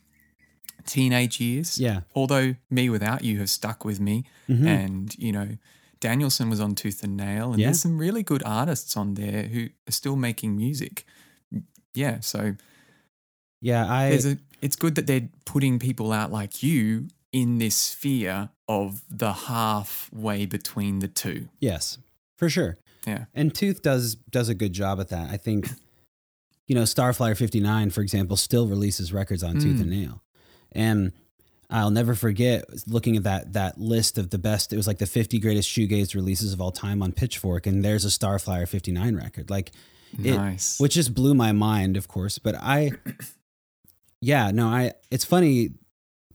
teenage 0.86 1.40
years. 1.40 1.78
yeah 1.80 2.02
Although 2.16 2.56
Me 2.70 2.90
Without 2.90 3.24
You 3.24 3.40
have 3.40 3.50
stuck 3.50 3.86
with 3.86 4.00
me 4.00 4.24
Mhm. 4.48 4.66
and, 4.66 5.16
you 5.20 5.32
know, 5.32 5.58
Danielson 6.00 6.50
was 6.50 6.60
on 6.62 6.76
Tooth 6.76 7.04
and 7.04 7.18
Nail, 7.18 7.52
and 7.52 7.60
Yeah. 7.60 7.68
there's 7.68 7.82
some 7.82 7.98
really 7.98 8.24
good 8.24 8.41
artists 8.44 8.96
on 8.96 9.16
there 9.16 9.44
who 9.50 9.70
are 9.88 9.91
still 9.91 10.16
making 10.16 10.56
music. 10.56 11.06
Yeah, 11.94 12.22
so 12.22 12.56
yeah 13.62 13.91
i 13.91 14.10
there's 14.10 14.26
a. 14.26 14.38
It's 14.62 14.76
good 14.78 14.96
that 14.96 15.08
they're 15.08 15.30
putting 15.46 15.80
people 15.80 16.12
out 16.12 16.32
like 16.32 16.64
you 16.64 17.08
in 17.32 17.58
this 17.60 17.76
sphere 17.76 18.50
of 18.68 19.02
the 19.10 19.34
halfway 19.34 20.46
between 20.46 21.00
the 21.00 21.08
two. 21.08 21.50
Yes, 21.60 21.98
for 22.38 22.50
sure. 22.50 22.78
Yeah. 23.08 23.26
And 23.34 23.54
Tooth 23.54 23.82
does 23.82 24.16
does 24.32 24.50
a 24.50 24.54
good 24.56 24.74
job 24.74 25.00
at 25.00 25.10
that. 25.10 25.30
I 25.30 25.38
think, 25.38 25.70
you 26.70 26.76
know, 26.76 26.84
Starflyer 26.84 27.36
59, 27.36 27.90
for 27.90 28.00
example, 28.02 28.38
still 28.38 28.68
releases 28.68 29.12
records 29.12 29.44
on 29.44 29.56
Tooth 29.56 29.78
Mm. 29.80 29.82
and 29.82 29.90
Nail. 29.90 30.24
And 30.72 31.12
I'll 31.70 31.90
never 31.91 32.16
forget 32.16 32.64
looking 32.88 33.18
at 33.18 33.24
that 33.24 33.54
that 33.54 33.80
list 33.80 34.18
of 34.18 34.30
the 34.30 34.38
best. 34.38 34.72
It 34.72 34.78
was 34.78 34.88
like 34.88 35.00
the 35.00 35.06
50 35.06 35.40
greatest 35.40 35.68
shoegaze 35.70 36.16
releases 36.16 36.54
of 36.54 36.62
all 36.62 36.72
time 36.72 37.02
on 37.04 37.12
Pitchfork, 37.12 37.68
and 37.68 37.84
there's 37.84 38.06
a 38.06 38.10
Starflyer 38.10 38.68
59 38.68 39.16
record. 39.16 39.50
Like 39.50 39.72
It- 40.24 40.36
nice. 40.38 40.80
which 40.80 40.94
just 40.94 41.14
blew 41.14 41.34
my 41.34 41.52
mind, 41.52 41.98
of 41.98 42.08
course. 42.08 42.38
But 42.38 42.56
I, 42.56 42.91
yeah, 44.22 44.52
no, 44.52 44.68
I. 44.68 44.94
It's 45.12 45.26
funny 45.26 45.72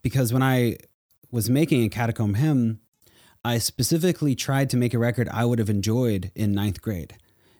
because 0.02 0.32
when 0.32 0.43
I 0.43 0.77
was 1.31 1.51
making 1.51 1.82
a 1.85 1.89
catacomb 1.89 2.35
hymn, 2.35 2.81
I 3.44 3.59
specifically 3.59 4.35
tried 4.35 4.70
to 4.70 4.77
make 4.77 4.94
a 4.94 4.98
record 4.98 5.28
I 5.28 5.44
would 5.44 5.59
have 5.59 5.70
enjoyed 5.70 6.31
in 6.35 6.52
ninth 6.52 6.81
grade, 6.81 7.15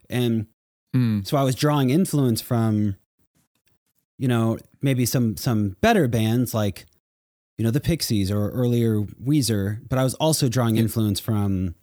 and 0.09 0.47
Mm, 0.95 1.27
so 1.27 1.37
I 1.37 1.43
was 1.43 1.55
drawing 1.55 1.91
influence 1.91 2.41
from, 2.41 2.97
you 4.19 4.29
know, 4.29 4.59
maybe 4.81 5.05
some 5.07 5.37
some 5.37 5.77
better 5.81 6.07
bands 6.09 6.55
like, 6.55 6.87
you 7.59 7.65
know, 7.65 7.71
the 7.71 7.81
Pixies 7.81 8.31
or 8.31 8.51
earlier 8.51 9.01
Weezer, 9.03 9.81
but 9.89 9.99
I 9.99 10.05
was 10.05 10.15
also 10.15 10.49
drawing 10.49 10.77
Yeah. 10.77 10.83
influence 10.83 11.19
from, 11.21 11.75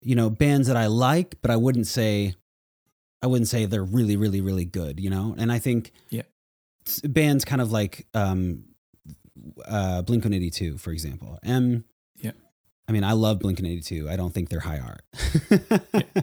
you 0.00 0.14
know, 0.14 0.30
bands 0.30 0.68
that 0.68 0.76
I 0.76 0.86
like, 0.86 1.36
but 1.42 1.50
I 1.50 1.56
wouldn't 1.56 1.86
say, 1.86 2.34
I 3.22 3.26
wouldn't 3.26 3.48
say 3.48 3.66
they're 3.66 3.82
really, 3.84 4.16
really, 4.16 4.40
really 4.40 4.64
good, 4.64 5.00
you 5.00 5.10
know. 5.10 5.34
And 5.36 5.50
I 5.52 5.58
think, 5.58 5.92
Yeah. 6.10 6.22
bands 7.04 7.44
kind 7.44 7.60
of 7.60 7.70
like 7.72 8.06
um, 8.14 8.64
uh, 9.66 10.02
Blink 10.02 10.24
One 10.24 10.32
Eighty 10.32 10.50
Two, 10.50 10.78
for 10.78 10.90
example, 10.92 11.38
and 11.42 11.84
Yeah. 12.16 12.32
I 12.88 12.92
mean, 12.92 13.04
I 13.04 13.12
love 13.12 13.40
Blink 13.40 13.58
One 13.58 13.66
Eighty 13.66 13.82
Two. 13.82 14.08
I 14.08 14.16
don't 14.16 14.32
think 14.32 14.48
they're 14.48 14.60
high 14.60 14.78
art. 14.78 15.02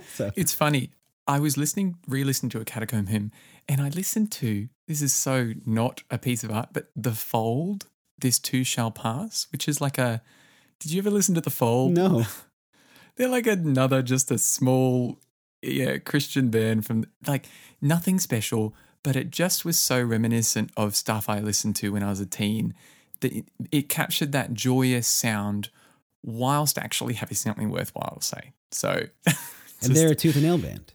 so 0.16 0.32
It's 0.36 0.54
funny. 0.54 0.90
I 1.28 1.40
was 1.40 1.58
listening, 1.58 1.98
re-listening 2.08 2.50
to 2.52 2.60
a 2.60 2.66
catacomb 2.66 3.08
hymn, 3.08 3.32
and 3.68 3.82
I 3.82 3.90
listened 3.90 4.32
to 4.34 4.68
this 4.88 5.02
is 5.02 5.14
so 5.14 5.54
not 5.66 6.04
a 6.12 6.18
piece 6.18 6.44
of 6.44 6.52
art, 6.52 6.70
but 6.74 6.90
the 6.96 7.14
fold. 7.14 7.88
This 8.20 8.40
too 8.40 8.64
shall 8.64 8.92
pass, 8.92 9.48
which 9.52 9.68
is 9.68 9.82
like 9.82 9.98
a. 9.98 10.22
Did 10.80 10.92
you 10.92 11.00
ever 11.00 11.10
listen 11.10 11.36
to 11.36 11.42
the 11.42 11.50
fold? 11.50 11.94
no, 11.94 12.26
They're 13.16 13.30
like 13.30 13.48
another, 13.48 14.02
just 14.02 14.32
a 14.32 14.38
small, 14.38 15.20
yeah, 15.62 15.98
Christian 15.98 16.50
band 16.50 16.86
from 16.86 17.06
like 17.28 17.48
nothing 17.82 18.20
special, 18.20 18.74
but 19.04 19.16
it 19.16 19.30
just 19.30 19.66
was 19.66 19.78
so 19.78 20.02
reminiscent 20.02 20.72
of 20.76 20.96
stuff 20.96 21.30
I 21.30 21.40
listened 21.40 21.76
to 21.78 21.94
when 21.94 22.04
I 22.04 22.10
was 22.10 22.20
a 22.20 22.26
teen 22.26 22.74
that 23.22 23.34
it, 23.34 23.46
it 23.72 23.90
captured 23.90 24.32
that 24.32 24.54
joyous 24.54 25.08
sound 25.08 25.70
whilst 26.24 26.78
actually 26.78 27.16
having 27.16 27.36
something 27.36 27.70
worthwhile 27.70 28.18
to 28.20 28.26
say. 28.26 28.54
So, 28.72 29.04
and 29.26 29.96
they're 29.96 30.12
a 30.12 30.16
Tooth 30.16 30.36
and 30.36 30.44
Nail 30.44 30.58
band. 30.58 30.94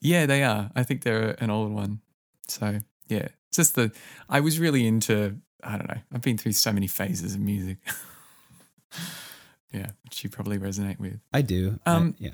Yeah, 0.00 0.26
they 0.26 0.42
are. 0.44 0.70
I 0.74 0.82
think 0.84 1.02
they're 1.02 1.36
an 1.42 1.50
old 1.50 1.72
one. 1.72 2.00
So 2.48 2.78
yeah, 3.08 3.28
it's 3.48 3.56
just 3.56 3.74
the 3.74 3.92
I 4.28 4.40
was 4.40 4.58
really 4.58 4.86
into. 4.86 5.36
I 5.62 5.76
don't 5.76 5.88
know. 5.88 6.00
I've 6.12 6.22
been 6.22 6.38
through 6.38 6.52
so 6.52 6.72
many 6.72 6.86
phases 6.86 7.34
of 7.34 7.40
music. 7.40 7.78
yeah, 9.72 9.86
which 10.04 10.24
you 10.24 10.30
probably 10.30 10.58
resonate 10.58 10.98
with. 10.98 11.20
I 11.32 11.42
do. 11.42 11.78
I- 11.84 11.92
Um, 11.94 12.14
yeah, 12.18 12.30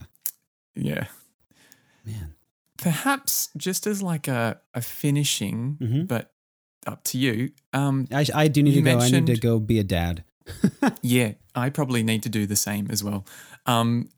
Yeah, 0.74 1.06
man. 2.04 2.34
perhaps 2.78 3.48
just 3.56 3.86
as 3.86 4.02
like 4.02 4.28
a 4.28 4.60
a 4.74 4.80
finishing, 4.80 5.78
Mhm. 5.80 6.08
but 6.08 6.32
up 6.86 7.02
to 7.04 7.18
you. 7.18 7.52
Um, 7.72 8.06
I, 8.12 8.26
I 8.34 8.48
do 8.48 8.62
need 8.62 8.74
to 8.74 8.82
go. 8.82 8.98
I 8.98 9.08
need 9.10 9.26
to 9.26 9.36
go 9.36 9.58
be 9.58 9.78
a 9.78 9.84
dad. 9.84 10.24
yeah, 11.02 11.32
I 11.54 11.70
probably 11.70 12.02
need 12.02 12.22
to 12.24 12.28
do 12.28 12.46
the 12.46 12.56
same 12.56 12.88
as 12.90 13.02
well. 13.02 13.24
Um, 13.66 14.10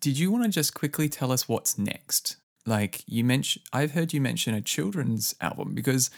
did 0.00 0.18
you 0.18 0.30
want 0.30 0.44
to 0.44 0.50
just 0.50 0.74
quickly 0.74 1.08
tell 1.08 1.32
us 1.32 1.48
what's 1.48 1.78
next? 1.78 2.36
Like 2.66 3.02
you 3.06 3.24
mentioned, 3.24 3.64
I've 3.72 3.92
heard 3.92 4.12
you 4.12 4.20
mention 4.20 4.54
a 4.54 4.60
children's 4.60 5.34
album 5.40 5.74
because 5.74 6.10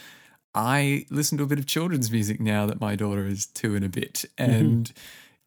I 0.54 1.06
listen 1.10 1.38
to 1.38 1.44
a 1.44 1.46
bit 1.46 1.58
of 1.58 1.66
children's 1.66 2.10
music 2.10 2.40
now 2.40 2.66
that 2.66 2.80
my 2.80 2.94
daughter 2.96 3.26
is 3.26 3.46
two 3.46 3.74
and 3.74 3.84
a 3.84 3.88
bit, 3.88 4.24
and 4.36 4.92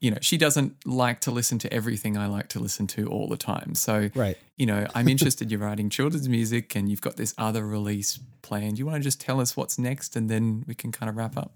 you 0.02 0.10
know 0.12 0.18
she 0.22 0.38
doesn't 0.38 0.86
like 0.86 1.20
to 1.22 1.32
listen 1.32 1.60
to 1.60 1.72
everything 1.74 2.18
I 2.18 2.26
like 2.28 2.48
to 2.50 2.60
listen 2.60 2.88
to 2.88 3.08
all 3.08 3.28
the 3.28 3.38
time. 3.38 3.76
So 3.76 4.10
Right. 4.16 4.38
you 4.58 4.66
know, 4.66 4.88
I'm 4.96 5.08
interested 5.16 5.52
you're 5.52 5.60
writing 5.60 5.90
children's 5.90 6.28
music 6.30 6.76
and 6.76 6.90
you've 6.90 7.02
got 7.02 7.18
this 7.18 7.34
other 7.38 7.66
release 7.66 8.20
planned. 8.42 8.80
You 8.80 8.86
want 8.86 8.98
to 8.98 9.04
just 9.04 9.22
tell 9.22 9.40
us 9.40 9.56
what's 9.56 9.78
next 9.78 10.16
and 10.16 10.30
then 10.30 10.64
we 10.68 10.74
can 10.76 10.92
kind 10.92 11.10
of 11.10 11.18
wrap 11.18 11.38
up? 11.38 11.54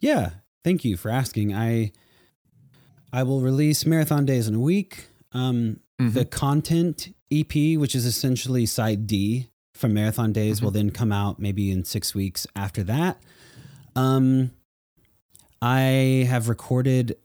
Yeah. 0.00 0.30
Thank 0.64 0.84
you 0.84 0.96
for 0.96 1.10
asking. 1.10 1.54
I 1.54 1.92
I 3.12 3.22
will 3.22 3.40
release 3.40 3.84
marathon 3.86 4.24
days 4.24 4.46
in 4.48 4.54
a 4.54 4.60
week. 4.60 5.06
Um, 5.32 5.80
Mhm. 6.00 6.14
The 6.14 6.24
content 6.24 7.14
EP, 7.30 7.76
which 7.76 7.94
is 7.94 8.06
essentially 8.06 8.66
side 8.66 9.06
D 9.06 9.48
from 9.74 9.92
marathon 9.94 10.32
days, 10.32 10.60
will 10.62 10.70
then 10.70 10.90
come 10.90 11.12
out 11.12 11.38
maybe 11.38 11.70
in 11.70 11.84
six 11.84 12.14
weeks 12.14 12.46
after 12.56 12.82
that. 12.84 13.22
Um, 13.94 14.50
I 15.62 16.26
have 16.28 16.48
recorded 16.48 17.16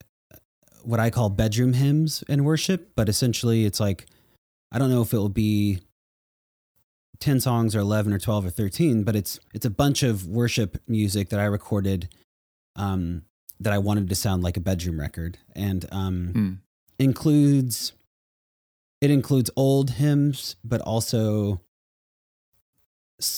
what 0.84 1.00
I 1.00 1.10
call 1.10 1.30
bedroom 1.30 1.74
hymns 1.74 2.24
in 2.28 2.44
worship, 2.44 2.92
but 2.96 3.08
essentially 3.10 3.66
it's 3.66 3.80
like 3.80 4.06
I 4.72 4.78
don't 4.80 4.90
know 4.90 5.02
if 5.02 5.14
it 5.14 5.18
will 5.18 5.30
be 5.30 5.80
10 7.20 7.40
songs 7.40 7.76
or 7.76 7.80
11 7.80 8.12
or 8.12 8.20
12 8.20 8.46
or 8.46 8.50
13 8.50 9.04
but 9.04 9.16
it's 9.16 9.40
it's 9.54 9.66
a 9.66 9.70
bunch 9.70 10.04
of 10.04 10.28
worship 10.28 10.78
music 10.86 11.30
that 11.30 11.40
i 11.40 11.46
recorded 11.46 12.10
um 12.76 13.22
that 13.58 13.72
i 13.72 13.78
wanted 13.78 14.10
to 14.10 14.16
sound 14.16 14.44
like 14.44 14.58
a 14.58 14.60
bedroom 14.60 15.00
record 15.00 15.38
and 15.56 15.86
um 15.94 16.34
Mm. 16.36 16.58
includes 17.00 17.94
it 19.02 19.12
includes 19.12 19.50
old 19.56 19.92
hymns 19.92 20.56
but 20.64 20.82
also 20.82 21.62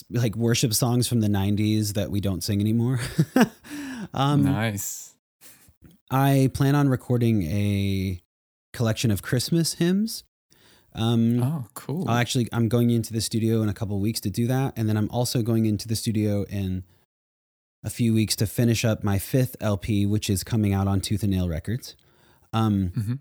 like 0.09 0.35
worship 0.35 0.73
songs 0.73 1.07
from 1.07 1.19
the 1.21 1.27
90s 1.27 1.93
that 1.93 2.09
we 2.09 2.19
don't 2.19 2.43
sing 2.43 2.59
anymore 2.59 2.99
um 4.13 4.43
nice. 4.43 5.13
i 6.09 6.49
plan 6.53 6.73
on 6.75 6.89
recording 6.89 7.43
a 7.43 8.19
collection 8.73 9.11
of 9.11 9.21
christmas 9.21 9.75
hymns 9.75 10.23
um 10.95 11.43
Oh, 11.43 11.65
cool. 11.75 12.09
I'll 12.09 12.17
actually, 12.17 12.47
I'm 12.51 12.69
going 12.69 12.89
into 12.89 13.13
the 13.13 13.21
studio 13.21 13.61
in 13.61 13.69
a 13.69 13.73
couple 13.73 13.95
of 13.97 14.01
weeks 14.01 14.19
to 14.21 14.31
do 14.31 14.47
that, 14.47 14.73
and 14.75 14.89
then 14.89 14.97
I'm 14.97 15.09
also 15.11 15.43
going 15.43 15.67
into 15.67 15.87
the 15.87 15.95
studio 15.95 16.41
in 16.49 16.85
a 17.83 17.89
few 17.91 18.15
weeks 18.15 18.35
to 18.37 18.47
finish 18.47 18.83
up 18.83 19.03
my 19.03 19.19
fifth 19.19 19.55
LP, 19.61 20.07
which 20.07 20.27
is 20.27 20.43
coming 20.43 20.73
out 20.73 20.87
on 20.87 20.99
Tooth 20.99 21.21
and 21.21 21.31
Nail 21.31 21.47
Records. 21.47 21.95
Um, 22.51 22.89
Mhm. 22.97 23.19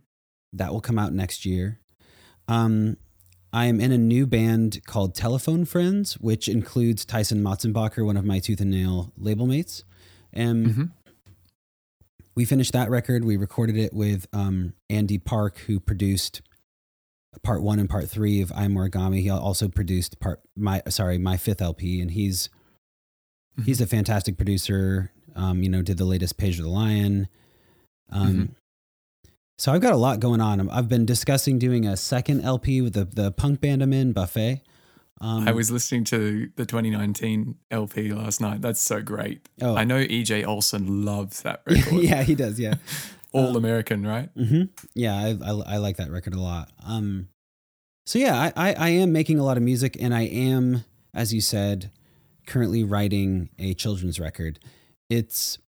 That 0.54 0.72
will 0.72 0.80
come 0.80 0.98
out 0.98 1.12
next 1.12 1.44
year. 1.44 1.80
Um, 2.48 2.96
I 3.52 3.66
am 3.66 3.80
in 3.80 3.92
a 3.92 3.98
new 3.98 4.26
band 4.26 4.80
called 4.86 5.14
Telephone 5.14 5.64
Friends, 5.64 6.14
which 6.18 6.48
includes 6.48 7.04
Tyson 7.04 7.42
Motsenbocker, 7.42 8.04
one 8.04 8.16
of 8.16 8.24
my 8.24 8.38
Tooth 8.38 8.60
and 8.60 8.70
Nail 8.70 9.12
label 9.16 9.46
mates. 9.46 9.84
And 10.32 10.66
Mhm. 10.66 10.92
we 12.34 12.44
finished 12.44 12.72
that 12.72 12.90
record. 12.90 13.24
We 13.24 13.36
recorded 13.36 13.76
it 13.76 13.94
with 13.94 14.26
um, 14.32 14.74
Andy 14.90 15.18
Park, 15.18 15.58
who 15.60 15.80
produced 15.80 16.42
part 17.42 17.62
one 17.62 17.78
and 17.78 17.88
part 17.88 18.08
three 18.10 18.40
of 18.40 18.52
I'm 18.54 18.74
Origami. 18.74 19.20
He 19.20 19.30
also 19.30 19.68
produced 19.68 20.18
part 20.20 20.40
my 20.56 20.82
sorry 20.88 21.18
my 21.18 21.36
fifth 21.36 21.62
LP, 21.62 22.00
and 22.00 22.10
he's 22.10 22.48
Mhm. 23.58 23.64
he's 23.64 23.80
a 23.80 23.86
fantastic 23.86 24.36
producer. 24.36 25.12
Um, 25.34 25.62
you 25.62 25.68
know, 25.68 25.82
did 25.82 25.98
the 25.98 26.04
latest 26.06 26.36
Page 26.38 26.58
of 26.58 26.64
the 26.64 26.70
Lion. 26.70 27.28
Um, 28.10 28.34
Mhm. 28.36 28.54
So 29.58 29.72
I've 29.72 29.80
got 29.80 29.92
a 29.92 29.96
lot 29.96 30.20
going 30.20 30.40
on. 30.40 30.68
I've 30.70 30.88
been 30.88 31.06
discussing 31.06 31.58
doing 31.58 31.86
a 31.86 31.96
second 31.96 32.42
LP 32.42 32.80
with 32.82 32.92
the 32.94 33.04
the 33.04 33.30
punk 33.32 33.60
band 33.60 33.82
I'm 33.82 33.92
in, 33.92 34.12
Buffet. 34.12 34.62
Um, 35.20 35.48
I 35.48 35.52
was 35.52 35.70
listening 35.70 36.04
to 36.04 36.50
the 36.56 36.66
2019 36.66 37.54
LP 37.70 38.12
last 38.12 38.38
night. 38.40 38.60
That's 38.60 38.80
so 38.80 39.00
great. 39.00 39.48
Oh. 39.62 39.74
I 39.74 39.84
know 39.84 40.04
EJ 40.04 40.46
Olson 40.46 41.06
loves 41.06 41.40
that 41.42 41.62
record. 41.66 41.94
yeah, 42.02 42.22
he 42.22 42.34
does. 42.34 42.60
Yeah. 42.60 42.74
All 43.32 43.48
Um, 43.50 43.56
American, 43.56 44.06
right? 44.06 44.28
hmm 44.36 44.64
Yeah, 44.94 45.14
I, 45.16 45.36
I 45.42 45.50
I 45.74 45.76
like 45.78 45.96
that 45.96 46.10
record 46.10 46.34
a 46.34 46.40
lot. 46.40 46.70
Um, 46.86 47.28
so 48.04 48.18
yeah, 48.18 48.38
I, 48.56 48.70
I 48.70 48.74
I 48.74 48.88
am 48.90 49.10
making 49.12 49.38
a 49.38 49.42
lot 49.44 49.56
of 49.56 49.62
music, 49.62 49.96
and 50.00 50.14
I 50.14 50.22
am, 50.22 50.84
as 51.14 51.32
you 51.34 51.40
said, 51.40 51.90
currently 52.46 52.84
writing 52.84 53.48
a 53.58 53.72
children's 53.74 54.20
record. 54.20 54.58
It's 55.10 55.58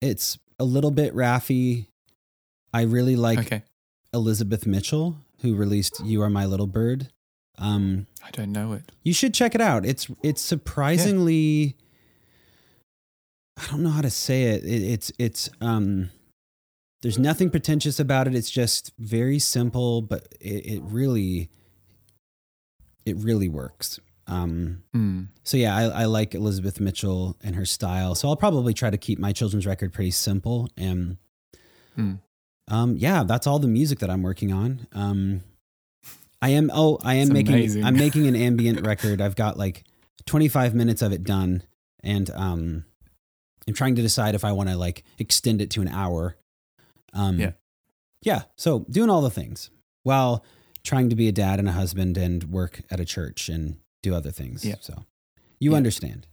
it's 0.00 0.38
a 0.58 0.64
little 0.64 0.90
bit 0.90 1.14
raffy. 1.14 1.86
I 2.72 2.82
really 2.82 3.16
like 3.16 3.38
okay. 3.40 3.62
Elizabeth 4.12 4.66
Mitchell, 4.66 5.16
who 5.42 5.54
released 5.54 6.00
"You 6.04 6.22
Are 6.22 6.30
My 6.30 6.46
Little 6.46 6.66
Bird." 6.66 7.08
Um, 7.58 8.06
I 8.24 8.30
don't 8.30 8.52
know 8.52 8.72
it. 8.72 8.90
you 9.02 9.12
should 9.12 9.34
check 9.34 9.54
it 9.54 9.60
out. 9.60 9.84
It's 9.84 10.08
it's 10.22 10.40
surprisingly 10.40 11.76
I 13.58 13.66
don't 13.70 13.82
know 13.82 13.90
how 13.90 14.00
to 14.02 14.10
say 14.10 14.44
it. 14.44 14.64
it 14.64 14.82
it's 14.82 15.12
it's 15.18 15.50
um 15.60 16.10
there's 17.02 17.18
nothing 17.18 17.50
pretentious 17.50 17.98
about 18.00 18.26
it. 18.26 18.34
It's 18.34 18.50
just 18.50 18.92
very 18.98 19.38
simple, 19.38 20.00
but 20.02 20.28
it, 20.40 20.66
it 20.66 20.82
really 20.84 21.50
it 23.04 23.16
really 23.16 23.48
works. 23.48 24.00
Um 24.26 24.82
Mm. 24.94 25.28
so 25.44 25.56
yeah, 25.56 25.76
I, 25.76 25.82
I 26.02 26.04
like 26.06 26.34
Elizabeth 26.34 26.80
Mitchell 26.80 27.36
and 27.42 27.56
her 27.56 27.66
style. 27.66 28.14
So 28.14 28.28
I'll 28.28 28.36
probably 28.36 28.72
try 28.74 28.88
to 28.90 28.98
keep 28.98 29.18
my 29.18 29.32
children's 29.32 29.66
record 29.66 29.92
pretty 29.92 30.12
simple 30.12 30.68
and 30.76 31.18
Mm. 31.98 32.20
Um 32.70 32.96
yeah, 32.96 33.24
that's 33.24 33.46
all 33.46 33.58
the 33.58 33.68
music 33.68 33.98
that 33.98 34.10
I'm 34.10 34.22
working 34.22 34.52
on. 34.52 34.86
Um 34.92 35.42
I 36.42 36.50
am 36.50 36.70
oh, 36.72 36.98
I 37.02 37.14
am 37.14 37.22
It's 37.22 37.30
making 37.32 37.54
amazing. 37.54 37.84
I'm 37.84 37.94
making 37.96 38.26
an 38.26 38.36
ambient 38.48 38.86
record. 38.86 39.20
I've 39.20 39.36
got 39.36 39.58
like 39.58 39.84
25 40.26 40.74
minutes 40.74 41.02
of 41.02 41.12
it 41.12 41.22
done 41.24 41.62
and 42.02 42.30
um 42.30 42.84
I'm 43.68 43.74
trying 43.74 43.96
to 43.96 44.02
decide 44.02 44.34
if 44.34 44.44
I 44.44 44.52
want 44.52 44.68
to 44.70 44.76
like 44.76 45.04
extend 45.18 45.60
it 45.60 45.70
to 45.72 45.82
an 45.82 45.88
hour. 45.88 46.36
Um 47.12 47.38
Yeah. 47.38 47.52
Yeah, 48.22 48.42
so 48.56 48.80
doing 48.90 49.08
all 49.08 49.22
the 49.22 49.30
things 49.30 49.70
while 50.02 50.44
trying 50.84 51.08
to 51.10 51.16
be 51.16 51.26
a 51.28 51.32
dad 51.32 51.58
and 51.58 51.68
a 51.68 51.72
husband 51.72 52.16
and 52.18 52.44
work 52.44 52.82
at 52.90 53.00
a 53.00 53.04
church 53.04 53.48
and 53.48 53.76
do 54.02 54.14
other 54.14 54.30
things. 54.30 54.64
Yeah. 54.64 54.76
So 54.80 55.04
you 55.58 55.70
Yeah. 55.72 55.76
understand. 55.78 56.26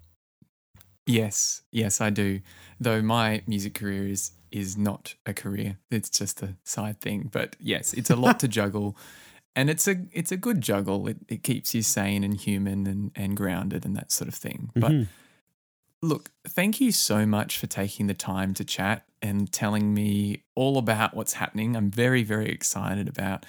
Yes, 1.05 1.61
yes, 1.71 2.01
I 2.01 2.09
do. 2.09 2.41
Though 2.81 3.01
my 3.01 3.41
music 3.47 3.73
career 3.75 4.05
is 4.07 4.31
is 4.51 4.77
not 4.77 5.15
a 5.25 5.33
career; 5.33 5.77
it's 5.91 6.09
just 6.09 6.41
a 6.41 6.55
side 6.63 6.99
thing. 7.01 7.29
But 7.31 7.55
yes, 7.59 7.93
it's 7.93 8.09
a 8.09 8.15
lot 8.15 8.39
to 8.41 8.47
juggle, 8.59 8.97
and 9.55 9.69
it's 9.69 9.87
a 9.87 9.97
it's 10.11 10.31
a 10.31 10.37
good 10.37 10.61
juggle. 10.61 11.07
It 11.07 11.17
it 11.27 11.43
keeps 11.43 11.73
you 11.75 11.81
sane 11.81 12.23
and 12.23 12.35
human 12.35 12.87
and 12.87 13.11
and 13.15 13.35
grounded 13.37 13.85
and 13.85 13.95
that 13.95 14.11
sort 14.11 14.27
of 14.27 14.35
thing. 14.35 14.71
But 14.75 14.91
Mhm. 14.91 15.07
look, 16.01 16.31
thank 16.47 16.79
you 16.79 16.91
so 16.91 17.25
much 17.25 17.57
for 17.57 17.67
taking 17.67 18.07
the 18.07 18.13
time 18.13 18.53
to 18.55 18.63
chat 18.63 19.05
and 19.21 19.51
telling 19.51 19.93
me 19.93 20.43
all 20.55 20.77
about 20.77 21.15
what's 21.15 21.33
happening. 21.33 21.75
I'm 21.75 21.89
very 21.91 22.23
very 22.23 22.49
excited 22.49 23.07
about 23.07 23.45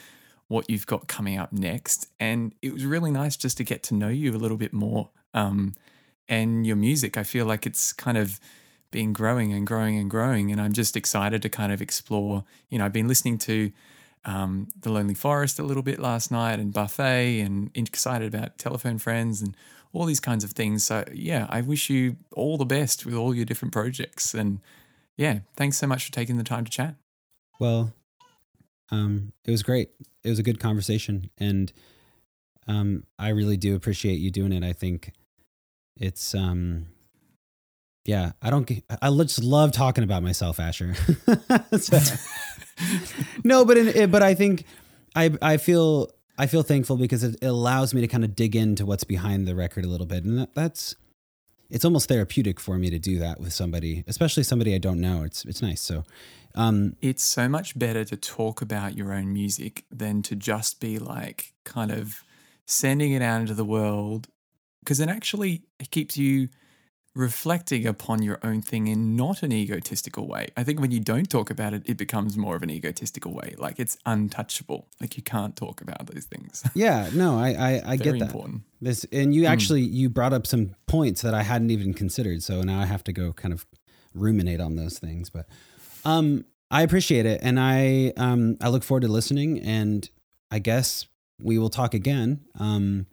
what 0.48 0.70
you've 0.70 0.86
got 0.86 1.08
coming 1.08 1.36
up 1.38 1.52
next, 1.52 2.08
and 2.18 2.54
it 2.62 2.72
was 2.72 2.86
really 2.86 3.10
nice 3.10 3.36
just 3.36 3.58
to 3.58 3.64
get 3.64 3.82
to 3.84 3.94
know 3.94 4.08
you 4.08 4.34
a 4.34 4.38
little 4.38 4.56
bit 4.56 4.72
more. 4.72 5.10
Um, 5.34 5.74
and 6.30 6.66
your 6.66 6.76
music. 6.76 7.16
I 7.16 7.22
feel 7.22 7.46
like 7.46 7.64
it's 7.64 7.90
kind 7.94 8.18
of 8.18 8.38
been 8.90 9.12
growing 9.12 9.52
and 9.52 9.66
growing 9.66 9.98
and 9.98 10.10
growing, 10.10 10.50
and 10.50 10.60
I'm 10.60 10.72
just 10.72 10.96
excited 10.96 11.42
to 11.42 11.48
kind 11.48 11.72
of 11.72 11.82
explore. 11.82 12.44
You 12.68 12.78
know, 12.78 12.84
I've 12.84 12.92
been 12.92 13.08
listening 13.08 13.38
to 13.38 13.72
um, 14.24 14.68
The 14.80 14.90
Lonely 14.90 15.14
Forest 15.14 15.58
a 15.58 15.62
little 15.62 15.82
bit 15.82 15.98
last 15.98 16.30
night 16.30 16.58
and 16.58 16.72
Buffet, 16.72 17.40
and 17.40 17.70
excited 17.74 18.32
about 18.34 18.58
Telephone 18.58 18.98
Friends 18.98 19.42
and 19.42 19.56
all 19.92 20.04
these 20.04 20.20
kinds 20.20 20.44
of 20.44 20.52
things. 20.52 20.84
So, 20.84 21.04
yeah, 21.12 21.46
I 21.48 21.60
wish 21.60 21.90
you 21.90 22.16
all 22.32 22.56
the 22.56 22.64
best 22.64 23.06
with 23.06 23.14
all 23.14 23.34
your 23.34 23.44
different 23.44 23.72
projects. 23.72 24.34
And 24.34 24.60
yeah, 25.16 25.40
thanks 25.56 25.78
so 25.78 25.86
much 25.86 26.04
for 26.04 26.12
taking 26.12 26.36
the 26.36 26.44
time 26.44 26.64
to 26.64 26.70
chat. 26.70 26.94
Well, 27.58 27.92
um, 28.90 29.32
it 29.44 29.50
was 29.50 29.62
great. 29.62 29.90
It 30.24 30.28
was 30.28 30.38
a 30.38 30.42
good 30.42 30.60
conversation, 30.60 31.30
and 31.38 31.72
um, 32.66 33.04
I 33.18 33.30
really 33.30 33.56
do 33.56 33.74
appreciate 33.74 34.18
you 34.18 34.30
doing 34.30 34.52
it. 34.52 34.62
I 34.62 34.72
think 34.72 35.12
it's 35.96 36.34
um, 36.34 36.86
yeah. 38.08 38.32
I 38.40 38.48
don't. 38.48 38.68
I 39.02 39.10
just 39.10 39.44
love 39.44 39.70
talking 39.70 40.02
about 40.02 40.22
myself, 40.22 40.58
Asher. 40.58 40.94
No, 43.44 43.64
but 43.64 43.76
in, 43.76 44.10
but 44.10 44.22
I 44.22 44.34
think 44.34 44.64
I 45.16 45.32
I 45.42 45.56
feel 45.56 46.10
I 46.38 46.46
feel 46.46 46.62
thankful 46.62 46.96
because 46.96 47.24
it, 47.24 47.36
it 47.42 47.46
allows 47.46 47.92
me 47.92 48.00
to 48.00 48.06
kind 48.06 48.24
of 48.24 48.36
dig 48.36 48.54
into 48.54 48.86
what's 48.86 49.04
behind 49.04 49.48
the 49.48 49.54
record 49.56 49.84
a 49.84 49.88
little 49.88 50.06
bit, 50.06 50.24
and 50.24 50.38
that, 50.38 50.54
that's 50.54 50.94
it's 51.70 51.84
almost 51.84 52.08
therapeutic 52.08 52.60
for 52.60 52.78
me 52.78 52.88
to 52.90 52.98
do 52.98 53.18
that 53.18 53.40
with 53.40 53.52
somebody, 53.52 54.04
especially 54.06 54.44
somebody 54.44 54.74
I 54.74 54.78
don't 54.78 55.00
know. 55.00 55.24
It's 55.24 55.44
it's 55.44 55.60
nice. 55.60 55.80
So, 55.80 56.04
um, 56.54 56.94
it's 57.02 57.24
so 57.24 57.48
much 57.48 57.76
better 57.76 58.04
to 58.04 58.16
talk 58.16 58.62
about 58.62 58.96
your 58.96 59.12
own 59.12 59.32
music 59.32 59.84
than 59.90 60.22
to 60.22 60.36
just 60.36 60.80
be 60.80 60.98
like 60.98 61.52
kind 61.64 61.90
of 61.90 62.22
sending 62.64 63.12
it 63.12 63.22
out 63.22 63.40
into 63.40 63.54
the 63.54 63.64
world 63.64 64.28
because 64.80 65.00
it 65.00 65.08
actually 65.08 65.62
it 65.80 65.90
keeps 65.90 66.16
you 66.16 66.48
reflecting 67.18 67.84
upon 67.84 68.22
your 68.22 68.38
own 68.44 68.62
thing 68.62 68.86
in 68.86 69.16
not 69.16 69.42
an 69.42 69.50
egotistical 69.50 70.28
way. 70.28 70.46
I 70.56 70.62
think 70.62 70.80
when 70.80 70.92
you 70.92 71.00
don't 71.00 71.28
talk 71.28 71.50
about 71.50 71.74
it, 71.74 71.82
it 71.84 71.96
becomes 71.96 72.38
more 72.38 72.54
of 72.54 72.62
an 72.62 72.70
egotistical 72.70 73.34
way. 73.34 73.56
Like 73.58 73.80
it's 73.80 73.98
untouchable. 74.06 74.86
Like 75.00 75.16
you 75.16 75.24
can't 75.24 75.56
talk 75.56 75.80
about 75.80 76.06
those 76.06 76.26
things. 76.26 76.62
yeah, 76.74 77.10
no, 77.12 77.36
I 77.36 77.48
I, 77.48 77.82
I 77.84 77.96
get 77.96 78.12
that. 78.12 78.26
important. 78.26 78.62
This 78.80 79.04
and 79.10 79.34
you 79.34 79.46
actually 79.46 79.80
you 79.80 80.08
brought 80.08 80.32
up 80.32 80.46
some 80.46 80.76
points 80.86 81.22
that 81.22 81.34
I 81.34 81.42
hadn't 81.42 81.72
even 81.72 81.92
considered. 81.92 82.44
So 82.44 82.62
now 82.62 82.80
I 82.80 82.86
have 82.86 83.02
to 83.04 83.12
go 83.12 83.32
kind 83.32 83.52
of 83.52 83.66
ruminate 84.14 84.60
on 84.60 84.76
those 84.76 85.00
things. 85.00 85.28
But 85.28 85.48
um 86.04 86.44
I 86.70 86.82
appreciate 86.82 87.26
it 87.26 87.40
and 87.42 87.58
I 87.58 88.12
um 88.16 88.58
I 88.60 88.68
look 88.68 88.84
forward 88.84 89.00
to 89.00 89.08
listening 89.08 89.58
and 89.58 90.08
I 90.52 90.60
guess 90.60 91.08
we 91.42 91.58
will 91.58 91.70
talk 91.70 91.94
again. 91.94 92.44
Um 92.60 93.06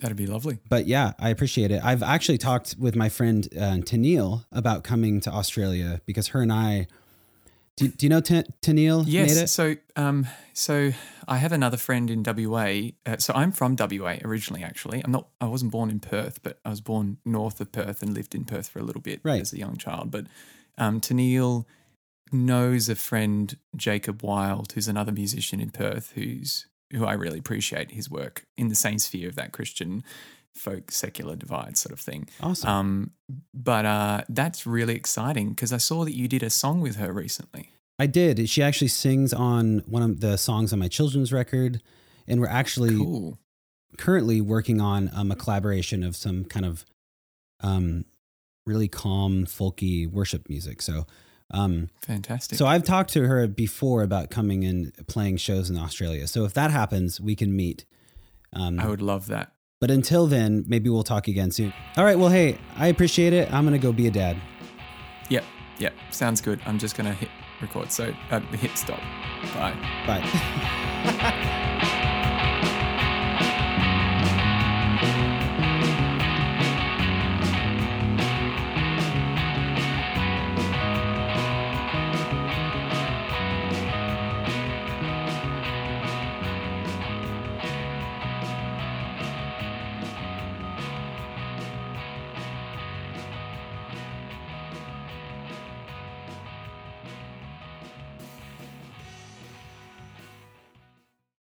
That'd 0.00 0.16
be 0.16 0.26
lovely. 0.26 0.58
but 0.68 0.86
yeah, 0.86 1.12
I 1.18 1.30
appreciate 1.30 1.70
it. 1.70 1.82
I've 1.82 2.02
actually 2.02 2.38
talked 2.38 2.76
with 2.78 2.94
my 2.96 3.08
friend 3.08 3.48
uh, 3.56 3.78
Tennille 3.80 4.44
about 4.52 4.84
coming 4.84 5.20
to 5.22 5.30
Australia 5.30 6.00
because 6.06 6.28
her 6.28 6.42
and 6.42 6.52
I 6.52 6.86
do, 7.76 7.88
do 7.88 8.06
you 8.06 8.10
know 8.10 8.20
T- 8.22 8.44
Tennille? 8.62 9.04
Yes. 9.06 9.52
So, 9.52 9.76
um, 9.96 10.26
so 10.54 10.92
I 11.28 11.36
have 11.36 11.52
another 11.52 11.76
friend 11.76 12.10
in 12.10 12.22
WA. 12.22 12.90
Uh, 13.04 13.18
so 13.18 13.34
I'm 13.34 13.52
from 13.52 13.76
WA 13.78 14.16
originally. 14.24 14.62
Actually, 14.62 15.02
I'm 15.04 15.12
not. 15.12 15.28
I 15.42 15.46
wasn't 15.46 15.72
born 15.72 15.90
in 15.90 16.00
Perth, 16.00 16.42
but 16.42 16.58
I 16.64 16.70
was 16.70 16.80
born 16.80 17.18
north 17.26 17.60
of 17.60 17.72
Perth 17.72 18.02
and 18.02 18.14
lived 18.14 18.34
in 18.34 18.44
Perth 18.46 18.68
for 18.68 18.78
a 18.78 18.82
little 18.82 19.02
bit 19.02 19.20
Right. 19.22 19.42
as 19.42 19.52
a 19.52 19.58
young 19.58 19.76
child. 19.76 20.10
But 20.10 20.24
um, 20.78 21.00
Tennille 21.02 21.66
knows 22.32 22.88
a 22.88 22.94
friend, 22.94 23.56
Jacob 23.76 24.22
Wild, 24.22 24.72
who's 24.72 24.88
another 24.88 25.12
musician 25.12 25.60
in 25.60 25.70
Perth, 25.70 26.12
who's 26.14 26.66
who 26.92 27.04
I 27.04 27.14
really 27.14 27.38
appreciate 27.38 27.90
his 27.90 28.10
work 28.10 28.44
in 28.56 28.68
the 28.68 28.74
same 28.74 28.98
sphere 28.98 29.28
of 29.28 29.36
that 29.36 29.52
Christian 29.52 30.04
folk 30.54 30.90
secular 30.90 31.36
divide 31.36 31.76
sort 31.76 31.92
of 31.92 32.00
thing. 32.00 32.28
Awesome. 32.42 32.68
Um, 32.70 33.10
but 33.52 33.84
uh, 33.84 34.22
that's 34.28 34.66
really 34.66 34.94
exciting 34.94 35.50
because 35.50 35.72
I 35.72 35.76
saw 35.78 36.04
that 36.04 36.14
you 36.14 36.28
did 36.28 36.42
a 36.42 36.50
song 36.50 36.80
with 36.80 36.96
her 36.96 37.12
recently. 37.12 37.72
I 37.98 38.06
did. 38.06 38.48
She 38.48 38.62
actually 38.62 38.88
sings 38.88 39.32
on 39.32 39.78
one 39.86 40.02
of 40.02 40.20
the 40.20 40.36
songs 40.38 40.72
on 40.72 40.78
my 40.78 40.88
children's 40.88 41.32
record, 41.32 41.82
and 42.26 42.40
we're 42.40 42.46
actually 42.48 42.96
Cool. 42.96 43.38
currently 43.98 44.40
working 44.40 44.80
on 44.80 45.10
um, 45.14 45.30
a 45.30 45.36
collaboration 45.36 46.02
of 46.02 46.14
some 46.16 46.44
kind 46.44 46.66
of 46.66 46.84
um, 47.60 48.04
really 48.66 48.88
calm, 48.88 49.46
folky 49.46 50.10
worship 50.10 50.48
music. 50.48 50.82
So, 50.82 51.06
um, 51.50 51.88
Fantastic. 52.02 52.58
so 52.58 52.66
I've 52.66 52.84
talked 52.84 53.12
to 53.14 53.26
her 53.26 53.46
before 53.46 54.02
about 54.02 54.30
coming 54.30 54.64
and 54.64 54.92
playing 55.06 55.36
shows 55.38 55.70
in 55.70 55.76
Australia. 55.78 56.26
So 56.26 56.44
if 56.44 56.54
that 56.54 56.70
happens, 56.70 57.20
we 57.20 57.34
can 57.36 57.54
meet. 57.54 57.84
Um, 58.52 58.80
I 58.80 58.86
would 58.88 59.02
love 59.02 59.26
that. 59.28 59.52
but 59.80 59.90
until 59.90 60.26
then, 60.26 60.64
maybe 60.66 60.88
we'll 60.90 61.02
talk 61.04 61.28
again 61.28 61.50
soon. 61.50 61.72
All 61.96 62.04
right. 62.04 62.18
Well, 62.18 62.30
hey, 62.30 62.58
I 62.76 62.88
appreciate 62.88 63.32
it. 63.32 63.52
I'm 63.52 63.64
gonna 63.64 63.78
go 63.78 63.92
be 63.92 64.06
a 64.06 64.10
dad. 64.10 64.36
Yep. 65.28 65.44
Yep. 65.78 65.94
Sounds 66.10 66.40
good. 66.40 66.60
I'm 66.64 66.78
just 66.78 66.96
going 66.96 67.06
to 67.06 67.12
hit 67.12 67.28
record. 67.60 67.90
So 67.92 68.14
uh, 68.30 68.40
hit 68.40 68.78
stop. 68.78 69.00
Bye. 69.54 69.74
Bye. 70.06 71.42